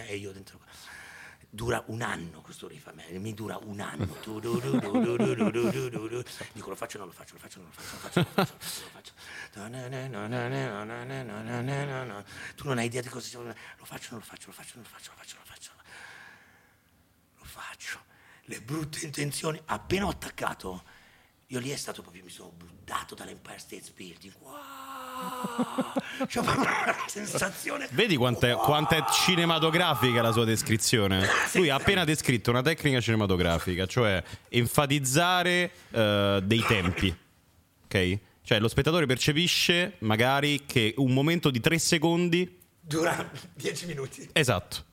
E 0.07 0.17
io 0.17 0.33
dentro. 0.33 0.61
Dura 1.49 1.83
un 1.87 2.03
anno 2.03 2.41
questo 2.43 2.69
me, 2.93 3.07
mi 3.19 3.33
dura 3.33 3.57
un 3.57 3.81
anno. 3.81 4.05
Dico 6.53 6.69
lo 6.69 6.77
faccio, 6.77 6.99
non 6.99 7.07
lo 7.07 7.13
faccio, 7.13 7.35
lo 7.35 7.41
faccio, 7.41 7.59
non 7.61 7.67
lo 7.67 7.73
faccio, 7.73 8.01
lo 8.03 8.05
faccio, 8.05 8.35
lo 8.35 8.45
faccio, 8.53 8.83
lo 8.83 8.91
faccio. 8.91 9.13
Tu 12.57 12.69
non 12.69 12.79
hai 12.79 12.87
idea 12.87 13.01
di 13.01 13.09
cosa 13.09 13.27
sia. 13.27 13.39
Lo 13.41 13.55
faccio, 13.85 14.09
non 14.11 14.19
lo 14.21 14.27
faccio, 14.27 14.49
lo 14.49 14.53
faccio, 14.53 14.75
non 14.75 14.83
lo 14.83 14.89
faccio, 14.91 15.11
lo 15.11 15.17
faccio, 15.17 15.37
lo 15.39 15.45
faccio. 15.45 15.71
Lo 17.39 17.45
faccio. 17.45 18.06
Le 18.47 18.61
brutte 18.61 19.05
intenzioni. 19.05 19.61
Appena 19.67 20.07
ho 20.07 20.11
attaccato, 20.11 20.83
io 21.49 21.59
lì 21.59 21.71
è 21.71 21.77
stato 21.77 22.03
proprio, 22.03 22.25
mi 22.25 22.31
sono 22.31 22.53
buttato 22.57 23.15
dall'Empire 23.15 23.59
State 23.59 23.91
Building. 23.95 24.33
Wow! 24.41 25.93
C'ho 26.27 26.43
proprio 26.43 26.63
una 26.63 26.97
sensazione. 27.07 27.89
Vedi 27.93 28.17
quanto 28.17 28.47
è, 28.47 28.55
quanto 28.55 28.95
è 28.95 29.05
cinematografica 29.11 30.23
la 30.23 30.33
sua 30.33 30.45
descrizione? 30.45 31.27
Lui 31.55 31.71
ha 31.71 31.75
appena 31.75 32.05
descritto 32.05 32.51
una 32.51 32.63
tecnica 32.63 33.01
cinematografica, 33.01 33.87
cioè 33.87 34.23
enfatizzare 34.49 35.71
eh, 35.91 36.41
dei 36.45 36.65
tempi. 36.67 37.17
Ok? 37.85 38.19
Cioè 38.43 38.61
lo 38.61 38.69
spettatore 38.69 39.07
percepisce 39.07 39.95
magari 40.01 40.65
che 40.67 40.95
un 40.99 41.13
momento 41.13 41.51
di 41.51 41.59
tre 41.59 41.79
secondi. 41.79 42.61
Dura 42.81 43.29
dieci 43.55 43.87
minuti. 43.87 44.29
Esatto. 44.33 44.85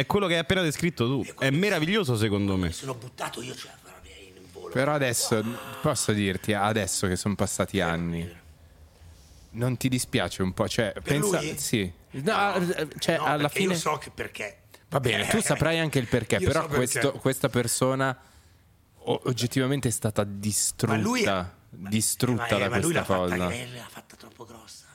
È. 0.00 0.02
È 0.02 0.06
quello 0.06 0.26
che 0.26 0.34
hai 0.34 0.40
appena 0.40 0.62
descritto 0.62 1.06
tu. 1.06 1.24
È 1.38 1.50
meraviglioso 1.50 2.16
secondo 2.16 2.56
me. 2.56 2.66
Mi 2.68 2.72
sono 2.72 2.94
buttato 2.94 3.42
io, 3.42 3.54
cioè, 3.54 3.70
in 4.34 4.42
volo. 4.52 4.70
Però 4.70 4.92
adesso, 4.92 5.42
posso 5.82 6.12
dirti, 6.12 6.52
adesso 6.52 7.06
che 7.06 7.16
sono 7.16 7.34
passati 7.34 7.80
anni, 7.80 8.28
non 9.52 9.76
ti 9.76 9.88
dispiace 9.88 10.42
un 10.42 10.52
po'? 10.52 10.68
Cioè, 10.68 10.92
pensa... 11.02 11.40
lui? 11.40 11.58
Sì. 11.58 11.92
No, 12.12 12.54
eh, 12.56 12.88
cioè, 12.98 13.16
No, 13.18 13.24
alla 13.24 13.42
perché 13.48 13.58
fine... 13.60 13.72
Io 13.74 13.78
so 13.78 13.96
che 13.98 14.10
perché. 14.10 14.56
Va 14.88 14.98
bene, 15.00 15.26
tu 15.28 15.40
saprai 15.40 15.78
anche 15.78 15.98
il 16.00 16.08
perché, 16.08 16.36
Io 16.36 16.46
però 16.48 16.62
so 16.62 16.66
perché. 16.68 16.76
questo- 16.84 17.12
questa 17.12 17.48
persona 17.48 18.16
oggettivamente 19.02 19.86
è 19.88 19.92
stata 19.92 20.24
distrutta, 20.24 20.94
Ma 20.96 21.00
lui 21.00 21.24
distrutta 21.88 22.42
ma, 22.42 22.58
da 22.58 22.68
ma 22.68 22.78
lui 22.80 22.92
questa 22.92 23.00
l'ha 23.00 23.18
cosa. 23.18 23.36
fatta, 23.36 23.52
eh, 23.54 23.68
l'ha 23.72 23.86
fatta 23.88 24.16
troppo 24.16 24.44
grossa. 24.44 24.86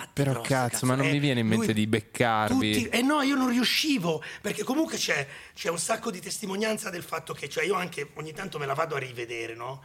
Fatte 0.00 0.22
Però 0.22 0.32
grosse, 0.32 0.48
cazzo, 0.48 0.86
ma 0.86 0.94
non 0.94 1.06
eh, 1.06 1.12
mi 1.12 1.18
viene 1.18 1.40
in 1.40 1.46
mente 1.46 1.66
lui- 1.66 1.74
di 1.74 1.86
beccarvi. 1.86 2.72
tutti- 2.72 2.88
eh 2.88 3.02
no, 3.02 3.20
io 3.22 3.36
non 3.36 3.50
riuscivo, 3.50 4.22
perché 4.40 4.62
comunque 4.64 4.96
c'è, 4.96 5.26
c'è 5.54 5.68
un 5.68 5.78
sacco 5.78 6.10
di 6.10 6.20
testimonianza 6.20 6.88
del 6.88 7.02
fatto 7.02 7.34
che, 7.34 7.48
cioè 7.48 7.64
io 7.64 7.74
anche 7.74 8.08
ogni 8.14 8.32
tanto 8.32 8.58
me 8.58 8.64
la 8.66 8.74
vado 8.74 8.94
a 8.94 8.98
rivedere, 8.98 9.54
no? 9.54 9.82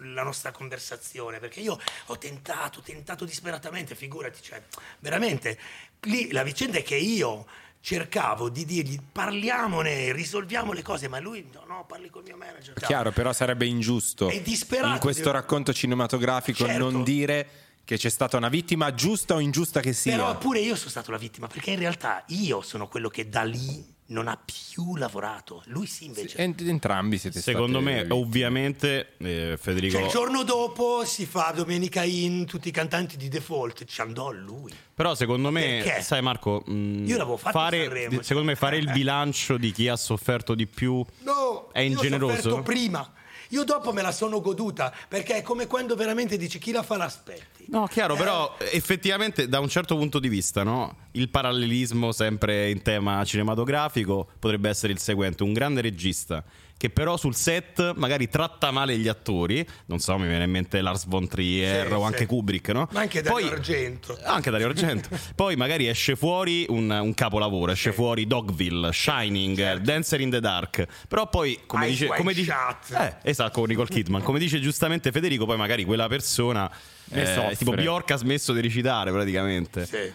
La 0.00 0.22
nostra 0.22 0.50
conversazione, 0.50 1.38
perché 1.38 1.60
io 1.60 1.78
ho 2.06 2.18
tentato, 2.18 2.80
tentato 2.80 3.24
disperatamente, 3.24 3.94
figurati, 3.94 4.40
cioè, 4.42 4.62
veramente, 5.00 5.58
lì 6.02 6.30
la 6.32 6.42
vicenda 6.42 6.78
è 6.78 6.82
che 6.82 6.96
io 6.96 7.46
cercavo 7.82 8.50
di 8.50 8.64
dirgli 8.64 8.98
parliamone, 9.12 10.12
risolviamo 10.12 10.72
le 10.72 10.82
cose, 10.82 11.08
ma 11.08 11.18
lui 11.18 11.48
no, 11.52 11.64
no, 11.66 11.84
parli 11.86 12.10
col 12.10 12.22
mio 12.24 12.36
manager. 12.36 12.74
Chiaro, 12.74 13.10
però 13.10 13.32
sarebbe 13.32 13.66
ingiusto 13.66 14.28
È 14.28 14.40
disperato 14.42 14.92
in 14.94 14.98
questo 14.98 15.30
racconto 15.30 15.72
cinematografico 15.72 16.66
Certo. 16.66 16.90
non 16.90 17.02
dire 17.02 17.48
che 17.84 17.96
c'è 17.96 18.08
stata 18.08 18.36
una 18.36 18.48
vittima 18.48 18.94
giusta 18.94 19.34
o 19.34 19.40
ingiusta 19.40 19.80
che 19.80 19.92
sia. 19.92 20.16
Però 20.16 20.38
pure 20.38 20.60
io 20.60 20.76
sono 20.76 20.90
stato 20.90 21.10
la 21.10 21.18
vittima, 21.18 21.46
perché 21.48 21.70
in 21.72 21.78
realtà 21.78 22.22
io 22.28 22.60
sono 22.62 22.86
quello 22.88 23.08
che 23.08 23.28
da 23.28 23.42
lì 23.42 23.98
non 24.10 24.26
ha 24.26 24.36
più 24.36 24.96
lavorato. 24.96 25.62
Lui 25.66 25.86
sì 25.86 26.04
invece. 26.04 26.36
Ent- 26.38 26.60
entrambi 26.62 27.16
siete 27.16 27.40
Secondo 27.40 27.80
me, 27.80 28.02
vittime. 28.02 28.14
ovviamente, 28.14 29.12
eh, 29.18 29.56
Federico. 29.60 29.96
Cioè, 29.96 30.04
il 30.06 30.10
giorno 30.10 30.42
dopo 30.42 31.04
si 31.04 31.26
fa 31.26 31.52
Domenica 31.54 32.02
In, 32.02 32.44
tutti 32.44 32.68
i 32.68 32.72
cantanti 32.72 33.16
di 33.16 33.28
default, 33.28 33.84
ci 33.84 34.00
andò 34.00 34.32
lui. 34.32 34.72
Però 34.94 35.14
secondo 35.14 35.50
me, 35.52 35.80
Perché? 35.84 36.02
sai 36.02 36.22
Marco, 36.22 36.62
mh, 36.66 37.04
Io 37.06 37.16
l'avevo 37.16 37.36
fatto 37.36 37.56
fare, 37.58 37.84
Sanremo. 37.84 38.22
secondo 38.22 38.48
me 38.48 38.56
fare 38.56 38.78
il 38.78 38.90
bilancio 38.90 39.56
di 39.56 39.70
chi 39.70 39.86
ha 39.88 39.96
sofferto 39.96 40.54
di 40.56 40.66
più 40.66 41.04
No, 41.20 41.70
è 41.72 41.78
io 41.80 41.88
ho 41.90 41.92
ingeneroso. 41.92 42.34
sofferto 42.34 42.62
prima. 42.62 43.12
Io 43.50 43.64
dopo 43.64 43.92
me 43.92 44.02
la 44.02 44.12
sono 44.12 44.40
goduta, 44.40 44.92
perché 45.08 45.36
è 45.36 45.42
come 45.42 45.66
quando 45.66 45.94
veramente 45.94 46.36
dici 46.36 46.58
chi 46.58 46.72
la 46.72 46.82
fa 46.82 46.96
l'aspetti. 46.96 47.66
No, 47.68 47.86
chiaro, 47.86 48.14
Eh, 48.14 48.18
però 48.18 48.56
effettivamente 48.58 49.48
da 49.48 49.60
un 49.60 49.68
certo 49.68 49.96
punto 49.96 50.18
di 50.18 50.28
vista, 50.28 50.62
no? 50.62 51.08
il 51.12 51.28
parallelismo 51.28 52.12
sempre 52.12 52.70
in 52.70 52.82
tema 52.82 53.24
cinematografico 53.24 54.28
potrebbe 54.38 54.68
essere 54.68 54.92
il 54.92 54.98
seguente, 54.98 55.42
un 55.42 55.52
grande 55.52 55.80
regista 55.80 56.44
che 56.80 56.88
però 56.88 57.18
sul 57.18 57.34
set 57.34 57.92
magari 57.96 58.30
tratta 58.30 58.70
male 58.70 58.96
gli 58.96 59.06
attori, 59.06 59.66
non 59.84 59.98
so, 59.98 60.16
mi 60.16 60.26
viene 60.26 60.44
in 60.44 60.50
mente 60.50 60.80
Lars 60.80 61.04
von 61.06 61.28
Trier 61.28 61.86
Sì, 61.86 61.92
o 61.92 61.98
sì. 61.98 62.04
anche 62.06 62.24
Kubrick, 62.24 62.70
no? 62.70 62.88
Ma 62.92 63.00
anche 63.00 63.20
Dario 63.20 63.50
Argento. 63.52 64.18
Anche 64.24 64.50
Dario 64.50 64.68
Argento. 64.68 65.10
Poi 65.36 65.56
magari 65.56 65.88
esce 65.88 66.16
fuori 66.16 66.64
un, 66.70 66.88
un 66.88 67.12
capolavoro, 67.12 67.72
esce 67.72 67.92
fuori 67.92 68.26
Dogville, 68.26 68.92
Shining, 68.92 69.76
Dancer 69.76 70.22
in 70.22 70.30
the 70.30 70.40
Dark, 70.40 70.86
però 71.06 71.28
poi 71.28 71.60
come 71.66 71.84
Eyes 71.84 71.98
dice... 71.98 72.14
Come 72.16 72.32
dice 72.32 72.54
eh, 72.96 73.16
esatto, 73.24 73.60
con 73.60 73.68
Nicole 73.68 73.88
Kidman. 73.88 74.22
Come 74.22 74.38
dice 74.38 74.58
giustamente 74.58 75.12
Federico, 75.12 75.44
poi 75.44 75.58
magari 75.58 75.84
quella 75.84 76.08
persona 76.08 76.70
Ne 77.08 77.26
soffre. 77.26 77.56
tipo 77.56 77.72
Bjork 77.72 78.10
ha 78.12 78.16
smesso 78.16 78.54
di 78.54 78.62
recitare 78.62 79.12
praticamente. 79.12 79.84
Sì. 79.84 80.12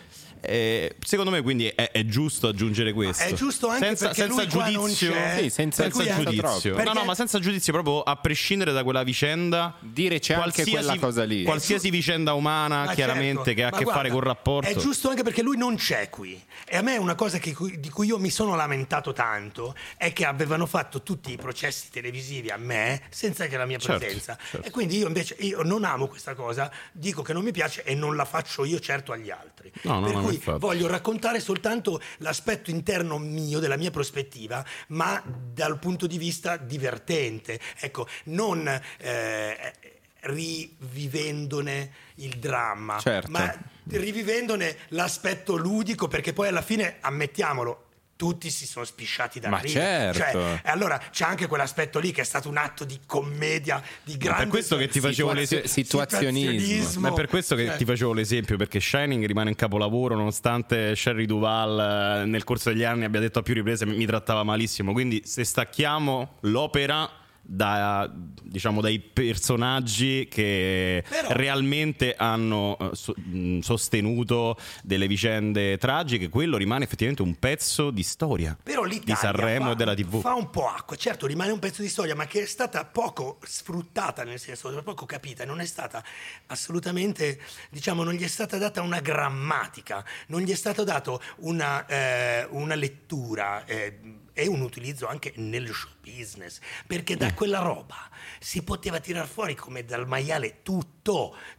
Eh, 0.48 0.96
secondo 1.04 1.32
me 1.32 1.42
quindi 1.42 1.68
è, 1.68 1.92
è 1.92 2.06
giusto 2.06 2.48
aggiungere 2.48 2.94
questo. 2.94 3.24
è 3.24 3.34
giusto 3.34 3.68
anche 3.68 3.86
senza, 3.86 4.06
perché 4.08 4.22
senza 4.22 4.42
lui 4.44 4.52
qua 4.52 4.64
non 4.70 4.74
giudizio. 4.84 5.12
c'è. 5.12 5.38
Sì, 5.42 5.50
senza- 5.50 5.84
senza 5.84 6.04
Per 6.04 6.16
giudizio. 6.24 6.42
troppo. 6.42 6.68
No, 6.70 6.84
no, 6.84 6.84
Perché- 6.92 7.06
ma 7.08 7.16
senza 7.16 7.40
giudizio, 7.40 7.74
proprio 7.74 8.02
a 8.04 8.16
prescindere 8.16 8.72
da 8.72 8.84
quella 8.84 9.04
vicenda. 9.04 9.76
Dire 9.80 10.20
c'è 10.20 10.34
anche 10.36 10.66
quella 10.66 10.98
cosa 10.98 11.24
lì. 11.24 11.44
Qualsiasi 11.44 11.90
vicenda 11.90 12.34
umana, 12.34 12.86
Ma 12.86 12.94
chiaramente, 12.94 13.44
certo, 13.46 13.54
che 13.54 13.64
ha 13.64 13.68
a 13.68 13.72
che 13.72 13.84
guarda, 13.84 14.02
fare 14.02 14.12
col 14.14 14.24
rapporto. 14.24 14.70
È 14.70 14.76
giusto 14.76 15.10
anche 15.10 15.24
perché 15.24 15.42
lui 15.42 15.58
non 15.58 15.76
c'è 15.76 16.10
qui. 16.10 16.42
E 16.66 16.78
a 16.78 16.82
me 16.82 16.98
una 16.98 17.16
cosa 17.16 17.38
che- 17.38 17.56
di 17.80 17.90
cui 17.90 18.08
io 18.08 18.20
mi 18.20 18.30
sono 18.30 18.56
lamentato 18.56 19.14
tanto 19.14 19.76
è 19.98 20.14
che 20.14 20.26
avevano 20.26 20.66
fatto 20.66 21.02
tutti 21.04 21.32
i 21.32 21.38
processi 21.38 21.90
televisivi 21.90 22.50
a 22.50 22.58
me 22.58 23.02
senza 23.10 23.48
che 23.48 23.58
la 23.58 23.66
mia 23.66 23.78
Certo, 23.78 24.00
presenza. 24.00 24.38
certo. 24.52 24.68
E 24.68 24.72
quindi 24.72 24.98
io 24.98 25.08
invece 25.08 25.36
io 25.40 25.64
non 25.64 25.84
amo 25.84 26.08
questa 26.08 26.34
cosa, 26.36 26.72
dico 26.92 27.22
che 27.22 27.34
non 27.34 27.44
mi 27.44 27.52
piace 27.52 27.84
e 27.84 27.96
non 27.96 28.16
la 28.16 28.26
faccio 28.26 28.66
io 28.66 28.80
certo 28.80 29.12
agli 29.12 29.30
altri. 29.30 29.72
No, 29.84 30.00
no, 30.00 30.06
per 30.06 30.16
no, 30.16 30.22
voglio 30.58 30.88
raccontare 30.88 31.40
soltanto 31.40 32.02
l'aspetto 32.18 32.70
interno 32.70 33.18
mio, 33.18 33.60
della 33.60 33.78
mia 33.78 33.92
prospettiva, 33.92 34.66
ma 34.90 35.22
dal 35.26 35.80
punto 35.80 36.08
di 36.08 36.18
vista 36.18 36.58
divertente. 36.58 37.60
Ecco, 37.80 38.08
non 38.26 38.68
eh, 38.98 39.74
rivivendone 40.22 41.92
il 42.16 42.38
dramma, 42.38 43.00
Certo. 43.00 43.30
ma 43.32 43.54
rivivendone 43.88 44.78
l'aspetto 44.90 45.56
ludico, 45.56 46.08
perché 46.08 46.34
poi 46.34 46.48
alla 46.48 46.62
fine, 46.62 46.98
ammettiamolo, 47.02 47.85
tutti 48.18 48.50
si 48.50 48.66
sono 48.66 48.86
spisciati 48.86 49.40
da 49.40 49.50
Ma 49.50 49.58
ridere. 49.60 50.14
certo. 50.14 50.40
Cioè, 50.40 50.62
e 50.64 50.70
allora 50.70 50.98
c'è 51.12 51.26
anche 51.26 51.48
quell'aspetto 51.48 52.00
lì 52.00 52.12
che 52.12 52.22
è 52.22 52.24
stato 52.24 52.48
un 52.50 52.58
atto 52.58 52.86
di 52.86 53.00
commedia, 53.06 53.82
di 54.04 54.14
Ma 54.14 54.18
grande 54.18 54.42
per 54.44 54.48
questo 54.52 54.78
che 54.78 54.88
ti 54.88 55.00
facevo 55.00 55.30
Situazio- 55.30 55.58
l'esempio. 55.58 55.70
situazionismo. 55.70 57.02
Ma 57.02 57.10
è 57.10 57.14
per 57.14 57.28
questo 57.28 57.56
che 57.56 57.66
Cioè, 57.66 57.76
ti 57.78 57.86
facevo 57.86 58.14
l'esempio, 58.14 58.58
perché 58.58 58.80
Shining 58.80 59.26
rimane 59.26 59.50
in 59.50 59.56
capolavoro 59.56 60.16
nonostante 60.16 60.96
Sherry 60.96 61.26
Duval 61.26 62.24
eh, 62.24 62.26
nel 62.26 62.44
corso 62.44 62.70
degli 62.70 62.84
anni 62.84 63.04
abbia 63.04 63.20
detto 63.20 63.40
a 63.40 63.42
più 63.42 63.54
riprese 63.54 63.86
mi 63.86 64.06
trattava 64.06 64.44
malissimo. 64.44 64.94
Quindi 64.94 65.22
se 65.26 65.44
stacchiamo 65.44 66.38
l'opera 66.42 67.10
da, 67.48 68.12
diciamo, 68.42 68.82
dai 68.82 69.00
personaggi 69.00 70.28
che 70.30 71.04
Però- 71.08 71.28
realmente 71.32 72.16
hanno 72.18 72.78
eh, 72.80 72.90
so- 72.96 73.14
sostenuto 73.62 74.58
delle 74.84 75.08
vicende 75.08 75.78
tragiche, 75.78 76.30
quello 76.30 76.58
rimane 76.58 76.86
effettivamente 76.86 77.22
un 77.22 77.36
pezzo 77.36 77.92
di 77.92 78.04
storia 78.04 78.58
Però 78.62 78.84
l'Italia 78.84 79.14
di 79.14 79.20
Sanremo 79.20 79.66
fa, 79.66 79.72
e 79.72 79.76
della 79.76 79.94
TV. 79.94 80.22
fa 80.22 80.34
un 80.34 80.50
po' 80.50 80.68
acqua, 80.68 80.96
certo 80.96 81.28
rimane 81.28 81.52
un 81.52 81.60
pezzo 81.60 81.82
di 81.82 81.88
storia, 81.88 82.16
ma 82.16 82.26
che 82.26 82.42
è 82.42 82.46
stata 82.46 82.84
poco 82.86 83.38
sfruttata, 83.44 84.24
nel 84.24 84.40
senso 84.40 84.74
poco 84.84 85.06
capita, 85.06 85.46
non 85.46 85.60
è 85.60 85.66
stata 85.66 86.04
assolutamente, 86.48 87.40
diciamo, 87.70 88.04
non 88.04 88.14
gli 88.14 88.24
è 88.24 88.28
stata 88.28 88.58
data 88.58 88.82
una 88.82 89.00
grammatica, 89.00 90.04
non 90.28 90.42
gli 90.42 90.52
è 90.52 90.56
stato 90.56 90.84
dato 90.84 91.22
una, 91.38 91.86
eh, 91.86 92.48
una 92.52 92.76
lettura. 92.76 93.66
eh, 93.66 94.00
e 94.36 94.48
un 94.48 94.62
utilizzo 94.62 95.08
anche 95.08 95.34
nel 95.38 95.74
show 95.74 95.90
business, 96.02 96.60
perché 96.86 97.16
da 97.16 97.34
quella 97.34 97.60
roba 97.60 98.10
si 98.40 98.62
poteva 98.62 99.00
tirar 99.00 99.26
fuori 99.26 99.56
come 99.56 99.86
dal 99.86 100.06
maiale 100.06 100.62
tutto, 100.62 100.95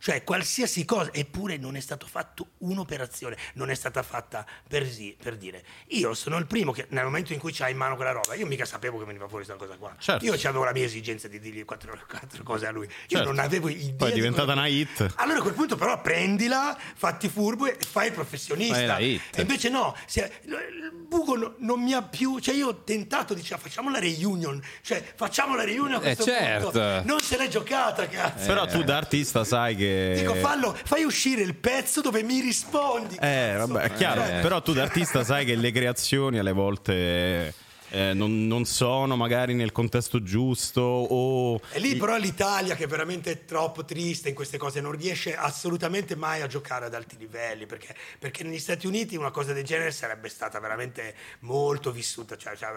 cioè 0.00 0.24
qualsiasi 0.24 0.84
cosa, 0.84 1.12
eppure 1.12 1.56
non 1.56 1.76
è 1.76 1.80
stato 1.80 2.06
fatto 2.06 2.48
un'operazione, 2.58 3.36
non 3.54 3.70
è 3.70 3.74
stata 3.74 4.02
fatta 4.02 4.44
per, 4.68 4.84
per 5.22 5.36
dire 5.36 5.62
io 5.88 6.14
sono 6.14 6.36
il 6.38 6.46
primo 6.46 6.72
che 6.72 6.86
nel 6.90 7.04
momento 7.04 7.32
in 7.32 7.38
cui 7.38 7.52
c'hai 7.52 7.70
in 7.70 7.76
mano 7.76 7.94
quella 7.94 8.10
roba, 8.10 8.34
io 8.34 8.46
mica 8.46 8.64
sapevo 8.64 8.98
che 8.98 9.04
veniva 9.04 9.28
fuori 9.28 9.44
questa 9.44 9.64
cosa 9.64 9.78
qua, 9.78 9.94
Certo. 9.98 10.24
io 10.24 10.32
avevo 10.32 10.64
la 10.64 10.72
mia 10.72 10.84
esigenza 10.84 11.28
di 11.28 11.38
dirgli 11.38 11.64
quattro, 11.64 11.96
quattro 12.08 12.42
cose 12.42 12.66
a 12.66 12.72
lui, 12.72 12.86
io 12.86 12.92
Certo. 13.06 13.24
non 13.26 13.38
avevo 13.38 13.68
idea. 13.68 13.94
Poi 13.96 14.08
è 14.08 14.12
di 14.12 14.16
diventata 14.16 14.46
cosa- 14.46 14.58
una 14.58 14.66
hit. 14.66 15.12
allora 15.16 15.38
a 15.38 15.42
quel 15.42 15.54
punto 15.54 15.76
però 15.76 16.00
prendila, 16.00 16.76
fatti 16.96 17.28
furbo 17.28 17.66
e 17.66 17.76
fai 17.88 18.08
il 18.08 18.12
professionista. 18.14 18.96
E 18.98 19.20
invece 19.36 19.68
no, 19.68 19.94
è- 20.12 20.32
il 20.42 20.92
buco 21.06 21.36
no- 21.36 21.54
non 21.58 21.80
mi 21.82 21.92
ha 21.92 22.02
più, 22.02 22.38
cioè 22.40 22.54
io 22.54 22.68
ho 22.68 22.82
tentato, 22.82 23.32
diceva 23.34 23.60
facciamo 23.60 23.90
la 23.90 23.98
reunion, 24.00 24.60
cioè 24.82 25.04
facciamo 25.14 25.54
la 25.54 25.62
reunion 25.64 25.94
a 25.98 26.00
questo 26.00 26.24
certo. 26.24 26.70
punto. 26.70 27.02
Non 27.04 27.20
se 27.20 27.36
l'è 27.36 27.46
giocata, 27.48 28.08
cazzo. 28.08 28.44
Però 28.46 28.66
tu 28.66 28.82
da 28.82 28.96
artista 28.96 29.35
sai 29.44 29.76
che... 29.76 30.14
Dico, 30.18 30.34
fallo, 30.34 30.76
fai 30.84 31.04
uscire 31.04 31.42
il 31.42 31.54
pezzo 31.54 32.00
dove 32.00 32.22
mi 32.22 32.40
rispondi. 32.40 33.16
Eh, 33.16 33.18
cazzo. 33.56 33.66
vabbè, 33.66 33.84
è 33.84 33.92
chiaro. 33.94 34.24
Eh. 34.24 34.40
Però 34.40 34.60
tu 34.62 34.72
da 34.72 34.82
artista 34.82 35.24
sai 35.24 35.44
che 35.44 35.54
le 35.54 35.70
creazioni 35.70 36.38
alle 36.38 36.52
volte 36.52 37.54
eh, 37.90 38.12
non, 38.14 38.46
non 38.46 38.64
sono 38.64 39.16
magari 39.16 39.54
nel 39.54 39.72
contesto 39.72 40.22
giusto 40.22 40.80
o... 40.80 41.60
E 41.72 41.78
lì 41.78 41.96
però 41.96 42.16
l'Italia 42.16 42.74
che 42.74 42.84
è 42.84 42.86
veramente 42.86 43.44
troppo 43.44 43.84
triste 43.84 44.28
in 44.28 44.34
queste 44.34 44.58
cose 44.58 44.80
non 44.80 44.92
riesce 44.92 45.36
assolutamente 45.36 46.16
mai 46.16 46.42
a 46.42 46.46
giocare 46.46 46.86
ad 46.86 46.94
alti 46.94 47.16
livelli 47.16 47.66
perché, 47.66 47.94
perché 48.18 48.42
negli 48.44 48.58
Stati 48.58 48.86
Uniti 48.86 49.16
una 49.16 49.30
cosa 49.30 49.52
del 49.52 49.64
genere 49.64 49.92
sarebbe 49.92 50.28
stata 50.28 50.58
veramente 50.58 51.14
molto 51.40 51.92
vissuta, 51.92 52.36
cioè, 52.36 52.56
cioè, 52.56 52.68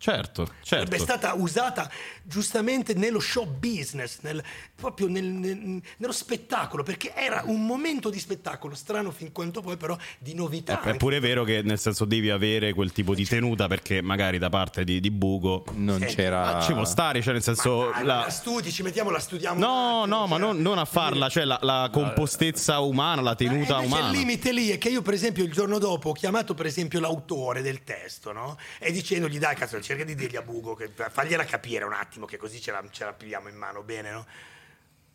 avrebbe, 0.00 0.08
Certo, 0.10 0.50
sarebbe 0.62 0.98
certo. 0.98 1.04
stata 1.04 1.34
usata 1.34 1.90
giustamente 2.22 2.94
nello 2.94 3.20
show 3.20 3.44
business, 3.46 4.18
nel- 4.22 4.42
proprio 4.74 5.08
nel- 5.08 5.24
nel- 5.24 5.80
nello 5.98 6.12
spettacolo 6.12 6.82
perché 6.82 7.12
era 7.14 7.42
un 7.46 7.64
momento 7.66 8.08
di 8.08 8.18
spettacolo 8.18 8.74
strano 8.74 9.10
fin 9.10 9.30
quanto 9.32 9.60
poi 9.60 9.76
però 9.76 9.96
di 10.18 10.34
novità. 10.34 10.80
È 10.80 10.96
pure 10.96 11.20
vero 11.20 11.44
che 11.44 11.62
nel 11.62 11.78
senso 11.78 12.04
devi 12.04 12.30
avere 12.30 12.72
quel 12.72 12.92
tipo 12.92 13.14
di 13.14 13.26
tenuta 13.26 13.66
perché 13.68 14.00
magari 14.00 14.38
da 14.38 14.48
parte 14.48 14.84
di, 14.84 15.00
di 15.00 15.10
Bugo 15.10 15.64
Non 15.72 15.98
Senti, 15.98 16.14
c'era. 16.14 16.56
ah, 16.56 16.62
ci 16.62 16.72
può 16.72 16.84
stare, 16.84 17.20
cioè 17.22 17.32
nel 17.34 17.42
senso... 17.42 17.90
Ma, 17.92 18.02
la- 18.02 18.14
la 18.20 18.30
studi, 18.30 18.72
ci 18.72 18.82
mettiamo, 18.82 19.10
la 19.10 19.18
studiamo. 19.18 19.58
No, 19.58 20.04
no, 20.06 20.26
ma 20.26 20.36
cioè, 20.36 20.46
non, 20.46 20.60
non 20.62 20.78
a 20.78 20.84
farla, 20.84 21.28
cioè 21.28 21.44
la, 21.44 21.58
la 21.62 21.90
compostezza 21.92 22.78
umana, 22.80 23.20
la 23.20 23.34
tenuta 23.34 23.78
Eh, 23.80 23.84
invece 23.84 23.94
umana. 24.00 24.06
Il 24.12 24.18
limite 24.18 24.52
lì 24.52 24.68
è 24.70 24.78
che 24.78 24.88
io, 24.88 25.02
per 25.02 25.14
esempio, 25.14 25.44
il 25.44 25.52
giorno 25.52 25.78
dopo 25.78 26.10
ho 26.10 26.12
chiamato, 26.12 26.54
per 26.54 26.66
esempio, 26.66 27.00
l'autore 27.00 27.60
del 27.62 27.84
testo, 27.84 28.32
no? 28.32 28.56
E 28.78 28.92
dicendogli, 28.92 29.38
dai, 29.38 29.54
cazzo, 29.56 29.76
cerca 29.90 30.04
di 30.04 30.14
dirgli 30.14 30.36
a 30.36 30.42
Bugo, 30.42 30.74
che, 30.74 30.88
fagliela 30.88 31.44
capire 31.44 31.84
un 31.84 31.92
attimo, 31.92 32.24
che 32.24 32.36
così 32.36 32.60
ce 32.60 32.70
la, 32.70 32.84
ce 32.90 33.04
la 33.04 33.12
pigliamo 33.12 33.48
in 33.48 33.56
mano 33.56 33.82
bene, 33.82 34.12
no? 34.12 34.26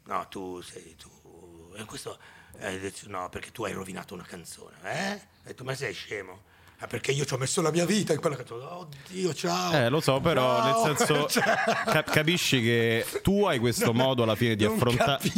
No, 0.04 0.28
tu 0.28 0.60
sei 0.60 0.98
tu. 0.98 1.74
E 1.78 1.86
questo. 1.86 2.20
eh, 2.60 2.94
no, 3.06 3.30
perché 3.30 3.52
tu 3.52 3.64
hai 3.64 3.72
rovinato 3.72 4.14
una 4.14 4.26
canzone, 4.26 4.76
eh? 4.84 5.14
Ho 5.14 5.44
detto, 5.44 5.64
ma 5.64 5.74
sei 5.76 5.94
scemo? 5.94 6.44
Ah, 6.80 6.88
perché 6.88 7.12
io 7.12 7.24
ci 7.26 7.34
ho 7.34 7.38
messo 7.38 7.62
la 7.62 7.72
mia 7.72 7.86
vita 7.86 8.12
in 8.12 8.20
quella 8.20 8.36
canzone. 8.36 8.64
Oddio, 8.66 9.34
ciao. 9.34 9.72
Eh, 9.74 9.90
lo 9.90 10.02
so, 10.02 10.20
però 10.20 10.58
Ciao. 10.62 10.86
nel 10.88 10.98
senso 10.98 11.26
Cioè, 11.32 11.44
cap- 11.86 12.10
capisci 12.12 12.62
che 12.62 13.06
tu 13.24 13.46
hai 13.46 13.60
questo 13.60 13.94
modo 13.94 14.24
alla 14.24 14.36
fine 14.36 14.56
di 14.58 14.66
non 14.66 14.74
affrontare. 14.74 15.30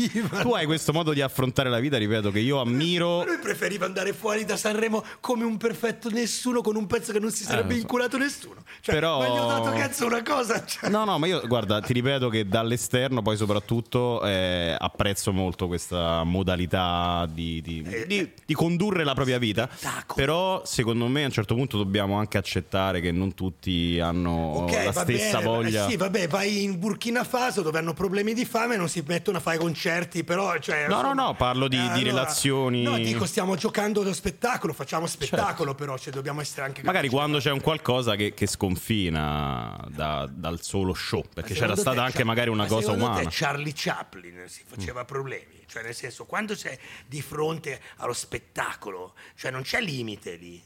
Tu 0.41 0.53
hai 0.53 0.65
questo 0.65 0.93
modo 0.93 1.13
di 1.13 1.21
affrontare 1.21 1.69
la 1.69 1.77
vita, 1.79 1.97
ripeto, 1.97 2.31
che 2.31 2.39
io 2.39 2.59
ammiro 2.59 3.23
Lui 3.23 3.37
preferiva 3.37 3.85
andare 3.85 4.13
fuori 4.13 4.45
da 4.45 4.57
Sanremo 4.57 5.03
come 5.19 5.43
un 5.45 5.57
perfetto 5.57 6.09
nessuno 6.09 6.61
con 6.61 6.75
un 6.75 6.87
pezzo 6.87 7.11
che 7.11 7.19
non 7.19 7.29
si 7.31 7.43
sarebbe 7.43 7.67
lo 7.69 7.73
so. 7.75 7.81
inculato 7.81 8.17
nessuno. 8.17 8.63
Cioè, 8.81 8.95
Però- 8.95 9.19
ma 9.19 9.27
gli 9.27 9.37
ho 9.37 9.45
dato 9.47 9.71
cazzo 9.77 10.05
una 10.07 10.23
cosa. 10.23 10.65
cioè. 10.65 10.89
No, 10.89 11.05
no, 11.05 11.19
ma 11.19 11.27
io 11.27 11.41
guarda, 11.45 11.79
ti 11.81 11.93
ripeto 11.93 12.29
che 12.29 12.47
dall'esterno 12.47 13.21
poi 13.21 13.37
soprattutto 13.37 14.23
eh, 14.25 14.75
apprezzo 14.77 15.31
molto 15.31 15.67
questa 15.67 16.23
modalità 16.23 17.27
di, 17.31 17.61
di- 17.61 18.05
di- 18.07 18.31
di 18.43 18.53
condurre 18.55 19.03
la 19.03 19.13
propria 19.13 19.37
vita. 19.37 19.69
Spettacolo. 19.71 20.13
Però 20.15 20.61
secondo 20.65 21.05
me 21.07 21.25
a 21.27 21.29
un 21.29 21.35
certo 21.35 21.55
punto 21.55 21.77
dobbiamo 21.77 22.17
anche 22.17 22.37
accettare 22.37 22.99
che 23.01 23.11
non 23.11 23.33
tutti 23.33 23.99
hanno 23.99 24.31
Ok, 24.63 24.83
la 24.85 24.91
stessa 24.91 25.37
bene, 25.37 25.43
voglia. 25.49 25.85
eh 25.85 25.89
sì, 25.91 25.95
vabbè, 25.97 26.27
vai 26.27 26.63
in 26.63 26.79
Burkina 26.79 27.23
Faso 27.23 27.61
dove 27.61 27.77
hanno 27.79 27.93
problemi 27.93 28.33
di 28.33 28.45
fame 28.45 28.75
e 28.75 28.77
non 28.77 28.89
si 28.89 29.03
mettono 29.05 29.37
a 29.37 29.41
fare 29.41 29.57
concerti, 29.57 30.23
però... 30.23 30.57
Cioè, 30.57 30.87
No, 30.87 31.01
no, 31.01 31.13
no, 31.13 31.35
parlo 31.35 31.67
di- 31.67 31.89
di 31.93 32.03
relazioni- 32.03 32.83
No, 32.83 32.97
dico, 32.97 33.25
stiamo 33.25 33.55
giocando 33.55 34.03
lo 34.03 34.13
spettacolo, 34.13 34.73
facciamo 34.73 35.05
spettacolo 35.07 35.75
però, 35.75 35.97
cioè, 35.97 36.13
dobbiamo 36.13 36.41
essere 36.41 36.65
anche... 36.65 36.81
Magari 36.83 37.09
quando 37.09 37.39
c'è 37.39 37.51
un 37.51 37.61
qualcosa 37.61 38.15
che, 38.15 38.33
che 38.33 38.47
sconfina 38.47 39.77
da- 39.89 40.27
dal 40.31 40.61
solo 40.61 40.93
show, 40.93 41.23
perché 41.33 41.53
c'era 41.53 41.75
stata 41.75 41.93
te, 41.97 41.99
anche 41.99 42.13
Char- 42.17 42.25
magari 42.25 42.49
una 42.49 42.63
ma 42.63 42.69
cosa 42.69 42.91
umana. 42.91 43.19
Te 43.21 43.27
Charlie 43.29 43.73
Chaplin 43.75 44.43
si 44.47 44.63
faceva 44.65 45.05
problemi, 45.05 45.63
cioè 45.67 45.83
nel 45.83 45.95
senso 45.95 46.25
quando 46.25 46.55
sei 46.55 46.77
di 47.05 47.21
fronte 47.21 47.79
allo 47.97 48.13
spettacolo, 48.13 49.13
cioè 49.35 49.51
non 49.51 49.61
c'è 49.61 49.81
limite 49.81 50.35
lì. 50.35 50.61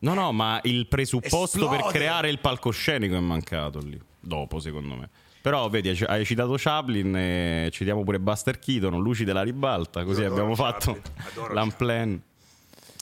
No, 0.00 0.14
no, 0.14 0.32
ma 0.32 0.60
il 0.64 0.86
presupposto 0.86 1.68
per 1.68 1.76
Esplode. 1.78 1.98
creare 1.98 2.30
il 2.30 2.38
palcoscenico 2.38 3.16
è 3.16 3.20
mancato 3.20 3.80
lì. 3.80 4.00
Dopo, 4.18 4.58
secondo 4.60 4.94
me. 4.96 5.08
Però, 5.42 5.68
vedi, 5.70 5.88
hai- 6.06 6.24
citato 6.24 6.54
Chaplin, 6.56 7.16
e 7.16 7.68
citiamo 7.72 8.02
pure 8.04 8.18
Buster 8.20 8.58
Keaton, 8.58 9.00
Luci 9.00 9.24
della 9.24 9.42
ribalta, 9.42 10.04
così 10.04 10.22
abbiamo 10.22 10.54
Chaplin, 10.54 11.00
fatto 11.02 11.54
l'unplan. 11.54 12.22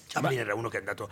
Chaplin 0.07 0.38
era 0.38 0.55
uno 0.55 0.68
che 0.68 0.76
è 0.76 0.80
andato 0.80 1.09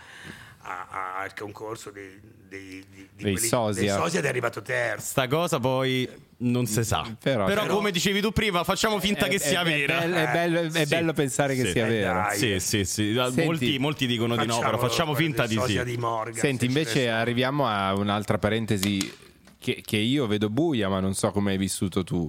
a- 0.66 0.86
a- 0.90 1.18
al 1.20 1.32
concorso 1.34 1.90
dei, 1.90 2.18
dei, 2.48 2.60
di- 2.68 2.84
di 2.90 3.08
Dei 3.22 3.32
quelli- 3.32 3.46
sosia. 3.46 3.80
dei 3.94 4.02
sosia 4.02 4.18
ed 4.18 4.24
è 4.24 4.28
arrivato 4.28 4.62
terzo. 4.62 5.06
Sta 5.06 5.28
cosa 5.28 5.58
poi 5.60 6.08
non 6.38 6.66
si 6.66 6.84
sa. 6.84 7.02
Però- 7.20 7.44
Però, 7.46 7.62
Però- 7.62 7.74
come 7.74 7.90
dicevi 7.90 8.20
tu 8.20 8.30
prima, 8.32 8.62
facciamo 8.64 8.98
finta 9.00 9.26
È- 9.26 9.28
che 9.28 9.38
sia 9.38 9.62
è- 9.62 9.64
vera. 9.64 10.00
È, 10.00 10.08
bello, 10.08 10.16
è 10.16 10.32
bello- 10.32 10.60
è 10.78 10.84
Sì. 10.84 10.88
bello 10.94 11.12
pensare 11.12 11.54
che 11.54 11.64
Sì. 11.66 11.70
sia 11.72 11.86
Eh, 11.86 11.88
vero. 11.90 12.12
dai. 12.12 12.38
Sì, 12.38 12.60
sì, 12.60 12.84
sì. 12.84 13.14
Senti- 13.14 13.44
molti, 13.44 13.78
molti 13.78 14.06
dicono 14.06 14.36
di 14.36 14.46
no, 14.46 14.58
però 14.58 14.78
facciamo 14.78 15.14
finta 15.14 15.46
di 15.46 15.58
sì. 15.66 15.82
di 15.84 15.96
Morgan. 15.96 16.34
Senti, 16.34 16.66
se 16.66 16.72
ce 16.72 16.78
invece 16.78 17.08
arriviamo 17.10 17.66
a 17.66 17.94
un'altra 17.94 18.38
parentesi 18.38 19.12
che, 19.58 19.82
che 19.84 19.96
io 19.96 20.26
vedo 20.26 20.50
buia, 20.50 20.88
ma 20.88 21.00
non 21.00 21.14
so 21.14 21.30
come 21.30 21.52
hai 21.52 21.58
vissuto 21.58 22.02
tu. 22.04 22.28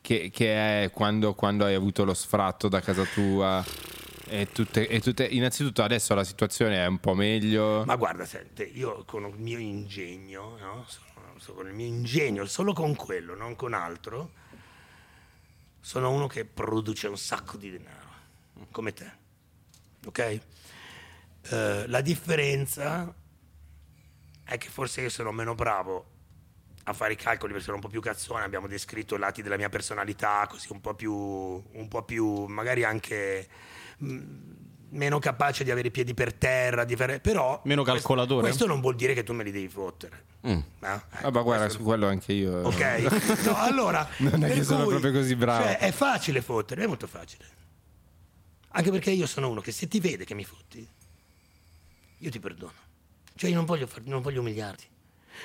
che, 0.00 0.30
che 0.32 0.84
è 0.84 0.90
quando, 0.90 1.34
quando 1.34 1.66
hai 1.66 1.74
avuto 1.74 2.02
lo 2.04 2.14
sfratto 2.14 2.68
da 2.68 2.80
casa 2.80 3.04
tua. 3.04 3.62
E 4.30 4.48
tutte, 4.52 4.86
e 4.86 5.00
tutte- 5.00 5.24
innanzitutto 5.26 5.82
adesso 5.82 6.14
la 6.14 6.24
situazione 6.24 6.76
è 6.76 6.86
un 6.86 6.98
po' 6.98 7.14
meglio. 7.14 7.84
Ma 7.84 7.96
guarda, 7.96 8.24
sente, 8.24 8.62
io 8.62 9.04
con 9.04 9.24
il 9.24 9.38
mio 9.38 9.58
ingegno, 9.58 10.56
no? 10.58 10.84
Sono- 10.86 11.06
con 11.56 11.66
il 11.68 11.72
mio 11.74 11.86
ingegno, 11.86 12.44
solo 12.46 12.72
con 12.72 12.94
quello, 12.96 13.34
non 13.34 13.54
con 13.56 13.72
altro, 13.72 14.32
sono 15.80 16.10
uno 16.10 16.26
che 16.26 16.44
produce 16.44 17.06
un 17.06 17.16
sacco 17.16 17.56
di 17.56 17.70
denaro, 17.70 18.08
come 18.70 18.92
te. 18.92 19.10
Ok? 20.04 20.40
Eh, 21.50 21.84
la 21.86 22.00
differenza 22.00 23.14
è 24.44 24.58
che 24.58 24.68
forse 24.68 25.02
io 25.02 25.10
sono 25.10 25.30
meno 25.30 25.54
bravo 25.54 26.16
a 26.84 26.92
fare 26.92 27.12
i 27.12 27.16
calcoli 27.16 27.52
perché 27.52 27.64
sono 27.64 27.76
un 27.76 27.82
po' 27.82 27.88
più 27.88 28.00
cazzone, 28.00 28.44
abbiamo 28.44 28.66
descritto 28.66 29.14
i 29.14 29.18
lati 29.18 29.42
della 29.42 29.56
mia 29.56 29.68
personalità, 29.68 30.46
così 30.48 30.72
un 30.72 30.80
po' 30.80 30.94
più, 30.94 31.14
un 31.14 31.86
po' 31.88 32.02
più 32.02 32.46
magari 32.46 32.82
anche 32.82 33.46
meno 34.90 35.18
capace 35.18 35.64
di 35.64 35.70
avere 35.70 35.88
i 35.88 35.90
piedi 35.90 36.14
per 36.14 36.32
terra, 36.32 36.84
di 36.84 36.96
fare- 36.96 37.20
però 37.20 37.60
Meno 37.64 37.82
questo- 37.82 38.00
calcolatore? 38.00 38.42
Questo 38.42 38.66
non 38.66 38.80
vuol 38.80 38.96
dire 38.96 39.14
che 39.14 39.22
tu 39.22 39.32
me 39.32 39.44
li 39.44 39.50
devi 39.50 39.68
fottere. 39.68 40.24
Mm. 40.46 40.50
Eh? 40.50 40.62
Ah, 40.86 41.04
Ecco, 41.18 41.30
ma 41.30 41.42
guarda, 41.42 41.62
questo- 41.64 41.78
su 41.80 41.84
quello 41.84 42.06
anche 42.06 42.32
io. 42.32 42.62
Ok, 42.62 42.80
no, 43.44 43.56
allora 43.56 44.08
Non 44.18 44.44
è 44.44 44.52
che 44.52 44.62
sono 44.62 44.82
cui, 44.84 44.90
proprio 44.92 45.12
così 45.12 45.34
bravo. 45.36 45.64
cioè, 45.64 45.78
è 45.78 45.90
facile 45.92 46.40
fottere, 46.40 46.84
è 46.84 46.86
molto 46.86 47.06
facile. 47.06 47.44
Anche 48.70 48.90
perché 48.90 49.10
io 49.10 49.26
sono 49.26 49.48
uno 49.50 49.60
che 49.60 49.72
se 49.72 49.88
ti 49.88 49.98
vede 49.98 50.24
che 50.24 50.34
mi 50.34 50.44
fotti, 50.44 50.86
io 52.18 52.30
ti 52.30 52.38
perdono. 52.38 52.72
Cioè 53.34 53.50
io 53.50 53.56
non 53.56 53.64
voglio, 53.64 53.86
far- 53.86 54.02
non 54.04 54.20
voglio 54.22 54.40
umiliarti. 54.40 54.86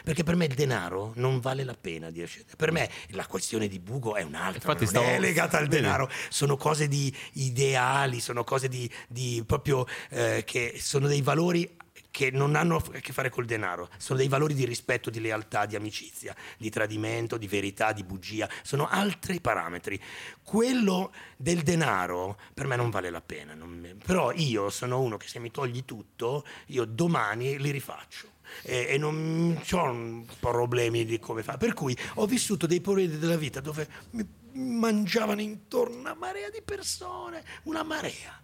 Perché 0.03 0.23
per 0.23 0.35
me 0.35 0.45
il 0.45 0.53
denaro 0.53 1.13
non 1.15 1.39
vale 1.39 1.63
la 1.63 1.75
pena 1.79 2.09
di 2.09 2.21
accedere. 2.21 2.55
Per 2.55 2.71
me 2.71 2.89
la 3.09 3.25
questione 3.25 3.67
di 3.67 3.79
buco 3.79 4.15
è 4.15 4.21
un'altra, 4.23 4.71
Infatti 4.73 4.83
non 4.83 4.87
stavo- 5.03 5.07
è 5.07 5.19
legata 5.19 5.57
al 5.57 5.67
denaro. 5.67 6.09
Sono 6.29 6.57
cose 6.57 6.87
di 6.87 7.13
ideali, 7.33 8.19
sono 8.19 8.43
cose 8.43 8.67
di, 8.67 8.89
di 9.07 9.43
proprio 9.45 9.85
eh, 10.09 10.43
che 10.45 10.75
sono 10.79 11.07
dei 11.07 11.21
valori 11.21 11.77
che 12.09 12.29
non 12.29 12.55
hanno 12.55 12.75
a 12.75 12.99
che 12.99 13.11
fare 13.11 13.31
col 13.31 13.45
denaro, 13.45 13.89
sono 13.97 14.19
dei 14.19 14.27
valori 14.27 14.53
di 14.53 14.65
rispetto, 14.65 15.09
di 15.09 15.19
lealtà, 15.19 15.65
di 15.65 15.75
amicizia, 15.75 16.35
di 16.59 16.69
tradimento, 16.69 17.37
di 17.37 17.47
verità, 17.47 17.91
di 17.91 18.03
bugia, 18.03 18.47
sono 18.61 18.87
altri 18.87 19.41
parametri. 19.41 19.99
Quello 20.43 21.11
del 21.37 21.63
denaro 21.63 22.39
per 22.53 22.67
me 22.67 22.75
non 22.75 22.91
vale 22.91 23.09
la 23.09 23.21
pena, 23.21 23.55
mi- 23.55 23.95
però 23.95 24.31
io 24.31 24.69
sono 24.69 24.99
uno 25.01 25.17
che 25.17 25.27
se 25.27 25.39
mi 25.39 25.49
togli 25.49 25.85
tutto, 25.85 26.45
io 26.67 26.85
domani 26.85 27.57
li 27.59 27.71
rifaccio. 27.71 28.29
E, 28.61 28.87
e 28.89 28.97
non 28.97 29.61
ho 29.71 30.25
problemi 30.39 31.05
di 31.05 31.19
come 31.19 31.43
fa. 31.43 31.57
Per 31.57 31.73
cui 31.73 31.97
ho 32.15 32.25
vissuto 32.25 32.67
dei 32.67 32.81
periodi 32.81 33.17
della 33.17 33.37
vita 33.37 33.59
dove 33.59 33.87
mi 34.11 34.25
mangiavano 34.53 35.41
intorno 35.41 35.97
una 35.97 36.13
marea 36.13 36.49
di 36.49 36.61
persone, 36.63 37.43
una 37.63 37.83
marea. 37.83 38.41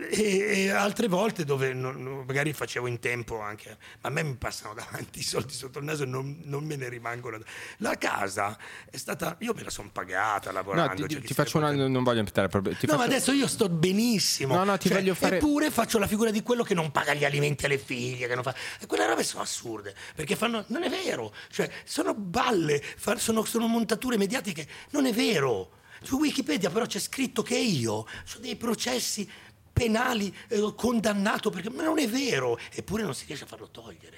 E, 0.00 0.38
e 0.64 0.70
altre 0.70 1.08
volte 1.08 1.44
dove 1.44 1.72
non- 1.74 2.22
magari 2.24 2.52
facevo 2.52 2.86
in 2.86 3.00
tempo 3.00 3.40
anche, 3.40 3.76
ma 4.00 4.08
a 4.08 4.12
me 4.12 4.22
mi 4.22 4.36
passano 4.36 4.72
davanti 4.72 5.18
i 5.18 5.22
soldi 5.24 5.52
sotto 5.52 5.80
il 5.80 5.84
naso 5.84 6.04
e 6.04 6.06
non, 6.06 6.40
non 6.44 6.64
me 6.64 6.76
ne 6.76 6.88
rimangono. 6.88 7.38
La 7.78 7.96
casa 7.98 8.56
è 8.88 8.96
stata, 8.96 9.36
io 9.40 9.52
me 9.54 9.64
la 9.64 9.70
sono 9.70 9.90
pagata 9.92 10.50
No, 10.50 10.54
lavorando. 10.54 11.06
ti, 11.06 11.14
cioè, 11.14 11.22
ti 11.22 11.34
faccio 11.34 11.58
una. 11.58 11.72
Non 11.72 12.04
voglio 12.04 12.22
proprio. 12.22 12.60
Ti 12.76 12.86
no, 12.86 12.92
faccio- 12.92 12.96
ma 12.96 13.04
adesso 13.04 13.32
io 13.32 13.48
sto 13.48 13.68
benissimo. 13.68 14.54
No, 14.54 14.62
no, 14.62 14.78
ti 14.78 14.88
Cioè, 14.88 14.98
voglio 14.98 15.14
fare- 15.14 15.36
Eppure 15.38 15.70
faccio 15.72 15.98
la 15.98 16.06
figura 16.06 16.30
di 16.30 16.42
quello 16.42 16.62
che 16.62 16.74
non 16.74 16.92
paga 16.92 17.12
gli 17.14 17.24
alimenti 17.24 17.64
alle 17.64 17.78
figlie, 17.78 18.28
che 18.28 18.34
non 18.34 18.44
fa... 18.44 18.54
E 18.78 18.86
quelle 18.86 19.04
robe 19.04 19.24
sono 19.24 19.42
assurde, 19.42 19.96
perché 20.14 20.36
fanno... 20.36 20.64
Non 20.68 20.84
è 20.84 20.88
vero, 20.90 21.34
cioè, 21.50 21.68
sono 21.84 22.14
balle, 22.14 22.80
sono, 23.16 23.44
sono 23.44 23.66
montature 23.66 24.16
mediatiche. 24.16 24.64
Non 24.90 25.06
è 25.06 25.12
vero. 25.12 25.72
Su 26.00 26.18
Wikipedia 26.18 26.70
però 26.70 26.86
c'è 26.86 27.00
scritto 27.00 27.42
che 27.42 27.56
io 27.56 27.92
ho 27.92 28.06
dei 28.38 28.54
processi 28.54 29.28
penali 29.78 30.34
eh, 30.48 30.72
condannato 30.76 31.50
perché... 31.50 31.70
Ma 31.70 31.84
non 31.84 31.98
è 31.98 32.08
vero, 32.08 32.58
eppure 32.72 33.02
non 33.04 33.14
si 33.14 33.24
riesce 33.26 33.44
a 33.44 33.46
farlo 33.46 33.68
togliere. 33.70 34.16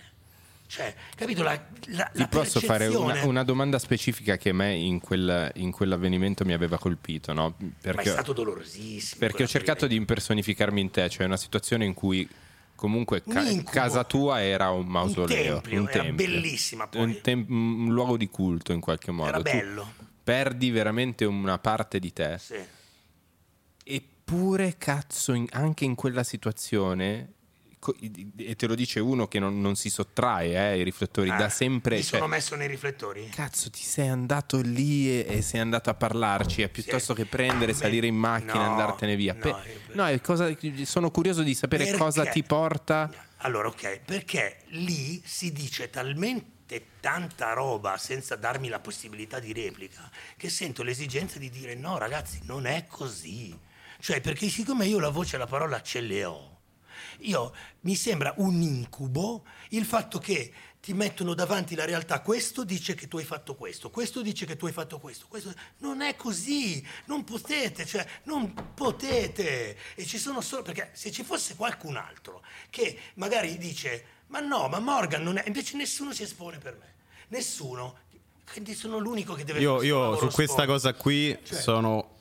Cioè, 0.66 0.94
capito? 1.16 1.42
La, 1.42 1.60
la, 1.86 2.04
Ti 2.12 2.18
la 2.20 2.28
posso 2.28 2.60
fare 2.60 2.86
una, 2.86 3.24
una 3.24 3.42
domanda 3.42 3.78
specifica 3.80 4.36
che 4.36 4.50
a 4.50 4.54
me 4.54 4.72
in, 4.72 5.00
quel- 5.00 5.50
in 5.56 5.72
quell'avvenimento 5.72 6.44
mi 6.44 6.52
aveva 6.52 6.78
colpito, 6.78 7.32
no? 7.32 7.54
Ma 7.58 7.66
è 7.68 7.72
Perché, 7.80 8.10
stato 8.10 8.32
dolorosissimo. 8.32 9.18
perché 9.18 9.42
ho 9.42 9.46
cercato 9.48 9.88
di 9.88 9.96
impersonificarmi 9.96 10.80
in 10.80 10.90
te, 10.92 11.08
cioè 11.10 11.26
una 11.26 11.36
situazione 11.36 11.84
in 11.84 11.92
cui 11.94 12.28
comunque 12.76 13.20
ca- 13.24 13.40
Un 13.40 13.64
casa 13.64 14.04
tua 14.04 14.42
era 14.42 14.70
un 14.70 14.86
mausoleo, 14.86 15.60
tempio, 15.60 15.88
era 15.88 16.04
bellissima 16.12 16.86
poi. 16.86 17.02
Un, 17.02 17.20
tem- 17.20 17.46
un 17.50 17.88
luogo 17.92 18.16
di 18.16 18.28
culto 18.28 18.72
in 18.72 18.78
qualche 18.80 19.10
modo. 19.10 19.28
Era 19.28 19.38
Tu 19.38 19.42
bello. 19.42 19.92
perdi 20.22 20.70
veramente 20.70 21.24
una 21.24 21.58
parte 21.58 21.98
di 21.98 22.12
te. 22.12 22.36
Sì. 22.38 22.54
Eppure, 24.32 24.76
cazzo, 24.78 25.32
in- 25.32 25.48
anche 25.50 25.84
in 25.84 25.96
quella 25.96 26.22
situazione, 26.22 27.32
e 28.36 28.54
te 28.54 28.68
lo 28.68 28.76
dice 28.76 29.00
uno 29.00 29.26
che 29.26 29.40
non, 29.40 29.60
non 29.60 29.74
si 29.74 29.90
sottrae 29.90 30.50
eh, 30.50 30.56
ai 30.56 30.84
riflettori, 30.84 31.30
da 31.30 31.46
Eh, 31.46 31.50
sempre... 31.50 31.96
Mi 31.96 32.02
cioè, 32.04 32.20
sono 32.20 32.28
messo 32.28 32.54
nei 32.54 32.68
riflettori? 32.68 33.28
Cazzo, 33.28 33.70
ti 33.70 33.82
sei 33.82 34.06
andato 34.06 34.60
lì 34.60 35.08
e, 35.08 35.26
e 35.28 35.42
sei 35.42 35.58
andato 35.58 35.90
a 35.90 35.94
parlarci, 35.94 36.68
piuttosto 36.68 37.12
che 37.12 37.26
prendere, 37.26 37.72
Beh, 37.72 37.78
salire 37.78 38.06
in 38.06 38.14
macchina 38.14 38.52
e 38.52 38.66
no, 38.66 38.70
andartene 38.70 39.16
via. 39.16 39.34
no, 39.34 39.40
Pe- 39.40 39.94
no, 39.94 40.20
cosa- 40.22 40.56
sono 40.84 41.10
curioso 41.10 41.42
di 41.42 41.54
sapere 41.56 41.82
Perché? 41.86 41.98
cosa 41.98 42.24
ti 42.26 42.44
porta. 42.44 43.10
Allora, 43.38 43.66
ok, 43.66 43.98
perché 44.04 44.58
lì 44.68 45.20
si 45.24 45.50
dice 45.50 45.90
talmente 45.90 46.84
tanta 47.00 47.52
roba 47.52 47.96
senza 47.96 48.36
darmi 48.36 48.68
la 48.68 48.78
possibilità 48.78 49.40
di 49.40 49.52
replica 49.52 50.08
che 50.36 50.48
sento 50.48 50.84
l'esigenza 50.84 51.40
di 51.40 51.50
dire 51.50 51.74
no, 51.74 51.98
ragazzi, 51.98 52.38
non 52.44 52.66
è 52.66 52.86
così. 52.86 53.58
Cioè, 54.00 54.20
perché 54.20 54.48
siccome 54.48 54.86
io 54.86 54.98
la 54.98 55.10
voce 55.10 55.36
e 55.36 55.38
la 55.38 55.46
parola 55.46 55.80
ce 55.82 56.00
le 56.00 56.24
ho, 56.24 56.58
io 57.20 57.54
mi 57.80 57.94
sembra 57.94 58.32
un 58.38 58.60
incubo 58.60 59.44
il 59.70 59.84
fatto 59.84 60.18
che 60.18 60.52
ti 60.80 60.94
mettono 60.94 61.34
davanti 61.34 61.74
la 61.74 61.84
realtà, 61.84 62.20
questo 62.22 62.64
dice 62.64 62.94
che 62.94 63.06
tu 63.06 63.18
hai 63.18 63.24
fatto 63.24 63.54
questo, 63.54 63.90
questo 63.90 64.22
dice 64.22 64.46
che 64.46 64.56
tu 64.56 64.64
hai 64.64 64.72
fatto 64.72 64.98
questo, 64.98 65.26
questo 65.28 65.52
non 65.78 66.00
è 66.00 66.16
così, 66.16 66.82
non 67.04 67.22
potete, 67.24 67.84
cioè 67.84 68.06
non 68.24 68.72
potete 68.74 69.76
e 69.94 70.06
ci 70.06 70.16
sono 70.18 70.40
solo 70.40 70.62
perché 70.62 70.90
se 70.94 71.10
ci 71.10 71.22
fosse 71.22 71.54
qualcun 71.54 71.96
altro 71.96 72.42
che 72.70 72.98
magari 73.14 73.58
dice 73.58 74.04
"Ma 74.28 74.40
no, 74.40 74.68
ma 74.68 74.78
Morgan 74.78 75.22
non 75.22 75.36
è", 75.36 75.44
invece 75.46 75.76
nessuno 75.76 76.12
si 76.14 76.22
espone 76.22 76.56
per 76.58 76.76
me. 76.78 76.94
Nessuno. 77.28 77.98
Quindi 78.50 78.74
sono 78.74 78.98
l'unico 78.98 79.34
che 79.34 79.44
deve 79.44 79.60
Io, 79.60 79.82
io 79.82 80.16
su 80.16 80.26
questa 80.28 80.62
sporco. 80.64 80.72
cosa 80.72 80.94
qui 80.94 81.38
Cioè- 81.44 81.60
sono 81.60 82.16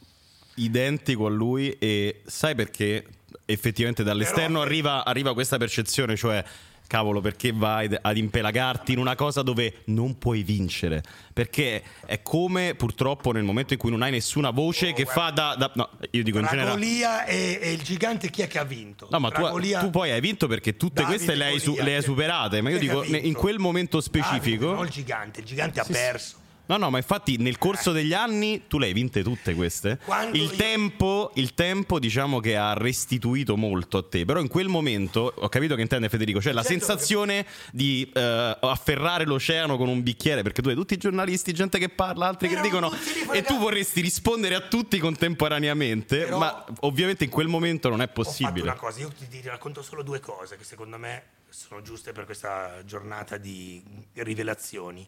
identico 0.64 1.26
a 1.26 1.30
lui 1.30 1.76
e 1.80 2.22
sai 2.26 2.56
perché 2.56 3.06
effettivamente 3.46 4.04
dall'esterno 4.04 4.62
arriva, 4.62 5.04
arriva 5.06 5.34
questa 5.34 5.58
percezione, 5.58 6.16
cioè 6.16 6.44
cavolo 6.90 7.22
perché 7.22 7.52
vai 7.54 7.88
ad 8.02 8.18
impelagarti 8.18 8.94
in 8.94 8.98
una 8.98 9.14
cosa 9.14 9.44
dove 9.44 9.82
non 9.86 10.18
puoi 10.18 10.42
vincere 10.42 11.04
perché 11.32 11.84
è 12.04 12.24
come 12.24 12.74
purtroppo 12.74 13.32
nel 13.32 13.44
momento 13.44 13.74
in 13.74 13.80
cui 13.80 13.92
non 13.92 14.02
hai 14.02 14.10
nessuna 14.10 14.50
voce 14.50 14.94
che 14.94 15.06
fa 15.06 15.30
da, 15.30 15.54
da- 15.56 15.72
no 15.76 15.88
io 16.10 16.24
dico 16.24 16.40
in 16.40 16.46
Tra 16.46 16.56
generale 16.56 16.80
Golia 16.80 17.26
e, 17.26 17.60
e 17.62 17.74
il 17.74 17.84
gigante 17.84 18.32
chi 18.32 18.42
è 18.42 18.48
che 18.48 18.58
ha 18.58 18.64
vinto? 18.64 19.08
No, 19.12 19.20
ma 19.20 19.30
tu, 19.30 19.48
tu 19.80 19.90
poi 19.92 20.10
hai 20.10 20.20
vinto 20.20 20.48
perché 20.48 20.78
tutte 20.78 21.04
Davide 21.04 21.18
queste 21.18 21.36
le 21.36 21.46
hai, 21.46 21.60
su- 21.60 21.76
le 21.76 21.94
hai 21.94 22.00
chi- 22.00 22.06
superate. 22.06 22.60
Ma 22.62 22.72
io 22.72 22.80
dico, 22.80 23.04
in 23.04 23.34
quel 23.34 23.60
momento 23.60 24.02
specifico. 24.02 24.66
Davide, 24.66 24.76
non 24.78 24.86
il 24.86 24.92
gigante, 24.92 25.40
il 25.42 25.46
gigante 25.46 25.80
ha 25.80 25.86
perso. 25.86 26.38
No, 26.70 26.78
no, 26.78 26.92
ma 26.92 26.98
infatti 26.98 27.38
nel 27.38 27.58
corso 27.58 27.92
degli 27.92 28.14
anni 28.14 28.68
tu 28.68 28.78
le 28.78 28.86
hai 28.86 28.94
vinte 28.94 29.24
tutte 29.24 29.56
queste. 29.56 29.98
Quando 30.06 30.38
Il 30.38 30.44
io- 30.44 30.50
tempo, 30.52 31.32
il 31.34 31.56
tempo, 31.56 31.98
diciamo 31.98 32.40
che 32.40 32.56
ha 32.56 32.74
restituito 32.74 33.58
molto 33.58 33.98
a 33.98 34.04
te. 34.04 34.24
Però 34.24 34.40
in 34.40 34.48
quel 34.48 34.68
momento 34.68 35.34
ho 35.36 35.50
capito 35.50 35.74
che 35.74 35.82
intende 35.82 36.10
Federico, 36.10 36.40
cioè 36.40 36.54
la 36.54 36.62
Certo, 36.62 36.78
sensazione 36.86 37.46
di 37.72 38.08
eh, 38.14 38.58
afferrare 38.62 39.26
l'oceano 39.26 39.78
con 39.78 39.88
un 39.88 40.04
bicchiere, 40.04 40.44
perché 40.44 40.62
tu 40.62 40.70
hai 40.70 40.76
tutti 40.76 40.94
i 40.94 40.98
giornalisti, 40.98 41.54
gente 41.54 41.80
che 41.80 41.90
parla, 41.90 42.28
altri 42.28 42.48
che 42.48 42.54
Erano 42.60 42.90
dicono 42.92 43.34
e 43.34 43.42
tu 43.42 43.58
vorresti 43.58 44.00
rispondere 44.02 44.54
a 44.54 44.62
tutti 44.62 45.00
contemporaneamente, 45.00 46.20
Però- 46.26 46.38
ma 46.38 46.64
ovviamente 46.82 47.24
in 47.24 47.32
quel 47.32 47.48
momento 47.48 47.90
non 47.90 48.04
è 48.04 48.08
possibile. 48.10 48.62
una 48.68 48.76
cosa, 48.76 49.00
io 49.00 49.10
ti, 49.10 49.28
ti 49.28 49.42
racconto 49.48 49.82
solo 49.82 50.04
due 50.04 50.20
cose 50.20 50.56
che 50.56 50.64
secondo 50.64 51.00
me 51.00 51.24
sono 51.50 51.82
giuste 51.82 52.12
per 52.12 52.26
questa 52.26 52.84
giornata 52.86 53.38
di 53.38 53.82
rivelazioni. 54.14 55.08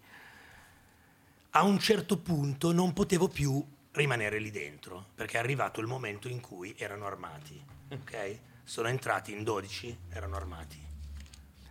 A 1.53 1.64
un 1.64 1.80
certo 1.80 2.18
punto 2.18 2.72
non 2.72 2.94
potevo 2.94 3.28
più 3.28 3.61
rimanere 3.91 4.40
lì 4.40 4.52
dentro, 4.52 5.07
perché 5.14 5.36
è 5.36 5.40
arrivato 5.41 5.82
il 5.82 5.88
momento 5.88 6.30
in 6.30 6.40
cui 6.40 6.73
erano 6.78 7.06
armati. 7.06 7.61
ok? 7.91 8.40
Sono 8.64 8.88
entrati 8.88 9.34
in 9.34 9.44
12, 9.44 9.98
erano 10.11 10.38
armati. 10.38 10.82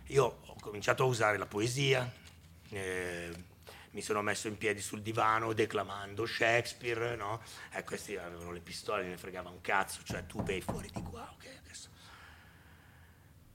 Io 0.09 0.23
ho 0.45 0.55
cominciato 0.59 1.01
a 1.01 1.07
usare 1.07 1.39
la 1.39 1.47
poesia, 1.47 2.07
eh, 2.69 3.33
mi 3.91 4.01
sono 4.03 4.21
messo 4.21 4.47
in 4.47 4.55
piedi 4.59 4.81
sul 4.81 5.01
divano 5.01 5.51
declamando 5.53 6.27
Shakespeare, 6.27 7.15
no? 7.15 7.41
E 7.73 7.83
questi 7.83 8.15
avevano 8.17 8.51
le 8.51 8.59
pistole, 8.59 9.07
ne 9.07 9.17
fregava 9.17 9.49
un 9.49 9.61
cazzo, 9.61 10.03
cioè 10.03 10.27
tu 10.27 10.43
bei 10.43 10.61
fuori 10.61 10.91
di 10.93 11.01
qua, 11.01 11.27
ok, 11.33 11.57
adesso. 11.57 11.89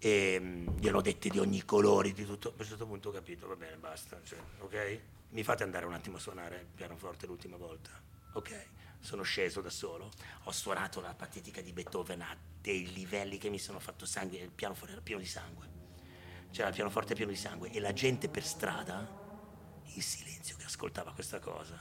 E 0.01 0.40
mh, 0.40 0.81
gliel'ho 0.81 1.03
dette 1.03 1.28
di 1.28 1.39
ogni 1.39 1.65
colore, 1.65 2.11
di 2.11 2.24
tutto. 2.24 2.48
A 2.48 2.55
un 2.59 2.65
certo 2.66 2.85
punto 2.85 3.11
ho 3.11 3.12
capito, 3.12 3.47
va 3.47 3.55
bene, 3.55 3.77
basta, 3.77 4.20
cioè, 4.24 4.40
ok? 4.59 5.01
Mi 5.36 5.44
fate 5.44 5.64
andare 5.64 5.84
un 5.84 5.92
attimo 5.92 6.16
a 6.16 6.18
suonare 6.18 6.60
il 6.60 6.66
pianoforte 6.74 7.26
l'ultima 7.26 7.58
volta, 7.58 7.90
ok? 8.32 8.68
Sono 9.00 9.22
sceso 9.22 9.60
da 9.60 9.68
solo, 9.68 10.10
ho 10.44 10.50
suonato 10.50 11.02
la 11.02 11.12
patetica 11.12 11.60
di 11.60 11.74
Beethoven 11.74 12.22
a 12.22 12.34
dei 12.58 12.90
livelli 12.90 13.36
che 13.36 13.50
mi 13.50 13.58
sono 13.58 13.78
fatto 13.78 14.06
sangue, 14.06 14.38
il 14.38 14.50
pianoforte 14.50 14.92
era 14.92 15.02
pieno 15.02 15.20
di 15.20 15.26
sangue. 15.26 15.68
C'era 16.50 16.68
il 16.68 16.74
pianoforte 16.74 17.14
pieno 17.14 17.30
di 17.30 17.36
sangue 17.36 17.70
e 17.70 17.80
la 17.80 17.92
gente 17.92 18.30
per 18.30 18.46
strada, 18.46 19.06
in 19.84 20.00
silenzio 20.00 20.56
che 20.56 20.64
ascoltava 20.64 21.12
questa 21.12 21.38
cosa, 21.38 21.78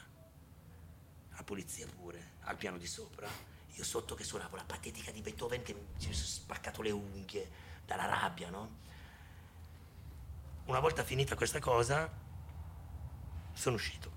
la 1.29 1.43
polizia 1.43 1.87
pure, 1.87 2.31
al 2.41 2.57
piano 2.57 2.77
di 2.77 2.87
sopra, 2.87 3.29
io 3.71 3.83
sotto 3.85 4.15
che 4.15 4.25
suonavo 4.25 4.57
la 4.57 4.65
patetica 4.65 5.11
di 5.11 5.21
Beethoven 5.21 5.61
che 5.61 5.73
mi 5.73 6.01
sono 6.01 6.13
spaccato 6.13 6.81
le 6.81 6.91
unghie 6.91 7.49
dalla 7.85 8.05
rabbia, 8.05 8.49
no? 8.49 8.83
Una 10.65 10.81
volta 10.81 11.05
finita 11.05 11.35
questa 11.35 11.59
cosa, 11.59 12.23
sono 13.55 13.75
uscito. 13.75 14.11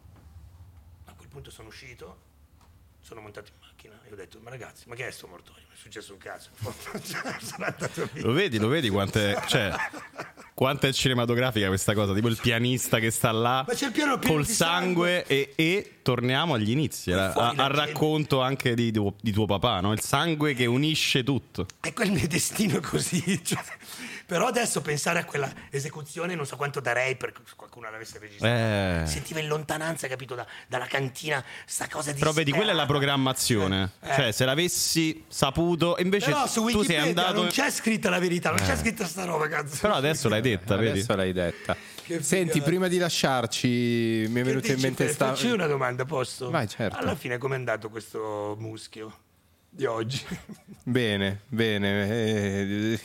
A 1.06 1.12
quel 1.14 1.28
punto 1.28 1.50
sono 1.50 1.68
uscito, 1.68 2.26
sono 3.00 3.20
montato 3.20 3.50
in 3.50 3.56
macchina 3.66 3.98
e 4.06 4.12
ho 4.12 4.16
detto, 4.16 4.38
ma 4.42 4.50
ragazzi, 4.50 4.84
ma 4.88 4.94
che 4.94 5.06
è 5.06 5.10
sto 5.10 5.26
mortorio? 5.28 5.62
Non 5.62 5.72
è 5.72 5.76
successo 5.78 6.12
un 6.12 6.18
cazzo. 6.18 6.50
Lo 8.22 8.32
vedi, 8.32 8.58
lo 8.58 8.68
vedi 8.68 8.88
quanto 8.90 9.18
è, 9.18 9.40
cioè, 9.46 9.72
quanto 10.54 10.86
è 10.86 10.92
cinematografica 10.92 11.68
questa 11.68 11.94
cosa? 11.94 12.12
Tipo 12.12 12.28
il 12.28 12.38
pianista 12.40 12.98
che 12.98 13.10
sta 13.10 13.30
là 13.30 13.64
Ma 13.66 13.74
c'è 13.74 13.86
il 13.86 13.92
piano 13.92 14.18
col 14.18 14.44
di 14.44 14.52
sangue, 14.52 15.24
E, 15.26 15.52
e 15.54 15.98
torniamo 16.02 16.54
agli 16.54 16.70
inizi, 16.70 17.12
a- 17.12 17.32
la 17.34 17.54
al 17.56 17.70
racconto 17.70 18.40
anche 18.40 18.74
di 18.74 18.90
tuo, 18.90 19.14
di 19.20 19.30
tuo 19.30 19.46
papà, 19.46 19.80
no? 19.80 19.92
il 19.92 20.00
sangue 20.00 20.54
che 20.54 20.66
unisce 20.66 21.22
tutto. 21.22 21.66
E 21.80 21.92
quel 21.92 22.10
mio 22.10 22.26
destino 22.26 22.80
così. 22.80 23.42
cioè. 23.44 23.62
Però 24.28 24.46
adesso 24.46 24.82
pensare 24.82 25.20
a 25.20 25.24
quella 25.24 25.50
esecuzione 25.70 26.34
non 26.34 26.44
so 26.44 26.56
quanto 26.56 26.80
darei 26.80 27.16
per 27.16 27.32
qualcuno 27.56 27.90
l'avesse 27.90 28.18
registrata. 28.18 29.04
Eh. 29.04 29.06
Sentiva 29.06 29.40
in 29.40 29.46
lontananza, 29.46 30.06
capito, 30.06 30.34
da- 30.34 30.46
dalla 30.66 30.84
cantina, 30.84 31.42
sta 31.64 31.88
cosa 31.88 32.12
di 32.12 32.18
Però 32.18 32.32
vedi, 32.32 32.52
quella 32.52 32.72
è 32.72 32.74
la 32.74 32.84
programmazione. 32.84 33.92
Eh. 34.02 34.12
Cioè, 34.14 34.32
se 34.32 34.44
l'avessi 34.44 35.24
saputo, 35.28 35.96
invece 36.00 36.26
Però 36.26 36.46
su 36.46 36.60
tu 36.60 36.66
sei 36.68 36.74
Wikipedia 36.76 37.04
andato. 37.04 37.32
non 37.40 37.46
c'è 37.46 37.70
scritta 37.70 38.10
la 38.10 38.18
verità, 38.18 38.50
non 38.50 38.58
c'è 38.58 38.76
scritta 38.76 39.06
sta 39.06 39.24
roba, 39.24 39.48
cazzo. 39.48 39.78
Però 39.80 39.94
adesso 39.94 40.28
l'hai 40.28 40.42
detta, 40.42 40.76
vedi? 40.76 40.90
Adesso 40.90 41.16
l'hai 41.16 41.32
detta. 41.32 41.74
Che 42.04 42.22
Senti, 42.22 42.60
prima 42.60 42.86
di 42.88 42.98
lasciarci, 42.98 43.68
mi 43.68 44.24
è 44.26 44.28
Che 44.28 44.42
venuta 44.42 44.72
in 44.72 44.80
mente 44.80 45.06
Fe? 45.06 45.12
sta... 45.14 45.28
Facci 45.28 45.48
una 45.48 45.66
domanda, 45.66 46.04
posso? 46.04 46.50
Vai, 46.50 46.68
certo. 46.68 46.98
Alla 46.98 47.14
fine 47.14 47.38
com'è 47.38 47.54
andato 47.54 47.88
questo 47.88 48.56
muschio 48.58 49.20
di 49.70 49.84
oggi? 49.84 50.20
Bene, 50.82 51.40
bene. 51.48 52.08
eh, 52.08 53.00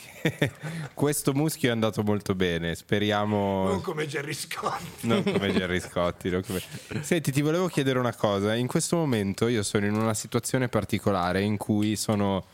Questo 0.93 1.33
muschio 1.33 1.69
è 1.69 1.71
andato 1.71 2.01
molto 2.03 2.33
bene. 2.35 2.75
Speriamo. 2.75 3.67
Non 3.67 3.81
come 3.81 4.07
Gerry 4.07 4.33
Scott. 4.33 4.81
Non 5.01 5.21
come 5.23 5.51
Gerry 5.51 5.79
Scotti. 5.81 6.29
non 6.29 6.41
come- 6.43 6.61
Senti, 7.01 7.31
ti 7.31 7.41
volevo 7.41 7.67
chiedere 7.67 7.99
una 7.99 8.15
cosa. 8.15 8.55
In 8.55 8.67
questo 8.67 8.95
momento 8.95 9.47
io 9.47 9.63
sono 9.63 9.85
in 9.85 9.95
una 9.95 10.13
situazione 10.13 10.69
particolare 10.69 11.41
in 11.41 11.57
cui 11.57 11.95
sono 11.95 12.45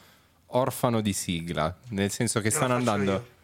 orfano 0.53 0.99
di 1.01 1.13
sigla, 1.13 1.75
nel 1.89 2.09
senso 2.09 2.39
che 2.41 2.47
Io 2.47 2.53
stanno 2.55 2.73
andando. 2.75 3.37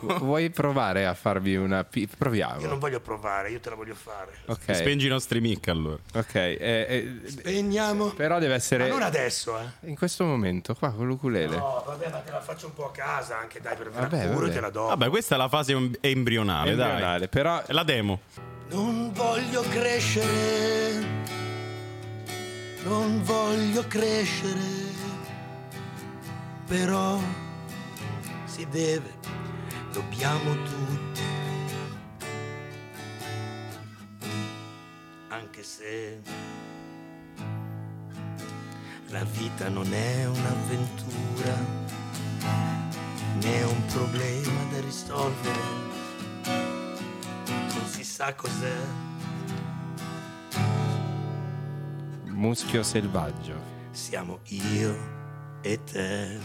Vuoi 0.00 0.50
provare 0.50 1.06
a 1.06 1.14
farvi 1.14 1.56
una. 1.56 1.84
pi- 1.84 2.00
Io 2.00 2.06
non 2.08 2.16
Proviamo. 2.18 2.78
voglio 2.78 3.00
provare, 3.00 3.50
io 3.50 3.60
te 3.60 3.70
la 3.70 3.74
voglio 3.76 3.94
fare. 3.94 4.32
Ok, 4.46 4.74
Spengi 4.74 5.06
i 5.06 5.08
nostri 5.08 5.40
mic 5.40 5.68
allora. 5.68 5.98
ok. 6.14 6.34
eh, 6.34 6.56
eh, 6.60 7.20
Spegniamo. 7.28 8.06
però 8.10 8.38
deve 8.38 8.50
Ma 8.52 8.58
essere 8.58 8.88
non 8.88 9.02
adesso, 9.02 9.58
eh. 9.58 9.88
in 9.88 9.94
questo 9.96 10.24
momento 10.24 10.74
qua 10.74 10.92
con 10.92 11.06
l'ukulele. 11.06 11.56
No, 11.56 11.82
vabbè, 11.86 12.10
ma 12.10 12.18
te 12.18 12.30
la 12.30 12.40
faccio 12.40 12.66
un 12.66 12.74
po' 12.74 12.86
a 12.86 12.90
casa 12.92 13.38
anche, 13.38 13.60
dai, 13.60 13.76
per 13.76 13.90
Vabbè, 13.90 14.28
vabbè. 14.28 14.50
te 14.52 14.60
la 14.60 14.70
do. 14.70 14.86
Vabbè, 14.86 15.08
questa 15.08 15.34
è 15.34 15.38
la 15.38 15.48
fase 15.48 15.72
em- 15.72 15.96
embrionale, 16.00 16.70
Embrionale, 16.70 17.18
dai. 17.18 17.28
però 17.28 17.62
È 17.64 17.72
la 17.72 17.82
demo. 17.84 18.20
Non 18.68 19.12
voglio 19.12 19.62
crescere, 19.62 21.04
non 22.84 23.22
voglio 23.22 23.86
crescere, 23.86 24.60
però 26.66 27.18
si 28.44 28.66
deve, 28.70 29.10
dobbiamo 29.92 30.54
tutti. 30.62 31.22
Anche 35.28 35.62
se 35.62 36.20
la 39.08 39.24
vita 39.24 39.68
non 39.68 39.92
è 39.92 40.26
un'avventura, 40.26 41.56
né 43.34 43.62
un 43.62 43.84
problema 43.86 44.64
da 44.70 44.80
risolvere 44.80 45.80
non 47.74 47.86
si 47.86 48.04
sa 48.04 48.34
cos'è. 48.34 49.10
muschio 52.42 52.82
selvaggio. 52.82 53.54
Siamo 53.92 54.40
io 54.48 54.96
e 55.62 55.78
te. 55.84 56.40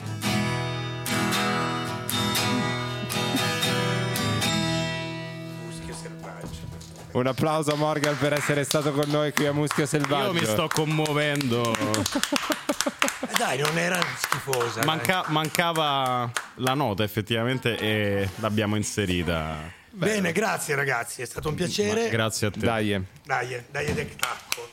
Un 7.18 7.26
applauso 7.26 7.74
a 7.74 7.76
Morgan 7.76 8.16
per 8.16 8.34
essere 8.34 8.64
stato 8.64 8.92
con 8.92 9.10
noi 9.10 9.34
qui 9.34 9.48
a 9.48 9.52
Muschio 9.52 9.88
Selvaggio. 9.88 10.34
Io 10.34 10.40
mi 10.40 10.46
sto 10.46 10.68
commuovendo. 10.68 11.74
Eh 11.74 13.36
dai, 13.36 13.58
non 13.58 13.76
era 13.76 14.00
schifosa. 14.18 14.86
Manca- 14.86 15.24
mancava 15.30 16.32
la 16.58 16.76
nota 16.76 17.04
effettivamente 17.04 17.76
e 17.76 18.30
l'abbiamo 18.36 18.76
inserita. 18.76 19.56
dai. 19.90 20.10
Bene, 20.10 20.32
grazie 20.32 20.76
ragazzi, 20.76 21.24
è 21.24 21.26
stato 21.26 21.50
un 21.50 21.56
piacere. 21.56 22.10
Grazie 22.10 22.48
a 22.48 22.52
te. 22.52 22.60
Dai. 22.60 22.94
eh. 22.94 23.02
Dai, 23.26 23.64
dai 23.72 23.94
del 23.94 24.16
tacco. 24.16 24.70